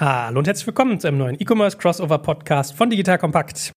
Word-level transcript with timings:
Hallo 0.00 0.38
und 0.38 0.46
herzlich 0.46 0.66
willkommen 0.66 0.98
zu 0.98 1.08
einem 1.08 1.18
neuen 1.18 1.36
E-Commerce 1.38 1.76
Crossover 1.76 2.16
Podcast 2.16 2.74
von 2.74 2.88
Digital 2.88 3.18
Kompakt. 3.18 3.72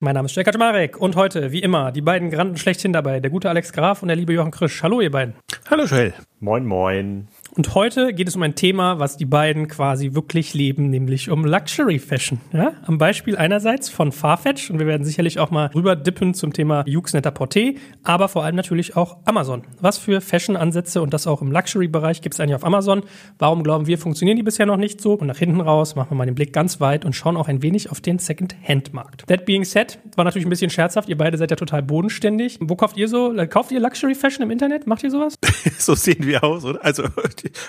Mein 0.00 0.14
Name 0.14 0.24
ist 0.24 0.34
Jörg 0.34 0.46
Kaczmarek 0.46 0.96
und 0.96 1.14
heute, 1.14 1.52
wie 1.52 1.60
immer, 1.60 1.92
die 1.92 2.00
beiden 2.00 2.30
Granden 2.30 2.56
schlechthin 2.56 2.94
dabei, 2.94 3.20
der 3.20 3.30
gute 3.30 3.50
Alex 3.50 3.74
Graf 3.74 4.00
und 4.00 4.08
der 4.08 4.16
liebe 4.16 4.32
Jochen 4.32 4.50
Krisch. 4.50 4.82
Hallo, 4.82 5.02
ihr 5.02 5.10
beiden. 5.10 5.34
Hallo, 5.68 5.84
Joel. 5.84 6.14
Moin, 6.40 6.64
moin. 6.64 7.28
Und 7.54 7.74
heute 7.74 8.14
geht 8.14 8.28
es 8.28 8.34
um 8.34 8.42
ein 8.42 8.54
Thema, 8.54 8.98
was 8.98 9.18
die 9.18 9.26
beiden 9.26 9.68
quasi 9.68 10.14
wirklich 10.14 10.54
leben, 10.54 10.88
nämlich 10.88 11.28
um 11.28 11.44
Luxury 11.44 11.98
Fashion. 11.98 12.40
Ja? 12.50 12.72
Am 12.86 12.96
Beispiel 12.96 13.36
einerseits 13.36 13.90
von 13.90 14.10
Farfetch 14.10 14.70
und 14.70 14.78
wir 14.78 14.86
werden 14.86 15.04
sicherlich 15.04 15.38
auch 15.38 15.50
mal 15.50 15.66
rüber 15.74 15.94
dippen 15.94 16.32
zum 16.32 16.54
Thema 16.54 16.82
Yux 16.86 17.12
Netter 17.12 17.28
Porté, 17.28 17.76
aber 18.04 18.28
vor 18.28 18.42
allem 18.42 18.56
natürlich 18.56 18.96
auch 18.96 19.18
Amazon. 19.26 19.64
Was 19.80 19.98
für 19.98 20.22
Fashion-Ansätze 20.22 21.02
und 21.02 21.12
das 21.12 21.26
auch 21.26 21.42
im 21.42 21.52
Luxury-Bereich 21.52 22.22
gibt 22.22 22.34
es 22.34 22.40
eigentlich 22.40 22.54
auf 22.54 22.64
Amazon? 22.64 23.02
Warum 23.38 23.62
glauben 23.62 23.86
wir, 23.86 23.98
funktionieren 23.98 24.38
die 24.38 24.42
bisher 24.42 24.64
noch 24.64 24.78
nicht 24.78 25.02
so? 25.02 25.12
Und 25.12 25.26
nach 25.26 25.36
hinten 25.36 25.60
raus 25.60 25.94
machen 25.94 26.12
wir 26.12 26.14
mal 26.14 26.24
den 26.24 26.34
Blick 26.34 26.54
ganz 26.54 26.80
weit 26.80 27.04
und 27.04 27.14
schauen 27.14 27.36
auch 27.36 27.48
ein 27.48 27.62
wenig 27.62 27.90
auf 27.90 28.00
den 28.00 28.18
Second-Hand-Markt. 28.18 29.26
That 29.26 29.44
being 29.44 29.64
said, 29.64 29.98
war 30.16 30.24
natürlich 30.24 30.46
ein 30.46 30.50
bisschen 30.50 30.70
scherzhaft. 30.70 31.10
Ihr 31.10 31.18
beide 31.18 31.36
seid 31.36 31.50
ja 31.50 31.56
total 31.56 31.82
bodenständig. 31.82 32.56
Wo 32.62 32.76
kauft 32.76 32.96
ihr 32.96 33.08
so? 33.08 33.34
Kauft 33.50 33.72
ihr 33.72 33.80
Luxury 33.80 34.14
Fashion 34.14 34.42
im 34.42 34.50
Internet? 34.50 34.86
Macht 34.86 35.02
ihr 35.02 35.10
sowas? 35.10 35.34
so 35.78 35.94
sehen 35.94 36.26
wir 36.26 36.42
aus, 36.42 36.64
oder? 36.64 36.82
Also 36.82 37.02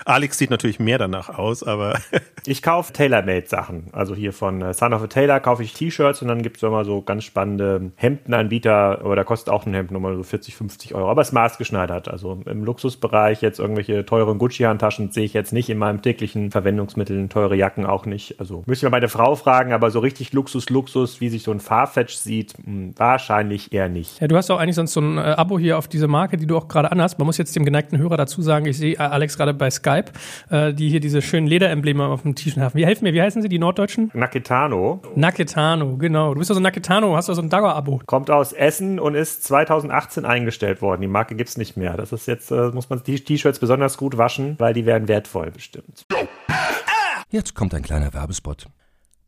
Alex 0.04 0.38
sieht 0.38 0.50
natürlich 0.50 0.80
mehr 0.80 0.98
danach 0.98 1.38
aus, 1.38 1.62
aber. 1.62 1.98
ich 2.46 2.62
kaufe 2.62 2.92
Tailor-Made-Sachen. 2.92 3.88
Also 3.92 4.14
hier 4.14 4.32
von 4.32 4.62
äh, 4.62 4.74
Son 4.74 4.92
of 4.92 5.02
a 5.02 5.06
Tailor 5.06 5.40
kaufe 5.40 5.62
ich 5.62 5.72
T-Shirts 5.72 6.22
und 6.22 6.28
dann 6.28 6.42
gibt 6.42 6.58
es 6.58 6.62
immer 6.62 6.84
so 6.84 7.02
ganz 7.02 7.24
spannende 7.24 7.92
Hemdenanbieter, 7.96 9.00
aber 9.00 9.16
da 9.16 9.24
kostet 9.24 9.52
auch 9.52 9.66
ein 9.66 9.74
Hemd 9.74 9.90
nochmal 9.90 10.16
so 10.16 10.22
40, 10.22 10.54
50 10.56 10.94
Euro. 10.94 11.10
Aber 11.10 11.22
es 11.22 11.28
ist 11.28 11.32
maßgeschneidert. 11.32 12.08
Also 12.08 12.40
im 12.46 12.64
Luxusbereich 12.64 13.42
jetzt 13.42 13.58
irgendwelche 13.58 14.04
teuren 14.04 14.38
Gucci-Handtaschen 14.38 15.10
sehe 15.10 15.24
ich 15.24 15.32
jetzt 15.32 15.52
nicht 15.52 15.70
in 15.70 15.78
meinem 15.78 16.02
täglichen 16.02 16.50
Verwendungsmitteln, 16.50 17.28
teure 17.28 17.56
Jacken 17.56 17.86
auch 17.86 18.06
nicht. 18.06 18.40
Also 18.40 18.62
müsste 18.66 18.86
ich 18.86 18.90
mal 18.90 18.96
meine 18.96 19.08
Frau 19.08 19.34
fragen, 19.34 19.72
aber 19.72 19.90
so 19.90 20.00
richtig 20.00 20.32
Luxus, 20.32 20.70
Luxus, 20.70 21.20
wie 21.20 21.28
sich 21.28 21.42
so 21.42 21.50
ein 21.50 21.60
Farfetch 21.60 22.14
sieht, 22.14 22.54
mh, 22.58 22.64
hm, 22.64 22.94
wahrscheinlich 22.96 23.72
eher 23.72 23.88
nicht. 23.88 24.20
Ja, 24.20 24.28
du 24.28 24.36
hast 24.36 24.50
auch 24.50 24.58
eigentlich 24.58 24.76
sonst 24.76 24.92
so 24.92 25.00
ein 25.00 25.18
äh, 25.18 25.20
Abo 25.20 25.58
hier 25.58 25.78
auf 25.78 25.88
diese 25.88 26.08
Marke, 26.08 26.36
die 26.36 26.46
du 26.46 26.56
auch 26.56 26.68
gerade 26.68 26.92
anhast. 26.92 27.18
Man 27.18 27.26
muss 27.26 27.38
jetzt 27.38 27.54
dem 27.56 27.64
geneigten 27.64 27.98
Hörer 27.98 28.16
dazu 28.16 28.42
sagen, 28.42 28.66
ich 28.66 28.76
sehe 28.76 28.94
äh, 28.94 28.98
Alex 28.98 29.36
gerade 29.36 29.54
bei 29.54 29.63
Skype, 29.70 30.12
äh, 30.50 30.72
die 30.72 30.88
hier 30.88 31.00
diese 31.00 31.22
schönen 31.22 31.46
Lederembleme 31.46 32.06
auf 32.06 32.22
dem 32.22 32.34
T-Shirt 32.34 32.62
haben. 32.62 32.74
Wie 32.74 32.86
helfen 32.86 33.04
mir? 33.04 33.14
Wie 33.14 33.22
heißen 33.22 33.42
sie, 33.42 33.48
die 33.48 33.58
Norddeutschen? 33.58 34.10
Naketano. 34.14 35.02
Naketano, 35.14 35.96
genau. 35.96 36.34
Du 36.34 36.38
bist 36.38 36.50
also 36.50 36.60
Naketano, 36.60 37.16
hast 37.16 37.28
also 37.28 37.42
ein 37.42 37.48
Dagger-Abo. 37.48 38.00
Kommt 38.06 38.30
aus 38.30 38.52
Essen 38.52 38.98
und 38.98 39.14
ist 39.14 39.44
2018 39.44 40.24
eingestellt 40.24 40.82
worden. 40.82 41.00
Die 41.00 41.08
Marke 41.08 41.34
gibt's 41.34 41.56
nicht 41.56 41.76
mehr. 41.76 41.96
Das 41.96 42.12
ist 42.12 42.26
jetzt, 42.26 42.50
äh, 42.50 42.70
muss 42.70 42.90
man 42.90 43.02
die 43.02 43.20
T-Shirts 43.20 43.58
besonders 43.58 43.96
gut 43.96 44.16
waschen, 44.18 44.56
weil 44.58 44.74
die 44.74 44.86
werden 44.86 45.08
wertvoll 45.08 45.50
bestimmt. 45.50 46.04
Jetzt 47.30 47.54
kommt 47.54 47.74
ein 47.74 47.82
kleiner 47.82 48.14
Werbespot. 48.14 48.66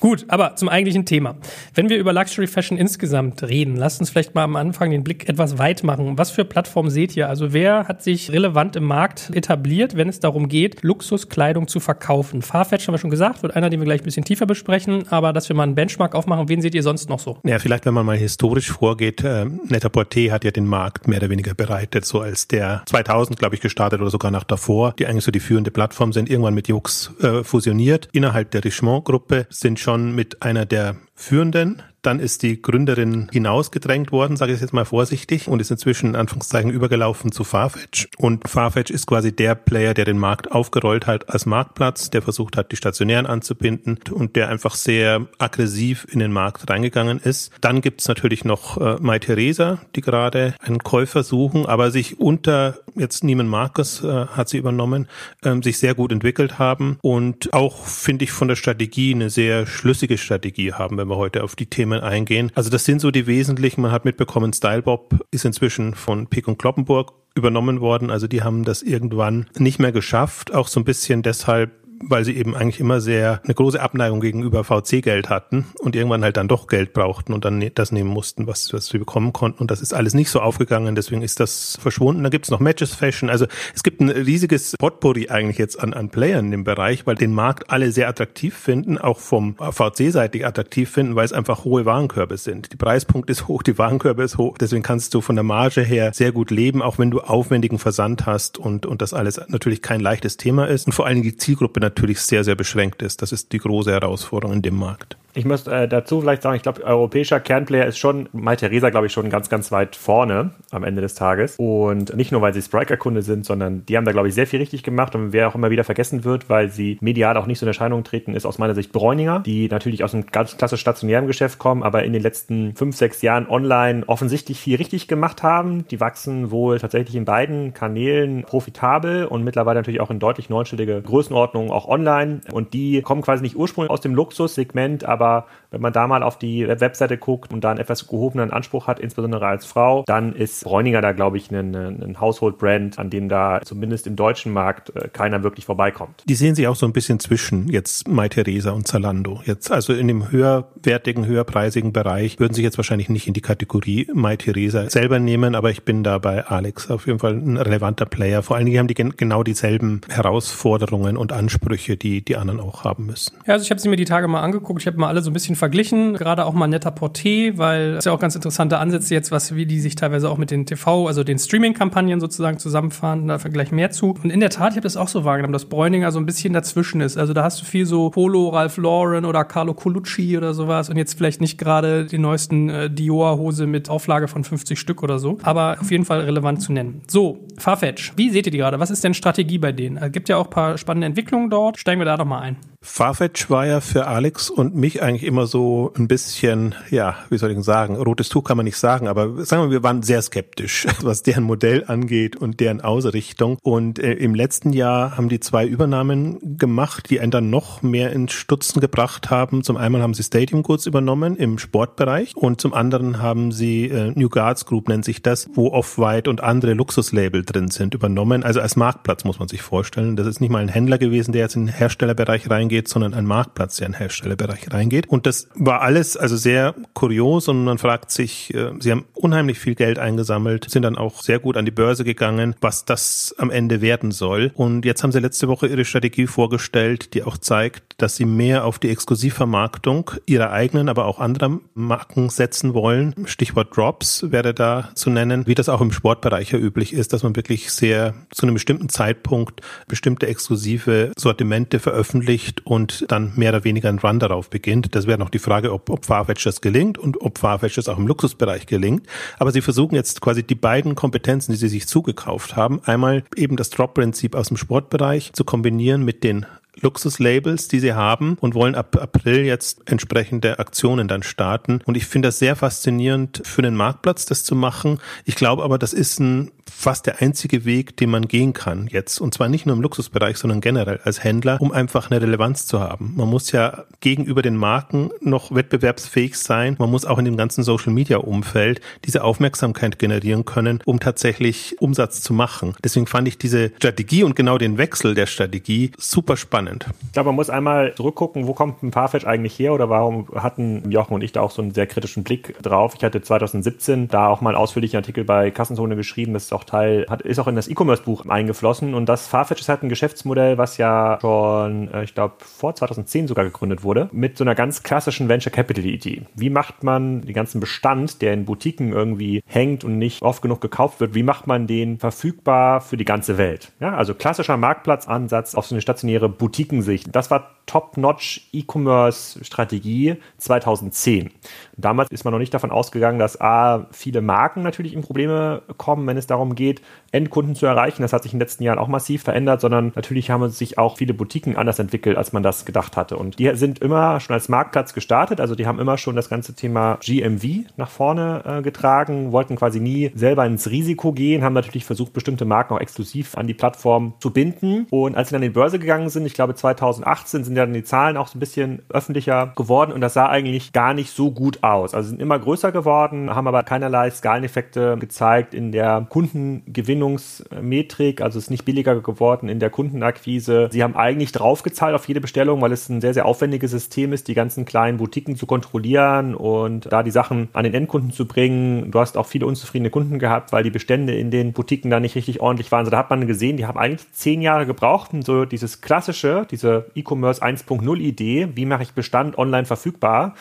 Gut, 0.00 0.26
aber 0.28 0.54
zum 0.54 0.68
eigentlichen 0.68 1.06
Thema. 1.06 1.36
Wenn 1.74 1.88
wir 1.88 1.98
über 1.98 2.12
Luxury 2.12 2.46
Fashion 2.46 2.78
insgesamt 2.78 3.42
reden, 3.42 3.74
lasst 3.74 3.98
uns 3.98 4.10
vielleicht 4.10 4.34
mal 4.34 4.44
am 4.44 4.54
Anfang 4.54 4.92
den 4.92 5.02
Blick 5.02 5.28
etwas 5.28 5.58
weit 5.58 5.82
machen. 5.82 6.16
Was 6.16 6.30
für 6.30 6.44
Plattformen 6.44 6.90
seht 6.90 7.16
ihr? 7.16 7.28
Also 7.28 7.52
wer 7.52 7.88
hat 7.88 8.02
sich 8.02 8.30
relevant 8.30 8.76
im 8.76 8.84
Markt 8.84 9.30
etabliert, 9.34 9.96
wenn 9.96 10.08
es 10.08 10.20
darum 10.20 10.48
geht, 10.48 10.84
Luxuskleidung 10.84 11.66
zu 11.66 11.80
verkaufen? 11.80 12.42
Farfetch 12.42 12.86
haben 12.86 12.94
wir 12.94 12.98
schon 12.98 13.10
gesagt, 13.10 13.42
wird 13.42 13.56
einer, 13.56 13.70
den 13.70 13.80
wir 13.80 13.86
gleich 13.86 14.02
ein 14.02 14.04
bisschen 14.04 14.24
tiefer 14.24 14.46
besprechen, 14.46 15.08
aber 15.10 15.32
dass 15.32 15.48
wir 15.48 15.56
mal 15.56 15.64
einen 15.64 15.74
Benchmark 15.74 16.14
aufmachen, 16.14 16.48
wen 16.48 16.62
seht 16.62 16.76
ihr 16.76 16.84
sonst 16.84 17.08
noch 17.08 17.18
so? 17.18 17.38
Ja, 17.44 17.58
vielleicht, 17.58 17.84
wenn 17.84 17.94
man 17.94 18.06
mal 18.06 18.16
historisch 18.16 18.70
vorgeht, 18.70 19.24
äh, 19.24 19.46
Net-a-Porter 19.46 20.30
hat 20.30 20.44
ja 20.44 20.52
den 20.52 20.66
Markt 20.66 21.08
mehr 21.08 21.18
oder 21.18 21.30
weniger 21.30 21.54
bereitet, 21.54 22.04
so 22.04 22.20
als 22.20 22.46
der 22.46 22.82
2000, 22.86 23.36
glaube 23.36 23.56
ich, 23.56 23.60
gestartet 23.60 24.00
oder 24.00 24.10
sogar 24.10 24.30
nach 24.30 24.44
davor, 24.44 24.94
die 24.96 25.06
eigentlich 25.06 25.24
so 25.24 25.32
die 25.32 25.40
führende 25.40 25.72
Plattform 25.72 26.12
sind, 26.12 26.30
irgendwann 26.30 26.54
mit 26.54 26.68
Jux 26.68 27.12
äh, 27.20 27.42
fusioniert. 27.42 28.08
Innerhalb 28.12 28.52
der 28.52 28.64
Richemont-Gruppe 28.64 29.46
sind 29.50 29.80
schon 29.80 29.87
schon 29.88 30.14
mit 30.14 30.42
einer 30.42 30.66
der 30.66 30.96
führenden 31.14 31.82
dann 32.02 32.20
ist 32.20 32.42
die 32.42 32.60
Gründerin 32.60 33.28
hinausgedrängt 33.32 34.12
worden, 34.12 34.36
sage 34.36 34.52
ich 34.52 34.60
jetzt 34.60 34.72
mal 34.72 34.84
vorsichtig, 34.84 35.48
und 35.48 35.60
ist 35.60 35.70
inzwischen 35.70 36.10
in 36.10 36.16
Anführungszeichen 36.16 36.70
übergelaufen 36.70 37.32
zu 37.32 37.44
Farfetch. 37.44 38.08
Und 38.18 38.48
Farfetch 38.48 38.90
ist 38.90 39.06
quasi 39.06 39.34
der 39.34 39.54
Player, 39.54 39.94
der 39.94 40.04
den 40.04 40.18
Markt 40.18 40.52
aufgerollt 40.52 41.06
hat 41.06 41.28
als 41.30 41.46
Marktplatz, 41.46 42.10
der 42.10 42.22
versucht 42.22 42.56
hat, 42.56 42.72
die 42.72 42.76
Stationären 42.76 43.26
anzubinden 43.26 43.98
und 44.10 44.36
der 44.36 44.48
einfach 44.48 44.74
sehr 44.74 45.26
aggressiv 45.38 46.06
in 46.10 46.20
den 46.20 46.32
Markt 46.32 46.68
reingegangen 46.70 47.18
ist. 47.18 47.52
Dann 47.60 47.80
gibt's 47.80 48.08
natürlich 48.08 48.44
noch 48.44 48.78
äh, 48.78 48.96
Mai 49.00 49.18
Theresa, 49.18 49.78
die 49.96 50.00
gerade 50.00 50.54
einen 50.60 50.78
Käufer 50.78 51.22
suchen, 51.22 51.66
aber 51.66 51.90
sich 51.90 52.20
unter 52.20 52.78
jetzt 52.94 53.24
Neiman 53.24 53.48
Marcus 53.48 54.02
äh, 54.04 54.26
hat 54.26 54.48
sie 54.48 54.58
übernommen, 54.58 55.08
ähm, 55.44 55.62
sich 55.62 55.78
sehr 55.78 55.94
gut 55.94 56.12
entwickelt 56.12 56.58
haben 56.58 56.98
und 57.02 57.52
auch, 57.52 57.84
finde 57.84 58.24
ich, 58.24 58.32
von 58.32 58.48
der 58.48 58.56
Strategie 58.56 59.14
eine 59.14 59.30
sehr 59.30 59.66
schlüssige 59.66 60.18
Strategie 60.18 60.72
haben, 60.72 60.96
wenn 60.96 61.08
wir 61.08 61.16
heute 61.16 61.44
auf 61.44 61.56
die 61.56 61.66
Themen 61.66 61.87
Themen 61.88 62.00
eingehen. 62.00 62.52
Also 62.54 62.70
das 62.70 62.84
sind 62.84 63.00
so 63.00 63.10
die 63.10 63.26
wesentlichen. 63.26 63.80
Man 63.80 63.92
hat 63.92 64.04
mitbekommen, 64.04 64.52
Stylebob 64.52 65.24
ist 65.30 65.44
inzwischen 65.44 65.94
von 65.94 66.26
Pick 66.26 66.46
und 66.48 66.58
Kloppenburg 66.58 67.12
übernommen 67.34 67.80
worden. 67.80 68.10
Also 68.10 68.26
die 68.26 68.42
haben 68.42 68.64
das 68.64 68.82
irgendwann 68.82 69.46
nicht 69.58 69.78
mehr 69.78 69.92
geschafft. 69.92 70.52
Auch 70.52 70.68
so 70.68 70.80
ein 70.80 70.84
bisschen 70.84 71.22
deshalb, 71.22 71.70
weil 72.02 72.24
sie 72.24 72.36
eben 72.36 72.54
eigentlich 72.54 72.80
immer 72.80 73.00
sehr 73.00 73.40
eine 73.44 73.54
große 73.54 73.80
Abneigung 73.80 74.20
gegenüber 74.20 74.64
VC-Geld 74.64 75.28
hatten 75.28 75.66
und 75.80 75.96
irgendwann 75.96 76.22
halt 76.22 76.36
dann 76.36 76.48
doch 76.48 76.66
Geld 76.66 76.92
brauchten 76.92 77.32
und 77.32 77.44
dann 77.44 77.58
ne-, 77.58 77.70
das 77.70 77.92
nehmen 77.92 78.10
mussten, 78.10 78.46
was, 78.46 78.72
was 78.72 78.86
sie 78.86 78.98
bekommen 78.98 79.32
konnten. 79.32 79.60
Und 79.60 79.70
das 79.70 79.80
ist 79.80 79.92
alles 79.92 80.14
nicht 80.14 80.30
so 80.30 80.40
aufgegangen, 80.40 80.94
deswegen 80.94 81.22
ist 81.22 81.40
das 81.40 81.78
verschwunden. 81.80 82.22
Da 82.22 82.28
gibt's 82.28 82.50
noch 82.50 82.60
Matches 82.60 82.94
Fashion. 82.94 83.30
Also 83.30 83.46
es 83.74 83.82
gibt 83.82 84.00
ein 84.00 84.08
riesiges 84.08 84.74
Potpourri 84.78 85.28
eigentlich 85.28 85.58
jetzt 85.58 85.80
an, 85.80 85.94
an 85.94 86.10
Playern 86.10 86.46
in 86.46 86.50
dem 86.50 86.64
Bereich, 86.64 87.06
weil 87.06 87.16
den 87.16 87.32
Markt 87.32 87.70
alle 87.70 87.92
sehr 87.92 88.08
attraktiv 88.08 88.56
finden, 88.56 88.98
auch 88.98 89.18
vom 89.18 89.56
VC-seitig 89.56 90.46
attraktiv 90.46 90.90
finden, 90.90 91.16
weil 91.16 91.24
es 91.24 91.32
einfach 91.32 91.64
hohe 91.64 91.84
Warenkörbe 91.84 92.36
sind. 92.36 92.72
Die 92.72 92.76
Preispunkt 92.76 93.30
ist 93.30 93.48
hoch, 93.48 93.62
die 93.62 93.78
Warenkörbe 93.78 94.22
ist 94.22 94.38
hoch. 94.38 94.58
Deswegen 94.58 94.82
kannst 94.82 95.14
du 95.14 95.20
von 95.20 95.36
der 95.36 95.44
Marge 95.44 95.82
her 95.82 96.12
sehr 96.14 96.32
gut 96.32 96.50
leben, 96.50 96.82
auch 96.82 96.98
wenn 96.98 97.10
du 97.10 97.20
aufwendigen 97.20 97.78
Versand 97.78 98.26
hast 98.26 98.58
und, 98.58 98.86
und 98.86 99.02
das 99.02 99.14
alles 99.14 99.40
natürlich 99.48 99.82
kein 99.82 100.00
leichtes 100.00 100.36
Thema 100.36 100.66
ist. 100.66 100.86
Und 100.86 100.92
vor 100.92 101.06
allen 101.06 101.16
Dingen 101.16 101.30
die 101.30 101.36
Zielgruppe 101.36 101.80
natürlich 101.88 102.20
sehr, 102.20 102.44
sehr 102.44 102.54
beschränkt 102.54 103.02
ist. 103.02 103.22
Das 103.22 103.32
ist 103.32 103.52
die 103.52 103.58
große 103.58 103.90
Herausforderung 103.90 104.56
in 104.56 104.62
dem 104.62 104.76
Markt. 104.76 105.16
Ich 105.34 105.44
muss 105.44 105.66
äh, 105.66 105.86
dazu 105.86 106.20
vielleicht 106.20 106.42
sagen, 106.42 106.56
ich 106.56 106.62
glaube, 106.62 106.82
europäischer 106.82 107.38
Kernplayer 107.38 107.86
ist 107.86 107.98
schon, 107.98 108.28
Mai 108.32 108.56
Theresa, 108.56 108.90
glaube 108.90 109.06
ich, 109.06 109.12
schon 109.12 109.30
ganz, 109.30 109.48
ganz 109.48 109.70
weit 109.70 109.94
vorne 109.94 110.50
am 110.70 110.84
Ende 110.84 111.02
des 111.02 111.14
Tages. 111.14 111.56
Und 111.58 112.16
nicht 112.16 112.32
nur, 112.32 112.40
weil 112.40 112.54
sie 112.54 112.62
Spriker-Kunde 112.62 113.22
sind, 113.22 113.44
sondern 113.44 113.84
die 113.86 113.96
haben 113.96 114.04
da, 114.04 114.12
glaube 114.12 114.28
ich, 114.28 114.34
sehr 114.34 114.46
viel 114.46 114.58
richtig 114.58 114.82
gemacht. 114.82 115.14
Und 115.14 115.32
wer 115.32 115.48
auch 115.48 115.54
immer 115.54 115.70
wieder 115.70 115.84
vergessen 115.84 116.24
wird, 116.24 116.48
weil 116.48 116.70
sie 116.70 116.98
medial 117.00 117.36
auch 117.36 117.46
nicht 117.46 117.58
so 117.58 117.66
in 117.66 117.68
Erscheinung 117.68 118.04
treten, 118.04 118.34
ist 118.34 118.46
aus 118.46 118.58
meiner 118.58 118.74
Sicht 118.74 118.90
Bräuninger, 118.92 119.40
die 119.40 119.68
natürlich 119.68 120.02
aus 120.02 120.14
einem 120.14 120.26
ganz 120.26 120.56
klassisch 120.56 120.80
stationären 120.80 121.26
Geschäft 121.26 121.58
kommen, 121.58 121.82
aber 121.82 122.04
in 122.04 122.12
den 122.12 122.22
letzten 122.22 122.74
fünf, 122.74 122.96
sechs 122.96 123.22
Jahren 123.22 123.48
online 123.48 124.04
offensichtlich 124.06 124.58
viel 124.58 124.76
richtig 124.76 125.08
gemacht 125.08 125.42
haben. 125.42 125.86
Die 125.88 126.00
wachsen 126.00 126.50
wohl 126.50 126.78
tatsächlich 126.78 127.14
in 127.14 127.24
beiden 127.24 127.74
Kanälen 127.74 128.42
profitabel 128.42 129.26
und 129.26 129.44
mittlerweile 129.44 129.78
natürlich 129.78 130.00
auch 130.00 130.10
in 130.10 130.18
deutlich 130.18 130.48
neunstellige 130.50 131.02
Größenordnungen 131.02 131.70
auch 131.70 131.86
online. 131.86 132.40
Und 132.50 132.72
die 132.72 133.02
kommen 133.02 133.22
quasi 133.22 133.42
nicht 133.42 133.56
ursprünglich 133.56 133.90
aus 133.90 134.00
dem 134.00 134.14
Luxussegment, 134.14 135.04
aber 135.04 135.27
wenn 135.70 135.80
man 135.80 135.92
da 135.92 136.06
mal 136.06 136.22
auf 136.22 136.38
die 136.38 136.66
Webseite 136.66 137.18
guckt 137.18 137.52
und 137.52 137.62
da 137.62 137.70
einen 137.70 137.80
etwas 137.80 138.06
gehobenen 138.06 138.50
Anspruch 138.50 138.86
hat, 138.86 138.98
insbesondere 139.00 139.46
als 139.46 139.66
Frau, 139.66 140.02
dann 140.06 140.34
ist 140.34 140.64
Bräuninger 140.64 141.02
da, 141.02 141.12
glaube 141.12 141.36
ich, 141.36 141.50
ein, 141.50 141.74
ein 141.74 142.20
Household-Brand, 142.20 142.98
an 142.98 143.10
dem 143.10 143.28
da 143.28 143.60
zumindest 143.62 144.06
im 144.06 144.16
deutschen 144.16 144.52
Markt 144.52 144.94
äh, 144.96 145.08
keiner 145.08 145.42
wirklich 145.42 145.66
vorbeikommt. 145.66 146.24
Die 146.28 146.34
sehen 146.34 146.54
sich 146.54 146.66
auch 146.68 146.76
so 146.76 146.86
ein 146.86 146.92
bisschen 146.92 147.20
zwischen 147.20 147.68
jetzt 147.68 148.08
Mai 148.08 148.28
Theresa 148.28 148.70
und 148.70 148.88
Zalando. 148.88 149.40
Jetzt 149.44 149.70
also 149.70 149.92
in 149.92 150.08
dem 150.08 150.30
höherwertigen, 150.30 151.26
höherpreisigen 151.26 151.92
Bereich 151.92 152.38
würden 152.40 152.54
sich 152.54 152.64
jetzt 152.64 152.78
wahrscheinlich 152.78 153.08
nicht 153.08 153.26
in 153.26 153.34
die 153.34 153.40
Kategorie 153.42 154.08
Mai 154.14 154.36
Theresa 154.36 154.88
selber 154.88 155.18
nehmen, 155.18 155.54
aber 155.54 155.70
ich 155.70 155.84
bin 155.84 156.02
da 156.02 156.18
bei 156.18 156.46
Alex 156.46 156.90
auf 156.90 157.06
jeden 157.06 157.18
Fall 157.18 157.34
ein 157.34 157.56
relevanter 157.56 158.06
Player. 158.06 158.42
Vor 158.42 158.56
allen 158.56 158.66
Dingen 158.66 158.78
haben 158.78 158.88
die 158.88 158.94
genau 158.94 159.42
dieselben 159.42 160.00
Herausforderungen 160.08 161.16
und 161.16 161.32
Ansprüche, 161.32 161.96
die 161.96 162.24
die 162.24 162.36
anderen 162.36 162.60
auch 162.60 162.84
haben 162.84 163.06
müssen. 163.06 163.36
Ja, 163.46 163.54
also 163.54 163.64
ich 163.64 163.70
habe 163.70 163.80
sie 163.80 163.88
mir 163.88 163.96
die 163.96 164.04
Tage 164.04 164.28
mal 164.28 164.40
angeguckt. 164.40 164.80
Ich 164.80 164.86
habe 164.86 164.98
mal 164.98 165.07
alle 165.08 165.22
so 165.22 165.30
ein 165.30 165.32
bisschen 165.32 165.56
verglichen, 165.56 166.14
gerade 166.14 166.44
auch 166.44 166.52
mal 166.52 166.68
netter 166.68 166.90
Porté, 166.90 167.58
weil 167.58 167.96
es 167.96 168.04
ja 168.04 168.12
auch 168.12 168.20
ganz 168.20 168.34
interessante 168.34 168.78
Ansätze 168.78 169.14
jetzt, 169.14 169.30
was 169.30 169.54
wie 169.54 169.66
die 169.66 169.80
sich 169.80 169.96
teilweise 169.96 170.30
auch 170.30 170.38
mit 170.38 170.50
den 170.50 170.66
TV, 170.66 171.06
also 171.06 171.24
den 171.24 171.38
Streaming-Kampagnen 171.38 172.20
sozusagen 172.20 172.58
zusammenfahren. 172.58 173.28
Da 173.28 173.38
gleich 173.38 173.72
mehr 173.72 173.90
zu. 173.90 174.14
Und 174.22 174.30
in 174.30 174.40
der 174.40 174.50
Tat, 174.50 174.70
ich 174.70 174.76
habe 174.76 174.82
das 174.82 174.96
auch 174.96 175.08
so 175.08 175.24
wahrgenommen, 175.24 175.52
dass 175.52 175.64
Bräuninger 175.64 176.12
so 176.12 176.18
ein 176.18 176.26
bisschen 176.26 176.52
dazwischen 176.52 177.00
ist. 177.00 177.16
Also 177.16 177.32
da 177.32 177.42
hast 177.42 177.60
du 177.60 177.64
viel 177.64 177.86
so 177.86 178.10
Polo, 178.10 178.48
Ralph 178.50 178.76
Lauren 178.76 179.24
oder 179.24 179.44
Carlo 179.44 179.74
Colucci 179.74 180.36
oder 180.36 180.54
sowas 180.54 180.90
und 180.90 180.96
jetzt 180.96 181.14
vielleicht 181.14 181.40
nicht 181.40 181.58
gerade 181.58 182.04
die 182.04 182.18
neuesten 182.18 182.68
äh, 182.68 182.90
Dior-Hose 182.90 183.66
mit 183.66 183.90
Auflage 183.90 184.28
von 184.28 184.44
50 184.44 184.78
Stück 184.78 185.02
oder 185.02 185.18
so, 185.18 185.38
aber 185.42 185.76
auf 185.80 185.90
jeden 185.90 186.04
Fall 186.04 186.20
relevant 186.20 186.62
zu 186.62 186.72
nennen. 186.72 187.02
So, 187.06 187.40
Farfetch, 187.58 188.12
wie 188.16 188.30
seht 188.30 188.46
ihr 188.46 188.52
die 188.52 188.58
gerade? 188.58 188.80
Was 188.80 188.90
ist 188.90 189.04
denn 189.04 189.14
Strategie 189.14 189.58
bei 189.58 189.72
denen? 189.72 189.96
Es 189.96 190.12
gibt 190.12 190.28
ja 190.28 190.36
auch 190.36 190.46
ein 190.46 190.50
paar 190.50 190.78
spannende 190.78 191.06
Entwicklungen 191.06 191.50
dort. 191.50 191.78
Steigen 191.78 192.00
wir 192.00 192.06
da 192.06 192.16
doch 192.16 192.24
mal 192.24 192.40
ein. 192.40 192.56
Farfetch 192.80 193.50
war 193.50 193.66
ja 193.66 193.80
für 193.80 194.06
Alex 194.06 194.50
und 194.50 194.76
mich 194.76 195.02
eigentlich 195.02 195.24
immer 195.24 195.48
so 195.48 195.92
ein 195.96 196.06
bisschen, 196.06 196.76
ja, 196.90 197.16
wie 197.28 197.36
soll 197.36 197.50
ich 197.50 197.64
sagen, 197.64 197.96
rotes 197.96 198.28
Tuch 198.28 198.44
kann 198.44 198.56
man 198.56 198.64
nicht 198.64 198.76
sagen, 198.76 199.08
aber 199.08 199.44
sagen 199.44 199.64
wir, 199.64 199.70
wir 199.70 199.82
waren 199.82 200.02
sehr 200.02 200.22
skeptisch, 200.22 200.86
was 201.02 201.24
deren 201.24 201.42
Modell 201.42 201.84
angeht 201.88 202.36
und 202.36 202.60
deren 202.60 202.80
Ausrichtung. 202.80 203.58
Und 203.62 203.98
äh, 203.98 204.12
im 204.12 204.34
letzten 204.34 204.72
Jahr 204.72 205.16
haben 205.16 205.28
die 205.28 205.40
zwei 205.40 205.66
Übernahmen 205.66 206.56
gemacht, 206.56 207.10
die 207.10 207.18
einen 207.18 207.32
dann 207.32 207.50
noch 207.50 207.82
mehr 207.82 208.12
in 208.12 208.28
Stutzen 208.28 208.80
gebracht 208.80 209.28
haben. 209.28 209.64
Zum 209.64 209.76
einen 209.76 210.00
haben 210.00 210.14
sie 210.14 210.22
Stadium 210.22 210.62
Goods 210.62 210.86
übernommen 210.86 211.34
im 211.34 211.58
Sportbereich 211.58 212.36
und 212.36 212.60
zum 212.60 212.74
anderen 212.74 213.20
haben 213.20 213.50
sie 213.50 213.86
äh, 213.86 214.12
New 214.14 214.28
Guards 214.28 214.66
Group 214.66 214.88
nennt 214.88 215.04
sich 215.04 215.20
das, 215.20 215.48
wo 215.52 215.68
Off-White 215.72 216.30
und 216.30 216.42
andere 216.44 216.74
Luxuslabel 216.74 217.44
drin 217.44 217.68
sind, 217.68 217.94
übernommen. 217.94 218.44
Also 218.44 218.60
als 218.60 218.76
Marktplatz 218.76 219.24
muss 219.24 219.40
man 219.40 219.48
sich 219.48 219.62
vorstellen. 219.62 220.14
Das 220.14 220.28
ist 220.28 220.40
nicht 220.40 220.50
mal 220.50 220.62
ein 220.62 220.68
Händler 220.68 220.98
gewesen, 220.98 221.32
der 221.32 221.42
jetzt 221.42 221.56
in 221.56 221.66
den 221.66 221.74
Herstellerbereich 221.74 222.48
rein 222.48 222.67
reingeht, 222.68 222.88
sondern 222.88 223.14
ein 223.14 223.24
Marktplatz, 223.24 223.76
der 223.76 223.86
in 223.86 223.92
den 223.92 223.98
Herstellerbereich 223.98 224.70
reingeht. 224.70 225.08
Und 225.08 225.26
das 225.26 225.48
war 225.54 225.80
alles 225.80 226.16
also 226.16 226.36
sehr 226.36 226.74
kurios 226.92 227.48
und 227.48 227.64
man 227.64 227.78
fragt 227.78 228.10
sich, 228.10 228.52
äh, 228.54 228.72
sie 228.78 228.90
haben 228.90 229.06
unheimlich 229.14 229.58
viel 229.58 229.74
Geld 229.74 229.98
eingesammelt, 229.98 230.68
sind 230.68 230.82
dann 230.82 230.98
auch 230.98 231.22
sehr 231.22 231.38
gut 231.38 231.56
an 231.56 231.64
die 231.64 231.70
Börse 231.70 232.04
gegangen, 232.04 232.54
was 232.60 232.84
das 232.84 233.34
am 233.38 233.50
Ende 233.50 233.80
werden 233.80 234.10
soll. 234.10 234.52
Und 234.54 234.84
jetzt 234.84 235.02
haben 235.02 235.12
sie 235.12 235.20
letzte 235.20 235.48
Woche 235.48 235.66
ihre 235.66 235.84
Strategie 235.84 236.26
vorgestellt, 236.26 237.14
die 237.14 237.22
auch 237.22 237.38
zeigt, 237.38 237.87
dass 237.98 238.16
sie 238.16 238.24
mehr 238.24 238.64
auf 238.64 238.78
die 238.78 238.90
Exklusivvermarktung 238.90 240.12
ihrer 240.24 240.52
eigenen, 240.52 240.88
aber 240.88 241.04
auch 241.04 241.18
anderer 241.18 241.58
Marken 241.74 242.30
setzen 242.30 242.72
wollen. 242.72 243.14
Stichwort 243.26 243.76
Drops 243.76 244.30
wäre 244.30 244.54
da 244.54 244.90
zu 244.94 245.10
nennen, 245.10 245.46
wie 245.46 245.56
das 245.56 245.68
auch 245.68 245.80
im 245.80 245.92
Sportbereich 245.92 246.52
ja 246.52 246.58
üblich 246.58 246.92
ist, 246.92 247.12
dass 247.12 247.24
man 247.24 247.34
wirklich 247.34 247.72
sehr 247.72 248.14
zu 248.30 248.46
einem 248.46 248.54
bestimmten 248.54 248.88
Zeitpunkt 248.88 249.60
bestimmte 249.88 250.28
exklusive 250.28 251.12
Sortimente 251.18 251.80
veröffentlicht 251.80 252.64
und 252.64 253.04
dann 253.08 253.32
mehr 253.34 253.50
oder 253.50 253.64
weniger 253.64 253.88
ein 253.88 253.98
Run 253.98 254.20
darauf 254.20 254.48
beginnt. 254.48 254.94
Das 254.94 255.08
wäre 255.08 255.18
noch 255.18 255.30
die 255.30 255.40
Frage, 255.40 255.72
ob, 255.72 255.90
ob 255.90 256.06
Farfetch 256.06 256.44
das 256.44 256.60
gelingt 256.60 256.98
und 256.98 257.20
ob 257.20 257.38
Farfetch 257.38 257.74
das 257.74 257.88
auch 257.88 257.98
im 257.98 258.06
Luxusbereich 258.06 258.66
gelingt. 258.66 259.06
Aber 259.40 259.50
sie 259.50 259.60
versuchen 259.60 259.96
jetzt 259.96 260.20
quasi 260.20 260.44
die 260.44 260.54
beiden 260.54 260.94
Kompetenzen, 260.94 261.50
die 261.50 261.58
sie 261.58 261.68
sich 261.68 261.88
zugekauft 261.88 262.54
haben, 262.54 262.80
einmal 262.84 263.24
eben 263.34 263.56
das 263.56 263.70
Drop-Prinzip 263.70 264.36
aus 264.36 264.48
dem 264.48 264.56
Sportbereich 264.56 265.32
zu 265.32 265.44
kombinieren 265.44 266.04
mit 266.04 266.22
den 266.22 266.46
Luxuslabels, 266.80 267.68
die 267.68 267.80
sie 267.80 267.94
haben 267.94 268.36
und 268.40 268.54
wollen 268.54 268.74
ab 268.74 268.96
April 269.00 269.44
jetzt 269.44 269.82
entsprechende 269.90 270.58
Aktionen 270.58 271.08
dann 271.08 271.22
starten. 271.22 271.80
Und 271.84 271.96
ich 271.96 272.06
finde 272.06 272.28
das 272.28 272.38
sehr 272.38 272.56
faszinierend 272.56 273.42
für 273.44 273.62
den 273.62 273.74
Marktplatz, 273.74 274.26
das 274.26 274.44
zu 274.44 274.54
machen. 274.54 275.00
Ich 275.24 275.34
glaube 275.34 275.62
aber, 275.62 275.78
das 275.78 275.92
ist 275.92 276.20
ein 276.20 276.50
fast 276.70 277.06
der 277.06 277.20
einzige 277.20 277.64
Weg, 277.64 277.96
den 277.96 278.10
man 278.10 278.28
gehen 278.28 278.52
kann 278.52 278.88
jetzt. 278.88 279.20
Und 279.20 279.34
zwar 279.34 279.48
nicht 279.48 279.66
nur 279.66 279.76
im 279.76 279.82
Luxusbereich, 279.82 280.36
sondern 280.36 280.60
generell 280.60 281.00
als 281.04 281.22
Händler, 281.24 281.60
um 281.60 281.72
einfach 281.72 282.10
eine 282.10 282.20
Relevanz 282.20 282.66
zu 282.66 282.80
haben. 282.80 283.14
Man 283.16 283.28
muss 283.28 283.52
ja 283.52 283.84
gegenüber 284.00 284.42
den 284.42 284.56
Marken 284.56 285.10
noch 285.20 285.54
wettbewerbsfähig 285.54 286.36
sein. 286.36 286.76
Man 286.78 286.90
muss 286.90 287.04
auch 287.04 287.18
in 287.18 287.24
dem 287.24 287.36
ganzen 287.36 287.62
Social 287.64 287.92
Media 287.92 288.18
Umfeld 288.18 288.80
diese 289.04 289.24
Aufmerksamkeit 289.24 289.98
generieren 289.98 290.44
können, 290.44 290.80
um 290.84 291.00
tatsächlich 291.00 291.76
Umsatz 291.80 292.20
zu 292.20 292.32
machen. 292.32 292.74
Deswegen 292.84 293.06
fand 293.06 293.28
ich 293.28 293.38
diese 293.38 293.70
Strategie 293.76 294.22
und 294.22 294.36
genau 294.36 294.58
den 294.58 294.78
Wechsel 294.78 295.14
der 295.14 295.26
Strategie 295.26 295.92
super 295.98 296.36
spannend. 296.36 296.86
Ich 297.06 297.12
glaube, 297.12 297.28
man 297.28 297.36
muss 297.36 297.50
einmal 297.50 297.94
zurückgucken, 297.94 298.46
wo 298.46 298.54
kommt 298.54 298.82
ein 298.82 298.92
Farfetch 298.92 299.26
eigentlich 299.26 299.58
her 299.58 299.72
oder 299.72 299.88
warum 299.90 300.28
hatten 300.34 300.90
Jochen 300.90 301.14
und 301.14 301.22
ich 301.22 301.32
da 301.32 301.40
auch 301.40 301.50
so 301.50 301.62
einen 301.62 301.72
sehr 301.72 301.86
kritischen 301.86 302.24
Blick 302.24 302.60
drauf. 302.62 302.94
Ich 302.96 303.04
hatte 303.04 303.20
2017 303.20 304.08
da 304.08 304.28
auch 304.28 304.40
mal 304.40 304.50
einen 304.50 304.58
ausführlichen 304.58 304.96
Artikel 304.96 305.24
bei 305.24 305.50
Kassenzone 305.50 305.96
geschrieben, 305.96 306.34
das 306.34 306.44
ist 306.44 306.52
auch 306.52 306.57
Teil, 306.64 307.06
hat, 307.08 307.22
ist 307.22 307.38
auch 307.38 307.46
in 307.46 307.56
das 307.56 307.68
E-Commerce-Buch 307.68 308.26
eingeflossen. 308.26 308.94
Und 308.94 309.08
das 309.08 309.26
Farfetch 309.26 309.60
ist 309.60 309.68
halt 309.68 309.82
ein 309.82 309.88
Geschäftsmodell, 309.88 310.58
was 310.58 310.76
ja 310.76 311.18
schon, 311.20 311.92
äh, 311.92 312.04
ich 312.04 312.14
glaube, 312.14 312.34
vor 312.38 312.74
2010 312.74 313.28
sogar 313.28 313.44
gegründet 313.44 313.82
wurde, 313.82 314.08
mit 314.12 314.38
so 314.38 314.44
einer 314.44 314.54
ganz 314.54 314.82
klassischen 314.82 315.28
Venture 315.28 315.52
Capital-Idee. 315.52 316.22
Wie 316.34 316.50
macht 316.50 316.82
man 316.82 317.22
den 317.22 317.34
ganzen 317.34 317.60
Bestand, 317.60 318.22
der 318.22 318.32
in 318.32 318.44
Boutiquen 318.44 318.92
irgendwie 318.92 319.42
hängt 319.46 319.84
und 319.84 319.98
nicht 319.98 320.22
oft 320.22 320.42
genug 320.42 320.60
gekauft 320.60 321.00
wird, 321.00 321.14
wie 321.14 321.22
macht 321.22 321.46
man 321.46 321.66
den 321.66 321.98
verfügbar 321.98 322.80
für 322.80 322.96
die 322.96 323.04
ganze 323.04 323.38
Welt? 323.38 323.72
Ja, 323.80 323.94
also 323.94 324.14
klassischer 324.14 324.56
Marktplatzansatz 324.56 325.54
auf 325.54 325.66
so 325.66 325.74
eine 325.74 325.82
stationäre 325.82 326.28
Boutiquensicht. 326.28 327.14
Das 327.14 327.30
war 327.30 327.57
Top-Notch 327.68 328.48
E-Commerce-Strategie 328.52 330.16
2010. 330.38 331.30
Damals 331.76 332.10
ist 332.10 332.24
man 332.24 332.32
noch 332.32 332.40
nicht 332.40 332.52
davon 332.52 332.72
ausgegangen, 332.72 333.20
dass 333.20 333.40
A, 333.40 333.86
viele 333.92 334.20
Marken 334.20 334.62
natürlich 334.62 334.94
in 334.94 335.02
Probleme 335.02 335.62
kommen, 335.76 336.06
wenn 336.08 336.16
es 336.16 336.26
darum 336.26 336.56
geht, 336.56 336.82
Endkunden 337.12 337.54
zu 337.54 337.66
erreichen. 337.66 338.02
Das 338.02 338.12
hat 338.12 338.22
sich 338.22 338.32
in 338.32 338.38
den 338.38 338.46
letzten 338.46 338.64
Jahren 338.64 338.78
auch 338.78 338.88
massiv 338.88 339.22
verändert, 339.22 339.60
sondern 339.60 339.92
natürlich 339.94 340.30
haben 340.30 340.48
sich 340.48 340.78
auch 340.78 340.96
viele 340.96 341.14
Boutiquen 341.14 341.56
anders 341.56 341.78
entwickelt, 341.78 342.16
als 342.16 342.32
man 342.32 342.42
das 342.42 342.64
gedacht 342.64 342.96
hatte. 342.96 343.16
Und 343.16 343.38
die 343.38 343.54
sind 343.54 343.78
immer 343.80 344.18
schon 344.20 344.34
als 344.34 344.48
Marktplatz 344.48 344.94
gestartet, 344.94 345.40
also 345.40 345.54
die 345.54 345.66
haben 345.66 345.78
immer 345.78 345.98
schon 345.98 346.16
das 346.16 346.28
ganze 346.28 346.54
Thema 346.54 346.98
GMV 347.02 347.66
nach 347.76 347.90
vorne 347.90 348.42
äh, 348.44 348.62
getragen, 348.62 349.32
wollten 349.32 349.56
quasi 349.56 349.78
nie 349.78 350.10
selber 350.14 350.46
ins 350.46 350.70
Risiko 350.70 351.12
gehen, 351.12 351.44
haben 351.44 351.54
natürlich 351.54 351.84
versucht, 351.84 352.12
bestimmte 352.12 352.44
Marken 352.44 352.74
auch 352.74 352.80
exklusiv 352.80 353.36
an 353.36 353.46
die 353.46 353.54
Plattform 353.54 354.14
zu 354.20 354.32
binden. 354.32 354.86
Und 354.90 355.16
als 355.16 355.28
sie 355.28 355.34
dann 355.34 355.42
in 355.42 355.50
die 355.50 355.54
Börse 355.54 355.78
gegangen 355.78 356.08
sind, 356.08 356.26
ich 356.26 356.34
glaube 356.34 356.54
2018 356.54 357.44
sind 357.44 357.56
dann 357.58 357.72
die 357.72 357.84
Zahlen 357.84 358.16
auch 358.16 358.28
so 358.28 358.38
ein 358.38 358.40
bisschen 358.40 358.82
öffentlicher 358.88 359.52
geworden 359.56 359.92
und 359.92 360.00
das 360.00 360.14
sah 360.14 360.28
eigentlich 360.28 360.72
gar 360.72 360.94
nicht 360.94 361.10
so 361.10 361.30
gut 361.30 361.62
aus. 361.62 361.94
Also 361.94 362.10
sind 362.10 362.22
immer 362.22 362.38
größer 362.38 362.72
geworden, 362.72 363.34
haben 363.34 363.46
aber 363.46 363.62
keinerlei 363.62 364.10
Skaleneffekte 364.10 364.96
gezeigt 364.98 365.54
in 365.54 365.72
der 365.72 366.06
Kundengewinnungsmetrik, 366.08 368.20
also 368.20 368.38
ist 368.38 368.50
nicht 368.50 368.64
billiger 368.64 369.00
geworden 369.00 369.48
in 369.48 369.58
der 369.58 369.70
Kundenakquise. 369.70 370.68
Sie 370.70 370.82
haben 370.82 370.96
eigentlich 370.96 371.32
draufgezahlt 371.32 371.94
auf 371.94 372.06
jede 372.08 372.20
Bestellung, 372.20 372.60
weil 372.60 372.72
es 372.72 372.88
ein 372.88 373.00
sehr, 373.00 373.14
sehr 373.14 373.26
aufwendiges 373.26 373.70
System 373.70 374.12
ist, 374.12 374.28
die 374.28 374.34
ganzen 374.34 374.64
kleinen 374.64 374.98
Boutiquen 374.98 375.36
zu 375.36 375.46
kontrollieren 375.46 376.34
und 376.34 376.92
da 376.92 377.02
die 377.02 377.10
Sachen 377.10 377.48
an 377.52 377.64
den 377.64 377.74
Endkunden 377.74 378.12
zu 378.12 378.26
bringen. 378.26 378.90
Du 378.90 379.00
hast 379.00 379.16
auch 379.16 379.26
viele 379.26 379.46
unzufriedene 379.46 379.90
Kunden 379.90 380.18
gehabt, 380.18 380.52
weil 380.52 380.62
die 380.62 380.70
Bestände 380.70 381.14
in 381.14 381.30
den 381.30 381.52
Boutiquen 381.52 381.90
da 381.90 382.00
nicht 382.00 382.14
richtig 382.14 382.40
ordentlich 382.40 382.70
waren. 382.72 382.80
Also 382.80 382.90
da 382.90 382.98
hat 382.98 383.10
man 383.10 383.26
gesehen, 383.26 383.56
die 383.56 383.66
haben 383.66 383.78
eigentlich 383.78 384.10
zehn 384.12 384.42
Jahre 384.42 384.66
gebraucht, 384.66 385.12
um 385.12 385.22
so 385.22 385.44
dieses 385.44 385.80
klassische, 385.80 386.46
diese 386.50 386.86
E-Commerce 386.94 387.42
1.0 387.56 387.98
Idee, 387.98 388.50
wie 388.54 388.66
mache 388.66 388.82
ich 388.82 388.92
Bestand 388.92 389.38
online 389.38 389.64
verfügbar, 389.64 390.34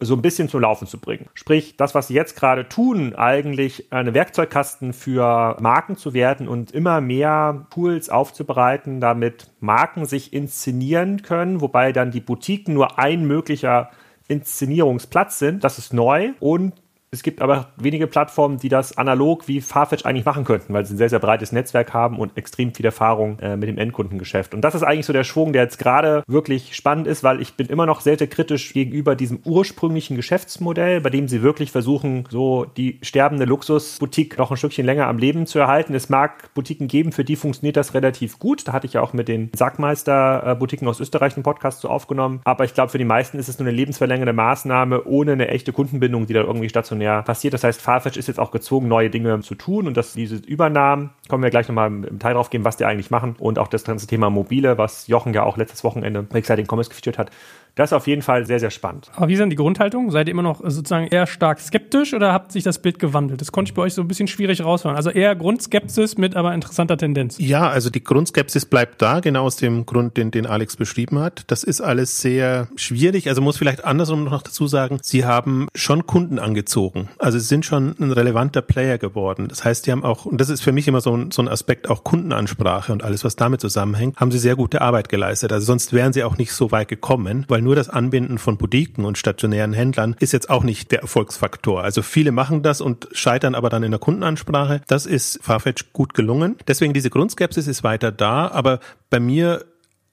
so 0.00 0.14
ein 0.14 0.22
bisschen 0.22 0.48
zum 0.48 0.60
Laufen 0.60 0.86
zu 0.86 0.98
bringen. 0.98 1.28
Sprich, 1.34 1.76
das, 1.76 1.94
was 1.94 2.08
sie 2.08 2.14
jetzt 2.14 2.36
gerade 2.36 2.68
tun, 2.68 3.14
eigentlich 3.14 3.92
eine 3.92 4.12
Werkzeugkasten 4.12 4.92
für 4.92 5.56
Marken 5.60 5.96
zu 5.96 6.14
werden 6.14 6.48
und 6.48 6.72
immer 6.72 7.00
mehr 7.00 7.66
Tools 7.70 8.10
aufzubereiten, 8.10 9.00
damit 9.00 9.52
Marken 9.60 10.04
sich 10.04 10.32
inszenieren 10.32 11.22
können, 11.22 11.60
wobei 11.60 11.92
dann 11.92 12.10
die 12.10 12.20
Boutiquen 12.20 12.74
nur 12.74 12.98
ein 12.98 13.26
möglicher 13.26 13.90
Inszenierungsplatz 14.28 15.38
sind. 15.38 15.64
Das 15.64 15.78
ist 15.78 15.92
neu 15.92 16.32
und 16.40 16.74
es 17.14 17.22
gibt 17.22 17.40
aber 17.40 17.68
wenige 17.76 18.06
Plattformen, 18.06 18.58
die 18.58 18.68
das 18.68 18.98
analog 18.98 19.48
wie 19.48 19.60
Farfetch 19.60 20.04
eigentlich 20.04 20.24
machen 20.24 20.44
könnten, 20.44 20.74
weil 20.74 20.84
sie 20.84 20.94
ein 20.94 20.98
sehr, 20.98 21.08
sehr 21.08 21.20
breites 21.20 21.52
Netzwerk 21.52 21.94
haben 21.94 22.18
und 22.18 22.36
extrem 22.36 22.74
viel 22.74 22.84
Erfahrung 22.84 23.38
äh, 23.38 23.56
mit 23.56 23.68
dem 23.68 23.78
Endkundengeschäft. 23.78 24.52
Und 24.52 24.62
das 24.62 24.74
ist 24.74 24.82
eigentlich 24.82 25.06
so 25.06 25.12
der 25.12 25.24
Schwung, 25.24 25.52
der 25.52 25.62
jetzt 25.62 25.78
gerade 25.78 26.24
wirklich 26.26 26.74
spannend 26.74 27.06
ist, 27.06 27.22
weil 27.22 27.40
ich 27.40 27.54
bin 27.54 27.68
immer 27.68 27.86
noch 27.86 28.00
sehr, 28.00 28.18
sehr 28.18 28.26
kritisch 28.26 28.72
gegenüber 28.72 29.14
diesem 29.14 29.38
ursprünglichen 29.44 30.16
Geschäftsmodell, 30.16 31.00
bei 31.00 31.10
dem 31.10 31.28
sie 31.28 31.42
wirklich 31.42 31.70
versuchen, 31.70 32.24
so 32.30 32.64
die 32.64 32.98
sterbende 33.02 33.44
Luxusboutique 33.44 34.36
noch 34.38 34.50
ein 34.50 34.56
Stückchen 34.56 34.84
länger 34.84 35.06
am 35.06 35.18
Leben 35.18 35.46
zu 35.46 35.58
erhalten. 35.58 35.94
Es 35.94 36.08
mag 36.08 36.52
Boutiquen 36.54 36.88
geben, 36.88 37.12
für 37.12 37.24
die 37.24 37.36
funktioniert 37.36 37.76
das 37.76 37.94
relativ 37.94 38.38
gut. 38.38 38.66
Da 38.66 38.72
hatte 38.72 38.86
ich 38.86 38.94
ja 38.94 39.00
auch 39.00 39.12
mit 39.12 39.28
den 39.28 39.50
Sackmeister-Boutiquen 39.54 40.88
aus 40.88 41.00
Österreich 41.00 41.36
einen 41.36 41.44
Podcast 41.44 41.80
zu 41.80 41.88
aufgenommen. 41.88 42.40
Aber 42.44 42.64
ich 42.64 42.74
glaube, 42.74 42.90
für 42.90 42.98
die 42.98 43.04
meisten 43.04 43.38
ist 43.38 43.48
es 43.48 43.58
nur 43.58 43.68
eine 43.68 43.76
lebensverlängernde 43.76 44.32
Maßnahme 44.32 45.04
ohne 45.04 45.32
eine 45.32 45.48
echte 45.48 45.72
Kundenbindung, 45.72 46.26
die 46.26 46.32
da 46.32 46.40
irgendwie 46.40 46.68
stationär 46.68 47.03
mehr 47.04 47.22
passiert. 47.22 47.54
Das 47.54 47.64
heißt, 47.64 47.80
Farfetch 47.80 48.16
ist 48.16 48.28
jetzt 48.28 48.40
auch 48.40 48.50
gezwungen, 48.50 48.88
neue 48.88 49.10
Dinge 49.10 49.40
zu 49.40 49.54
tun 49.54 49.86
und 49.86 49.96
dass 49.96 50.14
diese 50.14 50.36
Übernahmen, 50.36 51.10
kommen 51.28 51.42
wir 51.42 51.50
gleich 51.50 51.68
nochmal 51.68 51.88
im 51.88 52.18
Teil 52.18 52.34
drauf 52.34 52.50
gehen, 52.50 52.64
was 52.64 52.76
die 52.76 52.84
eigentlich 52.84 53.10
machen. 53.10 53.36
Und 53.38 53.58
auch 53.58 53.68
das 53.68 53.84
ganze 53.84 54.06
Thema 54.06 54.30
Mobile, 54.30 54.78
was 54.78 55.06
Jochen 55.06 55.34
ja 55.34 55.42
auch 55.42 55.56
letztes 55.56 55.84
Wochenende 55.84 56.22
bei 56.22 56.38
Exciting 56.38 56.66
Commerce 56.66 56.90
geführt 56.90 57.18
hat, 57.18 57.30
das 57.74 57.90
ist 57.90 57.92
auf 57.94 58.06
jeden 58.06 58.22
Fall 58.22 58.46
sehr, 58.46 58.60
sehr 58.60 58.70
spannend. 58.70 59.10
Aber 59.16 59.28
wie 59.28 59.36
denn 59.36 59.50
die 59.50 59.56
Grundhaltung? 59.56 60.10
Seid 60.10 60.28
ihr 60.28 60.32
immer 60.32 60.42
noch 60.42 60.60
sozusagen 60.62 61.08
eher 61.08 61.26
stark 61.26 61.58
skeptisch 61.60 62.14
oder 62.14 62.32
habt 62.32 62.52
sich 62.52 62.62
das 62.62 62.78
Bild 62.78 62.98
gewandelt? 62.98 63.40
Das 63.40 63.50
konnte 63.50 63.70
ich 63.70 63.74
bei 63.74 63.82
euch 63.82 63.94
so 63.94 64.02
ein 64.02 64.08
bisschen 64.08 64.28
schwierig 64.28 64.64
raushören. 64.64 64.96
Also 64.96 65.10
eher 65.10 65.34
Grundskepsis 65.34 66.16
mit 66.16 66.36
aber 66.36 66.54
interessanter 66.54 66.96
Tendenz. 66.96 67.36
Ja, 67.38 67.68
also 67.68 67.90
die 67.90 68.04
Grundskepsis 68.04 68.66
bleibt 68.66 69.02
da, 69.02 69.20
genau 69.20 69.44
aus 69.44 69.56
dem 69.56 69.86
Grund, 69.86 70.16
den, 70.16 70.30
den 70.30 70.46
Alex 70.46 70.76
beschrieben 70.76 71.18
hat. 71.18 71.44
Das 71.48 71.64
ist 71.64 71.80
alles 71.80 72.20
sehr 72.20 72.68
schwierig. 72.76 73.28
Also 73.28 73.42
muss 73.42 73.56
vielleicht 73.56 73.84
andersrum 73.84 74.24
noch 74.24 74.42
dazu 74.42 74.68
sagen, 74.68 74.98
sie 75.02 75.24
haben 75.24 75.68
schon 75.74 76.06
Kunden 76.06 76.38
angezogen. 76.38 77.08
Also 77.18 77.38
sie 77.38 77.46
sind 77.46 77.66
schon 77.66 77.96
ein 77.98 78.12
relevanter 78.12 78.62
Player 78.62 78.98
geworden. 78.98 79.48
Das 79.48 79.64
heißt, 79.64 79.86
die 79.86 79.92
haben 79.92 80.04
auch, 80.04 80.26
und 80.26 80.40
das 80.40 80.48
ist 80.48 80.62
für 80.62 80.72
mich 80.72 80.86
immer 80.86 81.00
so 81.00 81.16
ein, 81.16 81.32
so 81.32 81.42
ein 81.42 81.48
Aspekt, 81.48 81.90
auch 81.90 82.04
Kundenansprache 82.04 82.92
und 82.92 83.02
alles, 83.02 83.24
was 83.24 83.34
damit 83.34 83.60
zusammenhängt, 83.60 84.16
haben 84.18 84.30
sie 84.30 84.38
sehr 84.38 84.54
gute 84.54 84.80
Arbeit 84.80 85.08
geleistet. 85.08 85.52
Also 85.52 85.66
sonst 85.66 85.92
wären 85.92 86.12
sie 86.12 86.22
auch 86.22 86.38
nicht 86.38 86.52
so 86.52 86.70
weit 86.70 86.86
gekommen, 86.86 87.44
weil 87.48 87.63
nur 87.64 87.74
das 87.74 87.88
Anbinden 87.88 88.38
von 88.38 88.56
Boutiquen 88.56 89.04
und 89.04 89.18
stationären 89.18 89.72
Händlern 89.72 90.14
ist 90.20 90.32
jetzt 90.32 90.50
auch 90.50 90.62
nicht 90.62 90.92
der 90.92 91.00
Erfolgsfaktor. 91.00 91.82
Also 91.82 92.02
viele 92.02 92.30
machen 92.32 92.62
das 92.62 92.80
und 92.80 93.08
scheitern 93.12 93.54
aber 93.54 93.70
dann 93.70 93.82
in 93.82 93.90
der 93.90 94.00
Kundenansprache. 94.00 94.82
Das 94.86 95.06
ist 95.06 95.40
Farfetch 95.42 95.92
gut 95.92 96.14
gelungen. 96.14 96.56
Deswegen 96.68 96.94
diese 96.94 97.10
Grundskepsis 97.10 97.66
ist 97.66 97.82
weiter 97.82 98.12
da, 98.12 98.48
aber 98.48 98.78
bei 99.10 99.18
mir 99.18 99.64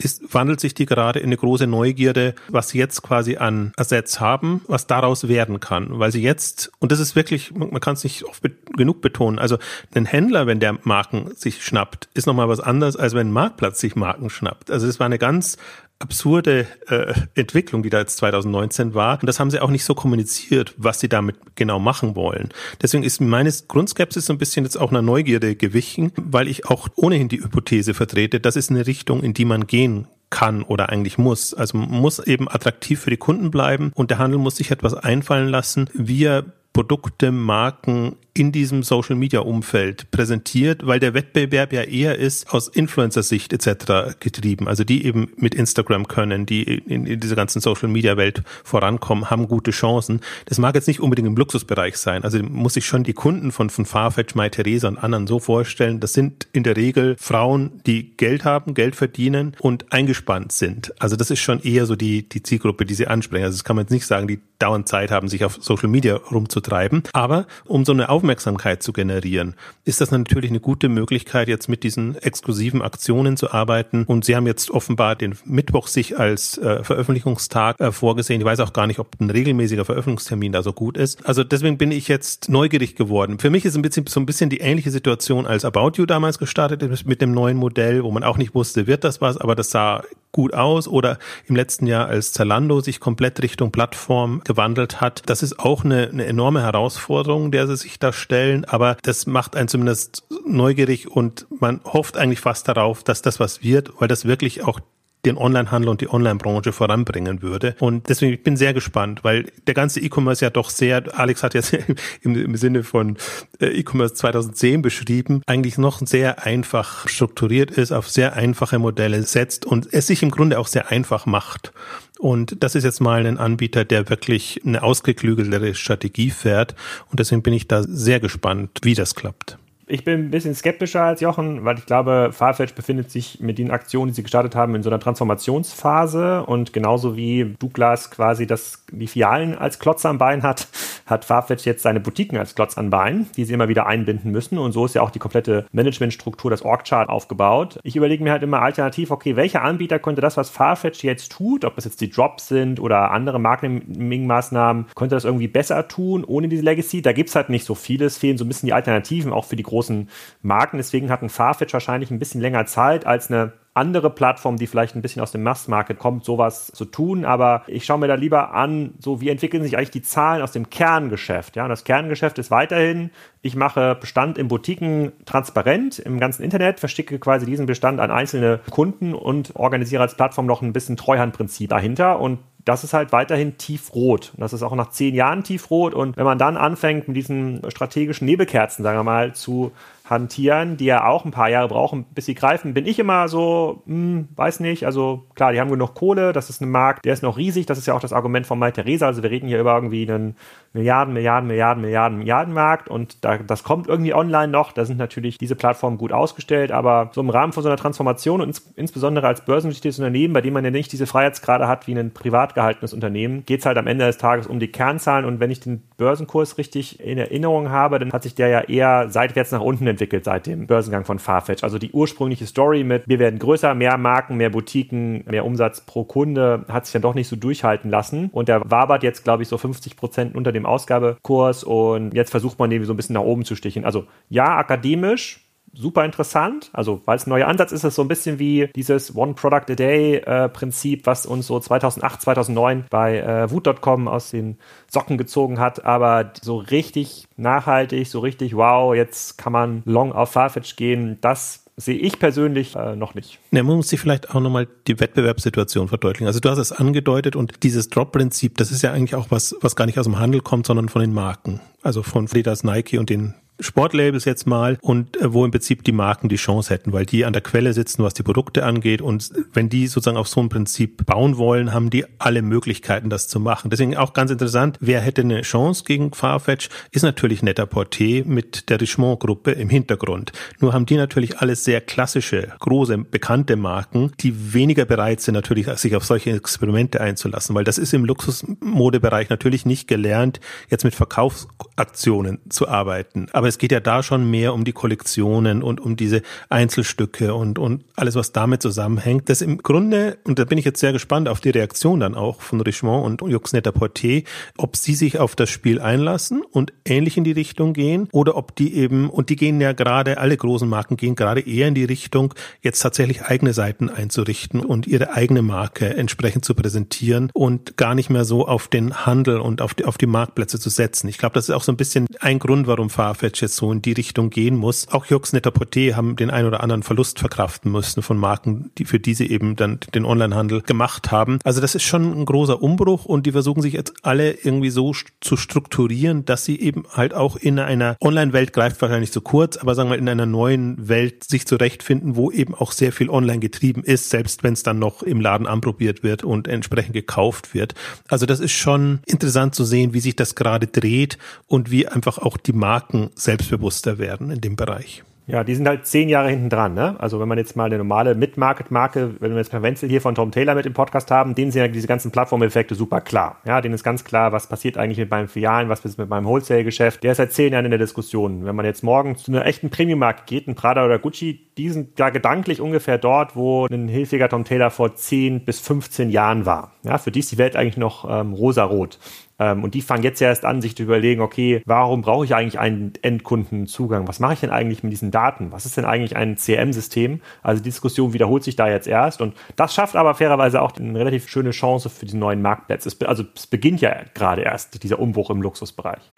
ist, 0.04 0.34
wandelt 0.34 0.60
sich 0.60 0.74
die 0.74 0.86
gerade 0.86 1.20
in 1.20 1.28
eine 1.28 1.38
große 1.38 1.68
Neugierde, 1.68 2.36
was 2.48 2.70
sie 2.70 2.78
jetzt 2.78 3.02
quasi 3.02 3.38
an 3.38 3.72
Assets 3.78 4.20
haben, 4.20 4.62
was 4.68 4.88
daraus 4.88 5.28
werden 5.28 5.60
kann. 5.60 6.00
Weil 6.00 6.12
sie 6.12 6.22
jetzt, 6.22 6.72
und 6.80 6.92
das 6.92 7.00
ist 7.00 7.16
wirklich, 7.16 7.54
man 7.54 7.80
kann 7.80 7.94
es 7.94 8.04
nicht 8.04 8.26
oft 8.26 8.42
be 8.42 8.52
genug 8.78 9.02
betonen, 9.02 9.38
also 9.38 9.58
ein 9.94 10.06
Händler, 10.06 10.48
wenn 10.48 10.60
der 10.60 10.80
Marken 10.84 11.32
sich 11.36 11.64
schnappt, 11.64 12.10
ist 12.14 12.26
nochmal 12.26 12.48
was 12.48 12.62
anderes, 12.62 12.96
als 12.96 13.14
wenn 13.14 13.28
ein 13.28 13.34
Marktplatz 13.34 13.80
sich 13.80 13.96
Marken 13.96 14.30
schnappt. 14.30 14.72
Also 14.72 14.88
das 14.88 15.00
war 15.00 15.06
eine 15.06 15.20
ganz 15.20 15.58
absurde 16.02 16.68
äh, 16.88 17.14
Entwicklung, 17.36 17.84
die 17.84 17.90
da 17.90 18.00
jetzt 18.00 18.18
2019 18.18 18.94
war. 18.94 19.20
Und 19.22 19.28
das 19.28 19.40
haben 19.40 19.52
sie 19.52 19.60
auch 19.60 19.70
nicht 19.70 19.84
so 19.84 19.96
kommuniziert, 19.96 20.74
was 20.78 21.00
sie 21.00 21.10
damit 21.10 21.36
genau 21.56 21.80
machen 21.80 22.16
wollen. 22.16 22.50
Deswegen 22.82 23.04
ist 23.04 23.22
meine 23.22 23.52
Grundskepsis 23.68 24.26
so 24.26 24.34
ein 24.34 24.40
bisschen 24.40 24.66
jetzt 24.66 24.78
auch 24.78 24.92
einer 24.92 25.02
Neugierde 25.02 25.56
gewichen, 25.56 26.12
weil 26.16 26.48
ich 26.48 26.68
auch 26.68 26.90
ohnehin 26.96 27.30
die 27.30 27.44
Hypothese 27.44 27.94
vertrete, 27.94 28.40
das 28.40 28.56
ist 28.56 28.70
eine 28.70 28.88
Richtung, 28.88 29.24
in 29.24 29.34
die 29.34 29.46
man 29.46 29.68
gehen 29.68 30.08
kann 30.30 30.64
oder 30.64 30.90
eigentlich 30.90 31.18
muss. 31.18 31.54
Also 31.54 31.78
muss 31.78 32.20
eben 32.20 32.50
attraktiv 32.50 33.02
für 33.02 33.10
die 33.10 33.18
Kunden 33.18 33.52
bleiben 33.52 33.92
und 33.94 34.10
der 34.10 34.18
Handel 34.18 34.40
muss 34.40 34.56
sich 34.56 34.72
etwas 34.72 34.94
einfallen 34.94 35.50
lassen, 35.50 35.90
wie 35.94 36.24
er 36.24 36.46
Produkte, 36.74 37.32
Marken 37.32 38.16
in 38.34 38.52
diesem 38.52 38.84
Social 38.84 39.16
Media 39.16 39.42
Umfeld 39.42 40.10
präsentiert, 40.12 40.86
weil 40.86 41.00
der 41.00 41.14
Wettbewerb 41.14 41.74
ja 41.74 41.82
eher 41.82 42.18
ist 42.18 42.54
aus 42.54 42.68
Influencer-Sicht 42.68 43.52
etc. 43.52 44.18
getrieben. 44.20 44.68
Also 44.68 44.84
die 44.84 45.06
eben 45.06 45.32
mit 45.36 45.54
Instagram 45.54 46.08
können, 46.08 46.46
die 46.46 46.64
in, 46.64 47.06
in 47.06 47.20
dieser 47.20 47.36
ganzen 47.36 47.62
Social 47.62 47.90
Media 47.90 48.18
Welt 48.18 48.44
vorankommen, 48.64 49.30
haben 49.30 49.48
gute 49.48 49.72
Chancen. 49.72 50.22
Das 50.46 50.60
mag 50.60 50.76
jetzt 50.76 50.88
nicht 50.88 51.02
unbedingt 51.02 51.28
im 51.28 51.36
Luxusbereich 51.36 51.98
sein. 51.98 52.24
Also 52.24 52.42
muss 52.42 52.78
ich 52.78 52.86
schon 52.86 53.04
die 53.04 53.14
Kunden 53.14 53.52
von, 53.52 53.70
von 53.70 53.86
Farfetch, 53.86 54.36
MyTheresa 54.36 54.88
und 54.88 54.98
anderen 54.98 55.28
so 55.28 55.40
vorstellen. 55.40 56.00
Das 56.00 56.14
sind 56.14 56.48
in 56.54 56.64
der 56.64 56.78
Regel 56.78 57.16
Frauen, 57.20 57.82
die 57.86 58.16
Geld 58.16 58.46
haben, 58.46 58.74
Geld 58.74 58.96
verdienen 58.96 59.56
und 59.60 59.92
eingespannt 59.92 60.52
sind. 60.52 60.94
Also 61.00 61.16
das 61.16 61.32
ist 61.32 61.40
schon 61.40 61.62
eher 61.62 61.86
so 61.86 61.96
die, 61.96 62.28
die 62.28 62.44
Zielgruppe, 62.44 62.86
die 62.86 62.94
sie 62.94 63.08
ansprechen. 63.08 63.46
Also 63.46 63.58
das 63.58 63.64
kann 63.64 63.76
man 63.76 63.86
jetzt 63.86 63.92
nicht 63.92 64.06
sagen, 64.06 64.28
die 64.28 64.40
dauernd 64.60 64.88
Zeit 64.88 65.12
haben, 65.12 65.28
sich 65.28 65.44
auf 65.44 65.58
Social 65.60 65.90
Media 65.90 66.16
rumzutreiben. 66.16 67.04
Aber 67.14 67.48
um 67.66 67.84
so 67.84 67.92
eine 67.92 68.10
Aufmerksamkeit 68.10 68.31
zu 68.40 68.94
generieren, 68.94 69.56
ist 69.86 70.02
das 70.02 70.12
natürlich 70.12 70.50
eine 70.50 70.60
gute 70.60 70.90
Möglichkeit, 70.90 71.48
jetzt 71.48 71.68
mit 71.68 71.84
diesen 71.84 72.16
exklusiven 72.16 72.82
Aktionen 72.82 73.38
zu 73.38 73.52
arbeiten. 73.52 74.04
Und 74.06 74.26
Sie 74.26 74.36
haben 74.36 74.48
jetzt 74.48 74.70
offenbar 74.70 75.16
den 75.16 75.36
Mittwoch 75.46 75.88
sich 75.88 76.18
als 76.18 76.58
äh, 76.58 76.84
Veröffentlichungstag 76.84 77.80
äh, 77.80 77.92
vorgesehen. 77.92 78.42
Ich 78.42 78.46
weiß 78.46 78.60
auch 78.60 78.74
gar 78.74 78.88
nicht, 78.88 79.00
ob 79.00 79.20
ein 79.20 79.30
regelmäßiger 79.30 79.86
Veröffentlichungstermin 79.86 80.52
da 80.52 80.64
so 80.64 80.74
gut 80.74 80.98
ist. 80.98 81.26
Also 81.26 81.44
deswegen 81.44 81.78
bin 81.78 81.92
ich 81.92 82.08
jetzt 82.08 82.50
neugierig 82.50 82.96
geworden. 82.96 83.40
Für 83.40 83.50
mich 83.50 83.66
ist 83.66 83.76
ein 83.76 83.82
bisschen, 83.82 84.08
so 84.08 84.20
ein 84.20 84.26
bisschen 84.26 84.50
die 84.50 84.60
ähnliche 84.60 84.92
Situation, 84.92 85.46
als 85.46 85.66
About 85.66 85.92
You 85.96 86.06
damals 86.06 86.40
gestartet 86.40 86.82
ist 86.84 87.06
mit 87.06 87.22
dem 87.22 87.32
neuen 87.32 87.58
Modell, 87.58 88.04
wo 88.04 88.12
man 88.12 88.24
auch 88.24 88.38
nicht 88.38 88.56
wusste, 88.56 88.88
wird 88.88 89.04
das 89.04 89.22
was, 89.22 89.38
aber 89.38 89.56
das 89.56 89.70
sah 89.70 90.04
gut 90.32 90.54
aus 90.54 90.88
oder 90.88 91.18
im 91.48 91.56
letzten 91.56 91.88
Jahr 91.88 92.08
als 92.08 92.32
Zalando 92.32 92.82
sich 92.82 93.00
komplett 93.00 93.42
Richtung 93.42 93.72
Plattform 93.72 94.42
gewandelt 94.44 95.02
hat. 95.02 95.24
Das 95.26 95.44
ist 95.44 95.60
auch 95.60 95.84
eine, 95.84 96.10
eine 96.10 96.26
enorme 96.26 96.62
Herausforderung, 96.62 97.52
der 97.52 97.68
sie 97.68 97.76
sich 97.76 98.00
da 98.00 98.11
stellen, 98.12 98.66
aber 98.66 98.98
das 99.04 99.26
macht 99.26 99.56
einen 99.56 99.68
zumindest 99.68 100.24
neugierig 100.46 101.10
und 101.10 101.48
man 101.50 101.82
hofft 101.84 102.18
eigentlich 102.18 102.40
fast 102.40 102.68
darauf, 102.68 103.04
dass 103.04 103.22
das 103.22 103.40
was 103.40 103.64
wird, 103.64 103.92
weil 104.00 104.08
das 104.08 104.26
wirklich 104.26 104.64
auch 104.64 104.80
den 105.26 105.38
Onlinehandel 105.38 105.90
und 105.90 106.02
die 106.02 106.10
Online-Branche 106.10 106.72
voranbringen 106.72 107.42
würde. 107.42 107.76
Und 107.80 108.10
deswegen 108.10 108.34
ich 108.34 108.44
bin 108.44 108.58
sehr 108.58 108.74
gespannt, 108.74 109.24
weil 109.24 109.46
der 109.68 109.74
ganze 109.74 110.00
E-Commerce 110.00 110.44
ja 110.44 110.50
doch 110.50 110.70
sehr, 110.70 111.04
Alex 111.18 111.44
hat 111.44 111.54
jetzt 111.54 111.74
im, 112.22 112.36
im 112.36 112.56
Sinne 112.56 112.84
von 112.84 113.18
äh, 113.60 113.68
E-Commerce 113.68 114.16
2010 114.16 114.82
beschrieben, 114.82 115.42
eigentlich 115.46 115.78
noch 115.78 116.00
sehr 116.06 116.44
einfach 116.44 117.08
strukturiert 117.08 117.72
ist, 117.72 117.92
auf 117.92 118.10
sehr 118.10 118.36
einfache 118.36 118.80
Modelle 118.80 119.24
setzt 119.24 119.66
und 119.66 119.88
es 119.92 120.08
sich 120.08 120.24
im 120.24 120.32
Grunde 120.32 120.60
auch 120.60 120.68
sehr 120.68 120.92
einfach 120.92 121.26
macht. 121.26 121.72
Und 122.20 122.64
das 122.64 122.76
ist 122.76 122.84
jetzt 122.84 123.02
mal 123.02 123.26
ein 123.26 123.40
Anbieter, 123.40 123.84
der 123.84 124.08
wirklich 124.10 124.62
eine 124.64 124.84
ausgeklügelte 124.84 125.74
Strategie 125.74 126.30
fährt. 126.30 126.76
Und 127.10 127.20
deswegen 127.20 127.42
bin 127.42 127.54
ich 127.54 127.68
da 127.68 127.82
sehr 127.82 128.20
gespannt, 128.20 128.80
wie 128.84 128.94
das 128.94 129.16
klappt. 129.16 129.58
Ich 129.94 130.06
bin 130.06 130.28
ein 130.28 130.32
bisschen 130.32 130.56
skeptischer 130.56 131.04
als 131.04 131.20
Jochen, 131.20 131.66
weil 131.66 131.78
ich 131.78 131.86
glaube, 131.86 132.30
Farfetch 132.32 132.76
befindet 132.76 133.12
sich 133.12 133.42
mit 133.42 133.58
den 133.58 133.72
Aktionen, 133.72 134.08
die 134.08 134.16
sie 134.16 134.24
gestartet 134.24 134.56
haben, 134.56 134.74
in 134.74 134.84
so 134.84 134.90
einer 134.90 135.02
Transformationsphase. 135.02 136.46
Und 136.46 136.72
genauso 136.72 137.18
wie 137.18 137.58
Douglas 137.60 138.10
quasi 138.10 138.48
das, 138.48 138.81
die 138.92 139.08
Fialen 139.08 139.58
als 139.58 139.80
Klotz 139.80 140.06
am 140.06 140.18
Bein 140.18 140.44
hat, 140.44 140.68
hat 141.06 141.26
Farfetch 141.26 141.66
jetzt 141.66 141.84
seine 141.84 142.00
Boutiquen 142.00 142.38
als 142.38 142.56
Klotz 142.56 142.78
am 142.78 142.90
Bein, 142.90 143.28
die 143.36 143.46
sie 143.46 143.54
immer 143.54 143.68
wieder 143.68 143.86
einbinden 143.88 144.32
müssen 144.32 144.58
und 144.58 144.72
so 144.72 144.86
ist 144.86 144.96
ja 144.96 145.02
auch 145.02 145.12
die 145.12 145.20
komplette 145.20 145.66
Managementstruktur, 145.72 146.50
das 146.50 146.64
Org-Chart 146.64 147.10
aufgebaut. 147.10 147.80
Ich 147.84 147.96
überlege 147.96 148.24
mir 148.24 148.32
halt 148.32 148.44
immer 148.44 148.62
alternativ, 148.62 149.12
okay, 149.12 149.36
welcher 149.36 149.62
Anbieter 149.64 150.00
könnte 150.00 150.22
das, 150.22 150.38
was 150.38 150.50
Farfetch 150.50 151.04
jetzt 151.04 151.32
tut, 151.32 151.66
ob 151.66 151.76
das 151.76 151.86
jetzt 151.86 152.02
die 152.02 152.10
Drops 152.10 152.48
sind 152.48 152.80
oder 152.80 153.12
andere 153.12 153.40
Marketing-Maßnahmen, 153.40 154.88
könnte 154.96 155.16
das 155.16 155.26
irgendwie 155.26 155.48
besser 155.48 155.88
tun 155.88 156.24
ohne 156.24 156.48
diese 156.48 156.64
Legacy? 156.64 157.02
Da 157.02 157.14
gibt 157.14 157.30
es 157.30 157.36
halt 157.36 157.50
nicht 157.50 157.66
so 157.66 157.76
vieles, 157.76 158.18
fehlen 158.18 158.38
so 158.38 158.46
ein 158.46 158.48
bisschen 158.48 158.68
die 158.68 158.74
Alternativen 158.74 159.34
auch 159.34 159.46
für 159.46 159.56
die 159.56 159.64
großen 159.64 159.82
großen 159.82 160.10
Marken. 160.42 160.78
Deswegen 160.78 161.10
hat 161.10 161.22
ein 161.22 161.30
Farfetch 161.30 161.74
wahrscheinlich 161.74 162.12
ein 162.12 162.20
bisschen 162.20 162.42
länger 162.42 162.66
Zeit 162.66 163.06
als 163.06 163.30
eine 163.30 163.54
andere 163.74 164.10
Plattform, 164.10 164.58
die 164.58 164.68
vielleicht 164.68 164.96
ein 164.96 165.02
bisschen 165.02 165.22
aus 165.22 165.32
dem 165.32 165.44
Mass-Market 165.44 165.98
kommt, 165.98 166.26
sowas 166.26 166.68
zu 166.68 166.86
tun. 166.86 167.24
Aber 167.24 167.64
ich 167.68 167.86
schaue 167.86 168.00
mir 168.00 168.08
da 168.08 168.16
lieber 168.16 168.54
an, 168.54 168.94
so 169.00 169.22
wie 169.22 169.30
entwickeln 169.30 169.64
sich 169.64 169.78
eigentlich 169.78 169.92
die 169.92 170.02
Zahlen 170.02 170.42
aus 170.42 170.52
dem 170.52 170.70
Kerngeschäft. 170.70 171.56
Ja, 171.56 171.64
und 171.64 171.70
das 171.70 171.86
Kerngeschäft 171.86 172.38
ist 172.38 172.52
weiterhin, 172.52 173.12
ich 173.42 173.56
mache 173.56 173.96
Bestand 173.96 174.38
in 174.38 174.50
Boutiquen 174.50 175.14
transparent 175.26 176.00
im 176.00 176.20
ganzen 176.20 176.44
Internet, 176.44 176.80
verstecke 176.80 177.18
quasi 177.18 177.46
diesen 177.46 177.66
Bestand 177.66 178.00
an 178.00 178.12
einzelne 178.12 178.60
Kunden 178.70 179.14
und 179.14 179.56
organisiere 179.56 180.02
als 180.02 180.16
Plattform 180.16 180.46
noch 180.46 180.62
ein 180.62 180.74
bisschen 180.74 180.98
Treuhandprinzip 180.98 181.70
dahinter. 181.70 182.20
Und 182.20 182.40
das 182.66 182.84
ist 182.84 182.94
halt 182.94 183.12
weiterhin 183.12 183.58
tiefrot. 183.58 184.34
Das 184.38 184.54
ist 184.54 184.64
auch 184.64 184.76
nach 184.76 184.90
zehn 184.90 185.16
Jahren 185.16 185.44
tiefrot. 185.44 185.94
Und 185.94 186.18
wenn 186.18 186.26
man 186.26 186.38
dann 186.38 186.58
anfängt, 186.58 187.08
mit 187.08 187.18
diesen 187.18 187.62
strategischen 187.72 188.26
Nebelkerzen, 188.26 188.84
sagen 188.84 189.00
wir 189.00 189.04
mal, 189.04 189.34
zu 189.34 189.72
hantieren, 190.12 190.76
die 190.76 190.86
ja 190.86 191.06
auch 191.06 191.24
ein 191.24 191.32
paar 191.32 191.50
Jahre 191.50 191.70
brauchen, 191.70 192.04
bis 192.14 192.26
sie 192.26 192.36
greifen, 192.36 192.74
bin 192.74 192.86
ich 192.86 193.00
immer 193.00 193.30
so, 193.30 193.82
hm, 193.88 194.28
weiß 194.36 194.60
nicht. 194.60 194.86
Also 194.86 195.24
klar, 195.36 195.54
die 195.54 195.60
haben 195.62 195.72
genug 195.72 195.96
Kohle, 195.96 196.34
das 196.34 196.50
ist 196.50 196.62
ein 196.62 196.70
Markt, 196.70 197.06
der 197.06 197.14
ist 197.14 197.24
noch 197.24 197.38
riesig. 197.38 197.66
Das 197.66 197.78
ist 197.78 197.88
ja 197.88 197.94
auch 197.94 198.02
das 198.02 198.12
Argument 198.12 198.46
von 198.46 198.60
Mai 198.60 198.72
Theresa. 198.72 199.08
Also 199.08 199.24
wir 199.24 199.32
reden 199.32 199.48
hier 199.48 199.62
über 199.62 199.74
irgendwie 199.74 200.08
einen 200.08 200.36
Milliarden, 200.74 201.14
Milliarden, 201.14 201.48
Milliarden, 201.48 201.82
Milliarden, 201.82 202.18
Milliardenmarkt 202.18 202.90
und 202.90 203.24
da, 203.24 203.38
das 203.38 203.64
kommt 203.64 203.88
irgendwie 203.88 204.14
online 204.14 204.50
noch. 204.50 204.74
Da 204.74 204.84
sind 204.84 204.98
natürlich 204.98 205.38
diese 205.38 205.56
Plattformen 205.56 205.98
gut 205.98 206.12
ausgestellt, 206.12 206.74
aber 206.74 207.10
so 207.14 207.22
im 207.22 207.30
Rahmen 207.30 207.54
von 207.54 207.64
so 207.64 207.70
einer 207.70 207.78
Transformation 207.78 208.42
und 208.42 208.50
ins, 208.50 208.74
insbesondere 208.76 209.28
als 209.28 209.46
börsennotiertes 209.46 210.00
Unternehmen, 210.00 210.34
bei 210.34 210.42
dem 210.42 210.54
man 210.54 210.66
ja 210.66 210.72
nicht 210.72 210.92
diese 210.92 211.08
Freiheitsgrade 211.08 211.70
hat 211.70 211.88
wie 211.88 211.98
ein 211.98 212.12
privat 212.12 212.54
gehaltenes 212.54 212.94
Unternehmen, 212.94 213.46
geht 213.46 213.62
es 213.62 213.66
halt 213.66 213.78
am 213.78 213.88
Ende 213.88 214.06
des 214.06 214.18
Tages 214.18 214.46
um 214.46 214.60
die 214.60 214.68
Kernzahlen 214.68 215.24
und 215.24 215.40
wenn 215.40 215.52
ich 215.52 215.62
den 215.62 215.84
Börsenkurs 215.96 216.58
richtig 216.58 217.00
in 217.00 217.18
Erinnerung 217.18 217.70
habe, 217.70 217.98
dann 217.98 218.12
hat 218.12 218.24
sich 218.24 218.36
der 218.36 218.50
ja 218.50 218.62
eher 218.62 219.10
seitwärts 219.10 219.52
nach 219.52 219.62
unten 219.62 219.88
entwickelt 219.88 220.01
seit 220.24 220.48
dem 220.48 220.68
Börsengang 220.68 221.06
von 221.06 221.20
Farfetch. 221.20 221.64
Also 221.64 221.78
die 221.78 221.92
ursprüngliche 221.92 222.46
Story 222.46 222.84
mit 222.84 223.04
wir 223.08 223.20
werden 223.20 223.40
größer, 223.40 223.74
mehr 223.74 223.98
Marken, 223.98 224.38
mehr 224.38 224.50
Boutiquen, 224.50 225.24
mehr 225.26 225.46
Umsatz 225.46 225.82
pro 225.82 226.04
Kunde 226.04 226.66
hat 226.68 226.86
sich 226.86 226.94
dann 226.94 227.02
doch 227.02 227.16
nicht 227.16 227.28
so 227.28 227.36
durchhalten 227.36 227.90
lassen 227.90 228.30
und 228.32 228.48
der 228.48 228.62
wabert 228.70 229.04
jetzt, 229.04 229.24
glaube 229.24 229.44
ich, 229.44 229.50
so 229.50 229.58
50 229.58 229.96
Prozent 229.96 230.36
unter 230.36 230.52
dem 230.52 230.66
Ausgabekurs 230.66 231.64
und 231.64 232.14
jetzt 232.14 232.32
versucht 232.32 232.60
man 232.60 232.70
den 232.70 232.84
so 232.86 232.94
ein 232.94 232.98
bisschen 232.98 233.14
nach 233.14 233.22
oben 233.22 233.46
zu 233.46 233.56
stichen. 233.56 233.86
Also 233.86 234.06
ja, 234.30 234.58
akademisch, 234.58 235.51
super 235.74 236.06
interessant. 236.06 236.70
Also, 236.74 237.02
weil 237.06 237.18
es 237.18 237.28
ein 237.28 237.32
neuer 237.32 237.48
Ansatz 237.48 237.72
ist, 237.72 237.82
ist 237.82 237.90
es 237.90 237.96
so 237.96 238.02
ein 238.02 238.08
bisschen 238.08 238.40
wie 238.40 238.70
dieses 238.76 239.16
One 239.16 239.34
Product 239.34 239.72
a 239.72 239.76
Day 239.76 240.18
äh, 240.18 240.50
Prinzip, 240.50 241.06
was 241.06 241.26
uns 241.26 241.48
so 241.48 241.60
2008, 241.60 242.22
2009 242.22 242.86
bei 242.90 243.20
äh, 243.20 243.52
Woot.com 243.52 244.08
aus 244.08 244.32
den 244.32 244.58
Socken 244.90 245.18
gezogen 245.18 245.60
hat. 245.60 245.86
Aber 245.86 246.34
so 246.42 246.58
richtig 246.58 247.26
nachhaltig, 247.38 248.08
so 248.08 248.20
richtig 248.20 248.56
wow, 248.56 248.96
jetzt 248.96 249.38
kann 249.38 249.54
man 249.54 249.82
long 249.86 250.12
auf 250.12 250.32
Farfetch 250.32 250.76
gehen, 250.76 251.18
das 251.22 251.66
sehe 251.78 251.98
ich 251.98 252.20
persönlich 252.20 252.76
äh, 252.76 252.96
noch 252.96 253.16
nicht. 253.16 253.40
Ja, 253.52 253.64
man 253.64 253.78
muss 253.78 253.90
sich 253.90 254.00
vielleicht 254.00 254.30
auch 254.30 254.40
nochmal 254.40 254.68
die 254.88 255.00
Wettbewerbssituation 255.00 255.88
verdeutlichen. 255.88 256.28
Also 256.28 256.40
du 256.40 256.50
hast 256.50 256.60
es 256.60 256.72
angedeutet 256.72 257.36
und 257.36 257.64
dieses 257.64 257.90
Drop-Prinzip, 257.90 258.58
das 258.58 258.72
ist 258.72 258.84
ja 258.84 258.92
eigentlich 258.92 259.16
auch 259.16 259.28
was, 259.30 259.56
was 259.62 259.76
gar 259.76 259.86
nicht 259.86 259.98
aus 259.98 260.06
dem 260.06 260.20
Handel 260.20 260.42
kommt, 260.42 260.68
sondern 260.68 260.90
von 260.90 261.02
den 261.02 261.14
Marken. 261.14 261.60
Also 261.82 262.04
von 262.04 262.28
Adidas, 262.28 262.64
Nike 262.64 263.00
und 263.00 263.10
den 263.10 263.34
Sportlabels 263.62 264.26
jetzt 264.26 264.48
mal 264.48 264.78
und 264.82 265.20
äh, 265.22 265.34
wo 265.34 265.46
im 265.46 265.52
Prinzip 265.52 265.84
die 265.84 265.92
Marken 265.92 266.30
die 266.30 266.36
Chance 266.36 266.74
hätten, 266.74 266.92
weil 266.94 267.06
die 267.06 267.26
an 267.26 267.34
der 267.34 267.42
Quelle 267.42 267.74
sitzen, 267.74 268.04
was 268.04 268.14
die 268.14 268.24
Produkte 268.24 268.66
angeht 268.66 269.02
und 269.02 269.30
wenn 269.54 269.70
die 269.70 269.88
sozusagen 269.88 270.18
auf 270.18 270.28
so 270.28 270.42
ein 270.42 270.50
Prinzip 270.50 271.06
bauen 271.06 271.38
wollen, 271.38 271.74
haben 271.74 271.90
die 271.90 272.06
alle 272.18 272.42
Möglichkeiten, 272.42 273.10
das 273.10 273.28
zu 273.28 273.40
machen. 273.40 273.70
Deswegen 273.70 273.96
auch 273.96 274.14
ganz 274.14 274.32
interessant, 274.32 274.78
wer 274.82 275.02
hätte 275.02 275.22
eine 275.22 275.42
Chance 275.42 275.84
gegen 275.86 276.14
Farfetch, 276.14 276.70
ist 276.92 277.04
natürlich 277.04 277.44
Netter 277.44 277.66
Porté 277.66 278.26
mit 278.26 278.70
der 278.70 278.82
Richemont-Gruppe 278.82 279.52
im 279.52 279.70
Hintergrund. 279.70 280.32
Nur 280.60 280.74
haben 280.74 280.86
die 280.86 280.98
natürlich 280.98 281.40
alles 281.40 281.64
sehr 281.64 281.82
klassische, 281.82 282.50
große, 282.60 282.98
bekannte 282.98 283.56
Marken, 283.56 284.12
die 284.20 284.54
weniger 284.54 284.86
bereit 284.86 285.22
sind, 285.22 285.36
natürlich 285.36 285.68
sich 285.68 285.96
auf 285.96 286.06
solche 286.06 286.32
Experimente 286.32 287.02
einzulassen, 287.02 287.56
weil 287.56 287.64
das 287.64 287.78
ist 287.78 287.94
im 287.94 288.06
Luxusmodebereich 288.06 289.30
natürlich 289.30 289.66
nicht 289.66 289.88
gelernt, 289.88 290.40
jetzt 290.70 290.84
mit 290.84 290.96
Verkaufsaktionen 290.96 292.40
zu 292.50 292.68
arbeiten. 292.68 293.28
Aber 293.32 293.51
es 293.52 293.58
geht 293.58 293.72
ja 293.72 293.82
da 293.82 294.02
schon 294.02 294.30
mehr 294.32 294.54
um 294.54 294.64
die 294.64 294.72
Kollektionen 294.72 295.62
und 295.62 295.82
um 295.82 295.98
diese 295.98 296.22
Einzelstücke 296.50 297.36
und, 297.36 297.60
und 297.60 297.84
alles, 297.96 298.16
was 298.16 298.32
damit 298.32 298.62
zusammenhängt. 298.62 299.30
Das 299.30 299.42
im 299.42 299.58
Grunde, 299.58 300.18
und 300.24 300.40
da 300.40 300.46
bin 300.46 300.58
ich 300.58 300.66
jetzt 300.66 300.80
sehr 300.80 300.94
gespannt 300.94 301.28
auf 301.28 301.42
die 301.42 301.50
Reaktion 301.50 302.00
dann 302.00 302.16
auch 302.16 302.42
von 302.42 302.62
Richemont 302.62 303.22
und 303.22 303.30
Jux 303.30 303.52
Net-a-Porter, 303.54 304.22
ob 304.58 304.78
sie 304.78 304.96
sich 304.96 305.20
auf 305.20 305.36
das 305.36 305.50
Spiel 305.50 305.82
einlassen 305.82 306.44
und 306.50 306.72
ähnlich 306.86 307.18
in 307.18 307.26
die 307.26 307.34
Richtung 307.34 307.74
gehen 307.74 308.08
oder 308.14 308.38
ob 308.38 308.56
die 308.56 308.74
eben, 308.74 309.10
und 309.10 309.30
die 309.30 309.36
gehen 309.36 309.60
ja 309.60 309.74
gerade, 309.74 310.18
alle 310.18 310.38
großen 310.38 310.68
Marken 310.68 310.96
gehen 310.96 311.16
gerade 311.16 311.42
eher 311.42 311.68
in 311.68 311.76
die 311.76 311.86
Richtung, 311.86 312.34
jetzt 312.62 312.80
tatsächlich 312.80 313.24
eigene 313.24 313.52
Seiten 313.52 313.90
einzurichten 313.90 314.62
und 314.62 314.88
ihre 314.88 315.12
eigene 315.12 315.42
Marke 315.42 315.94
entsprechend 315.96 316.46
zu 316.46 316.56
präsentieren 316.56 317.30
und 317.34 317.76
gar 317.76 317.96
nicht 317.96 318.10
mehr 318.10 318.24
so 318.24 318.48
auf 318.48 318.70
den 318.70 319.06
Handel 319.06 319.40
und 319.40 319.62
auf 319.62 319.74
die, 319.74 319.84
auf 319.84 319.98
die 319.98 320.08
Marktplätze 320.08 320.58
zu 320.58 320.70
setzen. 320.70 321.10
Ich 321.10 321.18
glaube, 321.18 321.34
das 321.34 321.50
ist 321.50 321.56
auch 321.56 321.64
so 321.64 321.74
ein 321.74 321.78
bisschen 321.78 322.08
ein 322.22 322.40
Grund, 322.40 322.68
warum 322.68 322.90
Farfetch 322.90 323.41
jetzt 323.42 323.56
so 323.56 323.72
in 323.72 323.82
die 323.82 323.94
Richtung 323.94 324.30
gehen 324.30 324.56
muss. 324.56 324.88
Auch 324.90 325.06
Jux 325.06 325.34
Net-a-Porter 325.34 325.96
haben 325.96 326.16
den 326.16 326.30
ein 326.30 326.46
oder 326.46 326.62
anderen 326.62 326.84
Verlust 326.84 327.20
verkraften 327.20 327.72
müssen 327.72 328.02
von 328.02 328.18
Marken, 328.18 328.72
die 328.78 328.86
für 328.86 329.00
diese 329.00 329.26
eben 329.26 329.56
dann 329.56 329.80
den 329.94 330.06
Onlinehandel 330.06 330.62
gemacht 330.62 331.12
haben. 331.12 331.40
Also 331.44 331.62
das 331.62 331.76
ist 331.76 331.84
schon 331.84 332.20
ein 332.20 332.26
großer 332.26 332.62
Umbruch 332.62 333.06
und 333.06 333.26
die 333.26 333.32
versuchen 333.32 333.62
sich 333.62 333.74
jetzt 333.74 333.94
alle 334.04 334.32
irgendwie 334.32 334.70
so 334.70 334.94
zu 335.20 335.38
strukturieren, 335.38 336.26
dass 336.26 336.46
sie 336.46 336.60
eben 336.60 336.84
halt 336.92 337.14
auch 337.14 337.36
in 337.36 337.60
einer 337.60 337.98
Online-Welt 338.02 338.54
greift 338.54 338.82
wahrscheinlich 338.82 339.12
zu 339.12 339.22
kurz, 339.22 339.58
aber 339.58 339.76
sagen 339.76 339.90
wir 339.90 339.98
in 339.98 340.10
einer 340.10 340.26
neuen 340.26 340.88
Welt 340.88 341.24
sich 341.24 341.48
zurechtfinden, 341.48 342.16
wo 342.16 342.32
eben 342.32 342.56
auch 342.56 342.72
sehr 342.72 342.92
viel 342.92 343.10
online 343.10 343.40
getrieben 343.40 343.84
ist, 343.84 344.10
selbst 344.10 344.44
wenn 344.44 344.54
es 344.54 344.64
dann 344.64 344.80
noch 344.80 345.04
im 345.04 345.22
Laden 345.22 345.48
anprobiert 345.48 346.04
wird 346.04 346.24
und 346.24 346.48
entsprechend 346.48 346.94
gekauft 346.94 347.54
wird. 347.54 347.76
Also 348.08 348.26
das 348.26 348.40
ist 348.40 348.52
schon 348.52 349.00
interessant 349.06 349.56
zu 349.56 349.64
sehen, 349.64 349.94
wie 349.94 350.00
sich 350.00 350.16
das 350.16 350.36
gerade 350.36 350.68
dreht 350.68 351.18
und 351.48 351.72
wie 351.72 351.88
einfach 351.88 352.18
auch 352.18 352.38
die 352.38 352.54
Marken 352.54 353.10
selbstbewusster 353.24 353.98
werden 353.98 354.32
in 354.32 354.42
dem 354.42 354.56
Bereich. 354.56 355.04
Ja, 355.28 355.44
die 355.44 355.56
sind 355.56 355.68
halt 355.68 355.86
zehn 355.86 356.10
Jahre 356.10 356.30
hinten 356.30 356.50
dran. 356.50 356.74
Ne? 356.74 356.96
Also 357.00 357.20
wenn 357.20 357.28
man 357.28 357.38
jetzt 357.38 357.56
mal 357.56 357.66
eine 357.66 357.78
normale 357.78 358.16
Mid-Market-Marke, 358.16 359.16
wenn 359.20 359.32
wir 359.32 359.38
jetzt 359.38 359.52
Per 359.52 359.62
Wenzel 359.62 359.88
hier 359.88 360.02
von 360.02 360.16
Tom 360.16 360.32
Taylor 360.32 360.56
mit 360.56 360.66
im 360.66 360.74
Podcast 360.74 361.12
haben, 361.12 361.36
denen 361.36 361.52
sind 361.52 361.62
ja 361.62 361.68
diese 361.68 361.88
ganzen 361.88 362.12
Plattformeffekte 362.12 362.76
super 362.76 363.02
klar. 363.02 363.38
Ja, 363.46 363.62
denen 363.62 363.76
ist 363.76 363.84
ganz 363.84 364.04
klar, 364.04 364.32
was 364.32 364.48
passiert 364.48 364.78
eigentlich 364.78 364.98
mit 364.98 365.10
meinem 365.10 365.28
Filialen, 365.28 365.70
was 365.70 365.86
ist 365.86 365.98
mit 365.98 366.10
meinem 366.10 366.26
Wholesale-Geschäft. 366.26 367.04
Der 367.04 367.12
ist 367.12 367.18
seit 367.18 367.32
zehn 367.32 367.54
Jahren 367.54 367.66
in 367.66 367.72
der 367.72 367.80
Diskussion. 367.80 368.46
Wenn 368.46 368.56
man 368.56 368.66
jetzt 368.66 368.84
morgen 368.84 369.16
zu 369.16 369.32
einer 369.32 369.46
echten 369.46 369.70
Premium-Marke 369.70 370.24
geht, 370.26 370.48
ein 370.48 370.56
Prada 370.56 370.84
oder 370.84 371.00
Gucci, 371.00 371.48
die 371.58 371.70
sind 371.70 371.98
ja 372.00 372.10
gedanklich 372.10 372.60
ungefähr 372.60 372.98
dort, 372.98 373.36
wo 373.36 373.68
ein 373.68 373.88
hilfiger 373.88 374.28
Tom 374.28 374.44
Taylor 374.44 374.72
vor 374.72 374.96
zehn 374.96 375.46
bis 375.46 375.60
15 375.60 376.10
Jahren 376.10 376.46
war. 376.46 376.74
Ja, 376.84 376.98
für 376.98 377.12
die 377.12 377.20
ist 377.20 377.32
die 377.32 377.38
Welt 377.38 377.56
eigentlich 377.56 377.78
noch 377.78 378.06
ähm, 378.10 378.34
rosarot. 378.34 379.00
Ähm, 379.42 379.64
und 379.64 379.74
die 379.74 379.82
fangen 379.82 380.04
jetzt 380.04 380.22
erst 380.22 380.46
an, 380.46 380.62
sich 380.62 380.76
zu 380.76 380.84
überlegen, 380.84 381.20
okay, 381.20 381.64
warum 381.66 382.04
brauche 382.04 382.26
ich 382.26 382.36
eigentlich 382.36 382.60
einen 382.60 382.94
Endkundenzugang? 383.02 384.08
Was 384.08 384.20
mache 384.20 384.34
ich 384.34 384.40
denn 384.42 384.52
eigentlich 384.52 384.84
mit 384.84 384.94
diesen 384.94 385.10
Daten? 385.10 385.52
Was 385.52 385.66
ist 385.66 385.78
denn 385.78 385.86
eigentlich 385.86 386.16
ein 386.16 386.36
CRM-System? 386.36 387.22
Also 387.42 387.64
die 387.64 387.70
Diskussion 387.70 388.14
wiederholt 388.14 388.44
sich 388.44 388.56
da 388.56 388.70
jetzt 388.70 388.88
erst. 388.88 389.20
Und 389.20 389.36
das 389.56 389.74
schafft 389.74 389.96
aber 389.96 390.14
fairerweise 390.14 390.62
auch 390.62 390.76
eine 390.78 391.00
relativ 391.00 391.28
schöne 391.28 391.50
Chance 391.50 391.90
für 391.90 392.06
die 392.06 392.16
neuen 392.16 392.44
Marktplätze. 392.44 392.96
also 393.08 393.24
es 393.36 393.48
beginnt 393.48 393.82
ja 393.82 394.04
gerade 394.14 394.44
erst, 394.44 394.84
dieser 394.84 395.00
Umbruch 395.00 395.32
im 395.32 395.42
Luxusbereich. 395.42 396.12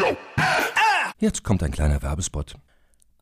Jetzt 1.18 1.44
kommt 1.44 1.64
ein 1.64 1.72
kleiner 1.72 2.02
Werbespot. 2.04 2.56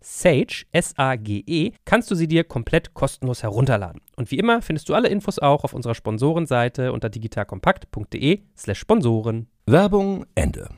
Sage, 0.00 0.64
S-A-G-E, 0.72 1.72
kannst 1.84 2.10
du 2.10 2.14
sie 2.14 2.26
dir 2.26 2.44
komplett 2.44 2.94
kostenlos 2.94 3.42
herunterladen. 3.42 4.00
Und 4.16 4.30
wie 4.30 4.38
immer 4.38 4.62
findest 4.62 4.88
du 4.88 4.94
alle 4.94 5.08
Infos 5.08 5.38
auch 5.38 5.64
auf 5.64 5.74
unserer 5.74 5.94
Sponsorenseite 5.94 6.92
unter 6.92 7.08
digitalkompakt.de 7.08 8.40
slash 8.56 8.78
Sponsoren. 8.78 9.46
Werbung 9.66 10.26
Ende. 10.34 10.68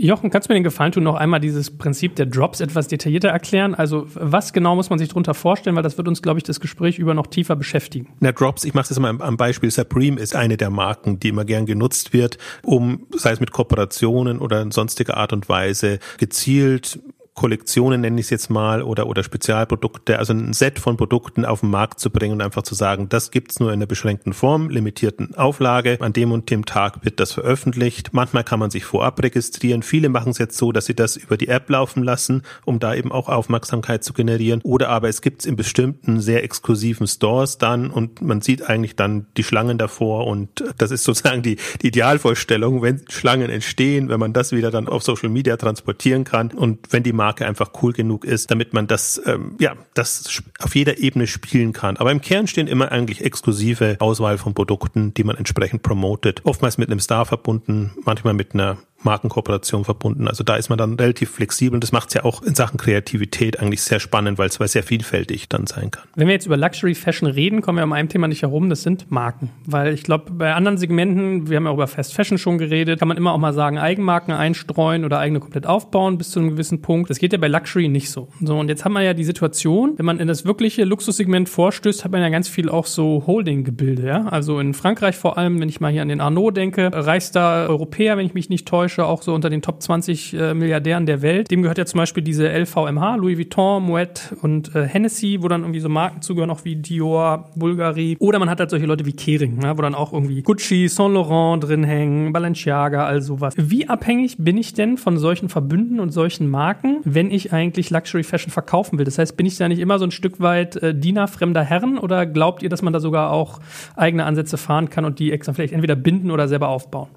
Jochen, 0.00 0.30
kannst 0.30 0.48
du 0.48 0.52
mir 0.52 0.60
den 0.60 0.64
Gefallen 0.64 0.92
tun, 0.92 1.02
noch 1.02 1.16
einmal 1.16 1.40
dieses 1.40 1.76
Prinzip 1.76 2.14
der 2.14 2.26
Drops 2.26 2.60
etwas 2.60 2.86
detaillierter 2.86 3.30
erklären? 3.30 3.74
Also 3.74 4.06
was 4.14 4.52
genau 4.52 4.76
muss 4.76 4.90
man 4.90 4.98
sich 5.00 5.08
darunter 5.08 5.34
vorstellen, 5.34 5.74
weil 5.74 5.82
das 5.82 5.98
wird 5.98 6.06
uns, 6.06 6.22
glaube 6.22 6.38
ich, 6.38 6.44
das 6.44 6.60
Gespräch 6.60 7.00
über 7.00 7.14
noch 7.14 7.26
tiefer 7.26 7.56
beschäftigen. 7.56 8.14
Na, 8.20 8.30
Drops, 8.30 8.62
ich 8.62 8.74
mache 8.74 8.88
das 8.88 8.98
mal 9.00 9.20
am 9.20 9.36
Beispiel. 9.36 9.72
Supreme 9.72 10.20
ist 10.20 10.36
eine 10.36 10.56
der 10.56 10.70
Marken, 10.70 11.18
die 11.18 11.30
immer 11.30 11.44
gern 11.44 11.66
genutzt 11.66 12.12
wird, 12.12 12.38
um, 12.62 13.08
sei 13.16 13.32
es 13.32 13.40
mit 13.40 13.50
Kooperationen 13.50 14.38
oder 14.38 14.62
in 14.62 14.70
sonstiger 14.70 15.16
Art 15.16 15.32
und 15.32 15.48
Weise, 15.48 15.98
gezielt 16.18 17.00
Kollektionen 17.38 18.00
nenne 18.00 18.18
ich 18.18 18.26
es 18.26 18.30
jetzt 18.30 18.50
mal 18.50 18.82
oder 18.82 19.06
oder 19.06 19.22
Spezialprodukte, 19.22 20.18
also 20.18 20.32
ein 20.32 20.52
Set 20.52 20.80
von 20.80 20.96
Produkten 20.96 21.44
auf 21.44 21.60
den 21.60 21.70
Markt 21.70 22.00
zu 22.00 22.10
bringen 22.10 22.32
und 22.32 22.42
einfach 22.42 22.64
zu 22.64 22.74
sagen, 22.74 23.08
das 23.08 23.30
gibt's 23.30 23.60
nur 23.60 23.68
in 23.68 23.74
einer 23.78 23.86
beschränkten 23.86 24.32
Form, 24.32 24.70
limitierten 24.70 25.36
Auflage. 25.36 25.98
An 26.00 26.12
dem 26.12 26.32
und 26.32 26.50
dem 26.50 26.64
Tag 26.64 27.04
wird 27.04 27.20
das 27.20 27.30
veröffentlicht. 27.30 28.10
Manchmal 28.12 28.42
kann 28.42 28.58
man 28.58 28.70
sich 28.70 28.84
vorab 28.84 29.22
registrieren. 29.22 29.84
Viele 29.84 30.08
machen 30.08 30.30
es 30.30 30.38
jetzt 30.38 30.58
so, 30.58 30.72
dass 30.72 30.86
sie 30.86 30.96
das 30.96 31.16
über 31.16 31.36
die 31.36 31.46
App 31.46 31.70
laufen 31.70 32.02
lassen, 32.02 32.42
um 32.64 32.80
da 32.80 32.92
eben 32.96 33.12
auch 33.12 33.28
Aufmerksamkeit 33.28 34.02
zu 34.02 34.14
generieren. 34.14 34.60
Oder 34.64 34.88
aber 34.88 35.08
es 35.08 35.22
gibt's 35.22 35.46
in 35.46 35.54
bestimmten 35.54 36.20
sehr 36.20 36.42
exklusiven 36.42 37.06
Stores 37.06 37.58
dann 37.58 37.88
und 37.88 38.20
man 38.20 38.40
sieht 38.40 38.68
eigentlich 38.68 38.96
dann 38.96 39.26
die 39.36 39.44
Schlangen 39.44 39.78
davor 39.78 40.26
und 40.26 40.64
das 40.76 40.90
ist 40.90 41.04
sozusagen 41.04 41.42
die, 41.42 41.56
die 41.82 41.86
Idealvorstellung, 41.86 42.82
wenn 42.82 43.04
Schlangen 43.08 43.48
entstehen, 43.48 44.08
wenn 44.08 44.18
man 44.18 44.32
das 44.32 44.50
wieder 44.50 44.72
dann 44.72 44.88
auf 44.88 45.04
Social 45.04 45.28
Media 45.28 45.56
transportieren 45.56 46.24
kann 46.24 46.50
und 46.50 46.80
wenn 46.90 47.04
die 47.04 47.12
Marke 47.12 47.27
Marke 47.28 47.46
einfach 47.46 47.72
cool 47.82 47.92
genug 47.92 48.24
ist, 48.24 48.50
damit 48.50 48.72
man 48.72 48.86
das, 48.86 49.20
ähm, 49.26 49.56
ja, 49.60 49.76
das 49.92 50.42
auf 50.60 50.74
jeder 50.74 50.96
Ebene 50.96 51.26
spielen 51.26 51.74
kann. 51.74 51.98
Aber 51.98 52.10
im 52.10 52.22
Kern 52.22 52.46
stehen 52.46 52.66
immer 52.66 52.90
eigentlich 52.90 53.22
exklusive 53.22 53.96
Auswahl 54.00 54.38
von 54.38 54.54
Produkten, 54.54 55.12
die 55.12 55.24
man 55.24 55.36
entsprechend 55.36 55.82
promotet. 55.82 56.40
Oftmals 56.44 56.78
mit 56.78 56.90
einem 56.90 57.00
Star 57.00 57.26
verbunden, 57.26 57.92
manchmal 58.02 58.32
mit 58.32 58.54
einer 58.54 58.78
Markenkooperation 59.02 59.84
verbunden. 59.84 60.28
Also 60.28 60.44
da 60.44 60.56
ist 60.56 60.68
man 60.68 60.78
dann 60.78 60.94
relativ 60.94 61.30
flexibel 61.30 61.74
und 61.74 61.84
das 61.84 61.92
macht 61.92 62.08
es 62.08 62.14
ja 62.14 62.24
auch 62.24 62.42
in 62.42 62.54
Sachen 62.54 62.78
Kreativität 62.78 63.60
eigentlich 63.60 63.82
sehr 63.82 64.00
spannend, 64.00 64.38
weil 64.38 64.48
es 64.48 64.54
sehr 64.72 64.82
vielfältig 64.82 65.48
dann 65.48 65.66
sein 65.66 65.90
kann. 65.90 66.04
Wenn 66.16 66.26
wir 66.26 66.34
jetzt 66.34 66.46
über 66.46 66.56
Luxury 66.56 66.94
Fashion 66.94 67.28
reden, 67.28 67.62
kommen 67.62 67.78
wir 67.78 67.84
um 67.84 67.92
ein 67.92 68.08
Thema 68.08 68.28
nicht 68.28 68.42
herum, 68.42 68.68
das 68.68 68.82
sind 68.82 69.10
Marken. 69.10 69.50
Weil 69.66 69.94
ich 69.94 70.02
glaube, 70.02 70.32
bei 70.32 70.52
anderen 70.52 70.78
Segmenten, 70.78 71.48
wir 71.48 71.56
haben 71.56 71.66
ja 71.66 71.72
über 71.72 71.86
Fast 71.86 72.14
Fashion 72.14 72.38
schon 72.38 72.58
geredet, 72.58 72.98
kann 72.98 73.08
man 73.08 73.16
immer 73.16 73.32
auch 73.32 73.38
mal 73.38 73.52
sagen, 73.52 73.78
Eigenmarken 73.78 74.34
einstreuen 74.34 75.04
oder 75.04 75.18
eigene 75.20 75.40
komplett 75.40 75.66
aufbauen 75.66 76.18
bis 76.18 76.30
zu 76.30 76.40
einem 76.40 76.50
gewissen 76.50 76.82
Punkt. 76.82 77.08
Das 77.08 77.18
geht 77.18 77.32
ja 77.32 77.38
bei 77.38 77.48
Luxury 77.48 77.88
nicht 77.88 78.10
so. 78.10 78.28
So, 78.40 78.58
und 78.58 78.68
jetzt 78.68 78.84
haben 78.84 78.94
wir 78.94 79.02
ja 79.02 79.14
die 79.14 79.24
Situation, 79.24 79.94
wenn 79.96 80.06
man 80.06 80.18
in 80.18 80.26
das 80.26 80.44
wirkliche 80.44 80.84
Luxussegment 80.84 81.48
vorstößt, 81.48 82.04
hat 82.04 82.12
man 82.12 82.20
ja 82.20 82.28
ganz 82.30 82.48
viel 82.48 82.68
auch 82.68 82.86
so 82.86 83.24
Holding-Gebilde, 83.26 84.06
ja. 84.06 84.26
Also 84.26 84.58
in 84.58 84.74
Frankreich 84.74 85.16
vor 85.16 85.38
allem, 85.38 85.60
wenn 85.60 85.68
ich 85.68 85.80
mal 85.80 85.92
hier 85.92 86.02
an 86.02 86.08
den 86.08 86.20
Arnaud 86.20 86.56
denke, 86.56 86.90
reichster 86.92 87.68
Europäer, 87.68 88.16
wenn 88.16 88.26
ich 88.26 88.34
mich 88.34 88.48
nicht 88.48 88.66
täusche, 88.66 88.87
Täusche, 88.88 89.04
auch 89.04 89.20
so 89.20 89.34
unter 89.34 89.50
den 89.50 89.60
Top 89.60 89.82
20 89.82 90.32
äh, 90.32 90.54
Milliardären 90.54 91.04
der 91.04 91.20
Welt. 91.20 91.50
Dem 91.50 91.60
gehört 91.60 91.76
ja 91.76 91.84
zum 91.84 91.98
Beispiel 91.98 92.22
diese 92.22 92.48
LVMH, 92.48 93.16
Louis 93.16 93.36
Vuitton, 93.36 93.82
Moet 93.82 94.34
und 94.40 94.74
äh, 94.74 94.86
Hennessy, 94.86 95.38
wo 95.40 95.48
dann 95.48 95.60
irgendwie 95.60 95.80
so 95.80 95.90
Marken 95.90 96.22
zugehören, 96.22 96.50
auch 96.50 96.64
wie 96.64 96.76
Dior, 96.76 97.50
Bulgari. 97.54 98.16
Oder 98.18 98.38
man 98.38 98.48
hat 98.48 98.60
halt 98.60 98.70
solche 98.70 98.86
Leute 98.86 99.04
wie 99.04 99.12
Kering, 99.12 99.58
ne, 99.58 99.76
wo 99.76 99.82
dann 99.82 99.94
auch 99.94 100.14
irgendwie 100.14 100.42
Gucci, 100.42 100.88
Saint 100.88 101.12
Laurent 101.12 101.64
drin 101.64 101.84
hängen, 101.84 102.32
Balenciaga, 102.32 103.04
all 103.04 103.20
sowas. 103.20 103.54
Wie 103.58 103.88
abhängig 103.88 104.36
bin 104.38 104.56
ich 104.56 104.72
denn 104.72 104.96
von 104.96 105.18
solchen 105.18 105.50
Verbünden 105.50 106.00
und 106.00 106.10
solchen 106.10 106.48
Marken, 106.48 107.00
wenn 107.04 107.30
ich 107.30 107.52
eigentlich 107.52 107.90
Luxury 107.90 108.22
Fashion 108.22 108.50
verkaufen 108.50 108.98
will? 108.98 109.04
Das 109.04 109.18
heißt, 109.18 109.36
bin 109.36 109.44
ich 109.44 109.58
da 109.58 109.68
nicht 109.68 109.80
immer 109.80 109.98
so 109.98 110.06
ein 110.06 110.10
Stück 110.10 110.40
weit 110.40 110.76
äh, 110.76 110.94
Diener 110.94 111.28
fremder 111.28 111.62
Herren 111.62 111.98
oder 111.98 112.24
glaubt 112.24 112.62
ihr, 112.62 112.70
dass 112.70 112.80
man 112.80 112.94
da 112.94 113.00
sogar 113.00 113.32
auch 113.32 113.60
eigene 113.96 114.24
Ansätze 114.24 114.56
fahren 114.56 114.88
kann 114.88 115.04
und 115.04 115.18
die 115.18 115.30
extra 115.30 115.52
vielleicht 115.52 115.74
entweder 115.74 115.94
binden 115.94 116.30
oder 116.30 116.48
selber 116.48 116.68
aufbauen? 116.68 117.08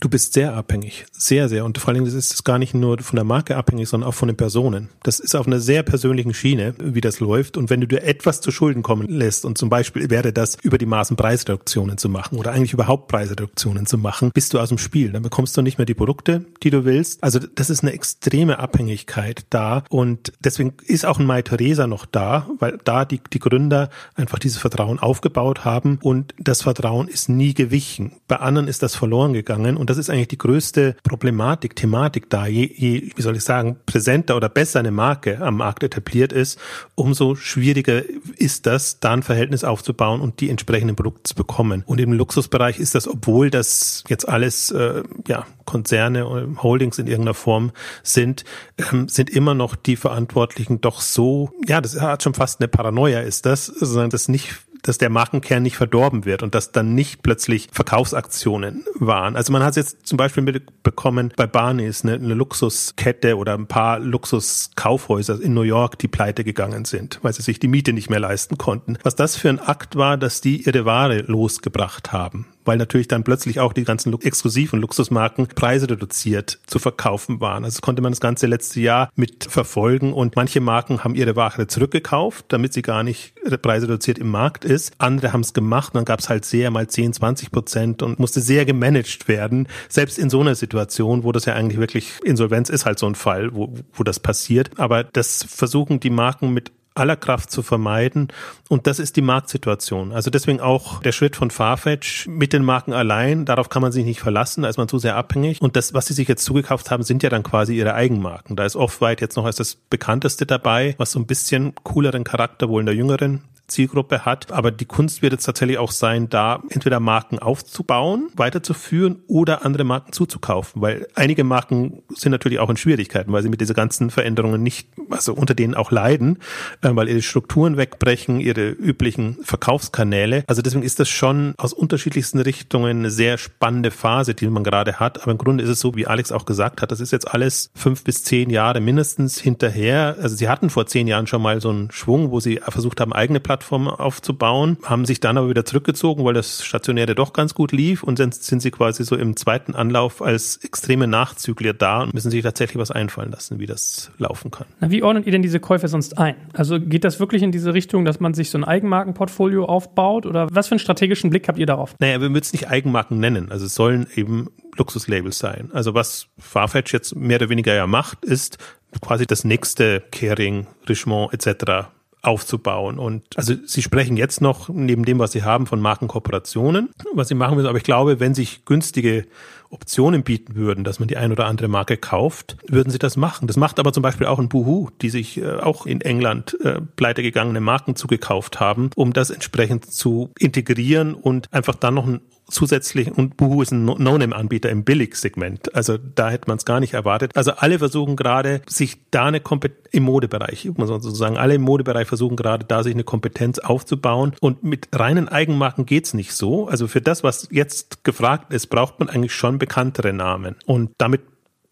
Du 0.00 0.08
bist 0.08 0.32
sehr 0.32 0.54
abhängig, 0.54 1.06
sehr, 1.12 1.48
sehr. 1.48 1.64
Und 1.64 1.78
vor 1.78 1.88
allen 1.88 2.04
Dingen 2.04 2.06
ist 2.06 2.32
es 2.32 2.44
gar 2.44 2.58
nicht 2.58 2.74
nur 2.74 2.98
von 2.98 3.16
der 3.16 3.24
Marke 3.24 3.56
abhängig, 3.56 3.88
sondern 3.88 4.08
auch 4.08 4.14
von 4.14 4.28
den 4.28 4.36
Personen. 4.36 4.88
Das 5.02 5.20
ist 5.20 5.34
auf 5.34 5.46
einer 5.46 5.60
sehr 5.60 5.82
persönlichen 5.82 6.34
Schiene, 6.34 6.74
wie 6.78 7.00
das 7.00 7.20
läuft. 7.20 7.56
Und 7.56 7.70
wenn 7.70 7.80
du 7.80 7.86
dir 7.86 8.02
etwas 8.02 8.40
zu 8.40 8.50
Schulden 8.50 8.82
kommen 8.82 9.08
lässt, 9.08 9.44
und 9.44 9.56
zum 9.56 9.68
Beispiel 9.68 10.10
wäre 10.10 10.32
das 10.32 10.56
über 10.62 10.78
die 10.78 10.86
Maßen 10.86 11.16
Preisreduktionen 11.16 11.98
zu 11.98 12.08
machen 12.08 12.38
oder 12.38 12.52
eigentlich 12.52 12.72
überhaupt 12.72 13.08
Preisreduktionen 13.08 13.86
zu 13.86 13.98
machen, 13.98 14.30
bist 14.34 14.52
du 14.52 14.58
aus 14.58 14.68
dem 14.68 14.78
Spiel. 14.78 15.12
Dann 15.12 15.22
bekommst 15.22 15.56
du 15.56 15.62
nicht 15.62 15.78
mehr 15.78 15.86
die 15.86 15.94
Produkte, 15.94 16.44
die 16.62 16.70
du 16.70 16.84
willst. 16.84 17.22
Also 17.22 17.38
das 17.38 17.70
ist 17.70 17.82
eine 17.82 17.92
extreme 17.92 18.58
Abhängigkeit 18.58 19.46
da. 19.50 19.84
Und 19.90 20.32
deswegen 20.40 20.74
ist 20.86 21.06
auch 21.06 21.18
ein 21.18 21.26
Mai 21.26 21.42
Theresa 21.42 21.86
noch 21.86 22.06
da, 22.06 22.48
weil 22.58 22.78
da 22.84 23.04
die, 23.04 23.20
die 23.32 23.38
Gründer 23.38 23.90
einfach 24.14 24.38
dieses 24.38 24.58
Vertrauen 24.58 24.98
aufgebaut 24.98 25.64
haben. 25.64 25.98
Und 26.02 26.34
das 26.38 26.62
Vertrauen 26.62 27.08
ist 27.08 27.28
nie 27.28 27.54
gewichen. 27.54 28.12
Bei 28.26 28.36
anderen 28.36 28.68
ist 28.68 28.82
das 28.82 28.96
verloren 28.96 29.32
gegangen. 29.32 29.76
Und 29.84 29.90
das 29.90 29.98
ist 29.98 30.08
eigentlich 30.08 30.28
die 30.28 30.38
größte 30.38 30.96
Problematik, 31.02 31.76
Thematik 31.76 32.30
da. 32.30 32.46
Je, 32.46 32.72
je, 32.74 33.10
wie 33.14 33.20
soll 33.20 33.36
ich 33.36 33.44
sagen, 33.44 33.76
präsenter 33.84 34.34
oder 34.34 34.48
besser 34.48 34.78
eine 34.78 34.90
Marke 34.90 35.42
am 35.42 35.58
Markt 35.58 35.82
etabliert 35.82 36.32
ist, 36.32 36.58
umso 36.94 37.34
schwieriger 37.34 38.02
ist 38.38 38.64
das, 38.64 38.98
da 39.00 39.12
ein 39.12 39.22
Verhältnis 39.22 39.62
aufzubauen 39.62 40.22
und 40.22 40.40
die 40.40 40.48
entsprechenden 40.48 40.96
Produkte 40.96 41.24
zu 41.24 41.34
bekommen. 41.34 41.82
Und 41.84 42.00
im 42.00 42.14
Luxusbereich 42.14 42.78
ist 42.78 42.94
das, 42.94 43.06
obwohl 43.06 43.50
das 43.50 44.04
jetzt 44.08 44.26
alles 44.26 44.70
äh, 44.70 45.02
ja, 45.28 45.44
Konzerne 45.66 46.28
oder 46.28 46.62
Holdings 46.62 46.98
in 46.98 47.06
irgendeiner 47.06 47.34
Form 47.34 47.70
sind, 48.02 48.44
ähm, 48.90 49.08
sind 49.08 49.28
immer 49.28 49.52
noch 49.52 49.76
die 49.76 49.96
Verantwortlichen 49.96 50.80
doch 50.80 51.02
so, 51.02 51.50
ja, 51.66 51.82
das 51.82 52.00
hat 52.00 52.22
schon 52.22 52.32
fast 52.32 52.58
eine 52.58 52.68
Paranoia 52.68 53.20
ist 53.20 53.44
das, 53.44 53.66
sondern 53.66 54.08
das 54.08 54.28
nicht 54.28 54.54
dass 54.84 54.98
der 54.98 55.10
Markenkern 55.10 55.62
nicht 55.62 55.76
verdorben 55.76 56.24
wird 56.24 56.42
und 56.42 56.54
dass 56.54 56.70
dann 56.70 56.94
nicht 56.94 57.22
plötzlich 57.22 57.68
Verkaufsaktionen 57.72 58.84
waren. 58.94 59.34
Also 59.34 59.52
man 59.52 59.62
hat 59.62 59.76
jetzt 59.76 60.06
zum 60.06 60.16
Beispiel 60.16 60.42
mitbekommen 60.42 61.32
bei 61.36 61.46
Barneys 61.46 62.04
eine, 62.04 62.14
eine 62.14 62.34
Luxuskette 62.34 63.36
oder 63.36 63.54
ein 63.54 63.66
paar 63.66 63.98
Luxuskaufhäuser 63.98 65.40
in 65.40 65.54
New 65.54 65.62
York, 65.62 65.98
die 65.98 66.08
pleite 66.08 66.44
gegangen 66.44 66.84
sind, 66.84 67.18
weil 67.22 67.32
sie 67.32 67.42
sich 67.42 67.58
die 67.58 67.68
Miete 67.68 67.92
nicht 67.92 68.10
mehr 68.10 68.20
leisten 68.20 68.58
konnten. 68.58 68.98
Was 69.02 69.16
das 69.16 69.36
für 69.36 69.48
ein 69.48 69.58
Akt 69.58 69.96
war, 69.96 70.16
dass 70.16 70.40
die 70.40 70.62
ihre 70.62 70.84
Ware 70.84 71.22
losgebracht 71.22 72.12
haben 72.12 72.46
weil 72.64 72.76
natürlich 72.76 73.08
dann 73.08 73.24
plötzlich 73.24 73.60
auch 73.60 73.72
die 73.72 73.84
ganzen 73.84 74.12
exklusiven 74.20 74.80
Luxusmarken 74.80 75.48
Preise 75.48 75.88
reduziert 75.88 76.58
zu 76.66 76.78
verkaufen 76.78 77.40
waren. 77.40 77.64
Also 77.64 77.80
konnte 77.80 78.02
man 78.02 78.12
das 78.12 78.20
ganze 78.20 78.46
letzte 78.46 78.80
Jahr 78.80 79.10
mit 79.16 79.44
verfolgen 79.44 80.12
und 80.12 80.36
manche 80.36 80.60
Marken 80.60 81.04
haben 81.04 81.14
ihre 81.14 81.36
Ware 81.36 81.66
zurückgekauft, 81.66 82.46
damit 82.48 82.72
sie 82.72 82.82
gar 82.82 83.02
nicht 83.02 83.34
Preise 83.62 83.88
reduziert 83.88 84.18
im 84.18 84.30
Markt 84.30 84.64
ist. 84.64 84.92
Andere 84.98 85.32
haben 85.32 85.40
es 85.40 85.52
gemacht 85.52 85.94
und 85.94 85.98
dann 85.98 86.04
gab 86.04 86.20
es 86.20 86.28
halt 86.28 86.44
sehr 86.44 86.70
mal 86.70 86.88
10, 86.88 87.12
20 87.12 87.50
Prozent 87.50 88.02
und 88.02 88.18
musste 88.18 88.40
sehr 88.40 88.64
gemanagt 88.64 89.28
werden. 89.28 89.68
Selbst 89.88 90.18
in 90.18 90.30
so 90.30 90.40
einer 90.40 90.54
Situation, 90.54 91.24
wo 91.24 91.32
das 91.32 91.44
ja 91.44 91.54
eigentlich 91.54 91.78
wirklich 91.78 92.12
Insolvenz 92.24 92.68
ist 92.68 92.86
halt 92.86 92.98
so 92.98 93.06
ein 93.06 93.14
Fall, 93.14 93.54
wo, 93.54 93.74
wo 93.92 94.02
das 94.02 94.20
passiert. 94.20 94.70
Aber 94.78 95.04
das 95.04 95.44
versuchen 95.48 96.00
die 96.00 96.10
Marken 96.10 96.52
mit 96.52 96.72
aller 96.94 97.16
Kraft 97.16 97.50
zu 97.50 97.62
vermeiden. 97.62 98.28
Und 98.68 98.86
das 98.86 98.98
ist 98.98 99.16
die 99.16 99.22
Marktsituation. 99.22 100.12
Also 100.12 100.30
deswegen 100.30 100.60
auch 100.60 101.00
der 101.00 101.12
Schritt 101.12 101.36
von 101.36 101.50
Farfetch 101.50 102.26
mit 102.28 102.52
den 102.52 102.64
Marken 102.64 102.92
allein. 102.92 103.44
Darauf 103.44 103.68
kann 103.68 103.82
man 103.82 103.92
sich 103.92 104.04
nicht 104.04 104.20
verlassen. 104.20 104.62
Da 104.62 104.68
ist 104.68 104.78
man 104.78 104.88
zu 104.88 104.98
sehr 104.98 105.16
abhängig. 105.16 105.60
Und 105.60 105.76
das, 105.76 105.94
was 105.94 106.06
sie 106.06 106.14
sich 106.14 106.28
jetzt 106.28 106.44
zugekauft 106.44 106.90
haben, 106.90 107.02
sind 107.02 107.22
ja 107.22 107.30
dann 107.30 107.42
quasi 107.42 107.76
ihre 107.76 107.94
Eigenmarken. 107.94 108.56
Da 108.56 108.64
ist 108.64 108.76
Off-White 108.76 109.22
jetzt 109.22 109.36
noch 109.36 109.44
als 109.44 109.56
das 109.56 109.74
bekannteste 109.74 110.46
dabei, 110.46 110.94
was 110.98 111.10
so 111.10 111.18
ein 111.18 111.26
bisschen 111.26 111.74
cooleren 111.82 112.24
Charakter 112.24 112.68
wohl 112.68 112.80
in 112.80 112.86
der 112.86 112.94
jüngeren 112.94 113.42
Zielgruppe 113.66 114.24
hat. 114.24 114.52
Aber 114.52 114.70
die 114.70 114.84
Kunst 114.84 115.22
wird 115.22 115.32
jetzt 115.32 115.44
tatsächlich 115.44 115.78
auch 115.78 115.90
sein, 115.90 116.28
da 116.28 116.62
entweder 116.68 117.00
Marken 117.00 117.38
aufzubauen, 117.38 118.30
weiterzuführen 118.36 119.22
oder 119.26 119.64
andere 119.64 119.84
Marken 119.84 120.12
zuzukaufen, 120.12 120.82
weil 120.82 121.08
einige 121.14 121.44
Marken 121.44 122.02
sind 122.14 122.32
natürlich 122.32 122.58
auch 122.58 122.70
in 122.70 122.76
Schwierigkeiten, 122.76 123.32
weil 123.32 123.42
sie 123.42 123.48
mit 123.48 123.60
diesen 123.60 123.74
ganzen 123.74 124.10
Veränderungen 124.10 124.62
nicht, 124.62 124.88
also 125.10 125.34
unter 125.34 125.54
denen 125.54 125.74
auch 125.74 125.90
leiden, 125.90 126.38
äh, 126.82 126.90
weil 126.92 127.08
ihre 127.08 127.22
Strukturen 127.22 127.76
wegbrechen, 127.76 128.40
ihre 128.40 128.68
üblichen 128.68 129.38
Verkaufskanäle. 129.42 130.44
Also 130.46 130.62
deswegen 130.62 130.84
ist 130.84 131.00
das 131.00 131.08
schon 131.08 131.54
aus 131.56 131.72
unterschiedlichsten 131.72 132.40
Richtungen 132.40 132.98
eine 132.98 133.10
sehr 133.10 133.38
spannende 133.38 133.90
Phase, 133.90 134.34
die 134.34 134.46
man 134.48 134.64
gerade 134.64 135.00
hat. 135.00 135.22
Aber 135.22 135.32
im 135.32 135.38
Grunde 135.38 135.64
ist 135.64 135.70
es 135.70 135.80
so, 135.80 135.94
wie 135.94 136.06
Alex 136.06 136.32
auch 136.32 136.44
gesagt 136.44 136.82
hat, 136.82 136.92
das 136.92 137.00
ist 137.00 137.12
jetzt 137.12 137.32
alles 137.32 137.70
fünf 137.74 138.04
bis 138.04 138.24
zehn 138.24 138.50
Jahre 138.50 138.80
mindestens 138.80 139.40
hinterher. 139.40 140.16
Also 140.20 140.36
sie 140.36 140.48
hatten 140.48 140.70
vor 140.70 140.86
zehn 140.86 141.06
Jahren 141.06 141.26
schon 141.26 141.42
mal 141.42 141.60
so 141.60 141.70
einen 141.70 141.90
Schwung, 141.90 142.30
wo 142.30 142.40
sie 142.40 142.60
versucht 142.68 143.00
haben, 143.00 143.12
eigene 143.12 143.40
Plattformen 143.40 143.53
Plattform 143.54 143.86
aufzubauen, 143.86 144.78
haben 144.82 145.04
sich 145.04 145.20
dann 145.20 145.38
aber 145.38 145.48
wieder 145.48 145.64
zurückgezogen, 145.64 146.24
weil 146.24 146.34
das 146.34 146.64
Stationäre 146.64 147.14
doch 147.14 147.32
ganz 147.32 147.54
gut 147.54 147.70
lief 147.70 148.02
und 148.02 148.18
dann 148.18 148.32
sind 148.32 148.60
sie 148.60 148.72
quasi 148.72 149.04
so 149.04 149.14
im 149.14 149.36
zweiten 149.36 149.76
Anlauf 149.76 150.22
als 150.22 150.56
extreme 150.64 151.06
Nachzügler 151.06 151.72
da 151.72 152.02
und 152.02 152.14
müssen 152.14 152.32
sich 152.32 152.42
tatsächlich 152.42 152.78
was 152.78 152.90
einfallen 152.90 153.30
lassen, 153.30 153.60
wie 153.60 153.66
das 153.66 154.10
laufen 154.18 154.50
kann. 154.50 154.66
Na, 154.80 154.90
wie 154.90 155.04
ordnet 155.04 155.26
ihr 155.26 155.32
denn 155.32 155.42
diese 155.42 155.60
Käufe 155.60 155.86
sonst 155.86 156.18
ein? 156.18 156.34
Also 156.52 156.80
geht 156.80 157.04
das 157.04 157.20
wirklich 157.20 157.44
in 157.44 157.52
diese 157.52 157.74
Richtung, 157.74 158.04
dass 158.04 158.18
man 158.18 158.34
sich 158.34 158.50
so 158.50 158.58
ein 158.58 158.64
Eigenmarkenportfolio 158.64 159.66
aufbaut 159.66 160.26
oder 160.26 160.48
was 160.50 160.66
für 160.66 160.72
einen 160.72 160.80
strategischen 160.80 161.30
Blick 161.30 161.46
habt 161.46 161.58
ihr 161.60 161.66
darauf? 161.66 161.94
Naja, 162.00 162.14
wir 162.14 162.22
würden 162.22 162.42
es 162.42 162.52
nicht 162.52 162.68
Eigenmarken 162.68 163.20
nennen. 163.20 163.52
Also 163.52 163.66
es 163.66 163.76
sollen 163.76 164.08
eben 164.16 164.48
Luxuslabels 164.76 165.38
sein. 165.38 165.70
Also 165.72 165.94
was 165.94 166.26
Farfetch 166.40 166.92
jetzt 166.92 167.14
mehr 167.14 167.36
oder 167.36 167.50
weniger 167.50 167.72
ja 167.72 167.86
macht, 167.86 168.24
ist 168.24 168.58
quasi 169.00 169.26
das 169.26 169.44
nächste 169.44 170.02
Kering, 170.10 170.66
Richemont 170.88 171.32
etc 171.32 171.93
aufzubauen. 172.24 172.98
Und 172.98 173.22
also 173.36 173.54
sie 173.66 173.82
sprechen 173.82 174.16
jetzt 174.16 174.40
noch 174.40 174.68
neben 174.68 175.04
dem, 175.04 175.18
was 175.18 175.32
sie 175.32 175.42
haben, 175.42 175.66
von 175.66 175.80
Markenkooperationen, 175.80 176.90
was 177.12 177.28
sie 177.28 177.34
machen 177.34 177.56
müssen. 177.56 177.68
Aber 177.68 177.78
ich 177.78 177.84
glaube, 177.84 178.20
wenn 178.20 178.34
sich 178.34 178.64
günstige 178.64 179.26
Optionen 179.70 180.22
bieten 180.22 180.54
würden, 180.54 180.84
dass 180.84 181.00
man 181.00 181.08
die 181.08 181.16
ein 181.16 181.32
oder 181.32 181.46
andere 181.46 181.68
Marke 181.68 181.96
kauft, 181.96 182.56
würden 182.68 182.90
sie 182.90 182.98
das 182.98 183.16
machen. 183.16 183.48
Das 183.48 183.56
macht 183.56 183.78
aber 183.78 183.92
zum 183.92 184.02
Beispiel 184.02 184.26
auch 184.26 184.38
ein 184.38 184.48
Boohoo, 184.48 184.88
die 185.02 185.10
sich 185.10 185.38
äh, 185.38 185.56
auch 185.56 185.86
in 185.86 186.00
England 186.00 186.56
äh, 186.62 186.80
pleitegegangene 186.96 187.60
Marken 187.60 187.96
zugekauft 187.96 188.60
haben, 188.60 188.90
um 188.94 189.12
das 189.12 189.30
entsprechend 189.30 189.92
zu 189.92 190.30
integrieren 190.38 191.14
und 191.14 191.52
einfach 191.52 191.74
dann 191.74 191.94
noch 191.94 192.06
ein 192.06 192.20
zusätzlich, 192.48 193.10
und 193.12 193.36
Boohoo 193.36 193.62
ist 193.62 193.72
ein 193.72 193.84
No-Name-Anbieter 193.84 194.70
im 194.70 194.84
Billig-Segment. 194.84 195.74
Also 195.74 195.98
da 195.98 196.30
hätte 196.30 196.48
man 196.48 196.58
es 196.58 196.64
gar 196.64 196.80
nicht 196.80 196.94
erwartet. 196.94 197.32
Also 197.34 197.52
alle 197.52 197.78
versuchen 197.78 198.16
gerade, 198.16 198.62
sich 198.66 198.98
da 199.10 199.26
eine 199.26 199.40
Kompetenz 199.40 199.84
im 199.92 200.02
Modebereich, 200.02 200.64
muss 200.76 200.90
man 200.90 201.00
sozusagen, 201.00 201.36
alle 201.36 201.54
im 201.54 201.62
Modebereich 201.62 202.08
versuchen 202.08 202.36
gerade 202.36 202.64
da, 202.64 202.82
sich 202.82 202.94
eine 202.94 203.04
Kompetenz 203.04 203.58
aufzubauen. 203.58 204.34
Und 204.40 204.64
mit 204.64 204.88
reinen 204.92 205.28
Eigenmarken 205.28 205.86
geht's 205.86 206.14
nicht 206.14 206.32
so. 206.32 206.66
Also 206.66 206.88
für 206.88 207.00
das, 207.00 207.22
was 207.22 207.48
jetzt 207.50 208.02
gefragt 208.04 208.52
ist, 208.52 208.66
braucht 208.66 208.98
man 208.98 209.08
eigentlich 209.08 209.34
schon 209.34 209.58
bekanntere 209.58 210.12
Namen. 210.12 210.56
Und 210.66 210.90
damit 210.98 211.22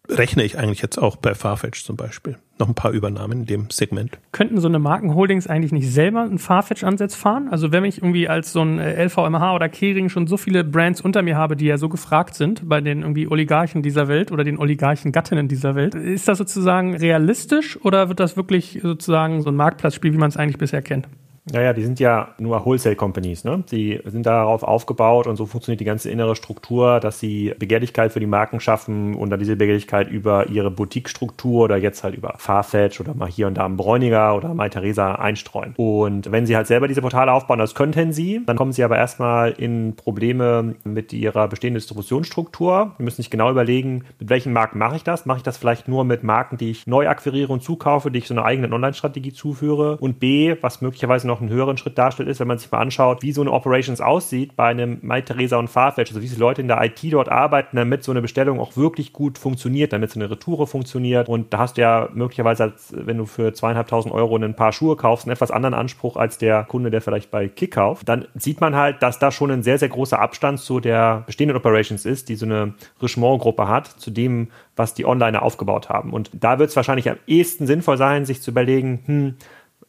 rechne 0.08 0.42
ich 0.42 0.58
eigentlich 0.58 0.82
jetzt 0.82 0.98
auch 0.98 1.16
bei 1.16 1.34
Farfetch 1.34 1.84
zum 1.84 1.96
Beispiel. 1.96 2.36
Noch 2.58 2.68
ein 2.68 2.74
paar 2.74 2.92
Übernahmen 2.92 3.40
in 3.40 3.46
dem 3.46 3.70
Segment. 3.70 4.18
Könnten 4.30 4.60
so 4.60 4.68
eine 4.68 4.78
Markenholdings 4.78 5.46
eigentlich 5.46 5.72
nicht 5.72 5.90
selber 5.90 6.22
einen 6.22 6.38
Farfetch-Ansatz 6.38 7.14
fahren? 7.14 7.48
Also 7.50 7.72
wenn 7.72 7.84
ich 7.84 7.98
irgendwie 7.98 8.28
als 8.28 8.52
so 8.52 8.62
ein 8.62 8.78
LVMH 8.78 9.54
oder 9.54 9.68
Kering 9.68 10.08
schon 10.08 10.26
so 10.26 10.36
viele 10.36 10.64
Brands 10.64 11.00
unter 11.00 11.22
mir 11.22 11.36
habe, 11.36 11.56
die 11.56 11.66
ja 11.66 11.78
so 11.78 11.88
gefragt 11.88 12.34
sind 12.34 12.68
bei 12.68 12.80
den 12.80 13.02
irgendwie 13.02 13.28
Oligarchen 13.28 13.82
dieser 13.82 14.08
Welt 14.08 14.32
oder 14.32 14.44
den 14.44 14.58
Oligarchen-Gattinnen 14.58 15.48
dieser 15.48 15.74
Welt, 15.74 15.94
ist 15.94 16.28
das 16.28 16.38
sozusagen 16.38 16.94
realistisch 16.94 17.78
oder 17.82 18.08
wird 18.08 18.20
das 18.20 18.36
wirklich 18.36 18.80
sozusagen 18.82 19.42
so 19.42 19.50
ein 19.50 19.56
Marktplatzspiel, 19.56 20.12
wie 20.12 20.18
man 20.18 20.28
es 20.28 20.36
eigentlich 20.36 20.58
bisher 20.58 20.82
kennt? 20.82 21.08
Naja, 21.50 21.72
die 21.72 21.83
sind 21.83 21.98
ja 21.98 22.28
nur 22.38 22.64
Wholesale 22.64 22.94
Companies, 22.94 23.42
ne? 23.42 23.64
Sie 23.66 24.00
sind 24.05 24.26
darauf 24.26 24.62
aufgebaut 24.62 25.26
und 25.26 25.35
so 25.35 25.44
funktioniert 25.44 25.81
die 25.81 25.85
ganze 25.85 26.09
innere 26.09 26.37
Struktur, 26.37 27.00
dass 27.00 27.18
sie 27.18 27.52
Begehrlichkeit 27.59 28.12
für 28.12 28.20
die 28.20 28.26
Marken 28.26 28.61
schaffen 28.61 29.16
und 29.16 29.31
dann 29.31 29.40
diese 29.40 29.57
Begehrlichkeit 29.57 30.09
über 30.09 30.48
ihre 30.50 30.70
Boutique-Struktur 30.70 31.64
oder 31.64 31.76
jetzt 31.76 32.05
halt 32.05 32.14
über 32.14 32.35
Farfetch 32.37 33.00
oder 33.00 33.14
mal 33.14 33.28
hier 33.28 33.48
und 33.48 33.55
da 33.55 33.64
einen 33.64 33.76
Bräuniger 33.76 34.37
oder 34.37 34.55
mal 34.55 34.70
Theresa 34.70 35.16
einstreuen. 35.16 35.74
Und 35.76 36.31
wenn 36.31 36.46
sie 36.46 36.55
halt 36.55 36.68
selber 36.68 36.87
diese 36.87 37.00
Portale 37.00 37.33
aufbauen, 37.33 37.59
das 37.59 37.74
könnten 37.74 38.12
sie, 38.12 38.42
dann 38.46 38.57
kommen 38.57 38.72
sie 38.72 38.85
aber 38.85 38.96
erstmal 38.96 39.50
in 39.50 39.96
Probleme 39.96 40.76
mit 40.85 41.12
ihrer 41.12 41.48
bestehenden 41.48 41.81
Distributionsstruktur. 41.81 42.92
Wir 42.96 43.05
müssen 43.05 43.16
sich 43.16 43.31
genau 43.31 43.50
überlegen, 43.50 44.05
mit 44.20 44.31
welchen 44.31 44.52
Marken 44.52 44.78
mache 44.78 44.94
ich 44.94 45.02
das? 45.02 45.26
Mache 45.26 45.38
ich 45.38 45.42
das 45.42 45.57
vielleicht 45.57 45.88
nur 45.88 46.05
mit 46.05 46.22
Marken, 46.22 46.57
die 46.57 46.70
ich 46.70 46.87
neu 46.87 47.09
akquiriere 47.09 47.52
und 47.52 47.64
zukaufe, 47.64 48.12
die 48.12 48.20
ich 48.20 48.28
so 48.28 48.35
eine 48.35 48.44
eigene 48.44 48.72
Online-Strategie 48.72 49.33
zuführe? 49.33 49.96
Und 49.96 50.20
B, 50.20 50.55
was 50.61 50.81
möglicherweise 50.81 51.26
noch 51.26 51.32
noch 51.33 51.40
einen 51.40 51.51
höheren 51.51 51.77
Schritt 51.77 51.99
darstellt, 51.99 52.29
ist, 52.29 52.40
wenn 52.40 52.49
man 52.49 52.59
sich 52.59 52.71
mal 52.71 52.79
anschaut, 52.79 53.23
wie 53.23 53.33
so 53.33 53.40
eine 53.40 53.51
Operations 53.51 54.01
aussieht 54.01 54.55
bei 54.55 54.66
einem 54.66 54.99
MyTheresa 55.03 55.57
und 55.57 55.68
Farfetch, 55.68 56.11
also 56.11 56.23
wie 56.23 56.29
viele 56.29 56.40
Leute 56.40 56.61
in 56.61 56.68
der 56.68 56.83
IT 56.83 57.01
dort 57.11 57.29
arbeiten, 57.29 57.77
damit 57.77 58.05
so 58.05 58.12
eine 58.12 58.23
Bestellung 58.23 58.61
auch 58.61 58.77
wirklich 58.77 59.12
gut 59.12 59.38
funktioniert, 59.38 59.92
damit 59.92 60.11
so 60.11 60.21
eine 60.21 60.31
Retoure 60.31 60.66
funktioniert. 60.66 61.29
Und 61.29 61.53
da 61.53 61.59
hast 61.59 61.77
du 61.77 61.81
ja 61.81 62.09
möglicherweise, 62.12 62.64
als, 62.64 62.92
wenn 62.97 63.18
du 63.18 63.27
für 63.27 63.53
zweieinhalbtausend 63.53 64.14
Euro 64.14 64.37
ein 64.37 64.55
paar 64.55 64.73
Schuhe 64.73 64.97
kaufst, 64.97 65.27
einen 65.27 65.33
etwas 65.33 65.51
anderen 65.51 65.75
Anspruch 65.75 66.16
als 66.16 66.38
der 66.38 66.64
Kunde, 66.64 66.90
der 66.90 67.01
vielleicht 67.01 67.31
bei 67.31 67.49
Kick 67.49 67.73
kauft. 67.73 68.09
Dann 68.09 68.27
sieht 68.35 68.61
man 68.61 68.77
halt, 68.77 69.03
dass 69.03 69.18
da 69.18 69.33
schon 69.33 69.51
ein 69.51 69.62
sehr, 69.62 69.79
sehr 69.79 69.88
großer 69.88 70.21
Abstand 70.21 70.61
zu 70.61 70.81
der 70.81 71.23
bestehenden 71.27 71.57
Operations 71.57 72.05
ist, 72.05 72.29
die 72.29 72.37
so 72.37 72.47
eine 72.47 72.75
Richemont-Gruppe 73.01 73.68
hat, 73.68 73.87
zu 73.87 74.11
dem, 74.11 74.49
was 74.77 74.95
die 74.95 75.07
Onliner 75.07 75.42
aufgebaut 75.42 75.88
haben. 75.88 76.12
Und 76.12 76.31
da 76.33 76.59
wird 76.59 76.71
es 76.71 76.77
wahrscheinlich 76.77 77.09
am 77.09 77.16
ehesten 77.27 77.66
sinnvoll 77.66 77.97
sein, 77.97 78.25
sich 78.25 78.42
zu 78.42 78.51
überlegen, 78.51 79.03
hm, 79.07 79.35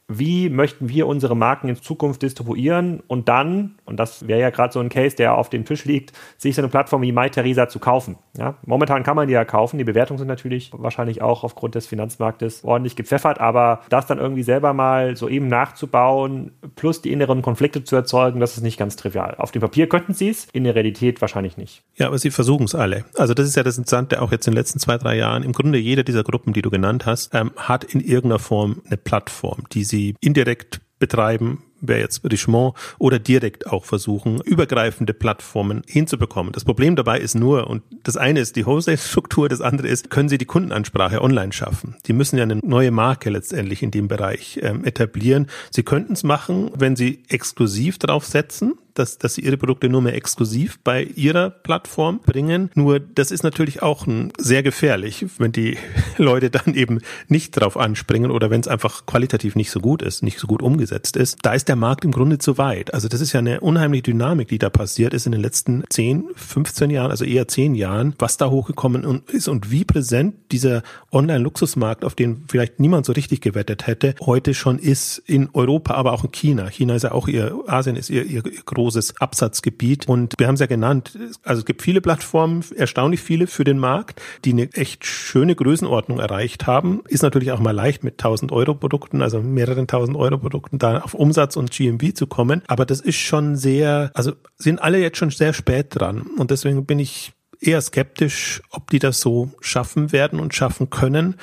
wie 0.08 0.50
möchten 0.50 0.89
wir 0.89 1.08
unsere 1.08 1.36
Marken 1.36 1.70
in 1.70 1.76
Zukunft 1.76 2.22
distribuieren 2.22 3.02
und 3.08 3.30
dann, 3.30 3.76
und 3.86 3.98
das 3.98 4.28
wäre 4.28 4.42
ja 4.42 4.50
gerade 4.50 4.74
so 4.74 4.80
ein 4.80 4.89
Case, 4.89 5.16
der 5.16 5.38
auf 5.38 5.50
dem 5.50 5.66
Tisch 5.66 5.86
liegt, 5.86 6.12
sich 6.38 6.56
so 6.56 6.62
eine 6.62 6.70
Plattform 6.70 7.02
wie 7.02 7.12
MyTheresa 7.12 7.70
zu 7.70 7.80
kaufen. 7.80 8.18
Ja, 8.38 8.56
momentan 8.66 9.04
kann 9.04 9.16
man 9.16 9.28
die 9.28 9.34
ja 9.34 9.46
kaufen, 9.46 9.78
die 9.78 9.84
Bewertungen 9.84 10.18
sind 10.18 10.28
natürlich 10.28 10.72
wahrscheinlich 10.74 11.22
auch 11.22 11.44
aufgrund 11.44 11.76
des 11.76 11.88
Finanzmarktes 11.88 12.63
ordentlich 12.63 12.96
gepfeffert, 12.96 13.39
aber 13.39 13.82
das 13.89 14.06
dann 14.06 14.18
irgendwie 14.20 14.44
selber 14.44 14.74
mal 14.74 15.16
so 15.16 15.30
eben 15.30 15.48
nachzubauen, 15.48 16.52
plus 16.76 17.02
die 17.02 17.12
inneren 17.12 17.42
Konflikte 17.42 17.84
zu 17.84 17.96
erzeugen, 17.96 18.39
das 18.39 18.58
ist 18.58 18.63
nicht 18.63 18.78
ganz 18.78 18.96
trivial. 18.98 19.36
Auf 19.38 19.52
dem 19.52 19.62
Papier 19.62 19.88
könnten 19.88 20.13
sie 20.13 20.30
es, 20.30 20.48
in 20.52 20.66
der 20.66 20.76
Realität 20.76 21.22
wahrscheinlich 21.22 21.56
nicht. 21.58 21.84
Ja, 21.96 22.08
aber 22.08 22.18
sie 22.18 22.32
versuchen 22.32 22.66
es 22.66 22.76
alle. 22.76 23.06
Also 23.16 23.34
das 23.34 23.48
ist 23.48 23.56
ja 23.56 23.63
das 23.63 23.78
Interessante 23.78 24.22
auch 24.22 24.32
jetzt 24.32 24.48
in 24.48 24.52
den 24.52 24.58
letzten 24.58 24.80
zwei, 24.80 24.98
drei 24.98 25.16
Jahren. 25.16 25.44
Im 25.44 25.54
Grunde 25.54 25.78
jede 25.78 26.04
dieser 26.04 26.24
Gruppen, 26.24 26.54
die 26.54 26.62
du 26.62 26.70
genannt 26.70 27.06
hast, 27.06 27.34
ähm, 27.34 27.52
hat 27.56 27.84
in 27.84 28.02
irgendeiner 28.02 28.39
Form 28.39 28.82
eine 28.86 28.98
Plattform, 28.98 29.63
die 29.72 29.84
sie 29.84 29.93
indirekt 30.20 30.82
betreiben, 31.00 31.64
wäre 31.82 32.00
jetzt 32.00 32.24
Richemont, 32.24 32.76
oder 32.98 33.20
direkt 33.20 33.68
auch 33.68 33.84
versuchen, 33.84 34.40
übergreifende 34.42 35.14
Plattformen 35.14 35.82
hinzubekommen. 35.86 36.54
Das 36.54 36.64
Problem 36.64 36.96
dabei 36.96 37.20
ist 37.20 37.36
nur, 37.36 37.68
und 37.70 37.84
das 38.04 38.16
eine 38.16 38.40
ist 38.40 38.56
die 38.56 38.66
Wholesale-Struktur, 38.66 39.50
das 39.50 39.60
andere 39.60 39.90
ist, 39.90 40.10
können 40.10 40.30
sie 40.30 40.38
die 40.38 40.46
Kundenansprache 40.46 41.22
online 41.22 41.52
schaffen. 41.52 41.98
Die 42.06 42.14
müssen 42.14 42.38
ja 42.38 42.44
eine 42.44 42.56
neue 42.56 42.92
Marke 42.92 43.30
letztendlich 43.30 43.84
in 43.84 43.92
dem 43.92 44.08
Bereich 44.08 44.60
ähm, 44.64 44.86
etablieren. 44.86 45.48
Sie 45.72 45.84
könnten 45.84 46.14
es 46.14 46.24
machen, 46.24 46.72
wenn 46.74 46.96
sie 46.96 47.24
exklusiv 47.28 47.98
darauf 47.98 48.26
setzen, 48.26 48.76
dass, 48.94 49.18
dass 49.18 49.36
sie 49.36 49.42
ihre 49.42 49.58
Produkte 49.58 49.90
nur 49.90 50.02
mehr 50.02 50.16
exklusiv 50.16 50.80
bei 50.84 51.04
ihrer 51.04 51.50
Plattform 51.50 52.20
bringen. 52.20 52.70
Nur 52.76 53.00
das 53.00 53.32
ist 53.32 53.44
natürlich 53.44 53.82
auch 53.82 54.08
sehr 54.38 54.64
gefährlich, 54.64 55.26
wenn 55.38 55.52
die 55.52 55.78
Leute 56.18 56.50
dann 56.50 56.74
eben 56.74 57.00
nicht 57.28 57.52
drauf 57.52 57.78
anspringen 57.78 58.32
oder 58.32 58.50
wenn 58.50 58.62
es 58.62 58.68
einfach 58.68 59.06
qualitativ 59.06 59.56
nicht 59.56 59.72
so 59.72 59.80
gut 59.80 60.02
ist, 60.02 60.24
nicht 60.24 60.40
so 60.40 60.48
gut 60.48 60.62
umgesetzt 60.62 61.18
ist. 61.18 61.38
Da 61.42 61.54
ist 61.54 61.68
der 61.68 61.76
Markt 61.76 62.06
im 62.06 62.12
Grunde 62.12 62.38
zu 62.38 62.58
weit. 62.58 62.94
Also 62.94 63.08
das 63.08 63.22
ist 63.22 63.34
ja 63.34 63.40
eine 63.40 63.62
unheimliche 63.62 64.04
Dynamik, 64.04 64.48
die 64.48 64.60
da 64.60 64.70
passiert 64.70 65.14
ist 65.14 65.26
in 65.26 65.32
den 65.32 65.42
letzten 65.42 65.84
10, 65.90 66.30
15 66.36 66.90
Jahren, 66.90 67.12
also 67.12 67.26
eher 67.26 67.48
10 67.48 67.76
Jahren, 67.76 68.16
was 68.20 68.38
da 68.38 68.50
hochgekommen 68.50 69.24
ist 69.28 69.48
und 69.48 69.72
wie 69.72 69.86
präsent 69.86 70.36
dieser 70.52 70.84
Online-Luxusmarkt, 71.12 72.06
auf 72.06 72.16
den 72.16 72.46
vielleicht 72.48 72.80
niemand 72.80 73.06
so 73.06 73.14
richtig 73.14 73.42
gewettet 73.42 73.88
hätte, 73.88 74.16
heute 74.22 74.54
schon 74.54 74.80
ist 74.80 75.18
in 75.26 75.50
Europa, 75.54 75.94
aber 75.96 76.14
auch 76.14 76.24
in 76.24 76.32
China. 76.32 76.70
China 76.70 76.96
ist 76.96 77.04
ja 77.04 77.12
auch 77.12 77.28
ihr, 77.28 77.56
Asien 77.68 77.96
ist 77.96 78.10
ihr, 78.10 78.24
ihr, 78.24 78.46
ihr 78.46 78.62
großes 78.84 79.22
Absatzgebiet. 79.22 80.10
Und 80.10 80.34
wir 80.38 80.48
haben 80.48 80.56
es 80.56 80.60
ja 80.60 80.65
genannt, 80.65 81.17
also 81.43 81.60
es 81.60 81.65
gibt 81.65 81.82
viele 81.82 82.02
Plattformen, 82.02 82.65
erstaunlich 82.76 83.22
viele 83.22 83.48
für 83.48 83.63
den 83.63 83.80
Markt, 83.80 84.22
die 84.43 84.52
eine 84.52 84.72
echt 84.74 85.06
schöne 85.06 85.56
Größenordnung 85.56 86.19
erreicht 86.19 86.67
haben. 86.67 87.02
Ist 87.08 87.24
natürlich 87.24 87.54
auch 87.54 87.60
mal 87.60 87.72
leicht 87.72 88.04
mit 88.04 88.15
1000 88.15 88.52
Euro 88.52 88.76
Produkten, 88.76 89.22
also 89.22 89.41
mehreren 89.41 89.84
1000 89.84 90.17
Euro 90.17 90.38
Produkten 90.38 90.80
da 90.80 91.00
auf 91.00 91.13
Umsatz 91.13 91.56
und 91.56 91.72
GMV 91.72 92.13
zu 92.13 92.28
kommen. 92.28 92.62
Aber 92.67 92.86
das 92.86 93.00
ist 93.00 93.15
schon 93.15 93.56
sehr, 93.56 94.12
also 94.13 94.34
sind 94.58 94.82
alle 94.82 95.00
jetzt 95.00 95.17
schon 95.17 95.30
sehr 95.30 95.54
spät 95.54 95.88
dran. 95.91 96.28
Und 96.38 96.52
deswegen 96.52 96.86
bin 96.86 97.00
ich 97.00 97.32
eher 97.62 97.80
skeptisch, 97.80 98.62
ob 98.69 98.89
die 98.89 99.00
das 99.00 99.22
so 99.22 99.54
schaffen 99.62 100.12
werden 100.12 100.41
und 100.41 100.54
schaffen 100.54 100.89
können. 100.89 101.36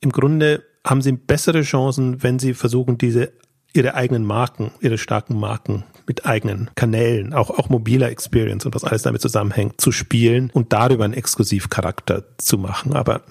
Im 0.00 0.10
Grunde 0.10 0.64
haben 0.84 1.02
sie 1.02 1.12
bessere 1.12 1.62
Chancen, 1.62 2.24
wenn 2.24 2.40
sie 2.40 2.54
versuchen, 2.54 2.98
diese 2.98 3.32
ihre 3.72 3.94
eigenen 3.94 4.24
Marken, 4.24 4.72
ihre 4.80 4.98
starken 4.98 5.38
Marken 5.38 5.84
mit 6.10 6.26
eigenen 6.26 6.70
Kanälen, 6.74 7.32
auch, 7.32 7.50
auch 7.50 7.68
mobiler 7.68 8.10
Experience 8.10 8.66
und 8.66 8.74
was 8.74 8.82
alles 8.82 9.02
damit 9.02 9.22
zusammenhängt, 9.22 9.80
zu 9.80 9.92
spielen 9.92 10.50
und 10.52 10.72
darüber 10.72 11.04
einen 11.04 11.14
Exklusivcharakter 11.14 12.24
zu 12.36 12.58
machen. 12.58 12.94
Aber 12.94 13.22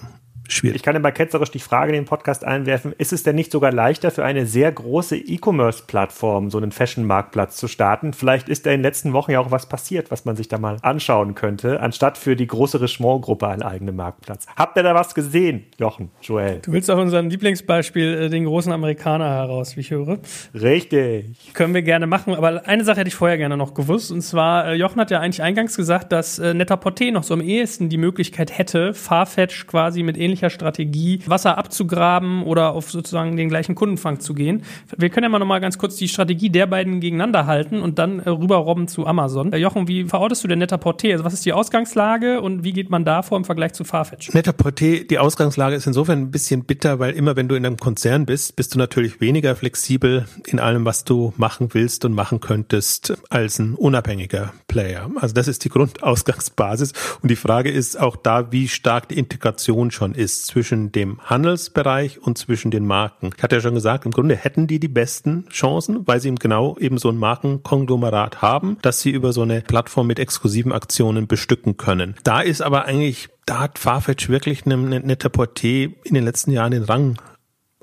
schwierig. 0.52 0.76
Ich 0.76 0.82
kann 0.82 0.96
immer 0.96 1.12
ketzerisch 1.12 1.50
die 1.50 1.58
Frage 1.58 1.90
in 1.90 1.94
den 1.94 2.04
Podcast 2.04 2.44
einwerfen, 2.44 2.92
ist 2.98 3.12
es 3.12 3.22
denn 3.22 3.36
nicht 3.36 3.52
sogar 3.52 3.72
leichter 3.72 4.10
für 4.10 4.24
eine 4.24 4.46
sehr 4.46 4.70
große 4.72 5.16
E-Commerce-Plattform, 5.16 6.50
so 6.50 6.58
einen 6.58 6.72
Fashion-Marktplatz 6.72 7.56
zu 7.56 7.68
starten? 7.68 8.12
Vielleicht 8.12 8.48
ist 8.48 8.66
da 8.66 8.70
in 8.70 8.78
den 8.78 8.82
letzten 8.82 9.12
Wochen 9.12 9.32
ja 9.32 9.40
auch 9.40 9.50
was 9.50 9.68
passiert, 9.68 10.10
was 10.10 10.24
man 10.24 10.36
sich 10.36 10.48
da 10.48 10.58
mal 10.58 10.76
anschauen 10.82 11.34
könnte, 11.34 11.80
anstatt 11.80 12.18
für 12.18 12.36
die 12.36 12.46
große 12.46 12.80
Richemont-Gruppe 12.80 13.48
einen 13.48 13.62
eigenen 13.62 13.96
Marktplatz. 13.96 14.46
Habt 14.56 14.76
ihr 14.76 14.82
da 14.82 14.94
was 14.94 15.14
gesehen, 15.14 15.66
Jochen, 15.78 16.10
Joel? 16.22 16.60
Du 16.62 16.72
willst 16.72 16.90
auf 16.90 16.98
unserem 16.98 17.28
Lieblingsbeispiel 17.28 18.14
äh, 18.14 18.28
den 18.28 18.44
großen 18.44 18.72
Amerikaner 18.72 19.30
heraus, 19.30 19.76
wie 19.76 19.80
ich 19.80 19.90
höre. 19.90 20.18
Richtig. 20.54 21.52
Können 21.54 21.74
wir 21.74 21.82
gerne 21.82 22.06
machen, 22.06 22.34
aber 22.34 22.66
eine 22.66 22.84
Sache 22.84 23.00
hätte 23.00 23.08
ich 23.08 23.14
vorher 23.14 23.38
gerne 23.38 23.56
noch 23.56 23.74
gewusst, 23.74 24.10
und 24.10 24.22
zwar, 24.22 24.68
äh, 24.68 24.74
Jochen 24.74 25.00
hat 25.00 25.10
ja 25.10 25.20
eigentlich 25.20 25.42
eingangs 25.42 25.76
gesagt, 25.76 26.12
dass 26.12 26.38
äh, 26.38 26.54
Net-a-Porter 26.54 27.10
noch 27.12 27.22
so 27.22 27.34
am 27.34 27.40
ehesten 27.40 27.88
die 27.88 27.98
Möglichkeit 27.98 28.56
hätte, 28.56 28.94
Farfetch 28.94 29.66
quasi 29.66 30.02
mit 30.02 30.18
ähnlichen 30.18 30.39
ähnlicher 30.40 30.50
Strategie 30.50 31.20
Wasser 31.26 31.58
abzugraben 31.58 32.42
oder 32.44 32.72
auf 32.72 32.90
sozusagen 32.90 33.36
den 33.36 33.48
gleichen 33.48 33.74
Kundenfang 33.74 34.20
zu 34.20 34.34
gehen. 34.34 34.62
Wir 34.96 35.10
können 35.10 35.24
ja 35.24 35.28
mal 35.28 35.38
nochmal 35.38 35.60
ganz 35.60 35.78
kurz 35.78 35.96
die 35.96 36.08
Strategie 36.08 36.50
der 36.50 36.66
beiden 36.66 37.00
gegeneinander 37.00 37.46
halten 37.46 37.80
und 37.80 37.98
dann 37.98 38.20
äh, 38.20 38.30
rüberrobben 38.30 38.88
zu 38.88 39.06
Amazon. 39.06 39.52
Äh, 39.52 39.58
Jochen, 39.58 39.88
wie 39.88 40.04
verortest 40.04 40.42
du 40.44 40.48
denn 40.48 40.58
Net-a-Porter? 40.58 41.08
Also 41.12 41.24
was 41.24 41.34
ist 41.34 41.44
die 41.44 41.52
Ausgangslage 41.52 42.40
und 42.40 42.64
wie 42.64 42.72
geht 42.72 42.90
man 42.90 43.04
da 43.04 43.22
vor 43.22 43.38
im 43.38 43.44
Vergleich 43.44 43.72
zu 43.74 43.84
Farfetch? 43.84 44.32
Net-a-Porter, 44.32 45.04
die 45.04 45.18
Ausgangslage 45.18 45.76
ist 45.76 45.86
insofern 45.86 46.20
ein 46.20 46.30
bisschen 46.30 46.64
bitter, 46.64 46.98
weil 46.98 47.12
immer 47.12 47.36
wenn 47.36 47.48
du 47.48 47.54
in 47.54 47.66
einem 47.66 47.76
Konzern 47.76 48.26
bist, 48.26 48.56
bist 48.56 48.74
du 48.74 48.78
natürlich 48.78 49.20
weniger 49.20 49.54
flexibel 49.56 50.26
in 50.46 50.58
allem, 50.58 50.84
was 50.84 51.04
du 51.04 51.32
machen 51.36 51.68
willst 51.72 52.04
und 52.04 52.14
machen 52.14 52.40
könntest 52.40 53.14
als 53.28 53.58
ein 53.58 53.74
unabhängiger 53.74 54.52
Player. 54.68 55.10
Also 55.16 55.34
das 55.34 55.48
ist 55.48 55.64
die 55.64 55.68
Grundausgangsbasis 55.68 56.92
und 57.22 57.30
die 57.30 57.36
Frage 57.36 57.70
ist 57.70 57.98
auch 58.00 58.16
da, 58.16 58.52
wie 58.52 58.68
stark 58.68 59.08
die 59.08 59.18
Integration 59.18 59.90
schon 59.90 60.14
ist 60.14 60.29
ist 60.30 60.46
zwischen 60.46 60.92
dem 60.92 61.20
Handelsbereich 61.20 62.22
und 62.22 62.38
zwischen 62.38 62.70
den 62.70 62.86
Marken. 62.86 63.30
Ich 63.36 63.42
hatte 63.42 63.56
ja 63.56 63.60
schon 63.60 63.74
gesagt, 63.74 64.06
im 64.06 64.12
Grunde 64.12 64.36
hätten 64.36 64.66
die 64.66 64.78
die 64.78 64.88
besten 64.88 65.46
Chancen, 65.50 66.06
weil 66.06 66.20
sie 66.20 66.28
eben 66.28 66.38
genau 66.38 66.76
eben 66.78 66.98
so 66.98 67.08
ein 67.08 67.16
Markenkonglomerat 67.16 68.40
haben, 68.40 68.78
dass 68.82 69.00
sie 69.00 69.10
über 69.10 69.32
so 69.32 69.42
eine 69.42 69.62
Plattform 69.62 70.06
mit 70.06 70.18
exklusiven 70.18 70.72
Aktionen 70.72 71.26
bestücken 71.26 71.76
können. 71.76 72.14
Da 72.22 72.40
ist 72.40 72.62
aber 72.62 72.84
eigentlich, 72.84 73.28
da 73.44 73.60
hat 73.60 73.78
Farfetch 73.78 74.28
wirklich 74.28 74.64
eine, 74.66 74.74
eine, 74.74 74.96
eine 74.96 75.14
Porté 75.14 75.94
in 76.04 76.14
den 76.14 76.24
letzten 76.24 76.52
Jahren 76.52 76.70
den 76.70 76.84
Rang 76.84 77.20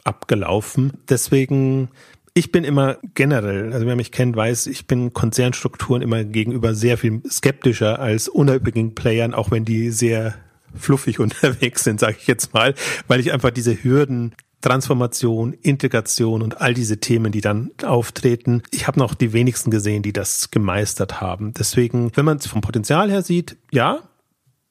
abgelaufen. 0.03 0.93
Deswegen 1.09 1.89
ich 2.33 2.51
bin 2.51 2.63
immer 2.63 2.97
generell, 3.15 3.73
also 3.73 3.87
wer 3.87 3.95
mich 3.95 4.11
kennt, 4.11 4.35
weiß, 4.35 4.67
ich 4.67 4.85
bin 4.85 5.11
Konzernstrukturen 5.11 6.03
immer 6.03 6.23
gegenüber 6.23 6.75
sehr 6.75 6.99
viel 6.99 7.23
skeptischer 7.27 7.97
als 7.97 8.27
unabhängigen 8.27 8.93
Playern, 8.93 9.33
auch 9.33 9.49
wenn 9.49 9.65
die 9.65 9.89
sehr 9.89 10.35
fluffig 10.77 11.19
unterwegs 11.21 11.83
sind, 11.83 11.99
sage 11.99 12.17
ich 12.19 12.27
jetzt 12.27 12.53
mal, 12.53 12.73
weil 13.07 13.19
ich 13.19 13.31
einfach 13.31 13.51
diese 13.51 13.83
Hürden 13.83 14.33
Transformation, 14.61 15.53
Integration 15.53 16.41
und 16.41 16.61
all 16.61 16.73
diese 16.73 16.99
Themen, 16.99 17.31
die 17.31 17.41
dann 17.41 17.71
auftreten. 17.83 18.63
Ich 18.71 18.87
habe 18.87 18.99
noch 18.99 19.13
die 19.13 19.31
wenigsten 19.31 19.69
gesehen, 19.69 20.01
die 20.01 20.13
das 20.13 20.49
gemeistert 20.49 21.21
haben. 21.21 21.53
Deswegen, 21.53 22.11
wenn 22.15 22.25
man 22.25 22.37
es 22.37 22.47
vom 22.47 22.61
Potenzial 22.61 23.11
her 23.11 23.21
sieht, 23.21 23.57
ja, 23.71 24.09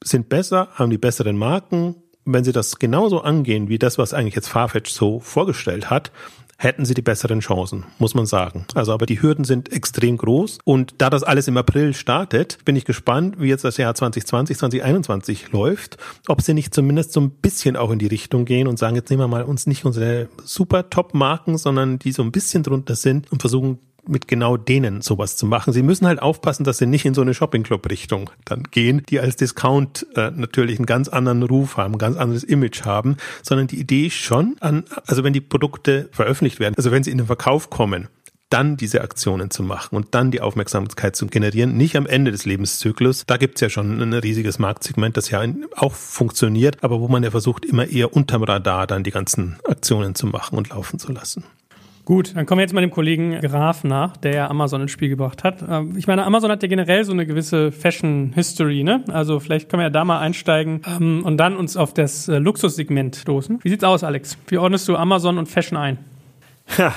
sind 0.03 0.29
besser, 0.29 0.69
haben 0.75 0.90
die 0.90 0.99
besseren 0.99 1.37
Marken. 1.37 1.97
Wenn 2.25 2.42
sie 2.42 2.53
das 2.53 2.81
genauso 2.81 3.21
angehen 3.21 3.69
wie 3.69 3.79
das, 3.79 3.99
was 3.99 4.12
eigentlich 4.12 4.35
jetzt 4.35 4.49
Farfetch 4.49 4.90
so 4.90 5.21
vorgestellt 5.21 5.88
hat, 5.88 6.11
hätten 6.59 6.85
sie 6.85 6.95
die 6.95 7.03
besseren 7.03 7.40
Chancen, 7.40 7.85
muss 7.99 8.14
man 8.14 8.27
sagen. 8.27 8.66
Also 8.75 8.92
aber 8.92 9.07
die 9.07 9.21
Hürden 9.21 9.45
sind 9.45 9.73
extrem 9.73 10.16
groß 10.16 10.59
und 10.64 10.95
da 10.99 11.11
das 11.11 11.23
alles 11.23 11.49
im 11.49 11.57
April 11.57 11.95
startet, 11.95 12.59
bin 12.64 12.77
ich 12.77 12.85
gespannt, 12.85 13.37
wie 13.38 13.49
jetzt 13.49 13.64
das 13.64 13.77
Jahr 13.77 13.95
2020, 13.95 14.57
2021 14.57 15.53
läuft, 15.53 15.99
ob 16.29 16.40
sie 16.40 16.55
nicht 16.55 16.75
zumindest 16.75 17.12
so 17.12 17.21
ein 17.21 17.31
bisschen 17.31 17.77
auch 17.77 17.90
in 17.90 17.99
die 17.99 18.07
Richtung 18.07 18.45
gehen 18.45 18.69
und 18.69 18.79
sagen, 18.79 18.97
jetzt 18.97 19.11
nehmen 19.11 19.23
wir 19.23 19.29
mal 19.29 19.45
uns 19.45 19.66
nicht 19.66 19.85
unsere 19.85 20.29
super 20.45 20.88
Top-Marken, 20.88 21.59
sondern 21.59 21.99
die 21.99 22.12
so 22.12 22.23
ein 22.23 22.33
bisschen 22.33 22.62
drunter 22.62 22.97
sind 22.97 23.31
und 23.31 23.40
versuchen 23.40 23.79
mit 24.09 24.29
genau 24.29 24.57
denen 24.57 25.03
sowas 25.03 25.37
zu 25.37 25.47
machen. 25.47 25.73
Sie 25.73 25.83
müssen 25.83 26.07
halt 26.07 26.21
aufpassen, 26.21 26.64
dass 26.64 26.79
sie 26.79 26.87
nicht 26.87 27.05
in 27.05 27.14
so 27.14 27.23
eine 27.23 27.35
Shopping-Club-Richtung 27.35 28.31
dann 28.45 28.64
gehen, 28.64 29.03
die 29.09 29.21
als 29.21 29.37
Discount 29.37 30.07
äh, 30.14 30.31
natürlich 30.31 30.79
einen 30.79 30.87
ganz 30.87 31.09
anderen 31.09 31.42
Ruf 31.42 31.77
haben, 31.77 31.95
ein 31.95 31.99
ganz 31.99 32.16
anderes 32.16 32.45
Image 32.45 32.85
haben, 32.85 33.16
sondern 33.42 33.66
die 33.66 33.81
Idee 33.81 34.11
schon 34.11 34.57
an, 34.61 34.85
also 35.07 35.25
wenn 35.25 35.33
die 35.33 35.40
Produkte 35.40 36.09
veröffentlicht 36.12 36.61
werden, 36.61 36.75
also 36.77 36.90
wenn 36.90 37.03
sie 37.03 37.11
in 37.11 37.19
den 37.19 37.27
Verkauf 37.27 37.71
kommen, 37.71 38.09
dann 38.49 38.77
diese 38.77 39.01
Aktionen 39.01 39.51
zu 39.51 39.62
machen 39.62 39.97
und 39.97 40.14
dann 40.14 40.31
die 40.31 40.40
Aufmerksamkeit 40.40 41.16
zu 41.16 41.27
generieren, 41.27 41.77
nicht 41.77 41.97
am 41.97 42.07
Ende 42.07 42.31
des 42.31 42.45
Lebenszyklus. 42.45 43.25
Da 43.27 43.37
gibt's 43.38 43.61
ja 43.61 43.69
schon 43.69 44.01
ein 44.01 44.12
riesiges 44.12 44.59
Marktsegment, 44.59 45.16
das 45.16 45.31
ja 45.31 45.45
auch 45.75 45.95
funktioniert, 45.95 46.85
aber 46.85 47.01
wo 47.01 47.09
man 47.09 47.25
ja 47.25 47.31
versucht, 47.31 47.64
immer 47.64 47.88
eher 47.88 48.14
unterm 48.14 48.45
Radar 48.45 48.87
dann 48.87 49.03
die 49.03 49.11
ganzen 49.11 49.57
Aktionen 49.64 50.14
zu 50.14 50.27
machen 50.27 50.57
und 50.57 50.69
laufen 50.69 50.99
zu 50.99 51.12
lassen. 51.12 51.45
Gut, 52.07 52.37
dann 52.37 52.47
kommen 52.47 52.61
wir 52.61 52.62
jetzt 52.62 52.73
mal 52.73 52.83
dem 52.83 52.92
Kollegen 52.92 53.40
Graf 53.40 53.83
nach, 53.83 54.16
der 54.16 54.33
ja 54.33 54.49
Amazon 54.49 54.81
ins 54.81 54.92
Spiel 54.92 55.09
gebracht 55.09 55.42
hat. 55.42 55.64
Ähm, 55.69 55.97
ich 55.99 56.07
meine, 56.07 56.25
Amazon 56.25 56.53
hat 56.53 56.62
ja 56.62 56.69
generell 56.69 57.05
so 57.05 57.11
eine 57.11 57.27
gewisse 57.27 57.73
Fashion 57.73 58.31
History, 58.33 58.85
ne? 58.85 59.03
Also 59.09 59.40
vielleicht 59.40 59.69
können 59.69 59.81
wir 59.81 59.87
ja 59.87 59.90
da 59.90 60.05
mal 60.05 60.21
einsteigen 60.21 60.83
ähm, 60.87 61.25
und 61.25 61.37
dann 61.37 61.57
uns 61.57 61.77
auf 61.77 61.92
das 61.92 62.29
äh, 62.29 62.38
Luxussegment 62.38 63.16
stoßen. 63.16 63.59
Wie 63.61 63.69
sieht's 63.69 63.83
aus, 63.83 64.05
Alex? 64.05 64.38
Wie 64.47 64.57
ordnest 64.57 64.87
du 64.87 64.95
Amazon 64.95 65.37
und 65.37 65.49
Fashion 65.49 65.77
ein? 65.77 65.99
Ja, 66.79 66.95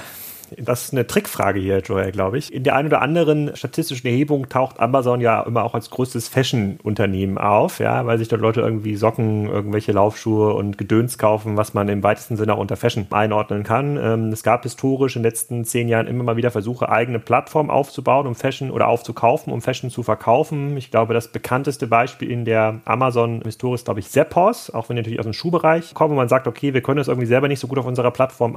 das 0.57 0.85
ist 0.85 0.93
eine 0.93 1.07
Trickfrage 1.07 1.59
hier, 1.59 1.79
Joel, 1.79 2.11
glaube 2.11 2.37
ich. 2.37 2.53
In 2.53 2.63
der 2.63 2.75
einen 2.75 2.87
oder 2.87 3.01
anderen 3.01 3.55
statistischen 3.55 4.07
Erhebung 4.07 4.49
taucht 4.49 4.79
Amazon 4.79 5.21
ja 5.21 5.41
immer 5.41 5.63
auch 5.63 5.73
als 5.73 5.89
größtes 5.89 6.27
Fashion-Unternehmen 6.27 7.37
auf, 7.37 7.79
ja, 7.79 8.05
weil 8.05 8.17
sich 8.17 8.27
dort 8.27 8.41
Leute 8.41 8.61
irgendwie 8.61 8.95
Socken, 8.95 9.47
irgendwelche 9.47 9.91
Laufschuhe 9.91 10.53
und 10.53 10.77
Gedöns 10.77 11.17
kaufen, 11.17 11.57
was 11.57 11.73
man 11.73 11.89
im 11.89 12.03
weitesten 12.03 12.37
Sinne 12.37 12.53
auch 12.53 12.59
unter 12.59 12.75
Fashion 12.75 13.07
einordnen 13.11 13.63
kann. 13.63 13.97
Ähm, 13.97 14.29
es 14.31 14.43
gab 14.43 14.63
historisch 14.63 15.15
in 15.15 15.23
den 15.23 15.29
letzten 15.29 15.65
zehn 15.65 15.87
Jahren 15.87 16.07
immer 16.07 16.23
mal 16.23 16.37
wieder 16.37 16.51
Versuche, 16.51 16.89
eigene 16.89 17.19
Plattformen 17.19 17.69
aufzubauen, 17.69 18.27
um 18.27 18.35
Fashion 18.35 18.71
oder 18.71 18.87
aufzukaufen, 18.87 19.51
um 19.53 19.61
Fashion 19.61 19.89
zu 19.89 20.03
verkaufen. 20.03 20.77
Ich 20.77 20.91
glaube, 20.91 21.13
das 21.13 21.27
bekannteste 21.29 21.87
Beispiel 21.87 22.31
in 22.31 22.45
der 22.45 22.79
Amazon-Historie 22.85 23.75
ist, 23.75 23.85
glaube 23.85 23.99
ich, 23.99 24.09
Zappos, 24.09 24.69
auch 24.69 24.89
wenn 24.89 24.95
die 24.95 25.01
natürlich 25.01 25.19
aus 25.19 25.25
dem 25.25 25.33
Schuhbereich 25.33 25.93
kommen, 25.93 26.13
wo 26.13 26.17
man 26.17 26.29
sagt, 26.29 26.47
okay, 26.47 26.73
wir 26.73 26.81
können 26.81 26.97
das 26.97 27.07
irgendwie 27.07 27.27
selber 27.27 27.47
nicht 27.47 27.59
so 27.59 27.67
gut 27.67 27.77
auf 27.77 27.85
unserer 27.85 28.11
Plattform 28.11 28.55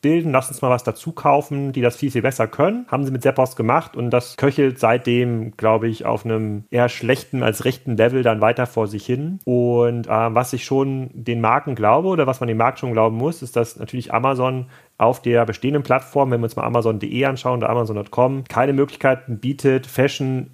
abbilden, 0.00 0.32
lass 0.32 0.48
uns 0.48 0.62
mal 0.62 0.70
was 0.70 0.82
dazu 0.82 1.12
kaufen 1.12 1.72
die 1.72 1.82
das 1.82 1.96
viel, 1.96 2.10
viel 2.10 2.22
besser 2.22 2.46
können. 2.46 2.86
Haben 2.88 3.04
sie 3.04 3.10
mit 3.10 3.22
Zappos 3.22 3.54
gemacht 3.54 3.96
und 3.96 4.10
das 4.10 4.36
köchelt 4.36 4.78
seitdem, 4.78 5.56
glaube 5.56 5.88
ich, 5.88 6.06
auf 6.06 6.24
einem 6.24 6.64
eher 6.70 6.88
schlechten 6.88 7.42
als 7.42 7.64
rechten 7.66 7.96
Level 7.96 8.22
dann 8.22 8.40
weiter 8.40 8.66
vor 8.66 8.86
sich 8.86 9.04
hin. 9.04 9.40
Und 9.44 10.06
äh, 10.06 10.34
was 10.34 10.54
ich 10.54 10.64
schon 10.64 11.10
den 11.12 11.40
Marken 11.42 11.74
glaube 11.74 12.08
oder 12.08 12.26
was 12.26 12.40
man 12.40 12.48
dem 12.48 12.56
Markt 12.56 12.78
schon 12.78 12.92
glauben 12.92 13.16
muss, 13.16 13.42
ist, 13.42 13.56
dass 13.56 13.76
natürlich 13.76 14.12
Amazon 14.14 14.66
auf 14.96 15.20
der 15.20 15.44
bestehenden 15.44 15.82
Plattform, 15.82 16.30
wenn 16.30 16.40
wir 16.40 16.44
uns 16.44 16.56
mal 16.56 16.64
Amazon.de 16.64 17.24
anschauen 17.24 17.58
oder 17.58 17.70
Amazon.com, 17.70 18.44
keine 18.44 18.72
Möglichkeiten 18.72 19.38
bietet, 19.38 19.86
Fashion 19.86 20.50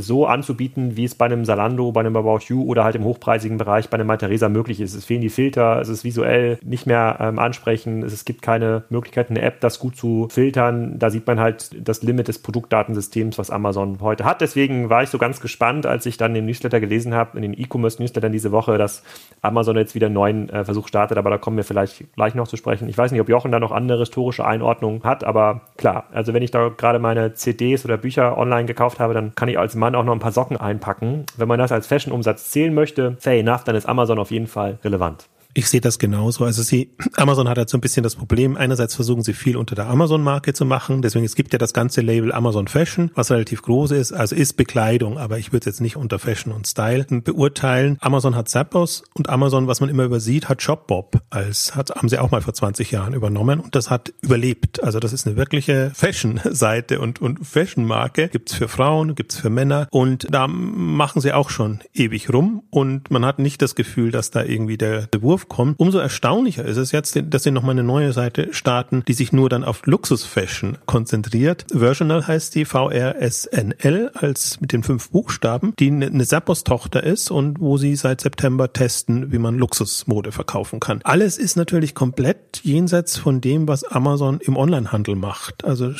so 0.00 0.26
anzubieten, 0.26 0.96
wie 0.96 1.04
es 1.04 1.14
bei 1.14 1.26
einem 1.26 1.44
Salando, 1.44 1.92
bei 1.92 2.00
einem 2.00 2.16
About 2.16 2.40
You 2.48 2.64
oder 2.64 2.84
halt 2.84 2.96
im 2.96 3.04
hochpreisigen 3.04 3.58
Bereich 3.58 3.88
bei 3.88 3.94
einem 3.94 4.06
Malteser 4.06 4.48
möglich 4.48 4.80
ist. 4.80 4.94
Es 4.94 5.04
fehlen 5.04 5.20
die 5.20 5.28
Filter, 5.28 5.80
es 5.80 5.88
ist 5.88 6.04
visuell 6.04 6.58
nicht 6.62 6.86
mehr 6.86 7.18
ähm, 7.20 7.38
ansprechend, 7.38 8.04
es, 8.04 8.24
gibt 8.24 8.42
keine 8.42 8.84
Möglichkeit, 8.90 9.30
eine 9.30 9.42
App 9.42 9.60
das 9.60 9.78
gut 9.78 9.96
zu 9.96 10.28
filtern. 10.30 10.98
Da 10.98 11.10
sieht 11.10 11.26
man 11.26 11.40
halt 11.40 11.70
das 11.86 12.02
Limit 12.02 12.28
des 12.28 12.40
Produktdatensystems, 12.40 13.38
was 13.38 13.50
Amazon 13.50 13.98
heute 14.00 14.24
hat. 14.24 14.40
Deswegen 14.40 14.90
war 14.90 15.02
ich 15.02 15.08
so 15.08 15.18
ganz 15.18 15.40
gespannt, 15.40 15.86
als 15.86 16.06
ich 16.06 16.16
dann 16.16 16.34
den 16.34 16.46
Newsletter 16.46 16.80
gelesen 16.80 17.14
habe, 17.14 17.36
in 17.36 17.42
den 17.42 17.58
E-Commerce-Newslettern 17.58 18.32
diese 18.32 18.52
Woche, 18.52 18.78
dass 18.78 19.02
Amazon 19.42 19.76
jetzt 19.76 19.94
wieder 19.94 20.06
einen 20.06 20.14
neuen 20.14 20.48
äh, 20.50 20.64
Versuch 20.64 20.88
startet, 20.88 21.18
aber 21.18 21.30
da 21.30 21.38
kommen 21.38 21.56
wir 21.56 21.64
vielleicht 21.64 22.12
gleich 22.14 22.34
noch 22.34 22.48
zu 22.48 22.56
sprechen. 22.56 22.88
Ich 22.88 22.98
weiß 22.98 23.12
nicht, 23.12 23.20
ob 23.20 23.28
Jochen 23.28 23.52
da 23.52 23.60
noch 23.60 23.72
andere 23.72 24.00
historische 24.00 24.44
Einordnungen 24.44 25.02
hat, 25.02 25.24
aber 25.24 25.62
klar, 25.76 26.04
also 26.12 26.34
wenn 26.34 26.42
ich 26.42 26.50
da 26.50 26.68
gerade 26.68 26.98
meine 26.98 27.34
CDs 27.34 27.84
oder 27.84 27.96
Bücher 27.96 28.36
online 28.36 28.66
gekauft 28.66 29.00
habe, 29.00 29.14
dann 29.14 29.34
kann 29.34 29.48
ich 29.48 29.58
als 29.58 29.74
Mann 29.74 29.89
auch 29.94 30.04
noch 30.04 30.12
ein 30.12 30.18
paar 30.20 30.32
Socken 30.32 30.56
einpacken. 30.56 31.24
Wenn 31.36 31.48
man 31.48 31.58
das 31.58 31.72
als 31.72 31.86
Fashion-Umsatz 31.86 32.50
zählen 32.50 32.74
möchte, 32.74 33.16
fair 33.18 33.38
enough, 33.38 33.64
dann 33.64 33.76
ist 33.76 33.86
Amazon 33.86 34.18
auf 34.18 34.30
jeden 34.30 34.46
Fall 34.46 34.78
relevant. 34.84 35.28
Ich 35.54 35.68
sehe 35.68 35.80
das 35.80 35.98
genauso. 35.98 36.44
Also 36.44 36.62
sie, 36.62 36.90
Amazon 37.16 37.48
hat 37.48 37.58
halt 37.58 37.68
so 37.68 37.76
ein 37.76 37.80
bisschen 37.80 38.02
das 38.02 38.14
Problem. 38.14 38.56
Einerseits 38.56 38.94
versuchen 38.94 39.22
sie 39.22 39.34
viel 39.34 39.56
unter 39.56 39.74
der 39.74 39.88
Amazon-Marke 39.88 40.52
zu 40.52 40.64
machen. 40.64 41.02
Deswegen, 41.02 41.24
es 41.24 41.34
gibt 41.34 41.52
ja 41.52 41.58
das 41.58 41.72
ganze 41.72 42.00
Label 42.00 42.32
Amazon 42.32 42.68
Fashion, 42.68 43.10
was 43.14 43.30
relativ 43.30 43.62
groß 43.62 43.90
ist. 43.92 44.12
Also 44.12 44.36
ist 44.36 44.54
Bekleidung, 44.56 45.18
aber 45.18 45.38
ich 45.38 45.52
würde 45.52 45.60
es 45.60 45.66
jetzt 45.66 45.80
nicht 45.80 45.96
unter 45.96 46.18
Fashion 46.18 46.52
und 46.52 46.66
Style 46.66 47.04
beurteilen. 47.04 47.96
Amazon 48.00 48.36
hat 48.36 48.48
Zappos 48.48 49.02
und 49.14 49.28
Amazon, 49.28 49.66
was 49.66 49.80
man 49.80 49.90
immer 49.90 50.04
übersieht, 50.04 50.48
hat 50.48 50.62
Shopbob 50.62 51.20
als, 51.30 51.74
hat, 51.74 51.90
haben 51.90 52.08
sie 52.08 52.18
auch 52.18 52.30
mal 52.30 52.42
vor 52.42 52.54
20 52.54 52.90
Jahren 52.90 53.14
übernommen 53.14 53.60
und 53.60 53.74
das 53.74 53.90
hat 53.90 54.12
überlebt. 54.22 54.82
Also 54.82 55.00
das 55.00 55.12
ist 55.12 55.26
eine 55.26 55.36
wirkliche 55.36 55.90
Fashion-Seite 55.94 57.00
und, 57.00 57.20
und 57.20 57.44
Fashion-Marke. 57.44 58.28
Gibt's 58.28 58.54
für 58.54 58.68
Frauen, 58.68 59.14
gibt's 59.14 59.36
für 59.38 59.50
Männer 59.50 59.88
und 59.90 60.26
da 60.30 60.46
machen 60.46 61.20
sie 61.20 61.32
auch 61.32 61.50
schon 61.50 61.80
ewig 61.92 62.32
rum 62.32 62.62
und 62.70 63.10
man 63.10 63.24
hat 63.24 63.38
nicht 63.38 63.62
das 63.62 63.74
Gefühl, 63.74 64.10
dass 64.10 64.30
da 64.30 64.44
irgendwie 64.44 64.78
der, 64.78 65.06
der 65.06 65.22
Wurf 65.22 65.39
kommt. 65.48 65.78
Umso 65.78 65.98
erstaunlicher 65.98 66.64
ist 66.64 66.76
es 66.76 66.92
jetzt, 66.92 67.18
dass 67.28 67.42
sie 67.42 67.50
nochmal 67.50 67.72
eine 67.72 67.82
neue 67.82 68.12
Seite 68.12 68.48
starten, 68.52 69.02
die 69.06 69.12
sich 69.12 69.32
nur 69.32 69.48
dann 69.48 69.64
auf 69.64 69.86
Luxusfashion 69.86 70.78
konzentriert. 70.86 71.66
Versional 71.72 72.26
heißt 72.26 72.54
die 72.54 72.64
VRSNL 72.64 74.10
als 74.14 74.60
mit 74.60 74.72
den 74.72 74.82
fünf 74.82 75.10
Buchstaben, 75.10 75.74
die 75.78 75.90
eine 75.90 76.26
Zappos-Tochter 76.26 77.02
ist 77.02 77.30
und 77.30 77.60
wo 77.60 77.76
sie 77.76 77.96
seit 77.96 78.20
September 78.20 78.72
testen, 78.72 79.32
wie 79.32 79.38
man 79.38 79.56
Luxusmode 79.56 80.32
verkaufen 80.32 80.80
kann. 80.80 81.00
Alles 81.04 81.38
ist 81.38 81.56
natürlich 81.56 81.94
komplett 81.94 82.60
jenseits 82.62 83.16
von 83.16 83.40
dem, 83.40 83.68
was 83.68 83.84
Amazon 83.84 84.40
im 84.40 84.56
Onlinehandel 84.56 85.16
macht. 85.16 85.64
Also 85.64 85.92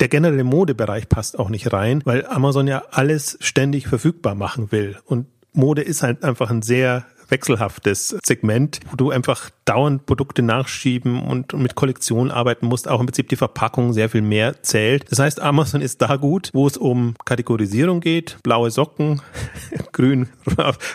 der 0.00 0.08
generelle 0.08 0.44
Modebereich 0.44 1.08
passt 1.08 1.38
auch 1.38 1.48
nicht 1.48 1.72
rein, 1.72 2.02
weil 2.04 2.26
Amazon 2.26 2.66
ja 2.66 2.82
alles 2.90 3.38
ständig 3.40 3.86
verfügbar 3.86 4.34
machen 4.34 4.72
will. 4.72 4.96
Und 5.04 5.26
Mode 5.52 5.82
ist 5.82 6.02
halt 6.02 6.24
einfach 6.24 6.50
ein 6.50 6.62
sehr 6.62 7.04
wechselhaftes 7.32 8.16
Segment, 8.24 8.78
wo 8.90 8.96
du 8.96 9.10
einfach 9.10 9.50
dauernd 9.64 10.06
Produkte 10.06 10.42
nachschieben 10.42 11.20
und 11.20 11.52
mit 11.54 11.74
Kollektionen 11.74 12.30
arbeiten 12.30 12.66
musst, 12.66 12.86
auch 12.86 13.00
im 13.00 13.06
Prinzip 13.06 13.28
die 13.28 13.36
Verpackung 13.36 13.92
sehr 13.92 14.08
viel 14.08 14.22
mehr 14.22 14.62
zählt. 14.62 15.10
Das 15.10 15.18
heißt, 15.18 15.40
Amazon 15.40 15.80
ist 15.80 16.00
da 16.02 16.16
gut, 16.16 16.50
wo 16.52 16.66
es 16.66 16.76
um 16.76 17.14
Kategorisierung 17.24 18.00
geht, 18.00 18.36
blaue 18.44 18.70
Socken, 18.70 19.20
grün, 19.92 20.28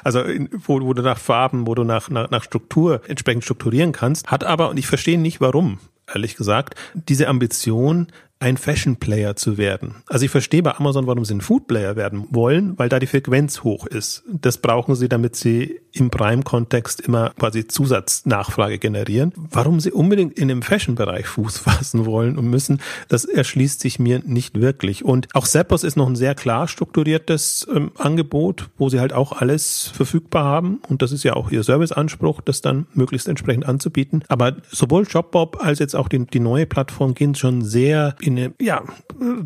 also 0.04 0.24
wo, 0.66 0.80
wo 0.82 0.94
du 0.94 1.02
nach 1.02 1.18
Farben, 1.18 1.68
wo 1.68 1.76
du 1.76 1.84
nach, 1.84 2.10
nach, 2.10 2.30
nach 2.30 2.44
Struktur 2.44 3.02
entsprechend 3.08 3.44
strukturieren 3.44 3.92
kannst, 3.92 4.28
hat 4.28 4.44
aber, 4.44 4.70
und 4.70 4.78
ich 4.78 4.88
verstehe 4.88 5.20
nicht 5.20 5.42
warum, 5.42 5.80
ehrlich 6.14 6.36
gesagt, 6.36 6.76
diese 6.94 7.28
Ambition, 7.28 8.08
ein 8.40 8.58
Fashion 8.58 8.98
Player 8.98 9.36
zu 9.36 9.58
werden. 9.58 9.96
Also 10.08 10.26
ich 10.26 10.32
verstehe 10.32 10.62
bei 10.62 10.76
Amazon, 10.76 11.08
warum 11.08 11.26
sie 11.26 11.34
ein 11.34 11.42
Food 11.42 11.68
Player 11.68 11.96
werden 11.96 12.28
wollen, 12.30 12.78
weil 12.78 12.90
da 12.90 13.00
die 13.00 13.08
Frequenz 13.08 13.64
hoch 13.64 13.86
ist. 13.88 14.24
Das 14.32 14.60
brauchen 14.60 14.96
sie, 14.96 15.10
damit 15.10 15.36
sie 15.36 15.80
im 15.92 16.12
Prime-Kontext 16.12 17.02
immer 17.02 17.32
quasi 17.32 17.68
Zusatznachfrage 17.68 18.78
generieren. 18.78 19.34
Warum 19.36 19.80
sie 19.80 19.92
unbedingt 19.92 20.38
in 20.38 20.48
dem 20.48 20.62
Fashion-Bereich 20.62 21.26
Fuß 21.26 21.58
fassen 21.58 22.06
wollen 22.06 22.38
und 22.38 22.48
müssen, 22.48 22.80
das 23.08 23.26
erschließt 23.26 23.80
sich 23.80 23.98
mir 23.98 24.22
nicht 24.26 24.60
wirklich. 24.60 25.04
Und 25.04 25.28
auch 25.34 25.48
Zappos 25.48 25.84
ist 25.84 25.96
noch 25.96 26.08
ein 26.08 26.16
sehr 26.16 26.36
klar 26.36 26.68
strukturiertes 26.68 27.68
ähm, 27.74 27.92
Angebot, 27.98 28.70
wo 28.78 28.90
sie 28.90 29.00
halt 29.00 29.14
auch 29.14 29.32
alles 29.32 29.92
verfügbar 29.94 30.44
haben. 30.44 30.80
Und 30.88 31.02
das 31.02 31.12
ist 31.12 31.24
ja 31.24 31.34
auch 31.34 31.52
ihr 31.52 31.64
Serviceanspruch, 31.64 32.42
das 32.42 32.62
dann 32.62 32.86
möglichst 32.94 33.28
entsprechend 33.28 33.66
anzubieten. 33.66 34.24
Aber 34.28 34.58
sowohl 34.70 35.10
Shopbob 35.10 35.64
als 35.64 35.80
jetzt 35.80 35.96
auch 35.96 36.08
die, 36.08 36.26
die 36.26 36.40
neue 36.40 36.68
Plattform 36.68 37.16
gehen 37.16 37.34
schon 37.34 37.64
sehr 37.64 38.16
in 38.28 38.38
eine 38.38 38.54
ja, 38.60 38.84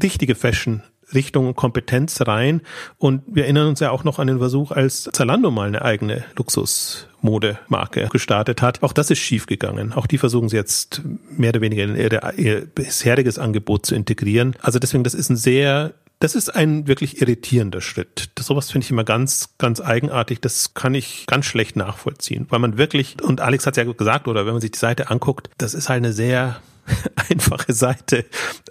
richtige 0.01 0.35
Fashion 0.35 0.83
Richtung 1.13 1.47
und 1.47 1.55
Kompetenz 1.55 2.21
rein. 2.21 2.61
Und 2.97 3.23
wir 3.27 3.43
erinnern 3.43 3.67
uns 3.67 3.79
ja 3.79 3.91
auch 3.91 4.03
noch 4.03 4.19
an 4.19 4.27
den 4.27 4.39
Versuch, 4.39 4.71
als 4.71 5.09
Zalando 5.11 5.51
mal 5.51 5.67
eine 5.67 5.81
eigene 5.81 6.23
Luxusmodemarke 6.35 8.07
gestartet 8.09 8.61
hat. 8.61 8.81
Auch 8.83 8.93
das 8.93 9.11
ist 9.11 9.19
schiefgegangen. 9.19 9.93
Auch 9.93 10.07
die 10.07 10.17
versuchen 10.17 10.49
sie 10.49 10.55
jetzt 10.55 11.01
mehr 11.29 11.49
oder 11.49 11.61
weniger 11.61 11.83
in 11.83 11.95
ihre, 11.95 12.33
ihr 12.37 12.65
bisheriges 12.65 13.39
Angebot 13.39 13.85
zu 13.85 13.95
integrieren. 13.95 14.55
Also 14.61 14.79
deswegen, 14.79 15.03
das 15.03 15.13
ist 15.13 15.29
ein 15.29 15.37
sehr 15.37 15.93
das 16.19 16.35
ist 16.35 16.49
ein 16.49 16.85
wirklich 16.85 17.19
irritierender 17.19 17.81
Schritt. 17.81 18.29
Das, 18.35 18.45
sowas 18.45 18.69
finde 18.69 18.85
ich 18.85 18.91
immer 18.91 19.03
ganz, 19.03 19.55
ganz 19.57 19.81
eigenartig. 19.81 20.39
Das 20.39 20.75
kann 20.75 20.93
ich 20.93 21.25
ganz 21.25 21.47
schlecht 21.47 21.75
nachvollziehen, 21.75 22.45
weil 22.49 22.59
man 22.59 22.77
wirklich, 22.77 23.19
und 23.23 23.41
Alex 23.41 23.65
hat 23.65 23.75
es 23.75 23.83
ja 23.83 23.91
gesagt, 23.91 24.27
oder 24.27 24.45
wenn 24.45 24.53
man 24.53 24.61
sich 24.61 24.69
die 24.69 24.77
Seite 24.77 25.09
anguckt, 25.09 25.49
das 25.57 25.73
ist 25.73 25.89
halt 25.89 25.97
eine 25.97 26.13
sehr 26.13 26.61
einfache 27.29 27.73
Seite. 27.73 28.25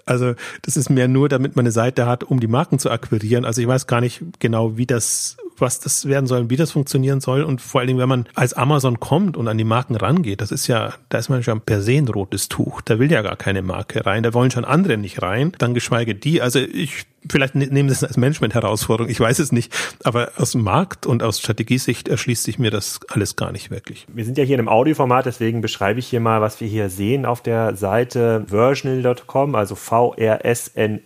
Also 0.05 0.33
das 0.61 0.77
ist 0.77 0.89
mehr 0.89 1.07
nur, 1.07 1.29
damit 1.29 1.55
man 1.55 1.63
eine 1.63 1.71
Seite 1.71 2.05
hat, 2.05 2.23
um 2.23 2.39
die 2.39 2.47
Marken 2.47 2.79
zu 2.79 2.89
akquirieren. 2.89 3.45
Also 3.45 3.61
ich 3.61 3.67
weiß 3.67 3.87
gar 3.87 4.01
nicht 4.01 4.21
genau, 4.39 4.77
wie 4.77 4.85
das 4.85 5.37
was 5.61 5.79
das 5.79 6.07
werden 6.07 6.27
soll, 6.27 6.49
wie 6.49 6.57
das 6.57 6.71
funktionieren 6.71 7.21
soll. 7.21 7.43
Und 7.43 7.61
vor 7.61 7.79
allen 7.79 7.87
Dingen, 7.87 7.99
wenn 7.99 8.09
man 8.09 8.25
als 8.35 8.53
Amazon 8.53 8.99
kommt 8.99 9.37
und 9.37 9.47
an 9.47 9.57
die 9.57 9.63
Marken 9.63 9.95
rangeht, 9.95 10.41
das 10.41 10.51
ist 10.51 10.67
ja, 10.67 10.93
da 11.09 11.17
ist 11.17 11.29
man 11.29 11.43
schon 11.43 11.61
per 11.61 11.81
se 11.81 11.93
ein 11.93 12.07
rotes 12.07 12.49
Tuch. 12.49 12.81
Da 12.81 12.99
will 12.99 13.11
ja 13.11 13.21
gar 13.21 13.35
keine 13.35 13.61
Marke 13.61 14.05
rein. 14.05 14.23
Da 14.23 14.33
wollen 14.33 14.51
schon 14.51 14.65
andere 14.65 14.97
nicht 14.97 15.21
rein. 15.21 15.53
Dann 15.57 15.73
geschweige 15.73 16.15
die. 16.15 16.41
Also 16.41 16.59
ich 16.59 17.05
vielleicht 17.29 17.55
ne-, 17.55 17.67
nehmen 17.67 17.89
das 17.89 18.03
als 18.03 18.17
Management-Herausforderung, 18.17 19.09
ich 19.11 19.19
weiß 19.19 19.39
es 19.39 19.51
nicht, 19.51 19.73
aber 20.03 20.31
aus 20.37 20.53
Markt 20.55 21.05
und 21.05 21.23
aus 21.23 21.39
Strategiesicht 21.39 22.07
erschließt 22.07 22.43
sich 22.43 22.59
mir 22.59 22.71
das 22.71 23.01
alles 23.09 23.35
gar 23.35 23.51
nicht 23.51 23.69
wirklich. 23.71 24.07
Wir 24.11 24.23
sind 24.25 24.37
ja 24.37 24.43
hier 24.43 24.55
in 24.55 24.61
einem 24.61 24.69
Audioformat, 24.69 25.25
deswegen 25.25 25.61
beschreibe 25.61 25.99
ich 25.99 26.07
hier 26.07 26.19
mal, 26.19 26.41
was 26.41 26.59
wir 26.61 26.67
hier 26.67 26.89
sehen 26.89 27.25
auf 27.25 27.41
der 27.41 27.75
Seite 27.75 28.45
versional.com, 28.47 29.55
also 29.55 29.75
vrsnl.com. 29.75 31.03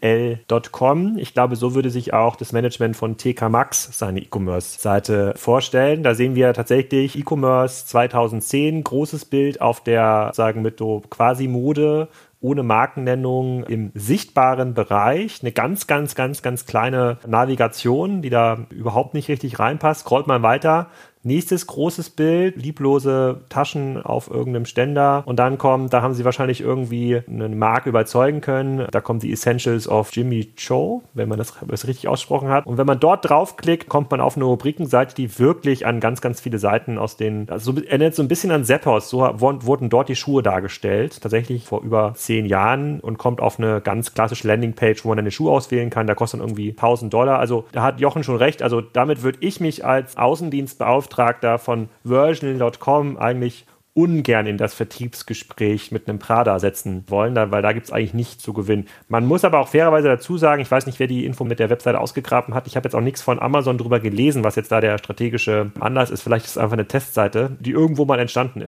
Ich 1.17 1.33
glaube, 1.33 1.55
so 1.55 1.73
würde 1.75 1.89
sich 1.89 2.13
auch 2.13 2.35
das 2.35 2.51
Management 2.51 2.95
von 2.95 3.17
TK 3.17 3.49
Max 3.49 3.89
seine 3.91 4.21
E-Commerce-Seite 4.45 5.33
vorstellen. 5.35 6.03
Da 6.03 6.13
sehen 6.13 6.35
wir 6.35 6.53
tatsächlich 6.53 7.17
E-Commerce 7.17 7.87
2010, 7.87 8.83
großes 8.83 9.25
Bild 9.25 9.61
auf 9.61 9.83
der, 9.83 10.31
sagen 10.33 10.61
mit 10.61 10.79
so 10.79 11.01
quasi 11.09 11.47
Mode 11.47 12.07
ohne 12.41 12.61
Markennennung 12.61 13.63
im 13.63 13.91
sichtbaren 13.95 14.75
Bereich. 14.75 15.39
Eine 15.41 15.51
ganz, 15.51 15.87
ganz, 15.87 16.13
ganz, 16.13 16.43
ganz 16.43 16.65
kleine 16.65 17.17
Navigation, 17.25 18.21
die 18.21 18.29
da 18.29 18.67
überhaupt 18.69 19.15
nicht 19.15 19.29
richtig 19.29 19.57
reinpasst. 19.57 20.01
Scrollt 20.01 20.27
mal 20.27 20.43
weiter, 20.43 20.87
Nächstes 21.25 21.65
großes 21.65 22.11
Bild, 22.11 22.55
lieblose 22.55 23.41
Taschen 23.49 23.99
auf 23.99 24.29
irgendeinem 24.29 24.65
Ständer. 24.65 25.23
Und 25.25 25.39
dann 25.39 25.57
kommt, 25.57 25.91
da 25.91 26.03
haben 26.03 26.13
sie 26.13 26.23
wahrscheinlich 26.23 26.61
irgendwie 26.61 27.19
eine 27.27 27.49
Marke 27.49 27.89
überzeugen 27.89 28.41
können. 28.41 28.85
Da 28.91 29.01
kommt 29.01 29.23
die 29.23 29.33
Essentials 29.33 29.87
of 29.87 30.15
Jimmy 30.15 30.53
Cho, 30.55 31.01
wenn 31.15 31.27
man 31.27 31.39
das, 31.39 31.55
das 31.67 31.87
richtig 31.87 32.07
ausgesprochen 32.07 32.49
hat. 32.49 32.67
Und 32.67 32.77
wenn 32.77 32.85
man 32.85 32.99
dort 32.99 33.27
draufklickt, 33.27 33.89
kommt 33.89 34.11
man 34.11 34.21
auf 34.21 34.35
eine 34.35 34.45
Rubrikenseite, 34.45 35.15
die 35.15 35.39
wirklich 35.39 35.87
an 35.87 35.99
ganz, 35.99 36.21
ganz 36.21 36.41
viele 36.41 36.59
Seiten 36.59 36.99
aus 36.99 37.17
den, 37.17 37.49
also 37.49 37.73
erinnert 37.75 38.13
so 38.13 38.21
ein 38.21 38.27
bisschen 38.27 38.51
an 38.51 38.63
Zappos. 38.63 39.09
So 39.09 39.21
wurden 39.21 39.89
dort 39.89 40.09
die 40.09 40.15
Schuhe 40.15 40.43
dargestellt. 40.43 41.19
Tatsächlich 41.21 41.65
vor 41.65 41.81
über 41.81 42.13
zehn 42.15 42.45
Jahren 42.45 42.99
und 42.99 43.17
kommt 43.17 43.41
auf 43.41 43.57
eine 43.57 43.81
ganz 43.81 44.13
klassische 44.13 44.47
Landingpage, 44.47 45.03
wo 45.03 45.09
man 45.09 45.17
dann 45.17 45.23
eine 45.23 45.31
Schuhe 45.31 45.51
auswählen 45.51 45.89
kann. 45.89 46.05
Da 46.05 46.13
kostet 46.13 46.39
dann 46.39 46.47
irgendwie 46.47 46.69
1000 46.69 47.11
Dollar. 47.11 47.39
Also 47.39 47.65
da 47.71 47.81
hat 47.81 47.99
Jochen 47.99 48.23
schon 48.23 48.35
recht. 48.35 48.61
Also 48.61 48.81
damit 48.81 49.23
würde 49.23 49.39
ich 49.41 49.59
mich 49.59 49.83
als 49.83 50.17
Außendienst 50.17 50.77
beauftragen 51.15 51.35
Beauftragter 51.35 51.57
von 51.59 51.89
Versional.com 52.03 53.17
eigentlich 53.17 53.65
ungern 53.93 54.45
in 54.45 54.57
das 54.57 54.73
Vertriebsgespräch 54.73 55.93
mit 55.93 56.09
einem 56.09 56.19
Prada 56.19 56.59
setzen 56.59 57.05
wollen, 57.07 57.33
weil 57.35 57.61
da 57.61 57.71
gibt 57.71 57.85
es 57.85 57.93
eigentlich 57.93 58.13
nichts 58.13 58.43
zu 58.43 58.51
gewinnen. 58.51 58.89
Man 59.07 59.25
muss 59.25 59.45
aber 59.45 59.59
auch 59.59 59.69
fairerweise 59.69 60.09
dazu 60.09 60.37
sagen, 60.37 60.61
ich 60.61 60.69
weiß 60.69 60.85
nicht, 60.85 60.99
wer 60.99 61.07
die 61.07 61.25
Info 61.25 61.45
mit 61.45 61.59
der 61.59 61.69
Webseite 61.69 62.01
ausgegraben 62.01 62.53
hat. 62.53 62.67
Ich 62.67 62.75
habe 62.75 62.85
jetzt 62.85 62.95
auch 62.95 63.01
nichts 63.01 63.21
von 63.21 63.39
Amazon 63.39 63.77
drüber 63.77 64.01
gelesen, 64.01 64.43
was 64.43 64.57
jetzt 64.57 64.71
da 64.73 64.81
der 64.81 64.97
strategische 64.97 65.71
Anlass 65.79 66.09
ist. 66.09 66.23
Vielleicht 66.23 66.45
ist 66.45 66.51
es 66.51 66.57
einfach 66.57 66.73
eine 66.73 66.87
Testseite, 66.87 67.55
die 67.61 67.71
irgendwo 67.71 68.03
mal 68.03 68.19
entstanden 68.19 68.63
ist. 68.63 68.67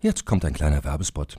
Jetzt 0.00 0.26
kommt 0.26 0.44
ein 0.44 0.52
kleiner 0.52 0.84
Werbespot. 0.84 1.38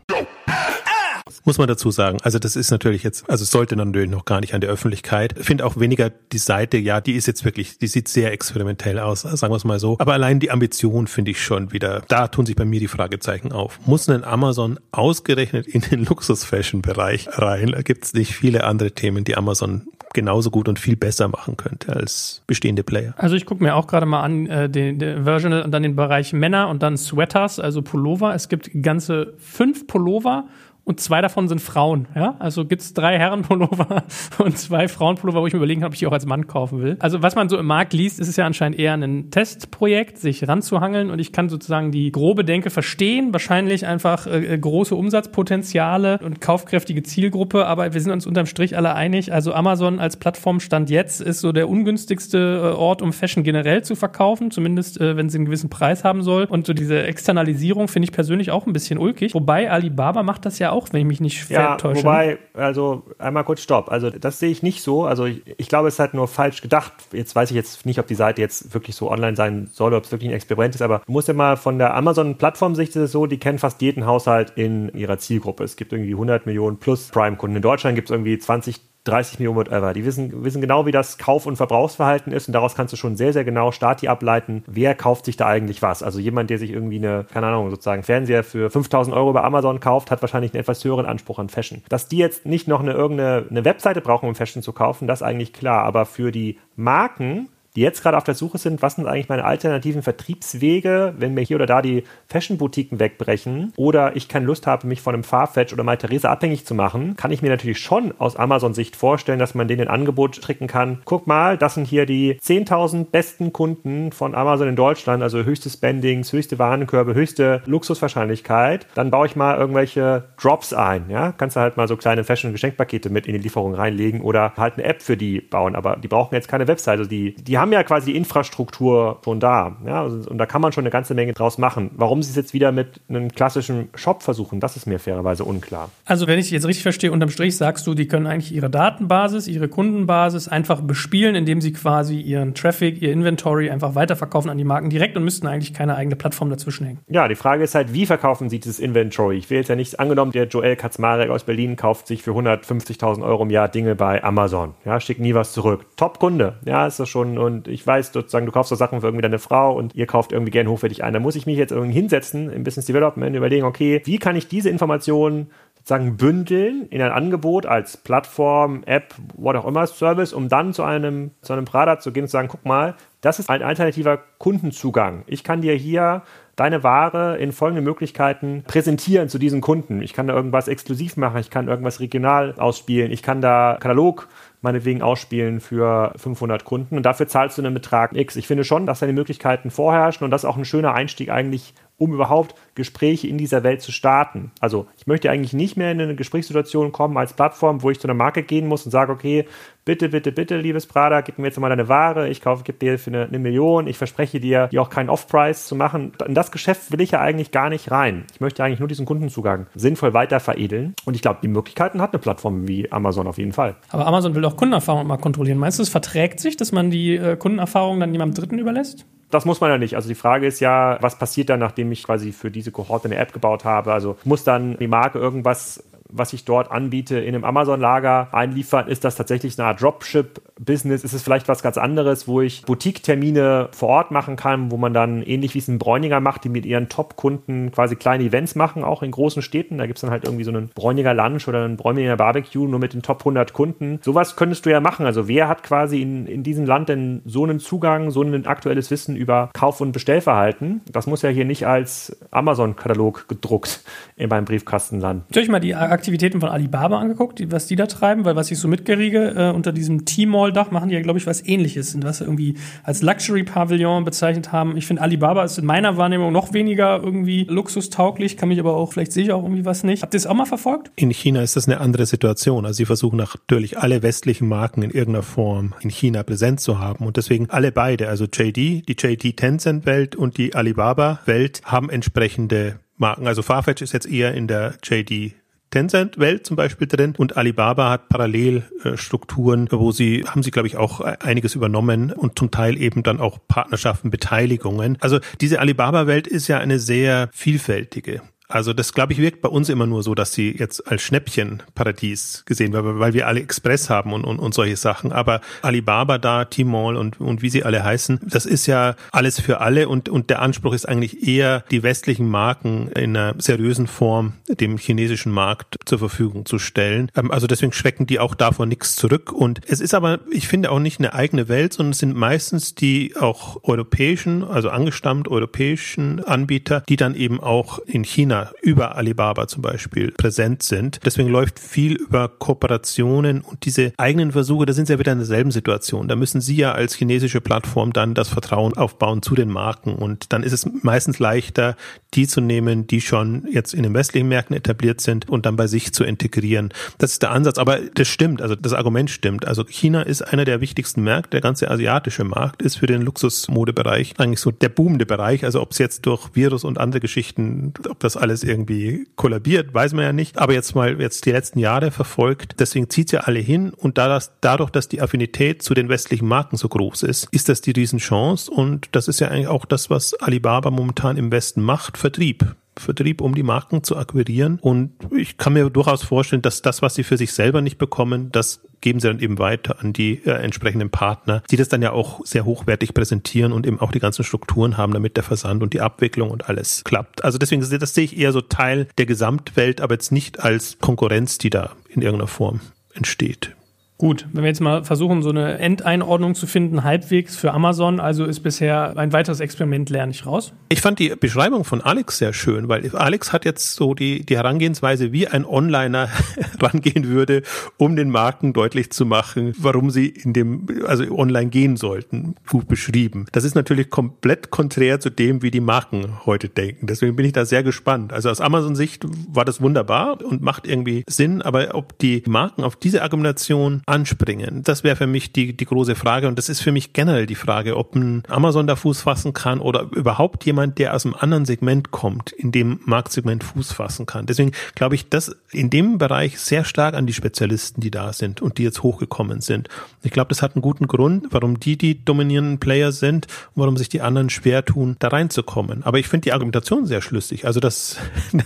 Muss 1.45 1.57
man 1.57 1.67
dazu 1.67 1.91
sagen. 1.91 2.17
Also 2.23 2.39
das 2.39 2.55
ist 2.55 2.71
natürlich 2.71 3.03
jetzt, 3.03 3.29
also 3.29 3.45
sollte 3.45 3.75
natürlich 3.75 4.09
noch 4.09 4.25
gar 4.25 4.41
nicht 4.41 4.53
an 4.53 4.61
der 4.61 4.69
Öffentlichkeit. 4.69 5.35
Ich 5.39 5.45
finde 5.45 5.65
auch 5.65 5.79
weniger 5.79 6.09
die 6.09 6.37
Seite, 6.37 6.77
ja, 6.77 7.01
die 7.01 7.13
ist 7.13 7.27
jetzt 7.27 7.45
wirklich, 7.45 7.77
die 7.77 7.87
sieht 7.87 8.07
sehr 8.07 8.31
experimentell 8.31 8.99
aus, 8.99 9.21
sagen 9.21 9.51
wir 9.51 9.57
es 9.57 9.63
mal 9.63 9.79
so. 9.79 9.97
Aber 9.99 10.13
allein 10.13 10.39
die 10.39 10.51
Ambition 10.51 11.07
finde 11.07 11.31
ich 11.31 11.43
schon 11.43 11.71
wieder, 11.71 12.03
da 12.07 12.27
tun 12.27 12.45
sich 12.45 12.55
bei 12.55 12.65
mir 12.65 12.79
die 12.79 12.87
Fragezeichen 12.87 13.51
auf. 13.51 13.79
Muss 13.85 14.09
ein 14.09 14.23
Amazon 14.23 14.79
ausgerechnet 14.91 15.67
in 15.67 15.81
den 15.81 16.05
Luxus-Fashion-Bereich 16.05 17.27
rein? 17.37 17.71
Da 17.71 17.81
gibt 17.81 18.05
es 18.05 18.13
nicht 18.13 18.33
viele 18.33 18.63
andere 18.63 18.91
Themen, 18.91 19.23
die 19.23 19.37
Amazon 19.37 19.87
genauso 20.13 20.51
gut 20.51 20.67
und 20.67 20.79
viel 20.79 20.95
besser 20.95 21.27
machen 21.27 21.57
könnte 21.57 21.95
als 21.95 22.41
bestehende 22.47 22.83
Player. 22.83 23.13
Also 23.17 23.35
ich 23.35 23.45
gucke 23.45 23.63
mir 23.63 23.75
auch 23.75 23.87
gerade 23.87 24.05
mal 24.05 24.21
an 24.21 24.47
äh, 24.47 24.69
den, 24.69 24.99
den 24.99 25.23
Versional 25.23 25.63
und 25.63 25.71
dann 25.71 25.83
den 25.83 25.95
Bereich 25.95 26.33
Männer 26.33 26.69
und 26.69 26.83
dann 26.83 26.97
Sweaters, 26.97 27.59
also 27.59 27.81
Pullover. 27.81 28.33
Es 28.33 28.49
gibt 28.49 28.71
ganze 28.81 29.33
fünf 29.37 29.87
Pullover 29.87 30.45
und 30.83 30.99
zwei 30.99 31.21
davon 31.21 31.47
sind 31.47 31.61
Frauen. 31.61 32.07
Ja? 32.15 32.35
Also 32.39 32.65
gibt's 32.65 32.93
drei 32.93 33.17
Herrenpullover 33.17 34.03
und 34.39 34.57
zwei 34.57 34.87
Frauenpullover, 34.87 35.41
wo 35.41 35.47
ich 35.47 35.53
mir 35.53 35.57
überlegen 35.57 35.83
habe, 35.83 35.91
ob 35.91 35.93
ich 35.93 35.99
die 35.99 36.07
auch 36.07 36.11
als 36.11 36.25
Mann 36.25 36.47
kaufen 36.47 36.81
will. 36.81 36.97
Also 36.99 37.21
was 37.21 37.35
man 37.35 37.49
so 37.49 37.57
im 37.57 37.67
Markt 37.67 37.93
liest, 37.93 38.19
ist 38.19 38.27
es 38.27 38.35
ja 38.35 38.45
anscheinend 38.45 38.79
eher 38.79 38.93
ein 38.93 39.29
Testprojekt, 39.29 40.17
sich 40.17 40.47
ranzuhangeln 40.47 41.11
und 41.11 41.19
ich 41.19 41.31
kann 41.31 41.49
sozusagen 41.49 41.91
die 41.91 42.11
grobe 42.11 42.43
Denke 42.43 42.71
verstehen. 42.71 43.31
Wahrscheinlich 43.31 43.85
einfach 43.85 44.25
äh, 44.25 44.57
große 44.57 44.95
Umsatzpotenziale 44.95 46.19
und 46.23 46.41
kaufkräftige 46.41 47.03
Zielgruppe, 47.03 47.67
aber 47.67 47.93
wir 47.93 48.01
sind 48.01 48.11
uns 48.11 48.25
unterm 48.25 48.47
Strich 48.47 48.75
alle 48.75 48.95
einig. 48.95 49.31
Also 49.31 49.53
Amazon 49.53 49.99
als 49.99 50.17
Plattformstand 50.17 50.89
jetzt 50.89 51.21
ist 51.21 51.41
so 51.41 51.51
der 51.51 51.69
ungünstigste 51.69 52.73
äh, 52.73 52.75
Ort, 52.75 53.03
um 53.03 53.13
Fashion 53.13 53.43
generell 53.43 53.83
zu 53.83 53.95
verkaufen, 53.95 54.49
zumindest 54.49 54.99
äh, 54.99 55.15
wenn 55.15 55.29
sie 55.29 55.37
einen 55.37 55.45
gewissen 55.45 55.69
Preis 55.69 56.03
haben 56.03 56.23
soll. 56.23 56.45
Und 56.45 56.65
so 56.65 56.73
diese 56.73 57.03
Externalisierung 57.03 57.87
finde 57.87 58.05
ich 58.05 58.11
persönlich 58.11 58.49
auch 58.49 58.65
ein 58.65 58.73
bisschen 58.73 58.97
ulkig. 58.97 59.35
Wobei 59.35 59.69
Alibaba 59.69 60.23
macht 60.23 60.45
das 60.45 60.57
ja 60.57 60.70
auch, 60.71 60.87
wenn 60.91 61.01
ich 61.01 61.07
mich 61.07 61.19
nicht 61.21 61.49
Ja, 61.49 61.75
täusche. 61.75 62.03
wobei, 62.03 62.39
also 62.53 63.03
einmal 63.17 63.43
kurz 63.43 63.61
Stopp. 63.61 63.91
Also 63.91 64.09
das 64.09 64.39
sehe 64.39 64.49
ich 64.49 64.63
nicht 64.63 64.81
so. 64.81 65.05
Also 65.05 65.25
ich, 65.25 65.41
ich 65.57 65.69
glaube, 65.69 65.87
es 65.87 65.95
ist 65.95 65.99
halt 65.99 66.13
nur 66.13 66.27
falsch 66.27 66.61
gedacht. 66.61 66.93
Jetzt 67.11 67.35
weiß 67.35 67.51
ich 67.51 67.55
jetzt 67.55 67.85
nicht, 67.85 67.99
ob 67.99 68.07
die 68.07 68.15
Seite 68.15 68.41
jetzt 68.41 68.73
wirklich 68.73 68.95
so 68.95 69.11
online 69.11 69.35
sein 69.35 69.69
soll, 69.71 69.93
ob 69.93 70.03
es 70.05 70.11
wirklich 70.11 70.29
ein 70.29 70.35
Experiment 70.35 70.75
ist, 70.75 70.81
aber 70.81 71.01
du 71.05 71.11
musst 71.11 71.27
ja 71.27 71.33
mal 71.33 71.57
von 71.57 71.77
der 71.77 71.95
Amazon-Plattform-Sicht 71.95 72.89
ist 72.95 73.01
es 73.03 73.11
so, 73.11 73.25
die 73.25 73.37
kennen 73.37 73.59
fast 73.59 73.81
jeden 73.81 74.05
Haushalt 74.05 74.53
in 74.55 74.89
ihrer 74.93 75.17
Zielgruppe. 75.17 75.63
Es 75.63 75.75
gibt 75.75 75.93
irgendwie 75.93 76.11
100 76.13 76.45
Millionen 76.45 76.77
plus 76.77 77.09
Prime-Kunden. 77.09 77.55
In 77.57 77.61
Deutschland 77.61 77.95
gibt 77.95 78.09
es 78.09 78.11
irgendwie 78.11 78.37
20 78.37 78.79
30 79.03 79.39
Millionen 79.39 79.57
whatever. 79.57 79.93
Die 79.93 80.05
wissen, 80.05 80.43
wissen 80.43 80.61
genau, 80.61 80.85
wie 80.85 80.91
das 80.91 81.17
Kauf- 81.17 81.45
und 81.45 81.55
Verbrauchsverhalten 81.55 82.31
ist 82.31 82.47
und 82.47 82.53
daraus 82.53 82.75
kannst 82.75 82.93
du 82.93 82.97
schon 82.97 83.15
sehr, 83.15 83.33
sehr 83.33 83.43
genau 83.43 83.71
Stati 83.71 84.07
ableiten, 84.07 84.63
wer 84.67 84.93
kauft 84.95 85.25
sich 85.25 85.37
da 85.37 85.47
eigentlich 85.47 85.81
was. 85.81 86.03
Also 86.03 86.19
jemand, 86.19 86.49
der 86.49 86.59
sich 86.59 86.71
irgendwie 86.71 86.97
eine, 86.97 87.25
keine 87.31 87.47
Ahnung, 87.47 87.69
sozusagen 87.69 88.03
Fernseher 88.03 88.43
für 88.43 88.69
5000 88.69 89.15
Euro 89.15 89.33
bei 89.33 89.41
Amazon 89.41 89.79
kauft, 89.79 90.11
hat 90.11 90.21
wahrscheinlich 90.21 90.53
einen 90.53 90.61
etwas 90.61 90.83
höheren 90.83 91.05
Anspruch 91.05 91.39
an 91.39 91.49
Fashion. 91.49 91.81
Dass 91.89 92.07
die 92.07 92.17
jetzt 92.17 92.45
nicht 92.45 92.67
noch 92.67 92.81
eine 92.81 92.93
irgendeine 92.93 93.45
eine 93.49 93.65
Webseite 93.65 94.01
brauchen, 94.01 94.27
um 94.27 94.35
Fashion 94.35 94.61
zu 94.61 94.73
kaufen, 94.73 95.07
das 95.07 95.21
ist 95.21 95.27
eigentlich 95.27 95.53
klar. 95.53 95.83
Aber 95.83 96.05
für 96.05 96.31
die 96.31 96.59
Marken 96.75 97.49
die 97.75 97.81
jetzt 97.81 98.01
gerade 98.01 98.17
auf 98.17 98.23
der 98.23 98.35
Suche 98.35 98.57
sind, 98.57 98.81
was 98.81 98.95
sind 98.95 99.07
eigentlich 99.07 99.29
meine 99.29 99.45
alternativen 99.45 100.01
Vertriebswege, 100.01 101.13
wenn 101.17 101.33
mir 101.33 101.41
hier 101.41 101.57
oder 101.57 101.65
da 101.65 101.81
die 101.81 102.03
Fashion-Boutiquen 102.27 102.99
wegbrechen 102.99 103.73
oder 103.77 104.15
ich 104.15 104.27
keine 104.27 104.45
Lust 104.45 104.67
habe, 104.67 104.87
mich 104.87 105.01
von 105.01 105.13
einem 105.13 105.23
Farfetch 105.23 105.73
oder 105.73 105.97
Theresa 105.97 106.29
abhängig 106.29 106.65
zu 106.65 106.73
machen, 106.73 107.15
kann 107.15 107.31
ich 107.31 107.41
mir 107.41 107.49
natürlich 107.49 107.79
schon 107.79 108.13
aus 108.17 108.35
Amazon-Sicht 108.35 108.95
vorstellen, 108.95 109.39
dass 109.39 109.55
man 109.55 109.67
denen 109.67 109.81
ein 109.81 109.93
Angebot 109.93 110.35
stricken 110.37 110.67
kann. 110.67 111.01
Guck 111.05 111.27
mal, 111.27 111.57
das 111.57 111.75
sind 111.75 111.87
hier 111.87 112.05
die 112.05 112.35
10.000 112.35 113.05
besten 113.05 113.53
Kunden 113.53 114.11
von 114.11 114.35
Amazon 114.35 114.69
in 114.69 114.75
Deutschland, 114.75 115.23
also 115.23 115.43
höchste 115.43 115.69
Spendings, 115.69 116.33
höchste 116.33 116.59
Warenkörbe, 116.59 117.13
höchste 117.13 117.61
Luxuswahrscheinlichkeit. 117.65 118.87
Dann 118.95 119.11
baue 119.11 119.27
ich 119.27 119.35
mal 119.35 119.57
irgendwelche 119.57 120.29
Drops 120.41 120.73
ein, 120.73 121.09
ja? 121.09 121.31
Kannst 121.31 121.55
du 121.55 121.59
halt 121.59 121.77
mal 121.77 121.87
so 121.87 121.97
kleine 121.97 122.23
Fashion-Geschenkpakete 122.23 123.09
mit 123.09 123.27
in 123.27 123.33
die 123.33 123.39
Lieferung 123.39 123.75
reinlegen 123.75 124.21
oder 124.21 124.53
halt 124.57 124.75
eine 124.75 124.83
App 124.83 125.01
für 125.01 125.17
die 125.17 125.41
bauen, 125.41 125.75
aber 125.75 125.97
die 125.97 126.07
brauchen 126.07 126.35
jetzt 126.35 126.47
keine 126.47 126.67
Webseite, 126.67 126.99
also 126.99 127.09
die, 127.09 127.35
die 127.35 127.57
haben 127.61 127.71
ja 127.71 127.83
quasi 127.83 128.11
die 128.11 128.17
Infrastruktur 128.17 129.19
schon 129.23 129.39
da. 129.39 129.77
Ja, 129.85 130.03
und 130.03 130.37
da 130.37 130.45
kann 130.45 130.61
man 130.61 130.71
schon 130.71 130.83
eine 130.83 130.89
ganze 130.89 131.13
Menge 131.13 131.33
draus 131.33 131.57
machen. 131.57 131.91
Warum 131.95 132.23
sie 132.23 132.31
es 132.31 132.35
jetzt 132.35 132.53
wieder 132.53 132.71
mit 132.71 133.01
einem 133.07 133.29
klassischen 133.29 133.89
Shop 133.95 134.23
versuchen, 134.23 134.59
das 134.59 134.75
ist 134.75 134.87
mir 134.87 134.99
fairerweise 134.99 135.45
unklar. 135.45 135.89
Also 136.05 136.27
wenn 136.27 136.39
ich 136.39 136.51
jetzt 136.51 136.65
richtig 136.65 136.83
verstehe, 136.83 137.11
unterm 137.11 137.29
Strich 137.29 137.55
sagst 137.55 137.85
du, 137.87 137.93
die 137.93 138.07
können 138.07 138.27
eigentlich 138.27 138.53
ihre 138.53 138.69
Datenbasis, 138.69 139.47
ihre 139.47 139.67
Kundenbasis 139.67 140.47
einfach 140.47 140.81
bespielen, 140.81 141.35
indem 141.35 141.61
sie 141.61 141.71
quasi 141.71 142.19
ihren 142.19 142.55
Traffic, 142.55 143.01
ihr 143.01 143.11
Inventory 143.11 143.69
einfach 143.69 143.95
weiterverkaufen 143.95 144.49
an 144.49 144.57
die 144.57 144.63
Marken 144.63 144.89
direkt 144.89 145.15
und 145.15 145.23
müssten 145.23 145.47
eigentlich 145.47 145.73
keine 145.73 145.95
eigene 145.95 146.15
Plattform 146.15 146.49
dazwischen 146.49 146.85
hängen. 146.85 146.99
Ja, 147.07 147.27
die 147.27 147.35
Frage 147.35 147.63
ist 147.63 147.75
halt, 147.75 147.93
wie 147.93 148.05
verkaufen 148.05 148.49
sie 148.49 148.59
dieses 148.59 148.79
Inventory? 148.79 149.37
Ich 149.37 149.49
will 149.49 149.57
jetzt 149.57 149.67
ja 149.67 149.75
nicht 149.75 149.99
angenommen, 149.99 150.31
der 150.31 150.47
Joel 150.47 150.75
Kaczmarek 150.75 151.29
aus 151.29 151.43
Berlin 151.43 151.75
kauft 151.75 152.07
sich 152.07 152.23
für 152.23 152.31
150.000 152.31 153.23
Euro 153.23 153.43
im 153.43 153.51
Jahr 153.51 153.69
Dinge 153.69 153.95
bei 153.95 154.23
Amazon. 154.23 154.73
Ja, 154.83 154.99
schickt 154.99 155.19
nie 155.19 155.35
was 155.35 155.53
zurück. 155.53 155.85
Top-Kunde. 155.95 156.55
Ja, 156.65 156.87
ist 156.87 156.99
das 156.99 157.07
schon. 157.07 157.37
Und 157.51 157.67
ich 157.67 157.85
weiß 157.85 158.13
sozusagen, 158.13 158.45
du 158.45 158.51
kaufst 158.51 158.69
so 158.69 158.75
Sachen 158.75 159.01
für 159.01 159.07
irgendwie 159.07 159.23
deine 159.23 159.39
Frau 159.39 159.75
und 159.75 159.95
ihr 159.95 160.07
kauft 160.07 160.31
irgendwie 160.31 160.51
gern 160.51 160.67
hochwertig 160.67 161.03
ein. 161.03 161.13
Da 161.13 161.19
muss 161.19 161.35
ich 161.35 161.45
mich 161.45 161.57
jetzt 161.57 161.71
irgendwie 161.71 161.93
hinsetzen 161.93 162.51
im 162.51 162.63
Business 162.63 162.85
Development, 162.85 163.35
überlegen, 163.35 163.65
okay, 163.65 164.01
wie 164.05 164.17
kann 164.17 164.35
ich 164.35 164.47
diese 164.47 164.69
Informationen 164.69 165.51
sozusagen 165.75 166.15
bündeln 166.15 166.85
in 166.91 167.01
ein 167.01 167.11
Angebot 167.11 167.65
als 167.65 167.97
Plattform, 167.97 168.83
App, 168.85 169.15
what 169.35 169.55
auch 169.55 169.65
immer, 169.65 169.87
Service, 169.87 170.31
um 170.31 170.47
dann 170.47 170.73
zu 170.73 170.83
einem, 170.83 171.31
zu 171.41 171.53
einem 171.53 171.65
Product 171.65 172.01
zu 172.01 172.11
gehen 172.11 172.23
und 172.23 172.27
zu 172.27 172.33
sagen, 172.33 172.49
guck 172.49 172.65
mal, 172.65 172.95
das 173.21 173.39
ist 173.39 173.49
ein 173.49 173.63
alternativer 173.63 174.19
Kundenzugang. 174.37 175.23
Ich 175.25 175.43
kann 175.43 175.61
dir 175.61 175.73
hier 175.73 176.21
deine 176.55 176.83
Ware 176.83 177.37
in 177.37 177.51
folgenden 177.51 177.83
Möglichkeiten 177.83 178.63
präsentieren 178.67 179.27
zu 179.27 179.39
diesen 179.39 179.61
Kunden. 179.61 180.03
Ich 180.03 180.13
kann 180.13 180.27
da 180.27 180.35
irgendwas 180.35 180.67
exklusiv 180.67 181.17
machen, 181.17 181.39
ich 181.39 181.49
kann 181.49 181.67
irgendwas 181.67 181.99
regional 181.99 182.53
ausspielen, 182.59 183.11
ich 183.11 183.23
kann 183.23 183.41
da 183.41 183.77
Katalog 183.79 184.27
meinetwegen 184.61 185.01
ausspielen 185.01 185.59
für 185.59 186.13
500 186.15 186.63
Kunden 186.63 186.95
und 186.97 187.05
dafür 187.05 187.27
zahlst 187.27 187.57
du 187.57 187.63
einen 187.63 187.73
Betrag 187.73 188.15
X. 188.15 188.35
Ich 188.35 188.47
finde 188.47 188.63
schon, 188.63 188.85
dass 188.85 188.99
deine 188.99 189.13
Möglichkeiten 189.13 189.71
vorherrschen 189.71 190.23
und 190.23 190.31
das 190.31 190.45
auch 190.45 190.57
ein 190.57 190.65
schöner 190.65 190.93
Einstieg 190.93 191.29
eigentlich, 191.29 191.73
um 192.01 192.13
überhaupt 192.13 192.55
Gespräche 192.73 193.27
in 193.27 193.37
dieser 193.37 193.63
Welt 193.63 193.81
zu 193.81 193.91
starten. 193.91 194.51
Also 194.59 194.87
ich 194.97 195.05
möchte 195.05 195.29
eigentlich 195.29 195.53
nicht 195.53 195.77
mehr 195.77 195.91
in 195.91 196.01
eine 196.01 196.15
Gesprächssituation 196.15 196.91
kommen 196.91 197.15
als 197.15 197.33
Plattform, 197.33 197.83
wo 197.83 197.91
ich 197.91 197.99
zu 197.99 198.07
einer 198.07 198.15
Marke 198.15 198.41
gehen 198.41 198.67
muss 198.67 198.85
und 198.85 198.91
sage, 198.91 199.11
okay, 199.11 199.45
bitte, 199.85 200.09
bitte, 200.09 200.31
bitte, 200.31 200.57
liebes 200.57 200.87
Prada, 200.87 201.21
gib 201.21 201.37
mir 201.37 201.45
jetzt 201.45 201.59
mal 201.59 201.69
deine 201.69 201.87
Ware, 201.89 202.27
ich 202.27 202.41
kaufe, 202.41 202.63
gib 202.65 202.79
dir 202.79 202.97
für 202.97 203.11
eine, 203.11 203.25
eine 203.25 203.37
Million, 203.37 203.85
ich 203.85 203.99
verspreche 203.99 204.39
dir, 204.39 204.67
dir 204.69 204.81
auch 204.81 204.89
keinen 204.89 205.09
Off-Price 205.09 205.67
zu 205.67 205.75
machen. 205.75 206.13
In 206.25 206.33
das 206.33 206.51
Geschäft 206.51 206.91
will 206.91 207.01
ich 207.01 207.11
ja 207.11 207.19
eigentlich 207.19 207.51
gar 207.51 207.69
nicht 207.69 207.91
rein. 207.91 208.25
Ich 208.33 208.41
möchte 208.41 208.63
eigentlich 208.63 208.79
nur 208.79 208.87
diesen 208.87 209.05
Kundenzugang 209.05 209.67
sinnvoll 209.75 210.15
weiter 210.15 210.39
veredeln 210.39 210.95
und 211.05 211.13
ich 211.13 211.21
glaube, 211.21 211.39
die 211.43 211.49
Möglichkeiten 211.49 212.01
hat 212.01 212.13
eine 212.13 212.19
Plattform 212.19 212.67
wie 212.67 212.91
Amazon 212.91 213.27
auf 213.27 213.37
jeden 213.37 213.53
Fall. 213.53 213.75
Aber 213.89 214.07
Amazon 214.07 214.33
will 214.33 214.43
auch 214.45 214.57
Kundenerfahrung 214.57 215.05
mal 215.05 215.17
kontrollieren. 215.17 215.59
Meinst 215.59 215.77
du, 215.77 215.83
es 215.83 215.89
verträgt 215.89 216.39
sich, 216.39 216.57
dass 216.57 216.71
man 216.71 216.89
die 216.89 217.15
äh, 217.15 217.35
Kundenerfahrung 217.37 217.99
dann 217.99 218.11
jemandem 218.11 218.41
Dritten 218.41 218.57
überlässt? 218.57 219.05
Das 219.31 219.45
muss 219.45 219.61
man 219.61 219.71
ja 219.71 219.77
nicht. 219.77 219.95
Also 219.95 220.09
die 220.09 220.15
Frage 220.15 220.45
ist 220.45 220.59
ja, 220.59 220.97
was 221.01 221.17
passiert 221.17 221.49
dann, 221.49 221.59
nachdem 221.59 221.91
ich 221.91 222.03
quasi 222.03 222.31
für 222.31 222.51
diese 222.51 222.71
Kohorte 222.71 223.05
eine 223.05 223.15
App 223.15 223.33
gebaut 223.33 223.65
habe? 223.65 223.93
Also 223.93 224.17
muss 224.25 224.43
dann 224.43 224.77
die 224.77 224.87
Marke 224.87 225.19
irgendwas 225.19 225.83
was 226.11 226.33
ich 226.33 226.45
dort 226.45 226.71
anbiete, 226.71 227.19
in 227.19 227.35
einem 227.35 227.43
Amazon-Lager 227.43 228.29
einliefern, 228.31 228.87
ist 228.87 229.03
das 229.03 229.15
tatsächlich 229.15 229.57
eine 229.57 229.67
Art 229.67 229.81
Dropship-Business? 229.81 231.03
Ist 231.03 231.13
es 231.13 231.23
vielleicht 231.23 231.47
was 231.47 231.63
ganz 231.63 231.77
anderes, 231.77 232.27
wo 232.27 232.41
ich 232.41 232.63
Boutique-Termine 232.63 233.69
vor 233.71 233.89
Ort 233.89 234.11
machen 234.11 234.35
kann, 234.35 234.71
wo 234.71 234.77
man 234.77 234.93
dann 234.93 235.21
ähnlich 235.23 235.53
wie 235.55 235.59
es 235.59 235.67
ein 235.67 235.79
Bräuniger 235.79 236.19
macht, 236.19 236.43
die 236.43 236.49
mit 236.49 236.65
ihren 236.65 236.89
Top-Kunden 236.89 237.71
quasi 237.71 237.95
kleine 237.95 238.23
Events 238.23 238.55
machen, 238.55 238.83
auch 238.83 239.03
in 239.03 239.11
großen 239.11 239.41
Städten. 239.41 239.77
Da 239.77 239.85
gibt 239.85 239.97
es 239.97 240.01
dann 240.01 240.11
halt 240.11 240.25
irgendwie 240.25 240.43
so 240.43 240.51
einen 240.51 240.69
Bräuniger 240.69 241.13
Lunch 241.13 241.47
oder 241.47 241.63
einen 241.63 241.77
Bräuniger 241.77 242.17
Barbecue 242.17 242.67
nur 242.67 242.79
mit 242.79 242.93
den 242.93 243.01
Top 243.01 243.19
100 243.21 243.53
Kunden. 243.53 243.99
Sowas 244.03 244.35
könntest 244.35 244.65
du 244.65 244.69
ja 244.69 244.79
machen. 244.79 245.05
Also 245.05 245.27
wer 245.27 245.47
hat 245.47 245.63
quasi 245.63 246.01
in, 246.01 246.27
in 246.27 246.43
diesem 246.43 246.65
Land 246.65 246.89
denn 246.89 247.21
so 247.25 247.43
einen 247.43 247.59
Zugang, 247.59 248.11
so 248.11 248.21
ein 248.21 248.45
aktuelles 248.45 248.91
Wissen 248.91 249.15
über 249.15 249.49
Kauf- 249.53 249.81
und 249.81 249.91
Bestellverhalten? 249.91 250.81
Das 250.91 251.07
muss 251.07 251.21
ja 251.21 251.29
hier 251.29 251.45
nicht 251.45 251.65
als 251.65 252.17
Amazon-Katalog 252.31 253.27
gedruckt 253.27 253.83
in 254.15 254.29
meinem 254.29 254.45
Briefkasten 254.45 254.99
landen. 254.99 255.23
Natürlich 255.29 255.49
mal 255.49 255.59
die 255.59 255.75
Aktivitäten 256.01 256.39
von 256.39 256.49
Alibaba 256.49 256.97
angeguckt, 256.97 257.43
was 257.51 257.67
die 257.67 257.75
da 257.75 257.85
treiben, 257.85 258.25
weil 258.25 258.35
was 258.35 258.49
ich 258.49 258.57
so 258.57 258.67
mitkriege, 258.67 259.35
äh, 259.37 259.55
unter 259.55 259.71
diesem 259.71 260.03
T-Mall-Dach 260.03 260.71
machen 260.71 260.89
die 260.89 260.95
ja, 260.95 261.01
glaube 261.03 261.19
ich, 261.19 261.27
was 261.27 261.45
ähnliches, 261.47 261.95
was 262.01 262.17
sie 262.17 262.23
irgendwie 262.23 262.55
als 262.83 263.03
Luxury-Pavillon 263.03 264.03
bezeichnet 264.03 264.51
haben. 264.51 264.77
Ich 264.77 264.87
finde, 264.87 265.03
Alibaba 265.03 265.43
ist 265.43 265.59
in 265.59 265.65
meiner 265.67 265.97
Wahrnehmung 265.97 266.33
noch 266.33 266.53
weniger 266.53 266.99
irgendwie 267.03 267.43
luxustauglich, 267.47 268.35
kann 268.35 268.49
mich 268.49 268.59
aber 268.59 268.75
auch, 268.75 268.93
vielleicht 268.93 269.11
sehe 269.11 269.25
ich 269.25 269.31
auch 269.31 269.43
irgendwie 269.43 269.63
was 269.63 269.83
nicht. 269.83 270.01
Habt 270.01 270.15
ihr 270.15 270.17
es 270.17 270.25
auch 270.25 270.33
mal 270.33 270.47
verfolgt? 270.47 270.91
In 270.95 271.11
China 271.11 271.43
ist 271.43 271.55
das 271.55 271.67
eine 271.67 271.79
andere 271.79 272.07
Situation. 272.07 272.65
Also 272.65 272.77
sie 272.77 272.85
versuchen 272.85 273.17
natürlich 273.17 273.77
alle 273.77 274.01
westlichen 274.01 274.47
Marken 274.47 274.81
in 274.81 274.89
irgendeiner 274.89 275.21
Form 275.21 275.75
in 275.81 275.91
China 275.91 276.23
präsent 276.23 276.61
zu 276.61 276.79
haben 276.79 277.05
und 277.05 277.15
deswegen 277.15 277.51
alle 277.51 277.71
beide, 277.71 278.09
also 278.09 278.25
JD, 278.25 278.87
die 278.87 278.95
JD 278.97 279.37
Tencent 279.37 279.85
Welt 279.85 280.15
und 280.15 280.39
die 280.39 280.55
Alibaba 280.55 281.19
Welt 281.25 281.61
haben 281.63 281.91
entsprechende 281.91 282.79
Marken. 282.97 283.27
Also 283.27 283.43
Farfetch 283.43 283.83
ist 283.83 283.93
jetzt 283.93 284.09
eher 284.09 284.33
in 284.33 284.47
der 284.47 284.73
JD 284.83 285.33
Tencent-Welt 285.71 286.45
zum 286.45 286.55
Beispiel 286.55 286.87
drin 286.87 287.15
und 287.17 287.37
Alibaba 287.37 287.89
hat 287.89 288.09
Parallelstrukturen, 288.09 289.67
wo 289.71 289.91
sie, 289.91 290.23
haben 290.27 290.43
sie 290.43 290.51
glaube 290.51 290.67
ich 290.67 290.77
auch 290.77 291.01
einiges 291.01 291.55
übernommen 291.55 292.11
und 292.11 292.37
zum 292.37 292.51
Teil 292.51 292.79
eben 292.79 293.03
dann 293.03 293.19
auch 293.19 293.39
Partnerschaften, 293.47 294.11
Beteiligungen. 294.11 294.97
Also 295.01 295.19
diese 295.39 295.59
Alibaba-Welt 295.59 296.27
ist 296.27 296.47
ja 296.47 296.59
eine 296.59 296.77
sehr 296.77 297.29
vielfältige. 297.33 298.21
Also 298.51 298.73
das, 298.73 298.93
glaube 298.93 299.13
ich, 299.13 299.19
wirkt 299.19 299.41
bei 299.41 299.49
uns 299.49 299.69
immer 299.69 299.87
nur 299.87 300.03
so, 300.03 300.15
dass 300.15 300.33
sie 300.33 300.55
jetzt 300.57 300.87
als 300.87 301.01
Schnäppchenparadies 301.01 302.43
gesehen 302.45 302.73
wird, 302.73 302.99
weil 302.99 303.13
wir 303.13 303.27
alle 303.27 303.39
Express 303.39 303.89
haben 303.89 304.13
und, 304.13 304.23
und, 304.23 304.39
und 304.39 304.53
solche 304.53 304.75
Sachen. 304.75 305.11
Aber 305.11 305.41
Alibaba 305.61 306.17
da, 306.17 306.45
Tmall 306.45 306.97
und, 306.97 307.19
und 307.19 307.41
wie 307.41 307.49
sie 307.49 307.63
alle 307.63 307.83
heißen, 307.83 308.19
das 308.23 308.45
ist 308.45 308.67
ja 308.67 308.95
alles 309.11 309.39
für 309.39 309.61
alle 309.61 309.87
und, 309.87 310.09
und 310.09 310.29
der 310.29 310.41
Anspruch 310.41 310.73
ist 310.73 310.87
eigentlich 310.87 311.27
eher, 311.27 311.63
die 311.71 311.83
westlichen 311.83 312.27
Marken 312.27 312.89
in 312.89 313.15
einer 313.15 313.35
seriösen 313.37 313.87
Form 313.87 314.33
dem 314.47 314.77
chinesischen 314.77 315.31
Markt 315.31 315.75
zur 315.85 315.99
Verfügung 315.99 316.45
zu 316.45 316.59
stellen. 316.59 317.09
Ähm, 317.15 317.31
also 317.31 317.47
deswegen 317.47 317.73
schrecken 317.73 318.07
die 318.07 318.19
auch 318.19 318.35
davor 318.35 318.65
nichts 318.65 318.95
zurück. 318.95 319.31
Und 319.31 319.61
es 319.67 319.79
ist 319.79 319.93
aber, 319.93 320.19
ich 320.31 320.47
finde, 320.47 320.71
auch 320.71 320.79
nicht 320.79 320.99
eine 320.99 321.13
eigene 321.13 321.47
Welt, 321.47 321.73
sondern 321.73 321.91
es 321.91 321.99
sind 321.99 322.15
meistens 322.15 322.75
die 322.75 323.15
auch 323.17 323.63
europäischen, 323.63 324.43
also 324.43 324.69
angestammt 324.69 325.27
europäischen 325.27 326.23
Anbieter, 326.23 326.83
die 326.87 326.95
dann 326.95 327.15
eben 327.15 327.39
auch 327.39 327.79
in 327.79 328.03
China 328.03 328.40
China 328.41 328.51
über 328.61 328.95
Alibaba 328.95 329.47
zum 329.47 329.61
Beispiel 329.61 330.11
präsent 330.11 330.63
sind. 330.63 330.99
Deswegen 331.05 331.29
läuft 331.29 331.59
viel 331.59 331.95
über 331.95 332.29
Kooperationen 332.29 333.41
und 333.41 333.65
diese 333.65 333.93
eigenen 333.97 334.31
Versuche, 334.31 334.65
da 334.65 334.73
sind 334.73 334.87
sie 334.87 334.93
ja 334.93 334.99
wieder 334.99 335.11
in 335.11 335.19
derselben 335.19 335.51
Situation. 335.51 336.07
Da 336.07 336.15
müssen 336.15 336.41
sie 336.41 336.55
ja 336.55 336.73
als 336.73 336.95
chinesische 336.95 337.41
Plattform 337.41 337.93
dann 337.93 338.13
das 338.13 338.29
Vertrauen 338.29 338.75
aufbauen 338.77 339.21
zu 339.21 339.35
den 339.35 339.49
Marken 339.49 339.95
und 339.95 340.33
dann 340.33 340.43
ist 340.43 340.53
es 340.53 340.65
meistens 340.83 341.19
leichter, 341.19 341.75
die 342.13 342.27
zu 342.27 342.41
nehmen, 342.41 342.87
die 342.87 343.01
schon 343.01 343.47
jetzt 343.51 343.73
in 343.73 343.83
den 343.83 343.93
westlichen 343.93 344.27
Märkten 344.27 344.55
etabliert 344.55 345.01
sind 345.01 345.29
und 345.29 345.45
dann 345.45 345.55
bei 345.55 345.67
sich 345.67 345.93
zu 345.93 346.03
integrieren. 346.03 346.73
Das 346.97 347.13
ist 347.13 347.21
der 347.21 347.31
Ansatz, 347.31 347.57
aber 347.57 347.79
das 347.93 348.07
stimmt, 348.07 348.41
also 348.41 348.55
das 348.55 348.73
Argument 348.73 349.09
stimmt. 349.09 349.47
Also 349.47 349.63
China 349.65 350.01
ist 350.01 350.21
einer 350.21 350.45
der 350.45 350.61
wichtigsten 350.61 351.03
Märkte, 351.03 351.31
der 351.31 351.41
ganze 351.41 351.69
asiatische 351.69 352.23
Markt 352.23 352.61
ist 352.61 352.77
für 352.77 352.87
den 352.87 353.01
Luxusmodebereich 353.01 354.15
eigentlich 354.17 354.39
so 354.39 354.51
der 354.51 354.69
boomende 354.69 355.05
Bereich. 355.05 355.43
Also 355.45 355.61
ob 355.61 355.71
es 355.71 355.77
jetzt 355.77 356.05
durch 356.05 356.35
Virus 356.35 356.63
und 356.63 356.77
andere 356.77 356.99
Geschichten, 356.99 357.73
ob 357.89 357.99
das 357.99 358.17
alles 358.17 358.30
irgendwie 358.43 359.07
kollabiert, 359.15 359.73
weiß 359.73 359.93
man 359.93 360.03
ja 360.05 360.13
nicht. 360.13 360.37
Aber 360.37 360.53
jetzt 360.53 360.75
mal 360.75 360.99
jetzt 360.99 361.25
die 361.25 361.31
letzten 361.31 361.59
Jahre 361.59 361.91
verfolgt, 361.91 362.55
deswegen 362.59 362.89
zieht 362.89 363.11
ja 363.11 363.21
alle 363.21 363.39
hin 363.39 363.71
und 363.71 363.97
da 363.97 364.07
das, 364.07 364.31
dadurch, 364.41 364.69
dass 364.69 364.87
die 364.87 365.01
Affinität 365.01 365.61
zu 365.61 365.73
den 365.73 365.89
westlichen 365.89 366.27
Marken 366.27 366.57
so 366.57 366.69
groß 366.69 367.03
ist, 367.03 367.27
ist 367.31 367.49
das 367.49 367.61
die 367.61 367.71
Riesenchance 367.71 368.49
und 368.49 368.89
das 368.93 369.07
ist 369.07 369.19
ja 369.19 369.27
eigentlich 369.27 369.47
auch 369.47 369.65
das, 369.65 369.89
was 369.89 370.13
Alibaba 370.15 370.71
momentan 370.71 371.17
im 371.17 371.31
Westen 371.31 371.61
macht, 371.61 371.97
Vertrieb. 371.97 372.55
Vertrieb, 372.81 373.21
um 373.21 373.35
die 373.35 373.43
Marken 373.43 373.83
zu 373.83 373.97
akquirieren. 373.97 374.59
Und 374.61 374.91
ich 375.15 375.37
kann 375.37 375.53
mir 375.53 375.69
durchaus 375.69 376.03
vorstellen, 376.03 376.41
dass 376.41 376.61
das, 376.61 376.81
was 376.81 376.95
sie 376.95 377.03
für 377.03 377.17
sich 377.17 377.33
selber 377.33 377.61
nicht 377.61 377.77
bekommen, 377.77 378.31
das 378.31 378.61
geben 378.81 378.99
sie 378.99 379.07
dann 379.07 379.19
eben 379.19 379.39
weiter 379.39 379.79
an 379.79 379.93
die 379.93 380.21
äh, 380.25 380.31
entsprechenden 380.31 380.89
Partner, 380.89 381.43
die 381.51 381.55
das 381.55 381.69
dann 381.69 381.81
ja 381.81 381.91
auch 381.91 382.25
sehr 382.25 382.45
hochwertig 382.45 382.93
präsentieren 382.93 383.51
und 383.51 383.65
eben 383.67 383.79
auch 383.79 383.91
die 383.91 383.99
ganzen 383.99 384.23
Strukturen 384.23 384.75
haben, 384.77 384.93
damit 384.93 385.15
der 385.15 385.23
Versand 385.23 385.63
und 385.63 385.73
die 385.73 385.81
Abwicklung 385.81 386.31
und 386.31 386.49
alles 386.49 386.83
klappt. 386.83 387.23
Also 387.23 387.37
deswegen, 387.37 387.61
das 387.61 387.93
sehe 387.93 388.03
ich 388.03 388.17
eher 388.17 388.31
so 388.31 388.41
Teil 388.41 388.87
der 388.97 389.05
Gesamtwelt, 389.05 389.81
aber 389.81 389.93
jetzt 389.93 390.11
nicht 390.11 390.39
als 390.39 390.77
Konkurrenz, 390.79 391.37
die 391.37 391.51
da 391.51 391.73
in 391.89 392.01
irgendeiner 392.01 392.27
Form 392.27 392.61
entsteht. 392.93 393.55
Gut, 394.01 394.25
wenn 394.33 394.41
wir 394.41 394.47
jetzt 394.47 394.61
mal 394.61 394.83
versuchen, 394.83 395.21
so 395.21 395.29
eine 395.29 395.59
Endeinordnung 395.59 396.33
zu 396.33 396.47
finden, 396.47 396.83
halbwegs 396.83 397.35
für 397.35 397.53
Amazon, 397.53 397.99
also 397.99 398.25
ist 398.25 398.39
bisher 398.39 398.97
ein 398.97 399.13
weiteres 399.13 399.39
Experiment, 399.41 399.91
lerne 399.91 400.11
ich 400.11 400.25
raus. 400.25 400.53
Ich 400.69 400.81
fand 400.81 400.97
die 400.97 401.09
Beschreibung 401.09 401.65
von 401.65 401.81
Alex 401.81 402.17
sehr 402.17 402.33
schön, 402.33 402.67
weil 402.67 402.89
Alex 402.95 403.31
hat 403.31 403.45
jetzt 403.45 403.75
so 403.75 403.93
die, 403.93 404.25
die 404.25 404.35
Herangehensweise, 404.35 405.11
wie 405.11 405.27
ein 405.27 405.45
Onliner 405.45 406.09
rangehen 406.59 407.09
würde, 407.09 407.43
um 407.77 407.95
den 407.95 408.09
Marken 408.09 408.53
deutlich 408.53 408.89
zu 408.89 409.05
machen, 409.05 409.53
warum 409.59 409.91
sie 409.91 410.07
in 410.07 410.33
dem, 410.33 410.65
also 410.87 411.03
online 411.15 411.51
gehen 411.51 411.77
sollten, 411.77 412.33
gut 412.49 412.67
beschrieben. 412.67 413.27
Das 413.33 413.43
ist 413.43 413.53
natürlich 413.53 413.91
komplett 413.91 414.49
konträr 414.49 414.99
zu 414.99 415.11
dem, 415.11 415.43
wie 415.43 415.51
die 415.51 415.59
Marken 415.59 416.25
heute 416.25 416.49
denken. 416.49 416.87
Deswegen 416.87 417.15
bin 417.15 417.27
ich 417.27 417.33
da 417.33 417.45
sehr 417.45 417.61
gespannt. 417.61 418.13
Also 418.13 418.31
aus 418.31 418.41
Amazon-Sicht 418.41 419.05
war 419.31 419.45
das 419.45 419.61
wunderbar 419.61 420.25
und 420.25 420.41
macht 420.41 420.65
irgendwie 420.65 421.03
Sinn, 421.07 421.43
aber 421.43 421.75
ob 421.75 421.99
die 421.99 422.23
Marken 422.25 422.63
auf 422.63 422.75
diese 422.75 423.03
Argumentation 423.03 423.83
anspringen? 423.91 424.63
Das 424.63 424.83
wäre 424.83 424.95
für 424.95 425.07
mich 425.07 425.33
die, 425.33 425.55
die 425.55 425.65
große 425.65 425.95
Frage 425.95 426.27
und 426.27 426.37
das 426.37 426.49
ist 426.49 426.61
für 426.61 426.71
mich 426.71 426.93
generell 426.93 427.25
die 427.25 427.35
Frage, 427.35 427.75
ob 427.75 427.93
ein 427.93 428.23
Amazon 428.29 428.65
da 428.65 428.75
Fuß 428.75 429.01
fassen 429.01 429.33
kann 429.33 429.59
oder 429.59 429.87
überhaupt 429.91 430.45
jemand, 430.45 430.79
der 430.79 430.95
aus 430.95 431.05
einem 431.05 431.15
anderen 431.15 431.45
Segment 431.45 431.91
kommt, 431.91 432.31
in 432.31 432.51
dem 432.51 432.79
Marktsegment 432.85 433.43
Fuß 433.43 433.73
fassen 433.73 434.05
kann. 434.05 434.25
Deswegen 434.25 434.53
glaube 434.75 434.95
ich, 434.95 435.09
dass 435.09 435.35
in 435.51 435.69
dem 435.69 435.97
Bereich 435.97 436.39
sehr 436.39 436.63
stark 436.63 436.95
an 436.95 437.05
die 437.05 437.13
Spezialisten, 437.13 437.81
die 437.81 437.91
da 437.91 438.13
sind 438.13 438.41
und 438.41 438.57
die 438.57 438.63
jetzt 438.63 438.81
hochgekommen 438.81 439.41
sind. 439.41 439.67
Ich 440.03 440.11
glaube, 440.11 440.29
das 440.29 440.41
hat 440.41 440.55
einen 440.55 440.61
guten 440.61 440.87
Grund, 440.87 441.27
warum 441.31 441.59
die 441.59 441.77
die 441.77 442.03
dominierenden 442.03 442.59
Player 442.59 442.91
sind 442.91 443.27
und 443.55 443.61
warum 443.61 443.75
sich 443.75 443.89
die 443.89 444.01
anderen 444.01 444.29
schwer 444.29 444.63
tun, 444.63 444.95
da 444.99 445.09
reinzukommen. 445.09 445.83
Aber 445.83 445.99
ich 445.99 446.07
finde 446.07 446.23
die 446.25 446.33
Argumentation 446.33 446.85
sehr 446.85 447.01
schlüssig. 447.01 447.45
Also 447.45 447.59
das, 447.59 447.97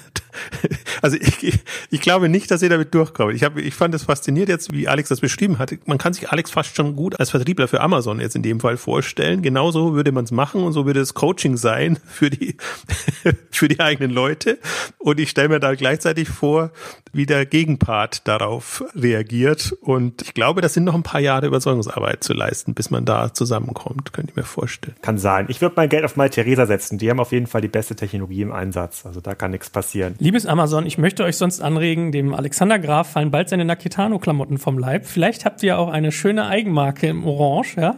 also 1.02 1.18
ich, 1.18 1.60
ich 1.92 2.02
glaube 2.02 2.30
nicht, 2.30 2.50
dass 2.50 2.64
ihr 2.64 2.70
damit 2.70 2.94
durchkommt. 2.96 3.36
Ich, 3.36 3.44
habe, 3.44 3.62
ich 3.62 3.76
fand 3.76 3.94
es 3.94 4.04
fasziniert 4.04 4.50
jetzt, 4.50 4.74
wie 4.74 4.88
Alex 4.88 5.10
das 5.10 5.22
beschrieben 5.22 5.35
hat. 5.42 5.74
Man 5.86 5.98
kann 5.98 6.14
sich 6.14 6.30
Alex 6.30 6.52
fast 6.52 6.76
schon 6.76 6.96
gut 6.96 7.20
als 7.20 7.32
Vertriebler 7.32 7.68
für 7.68 7.82
Amazon 7.82 8.20
jetzt 8.20 8.36
in 8.36 8.44
dem 8.44 8.60
Fall 8.60 8.78
vorstellen. 8.78 9.42
Genauso 9.42 9.94
würde 9.94 10.12
man 10.12 10.26
es 10.26 10.32
machen 10.32 10.64
und 10.64 10.74
so 10.74 10.86
würde 10.86 11.00
es 11.00 11.14
Coaching 11.14 11.58
sein 11.58 11.98
für 12.06 12.30
die, 12.30 12.58
für 13.52 13.68
die 13.68 13.80
eigenen 13.80 14.12
Leute. 14.12 14.60
Und 14.98 15.20
ich 15.20 15.30
stelle 15.30 15.50
mir 15.50 15.60
da 15.60 15.76
gleichzeitig 15.76 16.30
vor, 16.30 16.72
wie 17.14 17.26
der 17.26 17.46
Gegenpart 17.46 18.28
darauf 18.28 18.84
reagiert. 18.96 19.74
Und 19.82 20.22
ich 20.24 20.34
glaube, 20.34 20.62
das 20.62 20.74
sind 20.74 20.84
noch 20.84 20.96
ein 20.96 21.04
paar 21.04 21.22
Jahre 21.22 21.48
Überzeugungsarbeit 21.48 22.24
zu 22.24 22.34
leisten, 22.34 22.74
bis 22.74 22.92
man 22.92 23.06
da 23.06 23.34
zusammenkommt, 23.34 24.14
könnte 24.14 24.32
ich 24.32 24.36
mir 24.36 24.44
vorstellen. 24.44 24.96
Kann 25.02 25.18
sein. 25.18 25.46
Ich 25.48 25.62
würde 25.62 25.76
mein 25.78 25.90
Geld 25.90 26.04
auf 26.04 26.18
meine 26.18 26.30
Theresa 26.30 26.66
setzen. 26.66 26.98
Die 26.98 27.10
haben 27.10 27.20
auf 27.20 27.32
jeden 27.32 27.48
Fall 27.48 27.62
die 27.62 27.68
beste 27.68 27.96
Technologie 27.96 28.42
im 28.42 28.52
Einsatz. 28.52 29.06
Also 29.06 29.22
da 29.22 29.34
kann 29.36 29.52
nichts 29.52 29.70
passieren. 29.70 30.16
Liebes 30.20 30.46
Amazon, 30.46 30.86
ich 30.86 30.98
möchte 30.98 31.24
euch 31.24 31.38
sonst 31.38 31.62
anregen, 31.62 32.12
dem 32.12 32.34
Alexander 32.34 32.80
Graf 32.80 33.12
fallen 33.12 33.32
bald 33.32 33.50
seine 33.50 33.66
Nakitano-Klamotten 33.66 34.58
vom 34.58 34.78
Leib. 34.78 35.06
Vielleicht 35.16 35.46
habt 35.46 35.64
ihr 35.64 35.80
auch 35.80 35.88
eine 35.88 36.12
schöne 36.12 36.46
Eigenmarke 36.46 37.08
im 37.08 37.26
Orange, 37.26 37.78
ja, 37.78 37.96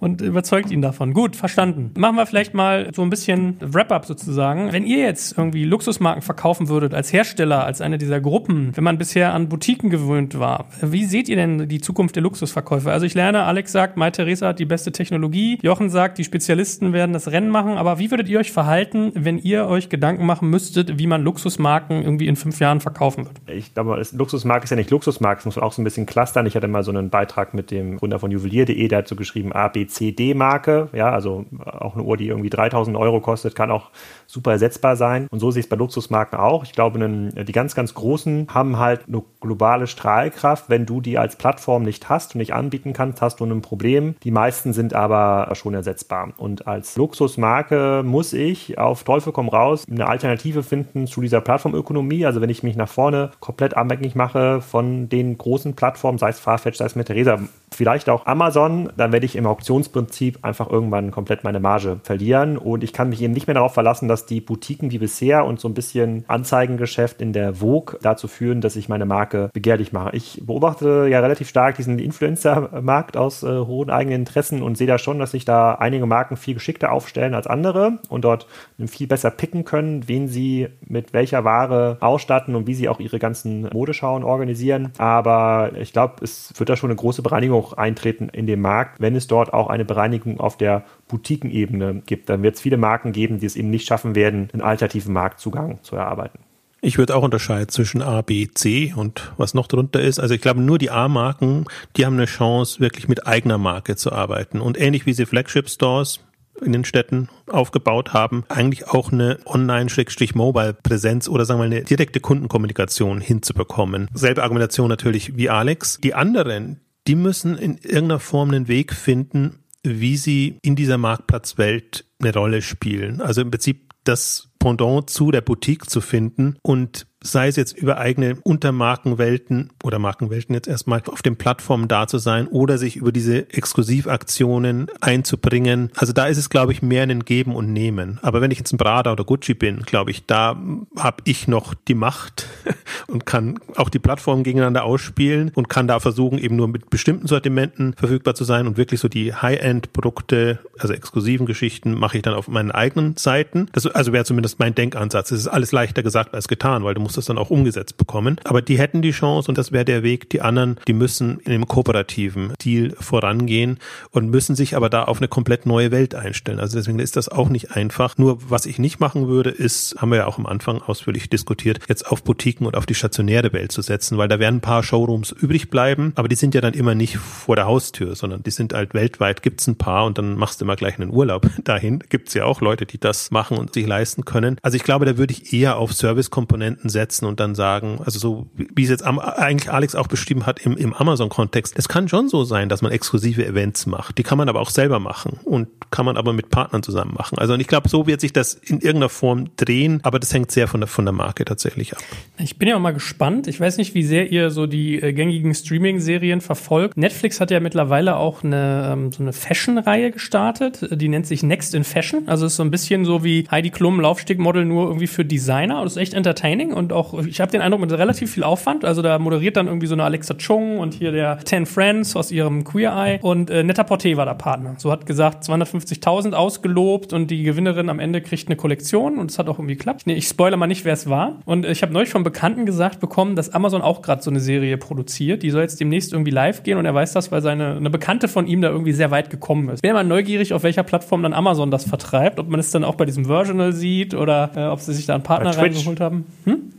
und 0.00 0.20
überzeugt 0.20 0.70
ihn 0.70 0.82
davon. 0.82 1.14
Gut, 1.14 1.34
verstanden. 1.34 1.92
Machen 1.96 2.16
wir 2.16 2.26
vielleicht 2.26 2.52
mal 2.52 2.90
so 2.94 3.00
ein 3.00 3.08
bisschen 3.08 3.56
Wrap-up 3.60 4.04
sozusagen. 4.04 4.70
Wenn 4.70 4.84
ihr 4.84 4.98
jetzt 4.98 5.38
irgendwie 5.38 5.64
Luxusmarken 5.64 6.20
verkaufen 6.20 6.68
würdet 6.68 6.92
als 6.92 7.10
Hersteller, 7.10 7.64
als 7.64 7.80
eine 7.80 7.96
dieser 7.96 8.20
Gruppen, 8.20 8.76
wenn 8.76 8.84
man 8.84 8.98
bisher 8.98 9.32
an 9.32 9.48
Boutiquen 9.48 9.88
gewöhnt 9.88 10.38
war, 10.38 10.66
wie 10.82 11.06
seht 11.06 11.30
ihr 11.30 11.36
denn 11.36 11.70
die 11.70 11.80
Zukunft 11.80 12.16
der 12.16 12.22
Luxusverkäufe? 12.22 12.92
Also 12.92 13.06
ich 13.06 13.14
lerne, 13.14 13.44
Alex 13.44 13.72
sagt, 13.72 13.96
Mai 13.96 14.10
Theresa 14.10 14.48
hat 14.48 14.58
die 14.58 14.66
beste 14.66 14.92
Technologie. 14.92 15.58
Jochen 15.62 15.88
sagt, 15.88 16.18
die 16.18 16.24
Spezialisten 16.24 16.92
werden 16.92 17.14
das 17.14 17.28
Rennen 17.28 17.48
machen. 17.48 17.78
Aber 17.78 17.98
wie 17.98 18.10
würdet 18.10 18.28
ihr 18.28 18.40
euch 18.40 18.52
verhalten, 18.52 19.10
wenn 19.14 19.38
ihr 19.38 19.68
euch 19.68 19.88
Gedanken 19.88 20.26
machen 20.26 20.50
müsstet, 20.50 20.98
wie 20.98 21.06
man 21.06 21.22
Luxusmarken 21.22 22.02
irgendwie 22.02 22.26
in 22.26 22.36
fünf 22.36 22.60
Jahren 22.60 22.82
verkaufen 22.82 23.24
wird? 23.24 23.40
Ich 23.46 23.72
glaube, 23.72 24.02
Luxusmarke 24.12 24.64
ist 24.64 24.70
ja 24.70 24.76
nicht 24.76 24.90
Luxusmarke, 24.90 25.38
es 25.38 25.46
muss 25.46 25.56
auch 25.56 25.72
so 25.72 25.80
ein 25.80 25.84
bisschen 25.84 26.04
clustern. 26.04 26.44
Ich 26.44 26.57
hatte 26.58 26.68
mal 26.68 26.84
so 26.84 26.90
einen 26.90 27.10
Beitrag 27.10 27.54
mit 27.54 27.70
dem 27.70 27.96
Gründer 27.96 28.18
von 28.18 28.30
Juwelier.de, 28.30 28.88
der 28.88 28.98
hat 28.98 29.08
so 29.08 29.16
geschrieben 29.16 29.52
A, 29.52 29.68
B, 29.68 29.86
C, 29.86 30.12
D 30.12 30.34
Marke. 30.34 30.88
Ja, 30.92 31.10
also 31.10 31.46
auch 31.64 31.94
eine 31.94 32.04
Uhr, 32.04 32.16
die 32.16 32.28
irgendwie 32.28 32.50
3000 32.50 32.96
Euro 32.96 33.20
kostet, 33.20 33.54
kann 33.54 33.70
auch 33.70 33.90
super 34.26 34.52
ersetzbar 34.52 34.96
sein. 34.96 35.26
Und 35.30 35.40
so 35.40 35.50
sehe 35.50 35.60
ich 35.60 35.66
es 35.66 35.70
bei 35.70 35.76
Luxusmarken 35.76 36.38
auch. 36.38 36.64
Ich 36.64 36.72
glaube, 36.72 36.98
die 36.98 37.52
ganz, 37.52 37.74
ganz 37.74 37.94
großen 37.94 38.48
haben 38.52 38.78
halt 38.78 39.08
eine 39.08 39.22
globale 39.40 39.86
Strahlkraft. 39.86 40.68
Wenn 40.68 40.84
du 40.84 41.00
die 41.00 41.16
als 41.16 41.36
Plattform 41.36 41.82
nicht 41.82 42.08
hast 42.08 42.34
und 42.34 42.38
nicht 42.38 42.52
anbieten 42.52 42.92
kannst, 42.92 43.22
hast 43.22 43.40
du 43.40 43.44
ein 43.44 43.62
Problem. 43.62 44.16
Die 44.22 44.30
meisten 44.30 44.72
sind 44.72 44.94
aber 44.94 45.50
schon 45.54 45.74
ersetzbar. 45.74 46.32
Und 46.36 46.66
als 46.66 46.96
Luxusmarke 46.96 48.02
muss 48.04 48.32
ich 48.32 48.78
auf 48.78 49.04
Teufel 49.04 49.32
komm 49.32 49.48
raus 49.48 49.84
eine 49.90 50.06
Alternative 50.06 50.62
finden 50.62 51.06
zu 51.06 51.20
dieser 51.20 51.40
Plattformökonomie. 51.40 52.26
Also 52.26 52.40
wenn 52.40 52.50
ich 52.50 52.62
mich 52.62 52.76
nach 52.76 52.88
vorne 52.88 53.30
komplett 53.40 53.76
abhängig 53.76 54.14
mache 54.14 54.60
von 54.60 55.08
den 55.08 55.38
großen 55.38 55.74
Plattformen, 55.74 56.18
sei 56.18 56.30
es 56.30 56.40
Farfetch, 56.48 56.78
sei 56.78 56.86
es 56.86 56.96
mit 56.96 57.08
Theresa, 57.08 57.40
vielleicht 57.70 58.08
auch 58.08 58.24
Amazon, 58.24 58.90
dann 58.96 59.12
werde 59.12 59.26
ich 59.26 59.36
im 59.36 59.44
Auktionsprinzip 59.44 60.38
einfach 60.40 60.70
irgendwann 60.70 61.10
komplett 61.10 61.44
meine 61.44 61.60
Marge 61.60 62.00
verlieren. 62.02 62.56
Und 62.56 62.82
ich 62.82 62.94
kann 62.94 63.10
mich 63.10 63.20
eben 63.20 63.34
nicht 63.34 63.46
mehr 63.46 63.54
darauf 63.54 63.74
verlassen, 63.74 64.08
dass 64.08 64.24
die 64.24 64.40
Boutiquen 64.40 64.90
wie 64.90 64.96
bisher 64.96 65.44
und 65.44 65.60
so 65.60 65.68
ein 65.68 65.74
bisschen 65.74 66.24
Anzeigengeschäft 66.26 67.20
in 67.20 67.34
der 67.34 67.56
Vogue 67.56 67.98
dazu 68.00 68.28
führen, 68.28 68.62
dass 68.62 68.76
ich 68.76 68.88
meine 68.88 69.04
Marke 69.04 69.50
begehrlich 69.52 69.92
mache. 69.92 70.16
Ich 70.16 70.42
beobachte 70.46 71.06
ja 71.10 71.20
relativ 71.20 71.50
stark 71.50 71.76
diesen 71.76 71.98
Influencer-Markt 71.98 73.18
aus 73.18 73.42
äh, 73.42 73.58
hohen 73.58 73.90
eigenen 73.90 74.20
Interessen 74.20 74.62
und 74.62 74.78
sehe 74.78 74.86
da 74.86 74.96
schon, 74.96 75.18
dass 75.18 75.32
sich 75.32 75.44
da 75.44 75.74
einige 75.74 76.06
Marken 76.06 76.38
viel 76.38 76.54
geschickter 76.54 76.92
aufstellen 76.92 77.34
als 77.34 77.46
andere 77.46 77.98
und 78.08 78.24
dort 78.24 78.46
viel 78.86 79.06
besser 79.06 79.30
picken 79.30 79.66
können, 79.66 80.08
wen 80.08 80.28
sie 80.28 80.68
mit 80.86 81.12
welcher 81.12 81.44
Ware 81.44 81.98
ausstatten 82.00 82.54
und 82.54 82.66
wie 82.66 82.74
sie 82.74 82.88
auch 82.88 83.00
ihre 83.00 83.18
ganzen 83.18 83.68
Modeschauen 83.70 84.24
organisieren. 84.24 84.92
Aber 84.96 85.72
ich 85.78 85.92
glaube, 85.92 86.24
es 86.24 86.37
wird 86.56 86.68
da 86.68 86.76
schon 86.76 86.90
eine 86.90 86.96
große 86.96 87.22
Bereinigung 87.22 87.74
eintreten 87.74 88.28
in 88.28 88.46
dem 88.46 88.60
Markt, 88.60 89.00
wenn 89.00 89.14
es 89.14 89.26
dort 89.26 89.52
auch 89.52 89.68
eine 89.68 89.84
Bereinigung 89.84 90.40
auf 90.40 90.56
der 90.56 90.84
Boutiquenebene 91.08 92.02
gibt. 92.06 92.28
Dann 92.28 92.42
wird 92.42 92.56
es 92.56 92.60
viele 92.60 92.76
Marken 92.76 93.12
geben, 93.12 93.38
die 93.38 93.46
es 93.46 93.56
eben 93.56 93.70
nicht 93.70 93.86
schaffen 93.86 94.14
werden, 94.14 94.48
einen 94.52 94.62
alternativen 94.62 95.12
Marktzugang 95.12 95.78
zu 95.82 95.96
erarbeiten. 95.96 96.40
Ich 96.80 96.96
würde 96.96 97.16
auch 97.16 97.24
unterscheiden 97.24 97.68
zwischen 97.68 98.02
A, 98.02 98.22
B, 98.22 98.46
C 98.54 98.92
und 98.94 99.32
was 99.36 99.52
noch 99.52 99.66
drunter 99.66 100.00
ist. 100.00 100.20
Also 100.20 100.34
ich 100.34 100.40
glaube, 100.40 100.60
nur 100.60 100.78
die 100.78 100.90
A-Marken, 100.90 101.64
die 101.96 102.06
haben 102.06 102.14
eine 102.14 102.26
Chance, 102.26 102.78
wirklich 102.78 103.08
mit 103.08 103.26
eigener 103.26 103.58
Marke 103.58 103.96
zu 103.96 104.12
arbeiten. 104.12 104.60
Und 104.60 104.80
ähnlich 104.80 105.04
wie 105.04 105.12
sie 105.12 105.26
Flagship-Stores 105.26 106.20
in 106.62 106.72
den 106.72 106.84
Städten 106.84 107.28
aufgebaut 107.46 108.12
haben, 108.12 108.44
eigentlich 108.48 108.88
auch 108.88 109.12
eine 109.12 109.38
Online-Mobile-Präsenz 109.46 111.28
oder 111.28 111.44
sagen 111.44 111.60
wir 111.60 111.68
mal 111.68 111.74
eine 111.74 111.84
direkte 111.84 112.20
Kundenkommunikation 112.20 113.20
hinzubekommen. 113.20 114.08
Selbe 114.14 114.42
Argumentation 114.42 114.88
natürlich 114.88 115.36
wie 115.36 115.50
Alex. 115.50 115.98
Die 116.02 116.14
anderen, 116.14 116.80
die 117.06 117.14
müssen 117.14 117.56
in 117.56 117.78
irgendeiner 117.78 118.20
Form 118.20 118.50
einen 118.50 118.68
Weg 118.68 118.92
finden, 118.92 119.64
wie 119.82 120.16
sie 120.16 120.58
in 120.62 120.76
dieser 120.76 120.98
Marktplatzwelt 120.98 122.04
eine 122.20 122.34
Rolle 122.34 122.62
spielen. 122.62 123.20
Also 123.20 123.40
im 123.40 123.50
Prinzip 123.50 123.92
das 124.04 124.48
Pendant 124.58 125.08
zu 125.08 125.30
der 125.30 125.40
Boutique 125.40 125.88
zu 125.88 126.00
finden 126.00 126.56
und 126.62 127.06
sei 127.22 127.48
es 127.48 127.56
jetzt 127.56 127.76
über 127.76 127.98
eigene 127.98 128.36
Untermarkenwelten 128.42 129.70
oder 129.82 129.98
Markenwelten 129.98 130.54
jetzt 130.54 130.68
erstmal 130.68 131.02
auf 131.06 131.22
den 131.22 131.36
Plattformen 131.36 131.88
da 131.88 132.06
zu 132.06 132.18
sein 132.18 132.46
oder 132.46 132.78
sich 132.78 132.96
über 132.96 133.10
diese 133.10 133.50
Exklusivaktionen 133.52 134.86
einzubringen. 135.00 135.90
Also 135.96 136.12
da 136.12 136.26
ist 136.26 136.38
es, 136.38 136.48
glaube 136.48 136.72
ich, 136.72 136.80
mehr 136.80 137.02
ein 137.02 137.24
Geben 137.24 137.56
und 137.56 137.72
Nehmen. 137.72 138.18
Aber 138.22 138.40
wenn 138.40 138.50
ich 138.50 138.58
jetzt 138.58 138.72
ein 138.72 138.78
Prada 138.78 139.12
oder 139.12 139.24
Gucci 139.24 139.54
bin, 139.54 139.82
glaube 139.82 140.12
ich, 140.12 140.26
da 140.26 140.56
habe 140.96 141.22
ich 141.24 141.48
noch 141.48 141.74
die 141.74 141.94
Macht 141.94 142.46
und 143.08 143.26
kann 143.26 143.58
auch 143.74 143.88
die 143.88 143.98
Plattformen 143.98 144.44
gegeneinander 144.44 144.84
ausspielen 144.84 145.50
und 145.54 145.68
kann 145.68 145.88
da 145.88 145.98
versuchen, 145.98 146.38
eben 146.38 146.54
nur 146.54 146.68
mit 146.68 146.88
bestimmten 146.88 147.26
Sortimenten 147.26 147.94
verfügbar 147.94 148.36
zu 148.36 148.44
sein 148.44 148.68
und 148.68 148.76
wirklich 148.76 149.00
so 149.00 149.08
die 149.08 149.34
High-End-Produkte, 149.34 150.60
also 150.78 150.94
exklusiven 150.94 151.46
Geschichten, 151.46 151.94
mache 151.94 152.18
ich 152.18 152.22
dann 152.22 152.34
auf 152.34 152.46
meinen 152.46 152.70
eigenen 152.70 153.16
Seiten. 153.16 153.68
Das 153.72 153.86
also 153.86 154.12
wäre 154.12 154.24
zumindest 154.24 154.60
mein 154.60 154.74
Denkansatz. 154.74 155.32
Es 155.32 155.40
ist 155.40 155.48
alles 155.48 155.72
leichter 155.72 156.04
gesagt 156.04 156.34
als 156.34 156.46
getan, 156.46 156.84
weil 156.84 156.94
du 156.94 157.07
musst 157.08 157.16
das 157.16 157.24
dann 157.24 157.38
auch 157.38 157.48
umgesetzt 157.48 157.96
bekommen. 157.96 158.38
Aber 158.44 158.60
die 158.60 158.78
hätten 158.78 159.00
die 159.00 159.12
Chance 159.12 159.50
und 159.50 159.56
das 159.56 159.72
wäre 159.72 159.86
der 159.86 160.02
Weg. 160.02 160.28
Die 160.28 160.42
anderen, 160.42 160.78
die 160.86 160.92
müssen 160.92 161.40
in 161.40 161.52
einem 161.52 161.66
kooperativen 161.66 162.52
Deal 162.62 162.94
vorangehen 163.00 163.78
und 164.10 164.28
müssen 164.28 164.54
sich 164.54 164.76
aber 164.76 164.90
da 164.90 165.04
auf 165.04 165.18
eine 165.18 165.28
komplett 165.28 165.64
neue 165.64 165.90
Welt 165.90 166.14
einstellen. 166.14 166.60
Also 166.60 166.76
deswegen 166.76 166.98
ist 166.98 167.16
das 167.16 167.30
auch 167.30 167.48
nicht 167.48 167.70
einfach. 167.72 168.18
Nur 168.18 168.50
was 168.50 168.66
ich 168.66 168.78
nicht 168.78 169.00
machen 169.00 169.26
würde, 169.26 169.48
ist, 169.48 169.96
haben 169.98 170.10
wir 170.10 170.18
ja 170.18 170.26
auch 170.26 170.36
am 170.36 170.44
Anfang 170.44 170.82
ausführlich 170.82 171.30
diskutiert, 171.30 171.80
jetzt 171.88 172.06
auf 172.06 172.22
Boutiquen 172.22 172.66
und 172.66 172.76
auf 172.76 172.84
die 172.84 172.94
stationäre 172.94 173.54
Welt 173.54 173.72
zu 173.72 173.80
setzen, 173.80 174.18
weil 174.18 174.28
da 174.28 174.38
werden 174.38 174.56
ein 174.56 174.60
paar 174.60 174.82
Showrooms 174.82 175.32
übrig 175.32 175.70
bleiben, 175.70 176.12
aber 176.14 176.28
die 176.28 176.36
sind 176.36 176.54
ja 176.54 176.60
dann 176.60 176.74
immer 176.74 176.94
nicht 176.94 177.16
vor 177.16 177.56
der 177.56 177.64
Haustür, 177.64 178.16
sondern 178.16 178.42
die 178.42 178.50
sind 178.50 178.74
halt 178.74 178.92
weltweit, 178.92 179.42
gibt's 179.42 179.66
ein 179.66 179.76
paar 179.76 180.04
und 180.04 180.18
dann 180.18 180.36
machst 180.36 180.60
du 180.60 180.66
immer 180.66 180.76
gleich 180.76 180.98
einen 180.98 181.10
Urlaub 181.10 181.48
dahin. 181.64 182.00
Gibt's 182.10 182.34
ja 182.34 182.44
auch 182.44 182.60
Leute, 182.60 182.84
die 182.84 182.98
das 182.98 183.30
machen 183.30 183.56
und 183.56 183.72
sich 183.72 183.86
leisten 183.86 184.26
können. 184.26 184.58
Also 184.60 184.76
ich 184.76 184.82
glaube, 184.82 185.06
da 185.06 185.16
würde 185.16 185.32
ich 185.32 185.54
eher 185.54 185.78
auf 185.78 185.94
Servicekomponenten 185.94 186.90
setzen 186.90 186.97
und 187.26 187.40
dann 187.40 187.54
sagen, 187.54 188.00
also 188.04 188.18
so 188.18 188.46
wie 188.56 188.84
es 188.84 188.90
jetzt 188.90 189.04
eigentlich 189.04 189.70
Alex 189.70 189.94
auch 189.94 190.06
beschrieben 190.06 190.46
hat 190.46 190.60
im, 190.64 190.76
im 190.76 190.94
Amazon-Kontext, 190.94 191.74
es 191.76 191.88
kann 191.88 192.08
schon 192.08 192.28
so 192.28 192.44
sein, 192.44 192.68
dass 192.68 192.82
man 192.82 192.92
exklusive 192.92 193.44
Events 193.44 193.86
macht. 193.86 194.18
Die 194.18 194.22
kann 194.22 194.38
man 194.38 194.48
aber 194.48 194.60
auch 194.60 194.70
selber 194.70 194.98
machen 194.98 195.38
und 195.44 195.68
kann 195.90 196.04
man 196.04 196.16
aber 196.16 196.32
mit 196.32 196.50
Partnern 196.50 196.82
zusammen 196.82 197.14
machen. 197.16 197.38
Also 197.38 197.54
und 197.54 197.60
ich 197.60 197.66
glaube, 197.66 197.88
so 197.88 198.06
wird 198.06 198.20
sich 198.20 198.32
das 198.32 198.54
in 198.54 198.76
irgendeiner 198.76 199.08
Form 199.08 199.50
drehen, 199.56 200.00
aber 200.02 200.18
das 200.18 200.32
hängt 200.32 200.50
sehr 200.50 200.68
von 200.68 200.80
der, 200.80 200.88
von 200.88 201.04
der 201.04 201.12
Marke 201.12 201.44
tatsächlich 201.44 201.92
ab. 201.94 202.02
Ich 202.38 202.58
bin 202.58 202.68
ja 202.68 202.76
auch 202.76 202.80
mal 202.80 202.92
gespannt. 202.92 203.46
Ich 203.46 203.60
weiß 203.60 203.78
nicht, 203.78 203.94
wie 203.94 204.02
sehr 204.02 204.30
ihr 204.30 204.50
so 204.50 204.66
die 204.66 205.00
äh, 205.00 205.12
gängigen 205.12 205.54
Streaming-Serien 205.54 206.40
verfolgt. 206.40 206.96
Netflix 206.96 207.40
hat 207.40 207.50
ja 207.50 207.60
mittlerweile 207.60 208.16
auch 208.16 208.44
eine, 208.44 208.90
ähm, 208.92 209.12
so 209.12 209.22
eine 209.22 209.32
Fashion-Reihe 209.32 210.10
gestartet. 210.10 210.88
Die 210.90 211.08
nennt 211.08 211.26
sich 211.26 211.42
Next 211.42 211.74
in 211.74 211.84
Fashion. 211.84 212.28
Also 212.28 212.46
ist 212.46 212.56
so 212.56 212.62
ein 212.62 212.70
bisschen 212.70 213.04
so 213.04 213.24
wie 213.24 213.46
Heidi 213.50 213.70
Klum 213.70 214.00
Laufstegmodel 214.00 214.64
nur 214.64 214.86
irgendwie 214.86 215.06
für 215.06 215.24
Designer. 215.24 215.80
Und 215.80 215.86
ist 215.86 215.96
echt 215.96 216.14
entertaining 216.14 216.72
und 216.72 216.87
auch, 216.92 217.22
ich 217.24 217.40
habe 217.40 217.50
den 217.50 217.60
Eindruck, 217.60 217.80
mit 217.80 217.92
relativ 217.92 218.32
viel 218.32 218.44
Aufwand. 218.44 218.84
Also 218.84 219.02
da 219.02 219.18
moderiert 219.18 219.56
dann 219.56 219.66
irgendwie 219.66 219.86
so 219.86 219.94
eine 219.94 220.04
Alexa 220.04 220.34
Chung 220.34 220.78
und 220.78 220.94
hier 220.94 221.12
der 221.12 221.38
Ten 221.38 221.66
Friends 221.66 222.16
aus 222.16 222.30
ihrem 222.30 222.64
Queer 222.64 222.92
Eye 222.92 223.18
und 223.22 223.50
äh, 223.50 223.62
Netta 223.62 223.82
Porté 223.82 224.16
war 224.16 224.24
der 224.24 224.34
Partner. 224.34 224.74
So 224.78 224.90
hat 224.90 225.06
gesagt, 225.06 225.44
250.000 225.44 226.32
ausgelobt 226.32 227.12
und 227.12 227.30
die 227.30 227.42
Gewinnerin 227.42 227.88
am 227.88 227.98
Ende 227.98 228.20
kriegt 228.20 228.48
eine 228.48 228.56
Kollektion 228.56 229.18
und 229.18 229.30
es 229.30 229.38
hat 229.38 229.48
auch 229.48 229.58
irgendwie 229.58 229.76
geklappt. 229.76 230.02
Nee, 230.06 230.14
ich 230.14 230.26
spoilere 230.26 230.58
mal 230.58 230.66
nicht, 230.66 230.84
wer 230.84 230.92
es 230.92 231.08
war. 231.08 231.36
Und 231.44 231.64
äh, 231.64 231.72
ich 231.72 231.82
habe 231.82 231.92
neulich 231.92 232.10
von 232.10 232.22
Bekannten 232.22 232.66
gesagt 232.66 233.00
bekommen, 233.00 233.36
dass 233.36 233.54
Amazon 233.54 233.82
auch 233.82 234.02
gerade 234.02 234.22
so 234.22 234.30
eine 234.30 234.40
Serie 234.40 234.76
produziert. 234.76 235.42
Die 235.42 235.50
soll 235.50 235.62
jetzt 235.62 235.80
demnächst 235.80 236.12
irgendwie 236.12 236.30
live 236.30 236.62
gehen 236.62 236.78
und 236.78 236.84
er 236.84 236.94
weiß 236.94 237.12
das, 237.12 237.32
weil 237.32 237.42
seine 237.42 237.76
eine 237.76 237.90
Bekannte 237.90 238.28
von 238.28 238.46
ihm 238.46 238.60
da 238.60 238.68
irgendwie 238.68 238.92
sehr 238.92 239.10
weit 239.10 239.30
gekommen 239.30 239.68
ist. 239.68 239.82
Bin 239.82 239.92
mal 239.92 240.04
neugierig, 240.04 240.52
auf 240.52 240.62
welcher 240.62 240.82
Plattform 240.82 241.22
dann 241.22 241.32
Amazon 241.32 241.70
das 241.70 241.84
vertreibt, 241.84 242.38
ob 242.38 242.48
man 242.48 242.60
es 242.60 242.70
dann 242.70 242.84
auch 242.84 242.94
bei 242.94 243.04
diesem 243.04 243.28
Virginal 243.28 243.72
sieht 243.72 244.14
oder 244.14 244.50
äh, 244.54 244.66
ob 244.66 244.80
sie 244.80 244.94
sich 244.94 245.06
da 245.06 245.14
einen 245.14 245.22
Partner 245.22 245.56
reingeholt 245.56 246.00
haben. 246.00 246.26
Hm? 246.44 246.72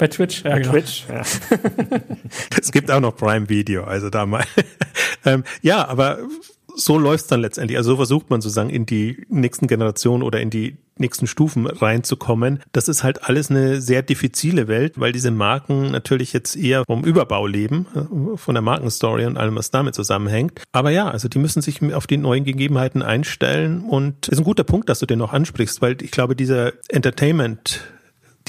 Bei 0.00 0.08
Twitch, 0.08 0.44
ja. 0.44 0.52
Bei 0.52 0.60
genau. 0.60 0.72
Twitch, 0.72 1.04
ja. 1.10 1.20
es 2.58 2.72
gibt 2.72 2.90
auch 2.90 3.00
noch 3.00 3.14
Prime 3.14 3.50
Video, 3.50 3.84
also 3.84 4.08
da 4.08 4.24
mal. 4.24 4.44
ähm, 5.26 5.44
ja, 5.60 5.86
aber 5.86 6.20
so 6.74 6.96
läuft's 6.96 7.26
dann 7.26 7.42
letztendlich. 7.42 7.76
Also 7.76 7.90
so 7.90 7.96
versucht 7.96 8.30
man 8.30 8.40
sozusagen 8.40 8.70
in 8.70 8.86
die 8.86 9.26
nächsten 9.28 9.66
Generationen 9.66 10.22
oder 10.22 10.40
in 10.40 10.48
die 10.48 10.78
nächsten 10.96 11.26
Stufen 11.26 11.66
reinzukommen. 11.66 12.60
Das 12.72 12.88
ist 12.88 13.02
halt 13.02 13.24
alles 13.24 13.50
eine 13.50 13.82
sehr 13.82 14.00
diffizile 14.00 14.68
Welt, 14.68 14.98
weil 14.98 15.12
diese 15.12 15.30
Marken 15.30 15.90
natürlich 15.90 16.32
jetzt 16.32 16.56
eher 16.56 16.84
vom 16.86 17.04
Überbau 17.04 17.46
leben, 17.46 17.86
äh, 17.94 18.38
von 18.38 18.54
der 18.54 18.62
Markenstory 18.62 19.26
und 19.26 19.36
allem, 19.36 19.56
was 19.56 19.70
damit 19.70 19.94
zusammenhängt. 19.94 20.62
Aber 20.72 20.88
ja, 20.88 21.10
also 21.10 21.28
die 21.28 21.38
müssen 21.38 21.60
sich 21.60 21.82
auf 21.92 22.06
die 22.06 22.16
neuen 22.16 22.44
Gegebenheiten 22.44 23.02
einstellen 23.02 23.82
und 23.82 24.28
ist 24.28 24.38
ein 24.38 24.44
guter 24.44 24.64
Punkt, 24.64 24.88
dass 24.88 25.00
du 25.00 25.04
den 25.04 25.18
noch 25.18 25.34
ansprichst, 25.34 25.82
weil 25.82 26.00
ich 26.00 26.10
glaube, 26.10 26.34
dieser 26.34 26.72
Entertainment 26.88 27.82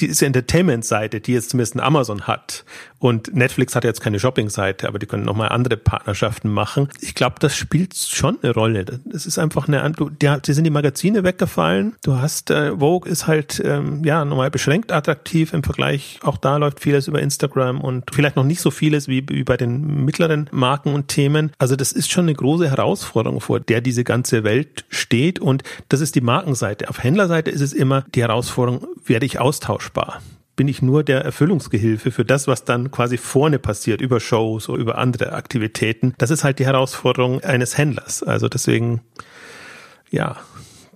diese 0.08 0.26
Entertainment-Seite, 0.26 1.20
die 1.20 1.32
jetzt 1.32 1.50
zumindest 1.50 1.78
Amazon 1.80 2.22
hat, 2.26 2.64
und 3.02 3.34
Netflix 3.34 3.74
hat 3.74 3.82
jetzt 3.82 4.00
keine 4.00 4.20
Shopping-Seite, 4.20 4.86
aber 4.86 5.00
die 5.00 5.06
können 5.06 5.24
nochmal 5.24 5.48
andere 5.48 5.76
Partnerschaften 5.76 6.48
machen. 6.48 6.88
Ich 7.00 7.16
glaube, 7.16 7.34
das 7.40 7.56
spielt 7.56 7.96
schon 7.96 8.38
eine 8.40 8.54
Rolle. 8.54 8.84
Das 9.04 9.26
ist 9.26 9.40
einfach 9.40 9.66
eine, 9.66 9.90
du, 9.90 10.08
die, 10.08 10.28
sind 10.52 10.62
die 10.62 10.70
Magazine 10.70 11.24
weggefallen. 11.24 11.96
Du 12.04 12.18
hast, 12.18 12.52
äh, 12.52 12.78
Vogue 12.78 13.10
ist 13.10 13.26
halt, 13.26 13.60
ähm, 13.64 14.04
ja, 14.04 14.24
nochmal 14.24 14.52
beschränkt 14.52 14.92
attraktiv 14.92 15.52
im 15.52 15.64
Vergleich. 15.64 16.20
Auch 16.22 16.36
da 16.36 16.58
läuft 16.58 16.78
vieles 16.78 17.08
über 17.08 17.20
Instagram 17.20 17.80
und 17.80 18.04
vielleicht 18.12 18.36
noch 18.36 18.44
nicht 18.44 18.60
so 18.60 18.70
vieles 18.70 19.08
wie, 19.08 19.28
wie 19.28 19.42
bei 19.42 19.56
den 19.56 20.04
mittleren 20.04 20.48
Marken 20.52 20.94
und 20.94 21.08
Themen. 21.08 21.50
Also 21.58 21.74
das 21.74 21.90
ist 21.90 22.12
schon 22.12 22.26
eine 22.26 22.34
große 22.34 22.70
Herausforderung, 22.70 23.40
vor 23.40 23.58
der 23.58 23.80
diese 23.80 24.04
ganze 24.04 24.44
Welt 24.44 24.84
steht. 24.90 25.40
Und 25.40 25.64
das 25.88 26.00
ist 26.00 26.14
die 26.14 26.20
Markenseite. 26.20 26.88
Auf 26.88 27.02
Händlerseite 27.02 27.50
ist 27.50 27.62
es 27.62 27.72
immer 27.72 28.04
die 28.14 28.22
Herausforderung, 28.22 28.86
werde 29.04 29.26
ich 29.26 29.40
austauschbar? 29.40 29.91
Bin 30.56 30.68
ich 30.68 30.82
nur 30.82 31.02
der 31.02 31.24
Erfüllungsgehilfe 31.24 32.10
für 32.10 32.24
das, 32.24 32.46
was 32.46 32.64
dann 32.64 32.90
quasi 32.90 33.16
vorne 33.16 33.58
passiert, 33.58 34.00
über 34.00 34.20
Shows 34.20 34.68
oder 34.68 34.80
über 34.80 34.98
andere 34.98 35.32
Aktivitäten. 35.32 36.14
Das 36.18 36.30
ist 36.30 36.44
halt 36.44 36.58
die 36.58 36.66
Herausforderung 36.66 37.40
eines 37.42 37.78
Händlers. 37.78 38.22
Also 38.22 38.48
deswegen, 38.48 39.00
ja, 40.10 40.36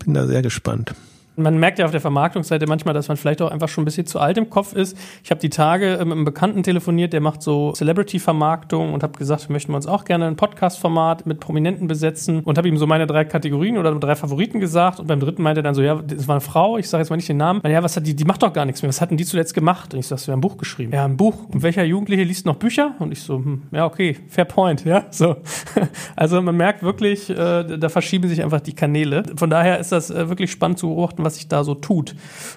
bin 0.04 0.14
da 0.14 0.26
sehr 0.26 0.42
gespannt. 0.42 0.94
Man 1.36 1.58
merkt 1.58 1.78
ja 1.78 1.84
auf 1.84 1.90
der 1.90 2.00
Vermarktungsseite 2.00 2.66
manchmal, 2.66 2.94
dass 2.94 3.08
man 3.08 3.16
vielleicht 3.16 3.42
auch 3.42 3.50
einfach 3.50 3.68
schon 3.68 3.82
ein 3.82 3.84
bisschen 3.84 4.06
zu 4.06 4.18
alt 4.20 4.38
im 4.38 4.50
Kopf 4.50 4.72
ist. 4.72 4.96
Ich 5.22 5.30
habe 5.30 5.40
die 5.40 5.50
Tage 5.50 5.98
mit 6.00 6.12
einem 6.12 6.24
Bekannten 6.24 6.62
telefoniert, 6.62 7.12
der 7.12 7.20
macht 7.20 7.42
so 7.42 7.72
Celebrity-Vermarktung 7.72 8.92
und 8.92 9.02
habe 9.02 9.18
gesagt, 9.18 9.48
wir 9.48 9.52
möchten 9.52 9.74
uns 9.74 9.86
auch 9.86 10.04
gerne 10.04 10.26
ein 10.26 10.36
Podcast-Format 10.36 11.26
mit 11.26 11.40
Prominenten 11.40 11.88
besetzen 11.88 12.40
und 12.40 12.58
habe 12.58 12.68
ihm 12.68 12.76
so 12.76 12.86
meine 12.86 13.06
drei 13.06 13.24
Kategorien 13.24 13.78
oder 13.78 13.94
drei 13.94 14.16
Favoriten 14.16 14.60
gesagt 14.60 15.00
und 15.00 15.06
beim 15.06 15.20
dritten 15.20 15.42
meinte 15.42 15.60
er 15.60 15.62
dann 15.62 15.74
so, 15.74 15.82
ja, 15.82 15.96
das 15.96 16.26
war 16.26 16.36
eine 16.36 16.40
Frau, 16.40 16.78
ich 16.78 16.88
sage 16.88 17.02
jetzt 17.02 17.10
mal 17.10 17.16
nicht 17.16 17.28
den 17.28 17.36
Namen, 17.36 17.60
ja, 17.64 17.82
was 17.82 17.96
hat 17.96 18.06
die, 18.06 18.14
die 18.14 18.24
macht 18.24 18.42
doch 18.42 18.52
gar 18.52 18.64
nichts 18.64 18.82
mehr, 18.82 18.88
was 18.88 19.00
hatten 19.00 19.16
die 19.16 19.24
zuletzt 19.24 19.54
gemacht? 19.54 19.94
Und 19.94 20.00
ich 20.00 20.06
sage, 20.06 20.22
wir 20.26 20.32
haben 20.32 20.38
ein 20.38 20.42
Buch 20.42 20.56
geschrieben. 20.56 20.92
Ja, 20.92 21.04
ein 21.04 21.16
Buch. 21.16 21.48
Und 21.52 21.62
welcher 21.62 21.84
Jugendliche 21.84 22.22
liest 22.22 22.46
noch 22.46 22.56
Bücher? 22.56 22.94
Und 22.98 23.12
ich 23.12 23.22
so, 23.22 23.36
hm, 23.36 23.62
ja, 23.72 23.84
okay, 23.84 24.16
fair 24.28 24.44
point, 24.44 24.84
ja, 24.84 25.04
so. 25.10 25.36
Also 26.16 26.40
man 26.40 26.56
merkt 26.56 26.82
wirklich, 26.82 27.28
äh, 27.30 27.78
da 27.78 27.88
verschieben 27.88 28.28
sich 28.28 28.42
einfach 28.42 28.60
die 28.60 28.74
Kanäle. 28.74 29.24
Von 29.36 29.50
daher 29.50 29.78
ist 29.78 29.92
das 29.92 30.10
äh, 30.10 30.28
wirklich 30.28 30.50
spannend 30.50 30.78
zu 30.78 30.88
beobachten, 30.88 31.24
was 31.26 31.36
sich 31.36 31.48
da 31.48 31.64
so 31.64 31.74
tut. 31.74 32.14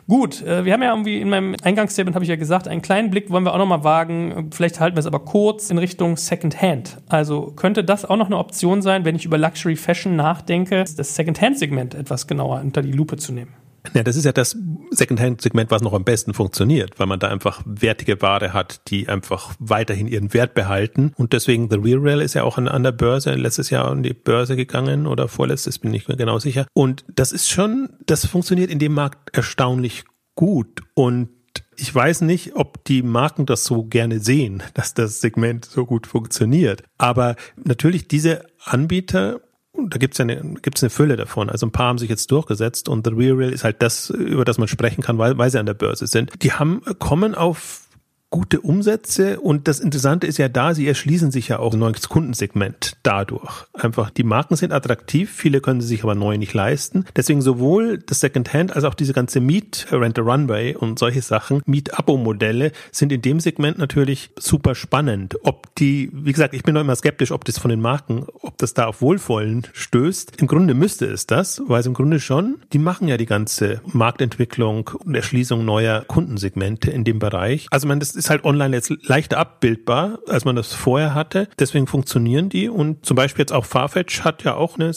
Gut, 0.07 0.41
äh, 0.41 0.63
wir 0.63 0.73
haben 0.73 0.81
ja 0.81 0.91
irgendwie 0.91 1.19
in 1.19 1.29
meinem 1.29 1.55
Eingangsstatement 1.61 2.15
habe 2.15 2.23
ich 2.23 2.29
ja 2.29 2.35
gesagt, 2.35 2.67
einen 2.67 2.81
kleinen 2.81 3.09
Blick 3.09 3.29
wollen 3.29 3.43
wir 3.43 3.53
auch 3.53 3.57
noch 3.57 3.65
mal 3.65 3.83
wagen. 3.83 4.49
Vielleicht 4.51 4.79
halten 4.79 4.95
wir 4.95 5.01
es 5.01 5.05
aber 5.05 5.19
kurz 5.19 5.69
in 5.69 5.77
Richtung 5.77 6.15
Secondhand. 6.15 6.97
Also 7.09 7.51
könnte 7.55 7.83
das 7.83 8.05
auch 8.05 8.17
noch 8.17 8.27
eine 8.27 8.37
Option 8.37 8.81
sein, 8.81 9.05
wenn 9.05 9.15
ich 9.15 9.25
über 9.25 9.37
Luxury 9.37 9.75
Fashion 9.75 10.15
nachdenke, 10.15 10.85
das 10.95 11.15
Secondhand-Segment 11.15 11.95
etwas 11.95 12.27
genauer 12.27 12.61
unter 12.61 12.81
die 12.81 12.91
Lupe 12.91 13.17
zu 13.17 13.33
nehmen? 13.33 13.58
Ja, 13.93 14.03
das 14.03 14.15
ist 14.15 14.25
ja 14.25 14.31
das 14.31 14.57
Secondhand-Segment, 14.91 15.71
was 15.71 15.81
noch 15.81 15.93
am 15.93 16.03
besten 16.03 16.33
funktioniert, 16.33 16.99
weil 16.99 17.07
man 17.07 17.19
da 17.19 17.27
einfach 17.27 17.61
wertige 17.65 18.21
Ware 18.21 18.53
hat, 18.53 18.89
die 18.89 19.07
einfach 19.07 19.53
weiterhin 19.59 20.07
ihren 20.07 20.33
Wert 20.33 20.53
behalten. 20.53 21.13
Und 21.17 21.33
deswegen 21.33 21.69
The 21.69 21.77
Real 21.77 21.99
Rail 21.99 22.21
ist 22.21 22.33
ja 22.35 22.43
auch 22.43 22.57
an, 22.57 22.67
an 22.67 22.83
der 22.83 22.91
Börse, 22.91 23.33
letztes 23.33 23.69
Jahr 23.69 23.89
an 23.89 24.03
die 24.03 24.13
Börse 24.13 24.55
gegangen 24.55 25.07
oder 25.07 25.27
vorletztes, 25.27 25.79
bin 25.79 25.93
ich 25.93 26.07
mir 26.07 26.17
genau 26.17 26.39
sicher. 26.39 26.67
Und 26.73 27.05
das 27.07 27.31
ist 27.31 27.49
schon, 27.49 27.89
das 28.05 28.25
funktioniert 28.25 28.69
in 28.69 28.79
dem 28.79 28.93
Markt 28.93 29.35
erstaunlich 29.35 30.03
gut. 30.35 30.81
Und 30.93 31.29
ich 31.75 31.93
weiß 31.93 32.21
nicht, 32.21 32.55
ob 32.55 32.83
die 32.83 33.01
Marken 33.01 33.45
das 33.45 33.63
so 33.63 33.83
gerne 33.83 34.19
sehen, 34.19 34.63
dass 34.73 34.93
das 34.93 35.21
Segment 35.21 35.65
so 35.65 35.85
gut 35.85 36.07
funktioniert. 36.07 36.83
Aber 36.97 37.35
natürlich 37.63 38.07
diese 38.07 38.45
Anbieter 38.63 39.41
da 39.73 39.97
gibt's 39.97 40.17
ja 40.17 40.23
eine, 40.23 40.55
gibt's 40.61 40.83
eine 40.83 40.89
Fülle 40.89 41.15
davon. 41.15 41.49
Also 41.49 41.65
ein 41.65 41.71
paar 41.71 41.87
haben 41.87 41.97
sich 41.97 42.09
jetzt 42.09 42.31
durchgesetzt 42.31 42.89
und 42.89 43.05
The 43.05 43.13
Real 43.13 43.35
Real 43.35 43.51
ist 43.51 43.63
halt 43.63 43.81
das, 43.81 44.09
über 44.09 44.45
das 44.45 44.57
man 44.57 44.67
sprechen 44.67 45.03
kann, 45.03 45.17
weil, 45.17 45.37
weil 45.37 45.49
sie 45.49 45.59
an 45.59 45.65
der 45.65 45.73
Börse 45.73 46.07
sind. 46.07 46.31
Die 46.43 46.53
haben, 46.53 46.81
kommen 46.99 47.35
auf 47.35 47.88
gute 48.29 48.61
Umsätze 48.61 49.39
und 49.39 49.67
das 49.67 49.79
Interessante 49.79 50.27
ist 50.27 50.37
ja 50.37 50.49
da, 50.49 50.75
sie 50.75 50.87
erschließen 50.87 51.31
sich 51.31 51.47
ja 51.47 51.59
auch 51.59 51.73
ein 51.73 51.79
neues 51.79 52.09
Kundensegment 52.09 52.97
dadurch. 53.01 53.65
Einfach 53.73 54.11
die 54.11 54.23
Marken 54.23 54.55
sind 54.55 54.71
attraktiv, 54.71 55.31
viele 55.31 55.61
können 55.61 55.81
sie 55.81 55.87
sich 55.87 56.03
aber 56.03 56.15
neu 56.15 56.37
nicht 56.37 56.53
leisten. 56.53 57.05
Deswegen 57.15 57.41
sowohl 57.41 57.97
das 57.97 58.19
Secondhand 58.19 58.75
als 58.75 58.83
auch 58.83 58.93
diese 58.93 59.13
ganze 59.13 59.39
Meet 59.39 59.87
Rent 59.91 60.19
a 60.19 60.21
Runway 60.21 60.75
und 60.75 60.99
solche 60.99 61.21
Sachen, 61.21 61.61
Meet 61.65 61.97
Abo 61.97 62.17
Modelle 62.17 62.71
sind 62.91 63.11
in 63.11 63.21
dem 63.21 63.39
Segment 63.39 63.79
natürlich 63.79 64.29
super 64.37 64.75
spannend. 64.75 65.35
Ob 65.43 65.73
die, 65.75 66.11
wie 66.13 66.31
gesagt, 66.31 66.53
ich 66.53 66.63
bin 66.63 66.75
noch 66.75 66.81
immer 66.81 66.95
skeptisch, 66.95 67.31
ob 67.31 67.45
das 67.45 67.57
von 67.57 67.69
den 67.69 67.81
Marken, 67.81 68.27
ob 68.41 68.57
das 68.59 68.75
da 68.75 68.85
auf 68.85 69.01
Wohlwollen 69.01 69.65
stößt. 69.73 70.33
Im 70.39 70.47
Grunde 70.47 70.75
müsste 70.75 71.07
es 71.07 71.25
das, 71.25 71.61
weil 71.65 71.79
es 71.79 71.87
im 71.87 71.95
Grunde 71.95 72.19
schon, 72.19 72.59
die 72.73 72.79
machen 72.79 73.07
ja 73.07 73.17
die 73.17 73.25
ganze 73.25 73.81
Marktentwicklung 73.85 74.91
und 75.03 75.15
Erschließung 75.15 75.65
neuer 75.65 76.03
Kundensegmente 76.05 76.91
in 76.91 77.03
dem 77.03 77.17
Bereich. 77.17 77.65
Also 77.71 77.87
man, 77.87 77.99
das 77.99 78.18
ist 78.19 78.29
halt 78.29 78.43
online 78.43 78.75
jetzt 78.75 78.91
leichter 79.01 79.37
abbildbar, 79.37 80.19
als 80.27 80.45
man 80.45 80.55
das 80.55 80.73
vorher 80.73 81.15
hatte. 81.15 81.47
Deswegen 81.57 81.87
funktionieren 81.87 82.49
die 82.49 82.69
und 82.69 83.05
zum 83.05 83.15
Beispiel 83.15 83.41
jetzt 83.43 83.53
auch 83.53 83.65
Farfetch 83.65 84.21
hat 84.23 84.43
ja 84.43 84.53
auch 84.53 84.77
eine 84.77 84.93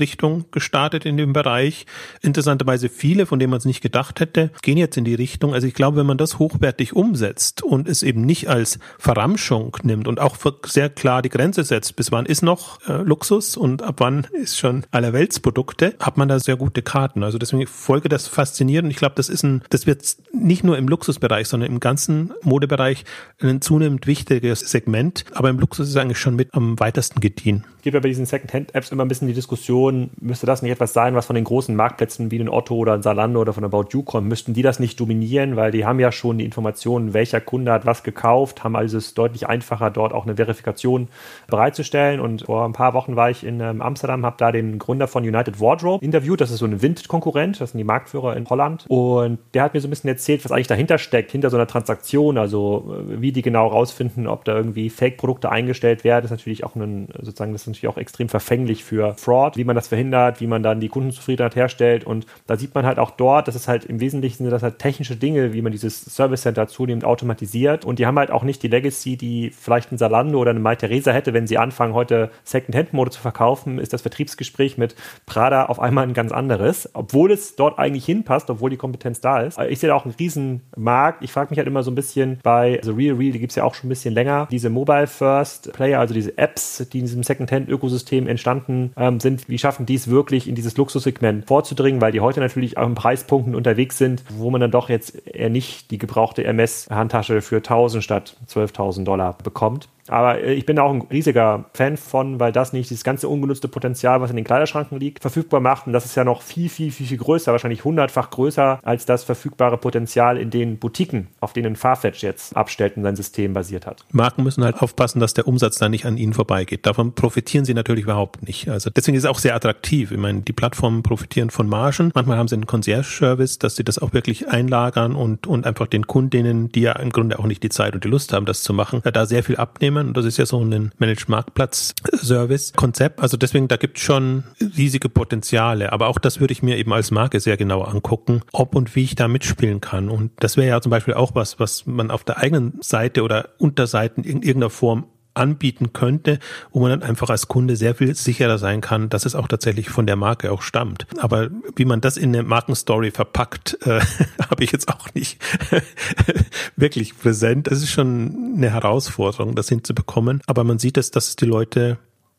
Secondhand-Richtung 0.00 0.46
gestartet 0.50 1.04
in 1.04 1.16
dem 1.16 1.32
Bereich. 1.32 1.86
Interessanterweise 2.22 2.88
viele, 2.88 3.26
von 3.26 3.38
denen 3.38 3.50
man 3.50 3.58
es 3.58 3.64
nicht 3.64 3.82
gedacht 3.82 4.20
hätte, 4.20 4.50
gehen 4.62 4.78
jetzt 4.78 4.96
in 4.96 5.04
die 5.04 5.14
Richtung. 5.14 5.54
Also 5.54 5.66
ich 5.66 5.74
glaube, 5.74 5.98
wenn 5.98 6.06
man 6.06 6.18
das 6.18 6.38
hochwertig 6.38 6.96
umsetzt 6.96 7.62
und 7.62 7.88
es 7.88 8.02
eben 8.02 8.22
nicht 8.22 8.48
als 8.48 8.78
Verramschung 8.98 9.76
nimmt 9.82 10.08
und 10.08 10.20
auch 10.20 10.36
sehr 10.66 10.88
klar 10.88 11.22
die 11.22 11.28
Grenze 11.28 11.64
setzt, 11.64 11.96
bis 11.96 12.10
wann 12.10 12.26
ist 12.26 12.42
noch 12.42 12.80
äh, 12.88 13.02
Luxus 13.02 13.56
und 13.56 13.82
ab 13.82 13.96
wann 13.98 14.26
ist 14.32 14.58
schon 14.58 14.84
allerweltsprodukte, 14.90 15.94
hat 16.00 16.16
man 16.16 16.28
da 16.28 16.40
sehr 16.40 16.56
gute 16.56 16.82
Karten. 16.82 17.22
Also 17.22 17.38
deswegen 17.38 17.66
folge 17.66 18.08
das 18.08 18.26
faszinierend. 18.26 18.90
Ich 18.90 18.98
glaube, 18.98 19.14
das 19.16 19.28
ist 19.28 19.42
ein, 19.42 19.62
das 19.70 19.86
wird 19.86 20.00
nicht 20.32 20.64
nur 20.64 20.78
im 20.78 20.88
Luxusbereich, 20.88 21.48
sondern 21.48 21.70
im 21.70 21.80
ganzen 21.80 22.32
Modebereich 22.42 23.04
ein 23.40 23.60
zunehmend 23.60 24.06
wichtiges 24.06 24.60
Segment, 24.60 25.24
aber 25.32 25.50
im 25.50 25.58
Luxus 25.58 25.88
ist 25.88 25.94
es 25.94 26.00
eigentlich 26.00 26.18
schon 26.18 26.36
mit 26.36 26.54
am 26.54 26.78
weitesten 26.80 27.20
gediehen. 27.20 27.64
Es 27.78 27.84
gibt 27.84 27.94
ja 27.94 28.00
bei 28.00 28.08
diesen 28.08 28.26
Second-Hand-Apps 28.26 28.92
immer 28.92 29.04
ein 29.04 29.08
bisschen 29.08 29.28
die 29.28 29.34
Diskussion, 29.34 29.89
müsste 29.92 30.46
das 30.46 30.62
nicht 30.62 30.72
etwas 30.72 30.92
sein, 30.92 31.14
was 31.14 31.26
von 31.26 31.34
den 31.34 31.44
großen 31.44 31.74
Marktplätzen 31.74 32.30
wie 32.30 32.38
den 32.38 32.48
Otto 32.48 32.74
oder 32.74 32.94
ein 32.94 33.02
Zalando 33.02 33.40
oder 33.40 33.52
von 33.52 33.64
About 33.64 33.86
You 33.90 34.02
kommt, 34.02 34.28
müssten 34.28 34.54
die 34.54 34.62
das 34.62 34.80
nicht 34.80 34.98
dominieren, 34.98 35.56
weil 35.56 35.70
die 35.70 35.84
haben 35.84 36.00
ja 36.00 36.12
schon 36.12 36.38
die 36.38 36.44
Informationen, 36.44 37.14
welcher 37.14 37.40
Kunde 37.40 37.72
hat 37.72 37.86
was 37.86 38.02
gekauft, 38.02 38.64
haben 38.64 38.76
also 38.76 38.98
es 38.98 39.14
deutlich 39.14 39.48
einfacher, 39.48 39.90
dort 39.90 40.12
auch 40.12 40.24
eine 40.24 40.36
Verifikation 40.36 41.08
bereitzustellen. 41.48 42.20
Und 42.20 42.42
vor 42.42 42.64
ein 42.64 42.72
paar 42.72 42.94
Wochen 42.94 43.16
war 43.16 43.30
ich 43.30 43.44
in 43.44 43.60
ähm, 43.60 43.82
Amsterdam, 43.82 44.24
habe 44.24 44.36
da 44.38 44.52
den 44.52 44.78
Gründer 44.78 45.08
von 45.08 45.24
United 45.24 45.60
Wardrobe 45.60 46.04
interviewt, 46.04 46.40
das 46.40 46.50
ist 46.50 46.58
so 46.58 46.66
ein 46.66 46.82
Wind-Konkurrent, 46.82 47.60
das 47.60 47.72
sind 47.72 47.78
die 47.78 47.84
Marktführer 47.84 48.36
in 48.36 48.48
Holland. 48.48 48.84
Und 48.88 49.38
der 49.54 49.64
hat 49.64 49.74
mir 49.74 49.80
so 49.80 49.88
ein 49.88 49.90
bisschen 49.90 50.08
erzählt, 50.08 50.44
was 50.44 50.52
eigentlich 50.52 50.66
dahinter 50.66 50.98
steckt, 50.98 51.30
hinter 51.32 51.50
so 51.50 51.56
einer 51.56 51.66
Transaktion, 51.66 52.38
also 52.38 52.94
äh, 53.10 53.20
wie 53.20 53.32
die 53.32 53.42
genau 53.42 53.66
rausfinden, 53.66 54.26
ob 54.26 54.44
da 54.44 54.56
irgendwie 54.56 54.90
Fake-Produkte 54.90 55.50
eingestellt 55.50 56.04
werden, 56.04 56.24
ist 56.24 56.30
natürlich 56.30 56.64
auch 56.64 56.74
ein, 56.74 57.08
sozusagen, 57.20 57.52
das 57.52 57.62
ist 57.62 57.68
natürlich 57.68 57.88
auch 57.88 57.98
extrem 57.98 58.28
verfänglich 58.28 58.84
für 58.84 59.14
Fraud, 59.14 59.56
wie 59.56 59.64
man 59.64 59.69
das 59.76 59.88
verhindert, 59.88 60.40
wie 60.40 60.46
man 60.46 60.62
dann 60.62 60.80
die 60.80 60.88
Kundenzufriedenheit 60.88 61.56
herstellt. 61.56 62.04
Und 62.04 62.26
da 62.46 62.56
sieht 62.56 62.74
man 62.74 62.86
halt 62.86 62.98
auch 62.98 63.10
dort, 63.10 63.48
dass 63.48 63.54
es 63.54 63.68
halt 63.68 63.84
im 63.84 64.00
Wesentlichen 64.00 64.44
sind 64.44 64.50
das 64.50 64.62
halt 64.62 64.78
technische 64.78 65.16
Dinge, 65.16 65.52
wie 65.52 65.62
man 65.62 65.72
dieses 65.72 66.00
Service 66.04 66.42
Center 66.42 66.66
zunehmend 66.68 67.04
automatisiert. 67.04 67.84
Und 67.84 67.98
die 67.98 68.06
haben 68.06 68.18
halt 68.18 68.30
auch 68.30 68.42
nicht 68.42 68.62
die 68.62 68.68
Legacy, 68.68 69.16
die 69.16 69.50
vielleicht 69.50 69.92
ein 69.92 69.98
Salando 69.98 70.38
oder 70.38 70.50
eine 70.50 70.60
Mai 70.60 70.76
Theresa 70.76 71.12
hätte, 71.12 71.32
wenn 71.34 71.46
sie 71.46 71.58
anfangen, 71.58 71.94
heute 71.94 72.30
Second-Hand-Mode 72.44 73.10
zu 73.10 73.20
verkaufen, 73.20 73.78
ist 73.78 73.92
das 73.92 74.02
Vertriebsgespräch 74.02 74.78
mit 74.78 74.94
Prada 75.26 75.66
auf 75.66 75.80
einmal 75.80 76.04
ein 76.04 76.14
ganz 76.14 76.32
anderes, 76.32 76.88
obwohl 76.94 77.32
es 77.32 77.56
dort 77.56 77.78
eigentlich 77.78 78.04
hinpasst, 78.04 78.50
obwohl 78.50 78.70
die 78.70 78.76
Kompetenz 78.76 79.20
da 79.20 79.40
ist. 79.40 79.58
Ich 79.68 79.78
sehe 79.78 79.88
da 79.88 79.94
auch 79.94 80.04
einen 80.04 80.14
riesen 80.18 80.62
Markt. 80.76 81.22
Ich 81.22 81.32
frage 81.32 81.50
mich 81.50 81.58
halt 81.58 81.68
immer 81.68 81.82
so 81.82 81.90
ein 81.90 81.94
bisschen 81.94 82.38
bei 82.42 82.80
The 82.82 82.90
Real 82.90 83.16
Real, 83.16 83.32
die 83.32 83.38
gibt 83.38 83.52
es 83.52 83.56
ja 83.56 83.64
auch 83.64 83.74
schon 83.74 83.88
ein 83.88 83.90
bisschen 83.90 84.14
länger, 84.14 84.48
diese 84.50 84.70
Mobile 84.70 85.06
First 85.06 85.72
Player, 85.72 86.00
also 86.00 86.14
diese 86.14 86.36
Apps, 86.38 86.86
die 86.92 86.98
in 86.98 87.04
diesem 87.04 87.22
Second-Hand-Ökosystem 87.22 88.26
entstanden 88.26 88.92
ähm, 88.96 89.20
sind, 89.20 89.48
wie 89.48 89.58
schaffen 89.60 89.86
die 89.86 89.94
es 89.94 90.08
wirklich 90.08 90.48
in 90.48 90.54
dieses 90.54 90.76
Luxussegment 90.76 91.46
vorzudringen, 91.46 92.00
weil 92.00 92.12
die 92.12 92.20
heute 92.20 92.40
natürlich 92.40 92.78
auch 92.78 92.86
in 92.86 92.94
Preispunkten 92.94 93.54
unterwegs 93.54 93.98
sind, 93.98 94.24
wo 94.30 94.50
man 94.50 94.60
dann 94.60 94.70
doch 94.70 94.88
jetzt 94.88 95.26
eher 95.26 95.50
nicht 95.50 95.90
die 95.90 95.98
gebrauchte 95.98 96.44
MS-Handtasche 96.44 97.42
für 97.42 97.56
1000 97.56 98.02
statt 98.02 98.36
12.000 98.48 99.04
Dollar 99.04 99.36
bekommt. 99.42 99.88
Aber 100.10 100.40
äh, 100.40 100.52
ich 100.54 100.66
bin 100.66 100.78
auch 100.78 100.92
ein 100.92 101.02
riesiger 101.02 101.64
Fan 101.72 101.96
von, 101.96 102.40
weil 102.40 102.52
das 102.52 102.72
nicht 102.72 102.90
dieses 102.90 103.04
ganze 103.04 103.28
ungenutzte 103.28 103.68
Potenzial, 103.68 104.20
was 104.20 104.30
in 104.30 104.36
den 104.36 104.44
Kleiderschranken 104.44 104.98
liegt, 104.98 105.22
verfügbar 105.22 105.60
macht. 105.60 105.86
Und 105.86 105.92
das 105.92 106.04
ist 106.04 106.16
ja 106.16 106.24
noch 106.24 106.42
viel, 106.42 106.68
viel, 106.68 106.90
viel, 106.90 107.06
viel 107.06 107.18
größer, 107.18 107.52
wahrscheinlich 107.52 107.84
hundertfach 107.84 108.30
größer 108.30 108.80
als 108.82 109.06
das 109.06 109.24
verfügbare 109.24 109.78
Potenzial 109.78 110.36
in 110.36 110.50
den 110.50 110.78
Butiken, 110.78 111.28
auf 111.40 111.52
denen 111.52 111.76
Farfetch 111.76 112.22
jetzt 112.22 112.56
abstellt 112.56 112.96
und 112.96 113.04
sein 113.04 113.16
System 113.16 113.52
basiert 113.52 113.86
hat. 113.86 114.04
Marken 114.12 114.42
müssen 114.42 114.64
halt 114.64 114.82
aufpassen, 114.82 115.20
dass 115.20 115.34
der 115.34 115.46
Umsatz 115.46 115.78
da 115.78 115.88
nicht 115.88 116.06
an 116.06 116.16
ihnen 116.16 116.34
vorbeigeht. 116.34 116.86
Davon 116.86 117.14
profitieren 117.14 117.64
sie 117.64 117.74
natürlich 117.74 118.04
überhaupt 118.04 118.46
nicht. 118.46 118.68
Also 118.68 118.90
deswegen 118.90 119.16
ist 119.16 119.24
es 119.24 119.30
auch 119.30 119.38
sehr 119.38 119.54
attraktiv. 119.54 120.10
Ich 120.10 120.18
meine, 120.18 120.40
die 120.40 120.52
Plattformen 120.52 121.02
profitieren 121.02 121.50
von 121.50 121.68
Margen. 121.68 122.10
Manchmal 122.14 122.36
haben 122.36 122.48
sie 122.48 122.56
einen 122.56 122.66
Concierge-Service, 122.66 123.58
dass 123.58 123.76
sie 123.76 123.84
das 123.84 123.98
auch 123.98 124.12
wirklich 124.12 124.48
einlagern 124.48 125.14
und, 125.14 125.46
und 125.46 125.66
einfach 125.66 125.86
den 125.86 126.06
Kundinnen, 126.06 126.70
die 126.72 126.82
ja 126.82 126.92
im 126.92 127.10
Grunde 127.10 127.38
auch 127.38 127.46
nicht 127.46 127.62
die 127.62 127.68
Zeit 127.68 127.94
und 127.94 128.04
die 128.04 128.08
Lust 128.08 128.32
haben, 128.32 128.46
das 128.46 128.62
zu 128.62 128.72
machen, 128.72 129.02
da 129.12 129.26
sehr 129.26 129.42
viel 129.42 129.56
abnehmen 129.56 129.99
Unternehmen. 130.00 130.14
Das 130.14 130.24
ist 130.24 130.36
ja 130.36 130.46
so 130.46 130.62
ein 130.62 130.92
Managed 130.98 131.28
Marktplatz 131.28 131.94
Service 132.16 132.72
Konzept. 132.74 133.20
Also 133.20 133.36
deswegen, 133.36 133.68
da 133.68 133.76
gibt 133.76 133.98
es 133.98 134.04
schon 134.04 134.44
riesige 134.76 135.08
Potenziale. 135.08 135.92
Aber 135.92 136.08
auch 136.08 136.18
das 136.18 136.40
würde 136.40 136.52
ich 136.52 136.62
mir 136.62 136.76
eben 136.76 136.92
als 136.92 137.10
Marke 137.10 137.40
sehr 137.40 137.56
genau 137.56 137.82
angucken, 137.82 138.42
ob 138.52 138.74
und 138.74 138.94
wie 138.96 139.04
ich 139.04 139.14
da 139.14 139.28
mitspielen 139.28 139.80
kann. 139.80 140.08
Und 140.08 140.32
das 140.40 140.56
wäre 140.56 140.68
ja 140.68 140.80
zum 140.80 140.90
Beispiel 140.90 141.14
auch 141.14 141.34
was, 141.34 141.58
was 141.58 141.86
man 141.86 142.10
auf 142.10 142.24
der 142.24 142.38
eigenen 142.38 142.78
Seite 142.80 143.22
oder 143.22 143.50
Unterseiten 143.58 144.24
in 144.24 144.42
irgendeiner 144.42 144.70
Form 144.70 145.06
anbieten 145.34 145.92
könnte, 145.92 146.38
wo 146.72 146.80
man 146.80 146.90
dann 146.90 147.02
einfach 147.02 147.30
als 147.30 147.48
Kunde 147.48 147.76
sehr 147.76 147.94
viel 147.94 148.14
sicherer 148.14 148.58
sein 148.58 148.80
kann, 148.80 149.08
dass 149.08 149.26
es 149.26 149.34
auch 149.34 149.48
tatsächlich 149.48 149.88
von 149.88 150.06
der 150.06 150.16
Marke 150.16 150.52
auch 150.52 150.62
stammt. 150.62 151.06
Aber 151.18 151.48
wie 151.76 151.84
man 151.84 152.00
das 152.00 152.16
in 152.16 152.34
eine 152.34 152.42
Markenstory 152.42 153.10
verpackt, 153.10 153.78
äh, 153.82 154.00
habe 154.50 154.64
ich 154.64 154.72
jetzt 154.72 154.88
auch 154.88 155.12
nicht 155.14 155.40
wirklich 156.76 157.18
präsent. 157.18 157.68
Es 157.68 157.82
ist 157.82 157.90
schon 157.90 158.54
eine 158.56 158.70
Herausforderung, 158.70 159.54
das 159.54 159.68
hinzubekommen. 159.68 160.42
Aber 160.46 160.64
man 160.64 160.78
sieht 160.78 160.98
es, 160.98 161.10
dass 161.10 161.36
die 161.36 161.46
Leute 161.46 161.98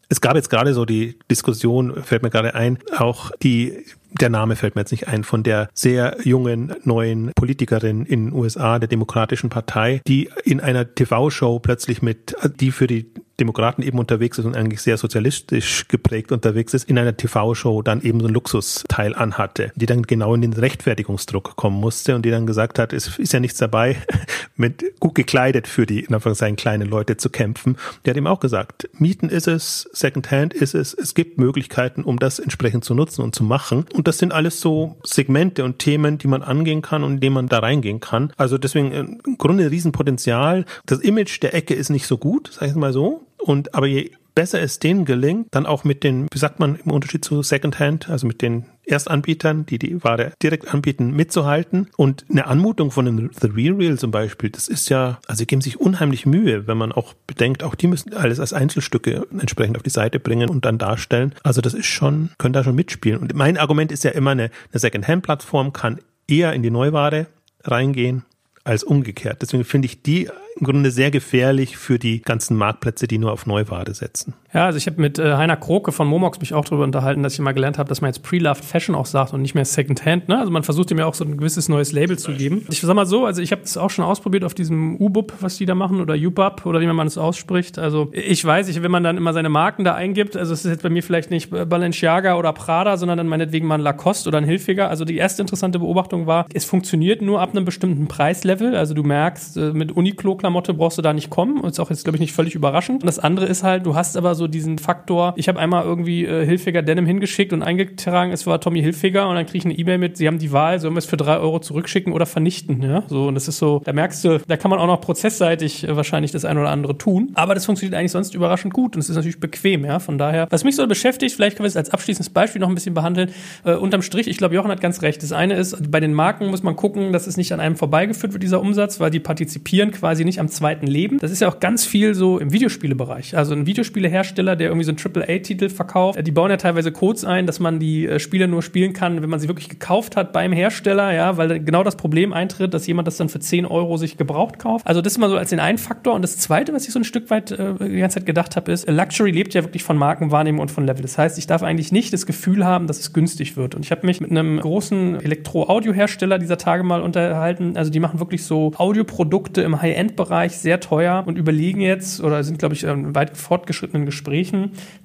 es 0.10 0.20
gab 0.20 0.36
jetzt 0.36 0.50
gerade 0.50 0.74
so 0.74 0.84
die 0.84 1.18
Diskussion, 1.32 2.04
fällt 2.04 2.22
mir 2.22 2.30
gerade 2.30 2.54
ein, 2.54 2.80
auch 2.98 3.32
die 3.42 3.86
der 4.20 4.30
Name 4.30 4.56
fällt 4.56 4.76
mir 4.76 4.82
jetzt 4.82 4.92
nicht 4.92 5.08
ein, 5.08 5.24
von 5.24 5.44
der 5.44 5.70
sehr 5.74 6.18
jungen 6.24 6.74
neuen 6.84 7.32
Politikerin 7.36 8.06
in 8.06 8.28
den 8.28 8.34
USA, 8.34 8.80
der 8.80 8.88
Demokratischen 8.88 9.50
Partei, 9.50 10.02
die 10.08 10.30
in 10.44 10.60
einer 10.60 10.94
TV-Show 10.94 11.60
plötzlich 11.60 12.02
mit, 12.02 12.36
die 12.60 12.72
für 12.72 12.88
die 12.88 13.12
Demokraten 13.42 13.82
eben 13.82 13.98
unterwegs 13.98 14.38
ist 14.38 14.46
und 14.46 14.56
eigentlich 14.56 14.82
sehr 14.82 14.98
sozialistisch 14.98 15.88
geprägt 15.88 16.32
unterwegs 16.32 16.76
ist, 16.76 16.88
in 16.88 17.00
einer 17.00 17.18
TV-Show 17.18 17.82
dann 17.82 18.02
eben 18.02 18.20
so 18.20 18.28
ein 18.28 18.34
Luxusteil 18.34 19.16
anhatte, 19.16 19.72
die 19.76 19.88
dann 19.88 20.04
genau 20.04 20.36
in 20.36 20.42
den 20.42 20.54
Rechtfertigungsdruck 20.54 21.56
kommen 21.56 21.80
musste 21.80 22.16
und 22.16 22.24
die 22.24 22.30
dann 22.30 22.46
gesagt 22.46 22.78
hat, 22.78 22.94
es 22.94 23.18
ist 23.18 23.34
ja 23.34 23.40
nichts 23.40 23.58
dabei, 23.58 23.98
mit 24.56 25.00
gut 25.00 25.16
gekleidet 25.16 25.68
für 25.68 25.88
die, 25.88 26.02
in 26.02 26.14
Anführungszeichen, 26.14 26.56
kleinen 26.56 26.88
Leute 26.88 27.18
zu 27.18 27.30
kämpfen. 27.30 27.78
Der 28.06 28.12
hat 28.12 28.18
ihm 28.18 28.28
auch 28.28 28.40
gesagt, 28.40 28.88
Mieten 28.94 29.30
ist 29.30 29.48
es, 29.48 29.90
Secondhand 29.92 30.54
ist 30.54 30.76
es, 30.76 30.94
es 30.94 31.16
gibt 31.16 31.40
Möglichkeiten, 31.40 32.04
um 32.04 32.20
das 32.20 32.38
entsprechend 32.38 32.86
zu 32.86 32.94
nutzen 32.94 33.24
und 33.24 33.34
zu 33.34 33.44
machen. 33.44 33.86
Und 33.94 34.08
das 34.08 34.20
sind 34.20 34.34
alles 34.34 34.62
so 34.62 34.98
Segmente 35.04 35.64
und 35.64 35.80
Themen, 35.80 36.20
die 36.20 36.28
man 36.28 36.44
angehen 36.44 36.84
kann 36.84 37.04
und 37.04 37.14
in 37.14 37.20
denen 37.20 37.34
man 37.34 37.48
da 37.48 37.60
reingehen 37.60 38.00
kann. 38.00 38.34
Also 38.38 38.60
deswegen 38.60 38.92
äh, 38.92 39.00
im 39.00 39.38
Grunde 39.38 39.64
ein 39.64 39.70
Riesenpotenzial. 39.70 40.66
Das 40.86 41.00
Image 41.00 41.42
der 41.42 41.56
Ecke 41.56 41.74
ist 41.74 41.90
nicht 41.90 42.06
so 42.06 42.18
gut, 42.18 42.52
sag 42.54 42.70
ich 42.70 42.76
mal 42.76 42.94
so. 42.94 43.26
Und 43.42 43.74
aber 43.74 43.88
je 43.88 44.12
besser 44.36 44.62
es 44.62 44.80
denen 44.80 45.06
gelingt, 45.06 45.48
dann 45.52 45.66
auch 45.66 45.84
mit 45.84 46.04
den, 46.04 46.28
wie 46.32 46.38
sagt 46.38 46.60
man 46.60 46.76
im 46.84 46.92
Unterschied 46.92 47.26
zu 47.26 47.44
Secondhand, 47.44 48.10
also 48.10 48.28
mit 48.28 48.42
den 48.42 48.66
Erstanbietern, 48.86 49.66
die 49.66 49.78
die 49.78 50.04
Ware 50.04 50.34
direkt 50.42 50.74
anbieten, 50.74 51.12
mitzuhalten. 51.12 51.90
Und 51.98 52.26
eine 52.30 52.48
Anmutung 52.48 52.92
von 52.92 53.08
einem 53.08 53.30
The 53.40 53.48
Real 53.48 53.76
Real 53.76 53.98
zum 53.98 54.12
Beispiel, 54.12 54.50
das 54.50 54.68
ist 54.68 54.90
ja, 54.90 55.20
also 55.28 55.40
sie 55.40 55.48
geben 55.48 55.62
sich 55.62 55.80
unheimlich 55.80 56.26
Mühe, 56.26 56.68
wenn 56.68 56.78
man 56.78 56.92
auch 56.92 57.14
bedenkt, 57.28 57.64
auch 57.64 57.76
die 57.76 57.88
müssen 57.88 58.14
alles 58.14 58.40
als 58.40 58.54
Einzelstücke 58.54 59.28
entsprechend 59.32 59.78
auf 59.78 59.84
die 59.84 59.90
Seite 59.90 60.20
bringen 60.20 60.50
und 60.50 60.66
dann 60.66 60.78
darstellen. 60.78 61.36
Also 61.44 61.62
das 61.62 61.74
ist 61.74 61.88
schon, 61.88 62.32
können 62.38 62.54
da 62.54 62.64
schon 62.64 62.76
mitspielen. 62.76 63.20
Und 63.20 63.34
mein 63.36 63.58
Argument 63.58 63.92
ist 63.92 64.04
ja 64.04 64.12
immer, 64.12 64.32
eine, 64.32 64.50
eine 64.72 64.80
Secondhand-Plattform 64.80 65.74
kann 65.74 66.00
eher 66.28 66.54
in 66.54 66.64
die 66.64 66.72
Neuware 66.72 67.28
reingehen 67.64 68.24
als 68.64 68.84
umgekehrt. 68.84 69.42
Deswegen 69.42 69.64
finde 69.64 69.88
ich 69.88 70.02
die 70.02 70.30
im 70.62 70.66
Grunde 70.66 70.92
sehr 70.92 71.10
gefährlich 71.10 71.76
für 71.76 71.98
die 71.98 72.22
ganzen 72.22 72.56
Marktplätze, 72.56 73.08
die 73.08 73.18
nur 73.18 73.32
auf 73.32 73.48
Neuware 73.48 73.96
setzen. 73.96 74.36
Ja, 74.54 74.66
also 74.66 74.78
ich 74.78 74.86
habe 74.86 75.00
mit 75.00 75.18
äh, 75.18 75.36
Heiner 75.36 75.56
Kroke 75.56 75.94
von 75.94 76.08
Momox 76.08 76.40
mich 76.42 76.54
auch 76.54 76.66
darüber 76.66 76.84
unterhalten, 76.84 77.24
dass 77.24 77.34
ich 77.34 77.40
mal 77.40 77.54
gelernt 77.54 77.78
habe, 77.78 77.88
dass 77.88 78.02
man 78.02 78.10
jetzt 78.10 78.22
Pre-Loved 78.22 78.66
Fashion 78.66 78.96
auch 78.96 79.06
sagt 79.06 79.34
und 79.34 79.42
nicht 79.42 79.56
mehr 79.56 79.64
Secondhand. 79.64 80.28
Ne? 80.28 80.38
Also 80.38 80.52
man 80.52 80.64
versucht 80.64 80.92
ihm 80.92 81.00
ja 81.00 81.06
auch 81.06 81.14
so 81.14 81.24
ein 81.24 81.38
gewisses 81.38 81.70
neues 81.70 81.94
Label 81.94 82.20
zu 82.20 82.34
geben. 82.34 82.66
Ich 82.70 82.82
sag 82.82 82.94
mal 82.94 83.06
so, 83.06 83.26
also 83.26 83.42
ich 83.42 83.54
habe 83.54 83.62
das 83.62 83.78
auch 83.78 83.90
schon 83.90 84.04
ausprobiert 84.04 84.44
auf 84.44 84.54
diesem 84.54 85.00
UBUB, 85.00 85.34
was 85.40 85.56
die 85.56 85.66
da 85.66 85.74
machen, 85.74 86.02
oder 86.02 86.16
UBUB 86.16 86.66
oder 86.66 86.82
wie 86.82 86.88
man 86.88 87.08
es 87.08 87.18
ausspricht. 87.18 87.80
Also 87.80 88.10
ich 88.12 88.44
weiß, 88.44 88.68
ich, 88.68 88.84
wenn 88.84 88.92
man 88.92 89.04
dann 89.04 89.16
immer 89.16 89.32
seine 89.32 89.50
Marken 89.50 89.86
da 89.86 89.96
eingibt, 89.96 90.36
also 90.36 90.54
es 90.54 90.66
ist 90.66 90.72
jetzt 90.72 90.84
bei 90.84 90.90
mir 90.90 91.04
vielleicht 91.04 91.32
nicht 91.32 91.50
Balenciaga 91.50 92.36
oder 92.36 92.52
Prada, 92.52 92.98
sondern 92.98 93.18
dann 93.18 93.28
meinetwegen 93.28 93.68
mal 93.68 93.76
ein 93.76 93.82
Lacoste 93.82 94.28
oder 94.28 94.40
ein 94.40 94.44
Hilfiger. 94.44 94.90
Also 94.90 95.06
die 95.06 95.16
erste 95.16 95.42
interessante 95.42 95.80
Beobachtung 95.80 96.28
war, 96.28 96.46
es 96.54 96.66
funktioniert 96.66 97.22
nur 97.22 97.40
ab 97.40 97.52
einem 97.52 97.64
bestimmten 97.64 98.08
Preislevel. 98.08 98.76
Also 98.76 98.94
du 98.94 99.04
merkst, 99.04 99.56
äh, 99.56 99.72
mit 99.72 99.94
Uniqlo-Klamotte 99.94 100.74
brauchst 100.74 100.98
du 100.98 101.02
da 101.02 101.14
nicht 101.14 101.30
kommen. 101.30 101.64
Ist 101.64 101.80
auch 101.80 101.90
jetzt, 101.90 102.04
glaube 102.04 102.18
ich, 102.18 102.22
nicht 102.22 102.34
völlig 102.34 102.54
überraschend. 102.56 103.04
Und 103.04 103.08
das 103.08 103.20
andere 103.20 103.46
ist 103.46 103.64
halt, 103.64 103.86
du 103.86 103.96
hast 103.96 104.18
aber 104.18 104.36
so 104.36 104.41
diesen 104.48 104.78
Faktor, 104.78 105.34
ich 105.36 105.48
habe 105.48 105.60
einmal 105.60 105.84
irgendwie 105.84 106.26
äh, 106.26 106.46
Hilfiger 106.46 106.82
Denim 106.82 107.06
hingeschickt 107.06 107.54
und 107.54 107.64
eingetragen, 107.64 108.32
es 108.32 108.48
war 108.48 108.60
Tommy 108.60 108.82
Hilfiger 108.82 109.30
und 109.30 109.36
dann 109.36 109.46
kriege 109.46 109.60
ich 109.60 109.66
eine 109.66 109.74
E-Mail 109.74 109.98
mit, 109.98 110.18
sie 110.18 110.28
haben 110.28 110.40
die 110.40 110.52
Wahl, 110.52 110.80
sollen 110.80 110.94
wir 110.94 111.00
es 111.00 111.06
für 111.06 111.18
drei 111.18 111.38
Euro 111.38 111.60
zurückschicken 111.60 112.14
oder 112.14 112.26
vernichten. 112.26 112.82
Ja? 112.82 113.04
So, 113.08 113.28
und 113.28 113.36
das 113.36 113.48
ist 113.48 113.58
so, 113.58 113.82
da 113.84 113.94
merkst 113.94 114.24
du, 114.24 114.40
da 114.48 114.58
kann 114.58 114.72
man 114.72 114.80
auch 114.80 114.88
noch 114.88 115.02
prozessseitig 115.02 115.88
äh, 115.88 115.96
wahrscheinlich 115.96 116.32
das 116.32 116.46
eine 116.46 116.60
oder 116.60 116.70
andere 116.70 116.98
tun. 116.98 117.32
Aber 117.36 117.54
das 117.56 117.66
funktioniert 117.66 117.98
eigentlich 117.98 118.12
sonst 118.12 118.36
überraschend 118.36 118.74
gut 118.74 118.96
und 118.96 119.02
es 119.02 119.10
ist 119.10 119.16
natürlich 119.16 119.40
bequem, 119.40 119.86
ja. 119.86 120.00
Von 120.00 120.18
daher, 120.18 120.48
was 120.50 120.64
mich 120.64 120.76
so 120.76 120.88
beschäftigt, 120.88 121.36
vielleicht 121.36 121.58
können 121.58 121.66
wir 121.66 121.70
es 121.70 121.78
als 121.78 121.90
abschließendes 121.90 122.32
Beispiel 122.32 122.60
noch 122.60 122.70
ein 122.70 122.76
bisschen 122.76 122.94
behandeln. 122.94 123.32
Äh, 123.64 123.74
unterm 123.74 124.02
Strich, 124.02 124.28
ich 124.28 124.38
glaube, 124.38 124.56
Jochen 124.56 124.72
hat 124.72 124.82
ganz 124.82 125.02
recht. 125.02 125.22
Das 125.24 125.32
eine 125.32 125.56
ist, 125.56 125.92
bei 125.92 126.00
den 126.00 126.14
Marken 126.14 126.48
muss 126.48 126.64
man 126.64 126.76
gucken, 126.76 127.14
dass 127.14 127.28
es 127.28 127.38
nicht 127.38 127.54
an 127.54 127.60
einem 127.60 127.76
vorbeigeführt 127.76 128.34
wird, 128.34 128.44
dieser 128.44 128.62
Umsatz, 128.62 129.00
weil 129.00 129.12
die 129.12 129.20
partizipieren 129.20 129.92
quasi 129.92 130.26
nicht 130.26 130.40
am 130.40 130.48
zweiten 130.48 130.88
Leben. 130.88 131.20
Das 131.20 131.32
ist 131.32 131.42
ja 131.42 131.50
auch 131.50 131.60
ganz 131.60 131.86
viel 131.86 132.14
so 132.14 132.40
im 132.40 132.52
Videospielebereich. 132.52 133.38
Also 133.38 133.54
ein 133.54 133.66
Videospielehersteller, 133.66 134.31
der 134.38 134.60
irgendwie 134.60 134.84
so 134.84 134.92
einen 134.92 135.00
AAA-Titel 135.00 135.70
verkauft, 135.70 136.18
äh, 136.18 136.24
die 136.24 136.32
bauen 136.32 136.50
ja 136.50 136.58
teilweise 136.58 136.92
Codes 136.92 137.26
ein, 137.26 137.46
dass 137.46 137.60
man 137.60 137.80
die 137.80 138.08
äh, 138.08 138.20
Spiele 138.20 138.48
nur 138.48 138.62
spielen 138.62 138.94
kann, 138.94 139.22
wenn 139.22 139.30
man 139.30 139.40
sie 139.40 139.48
wirklich 139.48 139.70
gekauft 139.70 140.16
hat 140.16 140.34
beim 140.34 140.52
Hersteller, 140.52 141.14
ja, 141.14 141.38
weil 141.38 141.64
genau 141.64 141.84
das 141.84 141.96
Problem 141.96 142.34
eintritt, 142.34 142.74
dass 142.74 142.88
jemand 142.88 143.08
das 143.08 143.18
dann 143.18 143.30
für 143.30 143.40
10 143.40 143.66
Euro 143.66 143.98
sich 143.98 144.18
gebraucht 144.18 144.60
kauft. 144.60 144.86
Also 144.88 145.02
das 145.02 145.18
mal 145.18 145.30
so 145.30 145.38
als 145.38 145.50
den 145.50 145.60
einen 145.60 145.78
Faktor. 145.78 146.14
Und 146.14 146.22
das 146.22 146.38
zweite, 146.38 146.74
was 146.74 146.88
ich 146.88 146.94
so 146.94 147.00
ein 147.00 147.04
Stück 147.04 147.30
weit 147.30 147.52
äh, 147.52 147.74
die 147.80 148.00
ganze 148.00 148.20
Zeit 148.20 148.26
gedacht 148.26 148.56
habe, 148.56 148.72
ist, 148.72 148.90
Luxury 148.90 149.32
lebt 149.32 149.54
ja 149.54 149.64
wirklich 149.64 149.84
von 149.84 149.98
Markenwahrnehmung 149.98 150.62
und 150.62 150.72
von 150.72 150.86
Level. 150.86 151.02
Das 151.02 151.18
heißt, 151.18 151.38
ich 151.38 151.48
darf 151.48 151.64
eigentlich 151.64 151.92
nicht 151.92 152.14
das 152.14 152.26
Gefühl 152.26 152.66
haben, 152.66 152.88
dass 152.88 153.00
es 153.00 153.14
günstig 153.14 153.58
wird. 153.58 153.76
Und 153.76 153.86
ich 153.86 153.92
habe 153.92 154.06
mich 154.06 154.22
mit 154.22 154.32
einem 154.32 154.60
großen 154.60 155.22
Elektro-Audio-Hersteller 155.22 156.40
dieser 156.40 156.58
Tage 156.58 156.84
mal 156.84 157.02
unterhalten. 157.02 157.78
Also 157.78 157.92
die 157.92 158.00
machen 158.00 158.20
wirklich 158.20 158.44
so 158.44 158.72
Audioprodukte 158.78 159.62
im 159.62 159.82
High-End-Bereich 159.82 160.58
sehr 160.58 160.80
teuer 160.80 161.24
und 161.26 161.38
überlegen 161.38 161.82
jetzt 161.82 162.22
oder 162.22 162.44
sind, 162.44 162.60
glaube 162.60 162.76
ich, 162.76 162.84
in 162.84 163.16
weit 163.16 163.38
fortgeschrittenen 163.38 164.06
Gesprächen, 164.06 164.21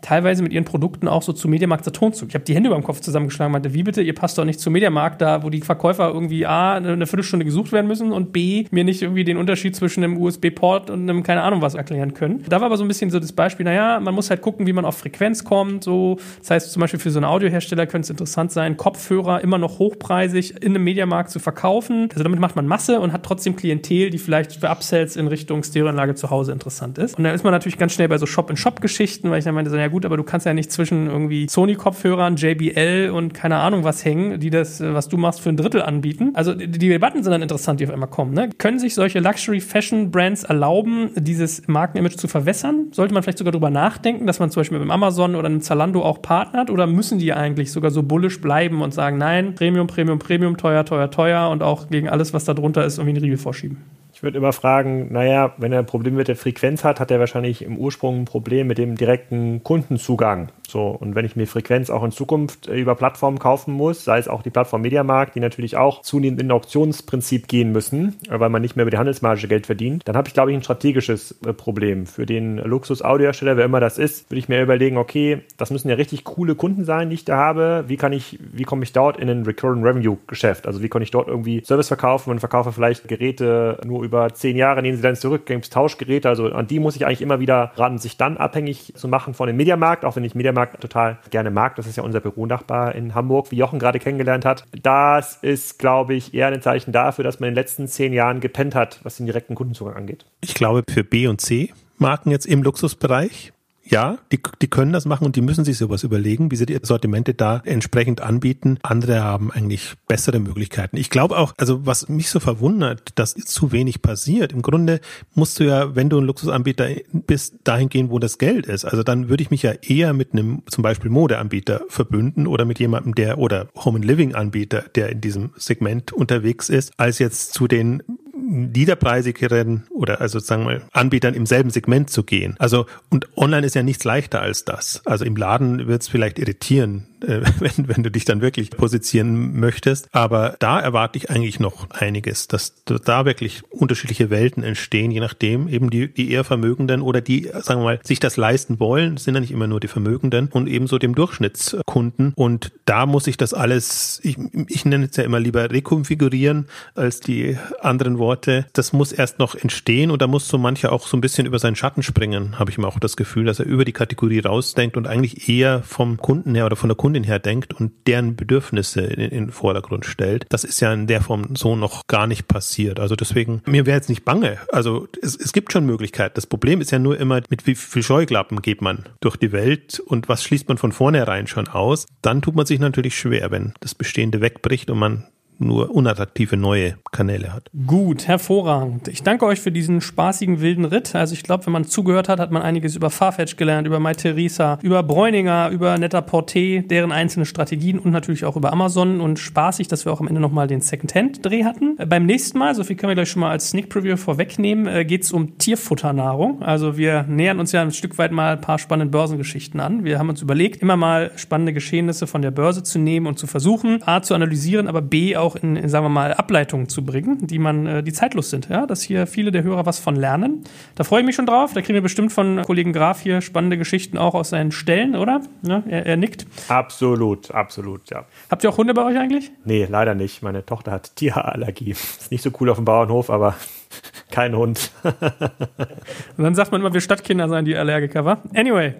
teilweise 0.02 0.42
mit 0.42 0.52
ihren 0.52 0.64
Produkten 0.64 1.08
auch 1.08 1.22
so 1.22 1.32
zu 1.32 1.48
Mediamarkt 1.48 1.84
Saturn 1.84 2.12
zu. 2.12 2.26
Ich 2.26 2.34
habe 2.34 2.44
die 2.44 2.54
Hände 2.54 2.68
über 2.68 2.78
dem 2.78 2.84
Kopf 2.84 3.00
zusammengeschlagen 3.00 3.50
und 3.50 3.52
meinte, 3.52 3.74
wie 3.74 3.82
bitte, 3.82 4.02
ihr 4.02 4.14
passt 4.14 4.38
doch 4.38 4.44
nicht 4.44 4.60
zu 4.60 4.70
Mediamarkt 4.70 5.20
da, 5.20 5.42
wo 5.42 5.50
die 5.50 5.60
Verkäufer 5.60 6.08
irgendwie 6.08 6.46
A, 6.46 6.74
eine 6.74 7.06
Viertelstunde 7.06 7.44
gesucht 7.44 7.72
werden 7.72 7.86
müssen 7.86 8.12
und 8.12 8.32
B, 8.32 8.66
mir 8.70 8.84
nicht 8.84 9.02
irgendwie 9.02 9.24
den 9.24 9.36
Unterschied 9.36 9.76
zwischen 9.76 10.04
einem 10.04 10.16
USB-Port 10.16 10.90
und 10.90 11.02
einem 11.02 11.22
keine 11.22 11.42
Ahnung 11.42 11.62
was 11.62 11.74
erklären 11.74 12.14
können. 12.14 12.44
Da 12.48 12.60
war 12.60 12.66
aber 12.66 12.76
so 12.76 12.84
ein 12.84 12.88
bisschen 12.88 13.10
so 13.10 13.20
das 13.20 13.32
Beispiel, 13.32 13.64
naja, 13.64 14.00
man 14.00 14.14
muss 14.14 14.30
halt 14.30 14.42
gucken, 14.42 14.66
wie 14.66 14.72
man 14.72 14.84
auf 14.84 14.98
Frequenz 14.98 15.44
kommt. 15.44 15.84
So, 15.84 16.18
das 16.40 16.50
heißt 16.50 16.72
zum 16.72 16.80
Beispiel 16.80 17.00
für 17.00 17.10
so 17.10 17.18
einen 17.18 17.24
Audiohersteller 17.26 17.86
könnte 17.86 18.06
es 18.06 18.10
interessant 18.10 18.52
sein, 18.52 18.76
Kopfhörer 18.76 19.42
immer 19.42 19.58
noch 19.58 19.78
hochpreisig 19.78 20.62
in 20.62 20.74
einem 20.74 20.84
Mediamarkt 20.84 21.30
zu 21.30 21.38
verkaufen. 21.38 22.08
Also 22.10 22.22
damit 22.22 22.40
macht 22.40 22.56
man 22.56 22.66
Masse 22.66 23.00
und 23.00 23.12
hat 23.12 23.22
trotzdem 23.24 23.56
Klientel, 23.56 24.10
die 24.10 24.18
vielleicht 24.18 24.52
für 24.52 24.68
Upsells 24.68 25.16
in 25.16 25.26
Richtung 25.26 25.62
Stereoanlage 25.62 26.14
zu 26.14 26.30
Hause 26.30 26.52
interessant 26.52 26.98
ist. 26.98 27.16
Und 27.18 27.24
dann 27.24 27.34
ist 27.34 27.44
man 27.44 27.52
natürlich 27.52 27.78
ganz 27.78 27.92
schnell 27.92 28.08
bei 28.08 28.18
so 28.18 28.26
Shop-in-Shop-Geschichten, 28.26 29.05
weil 29.30 29.38
ich 29.38 29.44
dann 29.44 29.54
meinte, 29.54 29.70
so, 29.70 29.76
ja 29.76 29.88
gut, 29.88 30.04
aber 30.04 30.16
du 30.16 30.22
kannst 30.22 30.46
ja 30.46 30.54
nicht 30.54 30.70
zwischen 30.72 31.07
irgendwie 31.07 31.48
Sony-Kopfhörern, 31.48 32.36
JBL 32.36 33.11
und 33.12 33.34
keine 33.34 33.57
Ahnung 33.57 33.84
was 33.84 34.04
hängen, 34.04 34.40
die 34.40 34.50
das, 34.50 34.80
was 34.80 35.09
du 35.09 35.16
machst, 35.16 35.40
für 35.40 35.48
ein 35.48 35.57
Drittel 35.57 35.82
anbieten. 35.82 36.30
Also 36.34 36.54
die, 36.54 36.68
die 36.68 36.88
Debatten 36.88 37.22
sind 37.22 37.32
dann 37.32 37.42
interessant, 37.42 37.80
die 37.80 37.86
auf 37.86 37.92
einmal 37.92 38.09
kommen. 38.09 38.34
Ne? 38.34 38.50
Können 38.59 38.78
sich 38.78 38.94
solche 38.94 39.20
Luxury-Fashion-Brands 39.20 40.44
erlauben, 40.44 41.11
dieses 41.16 41.66
Markenimage 41.66 42.16
zu 42.16 42.28
verwässern? 42.28 42.88
Sollte 42.92 43.14
man 43.14 43.22
vielleicht 43.22 43.38
sogar 43.38 43.52
darüber 43.52 43.70
nachdenken, 43.70 44.26
dass 44.26 44.38
man 44.38 44.50
zum 44.50 44.61
Beispiel 44.61 44.78
mit 44.78 44.86
dem 44.86 44.90
Amazon 44.90 45.34
oder 45.34 45.46
einem 45.46 45.61
Zalando 45.61 46.02
auch 46.02 46.22
partnert? 46.22 46.70
Oder 46.70 46.86
müssen 46.86 47.18
die 47.18 47.32
eigentlich 47.32 47.72
sogar 47.72 47.90
so 47.90 48.02
bullisch 48.02 48.40
bleiben 48.40 48.82
und 48.82 48.92
sagen, 48.92 49.18
nein, 49.18 49.54
Premium, 49.54 49.86
Premium, 49.86 50.18
Premium, 50.18 50.57
teuer, 50.57 50.84
teuer, 50.84 51.11
teuer 51.11 51.50
und 51.50 51.62
auch 51.62 51.88
gegen 51.88 52.09
alles, 52.09 52.34
was 52.34 52.44
da 52.44 52.54
drunter 52.54 52.84
ist, 52.84 52.98
irgendwie 52.98 53.16
einen 53.16 53.24
Riegel 53.24 53.38
vorschieben? 53.38 53.78
Ich 54.16 54.22
würde 54.22 54.38
immer 54.38 54.54
fragen, 54.54 55.12
naja, 55.12 55.52
wenn 55.58 55.74
er 55.74 55.80
ein 55.80 55.84
Problem 55.84 56.14
mit 56.14 56.26
der 56.26 56.36
Frequenz 56.36 56.84
hat, 56.84 57.00
hat 57.00 57.10
er 57.10 57.20
wahrscheinlich 57.20 57.60
im 57.60 57.76
Ursprung 57.76 58.20
ein 58.20 58.24
Problem 58.24 58.66
mit 58.66 58.78
dem 58.78 58.96
direkten 58.96 59.62
Kundenzugang. 59.62 60.48
So, 60.66 60.86
und 60.88 61.14
wenn 61.14 61.26
ich 61.26 61.36
mir 61.36 61.46
Frequenz 61.46 61.90
auch 61.90 62.02
in 62.02 62.10
Zukunft 62.10 62.66
äh, 62.66 62.76
über 62.76 62.94
Plattformen 62.94 63.38
kaufen 63.38 63.74
muss, 63.74 64.04
sei 64.04 64.18
es 64.18 64.26
auch 64.26 64.42
die 64.42 64.50
Plattform 64.50 64.82
Mediamarkt, 64.82 65.34
die 65.34 65.40
natürlich 65.40 65.76
auch 65.76 66.00
zunehmend 66.00 66.40
in 66.40 66.50
Auktionsprinzip 66.50 67.46
gehen 67.46 67.72
müssen, 67.72 68.16
äh, 68.28 68.40
weil 68.40 68.48
man 68.48 68.62
nicht 68.62 68.74
mehr 68.74 68.84
über 68.84 68.90
die 68.90 68.96
Handelsmarge 68.96 69.48
Geld 69.48 69.66
verdient, 69.66 70.08
dann 70.08 70.16
habe 70.16 70.28
ich, 70.28 70.34
glaube 70.34 70.50
ich, 70.50 70.56
ein 70.56 70.62
strategisches 70.62 71.36
äh, 71.46 71.52
Problem. 71.52 72.06
Für 72.06 72.24
den 72.26 72.56
Luxus-Audiohersteller, 72.56 73.56
wer 73.58 73.66
immer 73.66 73.80
das 73.80 73.98
ist, 73.98 74.30
würde 74.30 74.38
ich 74.38 74.48
mir 74.48 74.62
überlegen, 74.62 74.96
okay, 74.96 75.42
das 75.58 75.70
müssen 75.70 75.88
ja 75.88 75.94
richtig 75.94 76.24
coole 76.24 76.54
Kunden 76.54 76.84
sein, 76.84 77.10
die 77.10 77.14
ich 77.14 77.24
da 77.26 77.36
habe. 77.36 77.84
Wie 77.86 77.96
kann 77.96 78.12
ich, 78.12 78.38
wie 78.40 78.64
komme 78.64 78.82
ich 78.82 78.92
dort 78.92 79.18
in 79.18 79.28
ein 79.28 79.44
Recurrent 79.44 79.84
Revenue 79.84 80.16
Geschäft? 80.26 80.66
Also 80.66 80.82
wie 80.82 80.88
kann 80.88 81.02
ich 81.02 81.10
dort 81.10 81.28
irgendwie 81.28 81.62
Service 81.64 81.88
verkaufen 81.88 82.30
und 82.30 82.40
verkaufe 82.40 82.72
vielleicht 82.72 83.06
Geräte 83.08 83.78
nur 83.84 84.02
über 84.02 84.15
zehn 84.32 84.56
Jahre, 84.56 84.82
nehmen 84.82 84.96
sie 84.96 85.02
dann 85.02 85.16
zurück, 85.16 85.46
gibt 85.46 85.64
es 85.64 85.70
Tauschgeräte. 85.70 86.28
Also 86.28 86.46
an 86.46 86.66
die 86.66 86.78
muss 86.78 86.96
ich 86.96 87.06
eigentlich 87.06 87.22
immer 87.22 87.40
wieder 87.40 87.72
ran, 87.76 87.98
sich 87.98 88.16
dann 88.16 88.36
abhängig 88.36 88.92
zu 88.96 89.08
machen 89.08 89.34
von 89.34 89.46
dem 89.46 89.56
Mediamarkt, 89.56 90.04
auch 90.04 90.16
wenn 90.16 90.24
ich 90.24 90.34
Mediamarkt 90.34 90.80
total 90.80 91.18
gerne 91.30 91.50
mag. 91.50 91.76
Das 91.76 91.86
ist 91.86 91.96
ja 91.96 92.02
unser 92.02 92.20
Büronachbar 92.20 92.94
in 92.94 93.14
Hamburg, 93.14 93.50
wie 93.50 93.56
Jochen 93.56 93.78
gerade 93.78 93.98
kennengelernt 93.98 94.44
hat. 94.44 94.64
Das 94.82 95.36
ist, 95.42 95.78
glaube 95.78 96.14
ich, 96.14 96.34
eher 96.34 96.48
ein 96.48 96.62
Zeichen 96.62 96.92
dafür, 96.92 97.24
dass 97.24 97.40
man 97.40 97.48
in 97.48 97.54
den 97.54 97.60
letzten 97.60 97.88
zehn 97.88 98.12
Jahren 98.12 98.40
gepennt 98.40 98.74
hat, 98.74 99.00
was 99.02 99.16
den 99.16 99.26
direkten 99.26 99.54
Kundenzugang 99.54 99.94
angeht. 99.94 100.26
Ich 100.40 100.54
glaube, 100.54 100.82
für 100.88 101.04
B 101.04 101.26
und 101.26 101.40
C 101.40 101.72
Marken 101.98 102.30
jetzt 102.30 102.46
im 102.46 102.62
Luxusbereich 102.62 103.52
ja, 103.89 104.18
die, 104.32 104.41
die 104.61 104.68
können 104.68 104.93
das 104.93 105.05
machen 105.05 105.24
und 105.24 105.37
die 105.37 105.41
müssen 105.41 105.64
sich 105.64 105.78
sowas 105.78 106.03
überlegen, 106.03 106.51
wie 106.51 106.57
sie 106.57 106.66
die 106.66 106.78
Sortimente 106.82 107.34
da 107.34 107.62
entsprechend 107.64 108.20
anbieten. 108.20 108.78
Andere 108.82 109.22
haben 109.22 109.51
eigentlich 109.53 109.95
bessere 110.09 110.41
Möglichkeiten. 110.41 110.97
Ich 110.97 111.11
glaube 111.11 111.39
auch, 111.39 111.55
also 111.57 111.87
was 111.87 112.09
mich 112.09 112.28
so 112.28 112.41
verwundert, 112.41 113.12
dass 113.14 113.34
zu 113.34 113.72
wenig 113.72 114.03
passiert. 114.03 114.53
Im 114.53 114.62
Grunde 114.62 115.01
musst 115.34 115.61
du 115.61 115.64
ja, 115.64 115.95
wenn 115.95 116.09
du 116.09 116.18
ein 116.18 116.24
Luxusanbieter 116.24 116.89
bist, 117.12 117.57
dahin 117.64 117.89
gehen, 117.89 118.11
wo 118.11 118.18
das 118.18 118.39
Geld 118.39 118.66
ist. 118.66 118.84
Also 118.84 119.03
dann 119.03 119.28
würde 119.28 119.43
ich 119.43 119.51
mich 119.51 119.62
ja 119.62 119.72
eher 119.72 120.12
mit 120.12 120.32
einem 120.32 120.62
zum 120.66 120.82
Beispiel 120.82 121.11
Modeanbieter 121.11 121.82
verbünden 121.89 122.47
oder 122.47 122.64
mit 122.64 122.80
jemandem, 122.80 123.14
der 123.14 123.39
oder 123.39 123.68
Home 123.76 123.97
and 123.97 124.05
Living 124.05 124.34
Anbieter, 124.34 124.84
der 124.95 125.11
in 125.11 125.20
diesem 125.20 125.51
Segment 125.57 126.12
unterwegs 126.12 126.68
ist, 126.68 126.93
als 126.97 127.18
jetzt 127.18 127.55
zu 127.55 127.68
den 127.68 128.03
niederpreisigeren 128.37 129.84
oder 129.91 130.20
also 130.20 130.39
sagen 130.39 130.66
wir 130.66 130.82
Anbietern 130.93 131.34
im 131.34 131.47
selben 131.47 131.70
Segment 131.70 132.11
zu 132.11 132.22
gehen. 132.22 132.57
Also 132.59 132.87
und 133.11 133.28
online 133.37 133.66
ist 133.66 133.74
ja 133.74 133.82
nichts 133.82 134.05
leichter 134.05 134.41
als 134.41 134.64
das. 134.64 135.03
Also 135.05 135.24
im 135.24 135.37
Laden 135.37 135.87
wird 135.87 136.03
es 136.03 136.09
vielleicht 136.09 136.39
irritieren, 136.39 137.07
äh, 137.22 137.41
wenn, 137.59 137.89
wenn 137.89 138.03
du 138.03 138.11
dich 138.11 138.24
dann 138.24 138.41
wirklich 138.41 138.70
positionieren 138.70 139.59
möchtest. 139.59 140.09
Aber 140.12 140.57
da 140.59 140.80
erwarte 140.80 141.18
ich 141.18 141.30
eigentlich 141.30 141.61
noch 141.61 141.91
einiges, 141.91 142.49
dass 142.49 142.84
da 142.84 143.24
wirklich 143.24 143.62
unterschiedliche 143.70 144.30
Welten 144.30 144.62
entstehen, 144.62 145.11
je 145.11 145.20
nachdem 145.20 145.68
eben 145.68 145.91
die, 145.91 146.12
die 146.12 146.30
eher 146.30 146.45
Vermögenden 146.45 147.03
oder 147.03 147.20
die, 147.20 147.51
sagen 147.61 147.80
wir 147.80 147.84
mal, 147.84 148.01
sich 148.03 148.20
das 148.20 148.37
leisten 148.37 148.80
wollen, 148.80 149.16
sind 149.16 149.34
ja 149.34 149.41
nicht 149.41 149.53
immer 149.53 149.66
nur 149.66 149.80
die 149.80 149.89
Vermögenden 149.89 150.49
und 150.49 150.66
ebenso 150.66 150.99
dem 150.99 151.14
Durchschnittskunden. 151.14 152.32
Und 152.37 152.72
da 152.84 153.07
muss 153.07 153.26
ich 153.26 153.37
das 153.37 153.55
alles, 153.55 154.20
ich, 154.22 154.37
ich 154.68 154.84
nenne 154.84 155.07
es 155.11 155.16
ja 155.16 155.24
immer 155.24 155.41
lieber 155.41 155.70
rekonfigurieren 155.70 156.66
als 156.95 157.20
die 157.20 157.57
anderen 157.80 158.18
Worte. 158.18 158.26
Das 158.72 158.93
muss 158.93 159.12
erst 159.12 159.39
noch 159.39 159.55
entstehen 159.55 160.11
und 160.11 160.22
da 160.22 160.27
muss 160.27 160.49
so 160.49 160.59
mancher 160.59 160.93
auch 160.93 161.07
so 161.07 161.16
ein 161.16 161.20
bisschen 161.20 161.47
über 161.47 161.59
seinen 161.59 161.77
Schatten 161.77 162.03
springen, 162.03 162.59
habe 162.59 162.70
ich 162.70 162.79
immer 162.79 162.89
auch 162.89 162.99
das 162.99 163.16
Gefühl, 163.16 163.45
dass 163.45 163.61
er 163.61 163.66
über 163.66 163.85
die 163.85 163.93
Kategorie 163.93 164.41
rausdenkt 164.41 164.97
und 164.97 165.07
eigentlich 165.07 165.49
eher 165.49 165.83
vom 165.83 166.16
Kunden 166.16 166.55
her 166.55 166.66
oder 166.66 166.77
von 166.77 166.89
der 166.89 166.97
Kundin 166.97 167.24
her 167.24 167.39
denkt 167.39 167.74
und 167.74 167.93
deren 168.07 168.37
Bedürfnisse 168.37 169.03
in, 169.03 169.20
in 169.20 169.31
den 169.31 169.51
Vordergrund 169.51 170.07
stellt. 170.07 170.47
Das 170.49 170.64
ist 170.64 170.81
ja 170.81 170.93
in 170.93 171.07
der 171.07 171.20
Form 171.20 171.57
so 171.57 171.77
noch 171.77 172.07
gar 172.07 172.27
nicht 172.27 172.49
passiert. 172.49 173.01
Also 173.01 173.16
deswegen, 173.16 173.62
mir 173.66 173.87
wäre 173.87 173.97
jetzt 173.97 174.09
nicht 174.09 174.24
bange. 174.24 174.59
Also 174.70 175.09
es, 175.22 175.37
es 175.37 175.53
gibt 175.53 175.72
schon 175.72 175.87
Möglichkeiten. 175.87 176.35
Das 176.35 176.47
Problem 176.47 176.81
ist 176.81 176.91
ja 176.91 176.99
nur 176.99 177.18
immer, 177.18 177.41
mit 177.49 177.66
wie 177.66 177.74
viel 177.74 178.03
Scheuklappen 178.03 178.62
geht 178.62 178.83
man 178.83 179.05
durch 179.20 179.37
die 179.37 179.53
Welt 179.53 180.01
und 180.01 180.29
was 180.29 180.43
schließt 180.43 180.68
man 180.68 180.79
von 180.79 180.93
vornherein 180.93 181.47
schon 181.47 181.68
aus. 181.68 182.07
Dann 182.22 182.43
tut 182.43 182.57
man 182.57 182.66
sich 182.66 182.81
natürlich 182.81 183.16
schwer, 183.16 183.51
wenn 183.51 183.74
das 183.81 183.95
Bestehende 183.95 184.41
wegbricht 184.41 184.91
und 184.91 184.99
man 184.99 185.27
nur 185.59 185.90
unattraktive 185.90 186.57
neue 186.57 186.96
Kanäle 187.12 187.52
hat. 187.52 187.70
Gut, 187.86 188.28
hervorragend. 188.28 189.09
Ich 189.09 189.22
danke 189.22 189.46
euch 189.46 189.61
für 189.61 189.72
diesen 189.72 190.00
spaßigen 190.00 190.61
wilden 190.61 190.84
Ritt. 190.84 191.14
Also 191.14 191.34
ich 191.34 191.42
glaube, 191.42 191.66
wenn 191.66 191.72
man 191.72 191.84
zugehört 191.84 192.28
hat, 192.28 192.40
hat 192.40 192.50
man 192.50 192.62
einiges 192.62 192.96
über 192.96 193.11
Farfetch 193.11 193.57
gelernt, 193.57 193.86
über 193.86 194.00
MyTheresa, 194.00 194.78
über 194.82 195.02
Bräuninger, 195.02 195.70
über 195.70 195.94
Netter-Porté, 195.94 196.86
deren 196.86 197.12
einzelne 197.12 197.46
Strategien 197.46 197.98
und 197.98 198.11
natürlich 198.11 198.44
auch 198.44 198.57
über 198.57 198.72
Amazon 198.72 199.20
und 199.20 199.38
spaßig, 199.38 199.88
dass 199.88 200.04
wir 200.04 200.12
auch 200.12 200.20
am 200.20 200.28
Ende 200.28 200.40
nochmal 200.40 200.66
den 200.66 200.80
Second-Hand-Dreh 200.80 201.64
hatten. 201.64 201.96
Beim 202.07 202.26
nächsten 202.26 202.59
Mal, 202.59 202.74
so 202.74 202.84
viel 202.84 202.96
können 202.96 203.11
wir 203.11 203.14
gleich 203.14 203.30
schon 203.30 203.40
mal 203.40 203.50
als 203.50 203.70
Sneak-Preview 203.70 204.16
vorwegnehmen, 204.16 204.86
äh, 204.86 205.04
geht 205.04 205.22
es 205.22 205.32
um 205.32 205.59
Tierfutternahrung. 205.59 206.62
Also 206.62 206.96
wir 206.96 207.24
nähern 207.24 207.61
uns 207.61 207.72
ja 207.72 207.82
ein 207.82 207.92
Stück 207.92 208.18
weit 208.18 208.32
mal 208.32 208.54
ein 208.54 208.61
paar 208.61 208.78
spannende 208.78 209.11
Börsengeschichten 209.11 209.80
an. 209.80 210.04
Wir 210.04 210.18
haben 210.18 210.28
uns 210.28 210.42
überlegt, 210.42 210.82
immer 210.82 210.96
mal 210.96 211.30
spannende 211.36 211.72
Geschehnisse 211.72 212.26
von 212.26 212.42
der 212.42 212.50
Börse 212.50 212.82
zu 212.82 212.98
nehmen 212.98 213.26
und 213.26 213.38
zu 213.38 213.46
versuchen, 213.46 214.00
A 214.04 214.22
zu 214.22 214.34
analysieren, 214.34 214.88
aber 214.88 215.02
B 215.02 215.36
auch 215.36 215.45
in, 215.55 215.76
in 215.76 215.88
sagen 215.88 216.05
wir 216.05 216.09
mal, 216.09 216.34
Ableitungen 216.34 216.88
zu 216.88 217.05
bringen, 217.05 217.47
die 217.47 217.61
man, 217.61 217.86
äh, 217.86 218.03
die 218.03 218.12
zeitlos 218.12 218.51
sind. 218.51 218.68
Ja, 218.68 218.86
dass 218.86 219.03
hier 219.03 219.28
viele 219.28 219.53
der 219.53 219.62
Hörer 219.62 219.86
was 219.86 220.01
von 220.01 220.16
lernen. 220.16 220.64
Da 220.97 221.05
freue 221.05 221.20
ich 221.20 221.26
mich 221.26 221.36
schon 221.36 221.47
drauf. 221.47 221.72
Da 221.74 221.82
kriegen 221.82 221.94
wir 221.94 222.03
bestimmt 222.03 222.32
von 222.32 222.62
Kollegen 222.62 222.92
Graf 222.92 223.20
hier 223.20 223.40
spannende 223.40 223.78
Geschichten 223.78 224.18
auch 224.18 224.34
aus 224.34 224.51
seinen 224.51 224.72
Stellen, 224.72 225.14
oder? 225.14 225.42
Ja, 225.62 225.84
er, 225.86 226.07
er 226.07 226.16
nickt. 226.16 226.47
Absolut, 226.68 227.53
absolut, 227.53 228.11
ja. 228.11 228.24
Habt 228.51 228.64
ihr 228.64 228.70
auch 228.70 228.78
Hunde 228.78 228.94
bei 228.94 229.05
euch 229.05 229.18
eigentlich? 229.18 229.53
Nee, 229.64 229.86
leider 229.88 230.14
nicht. 230.16 230.42
Meine 230.42 230.66
Tochter 230.66 230.90
hat 230.90 231.14
Tierallergie. 231.14 231.90
Ist 231.90 232.30
nicht 232.32 232.42
so 232.42 232.51
cool 232.61 232.70
auf 232.70 232.76
dem 232.76 232.84
Bauernhof, 232.84 233.30
aber 233.30 233.55
kein 234.30 234.57
Hund. 234.57 234.90
Und 235.03 236.44
dann 236.44 236.55
sagt 236.55 236.72
man 236.72 236.80
immer, 236.80 236.92
wir 236.92 237.01
Stadtkinder 237.01 237.49
seien 237.49 237.64
die 237.64 237.76
Allergiker, 237.76 238.24
wa? 238.24 238.42
Anyway, 238.55 238.94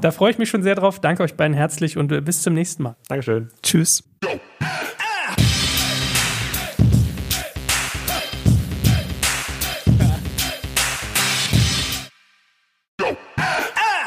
da 0.00 0.10
freue 0.10 0.30
ich 0.30 0.38
mich 0.38 0.48
schon 0.48 0.62
sehr 0.62 0.74
drauf. 0.74 1.00
Danke 1.00 1.22
euch 1.22 1.34
beiden 1.34 1.54
herzlich 1.54 1.96
und 1.96 2.12
äh, 2.12 2.20
bis 2.20 2.42
zum 2.42 2.54
nächsten 2.54 2.82
Mal. 2.82 2.96
Dankeschön. 3.08 3.48
Tschüss. 3.62 4.04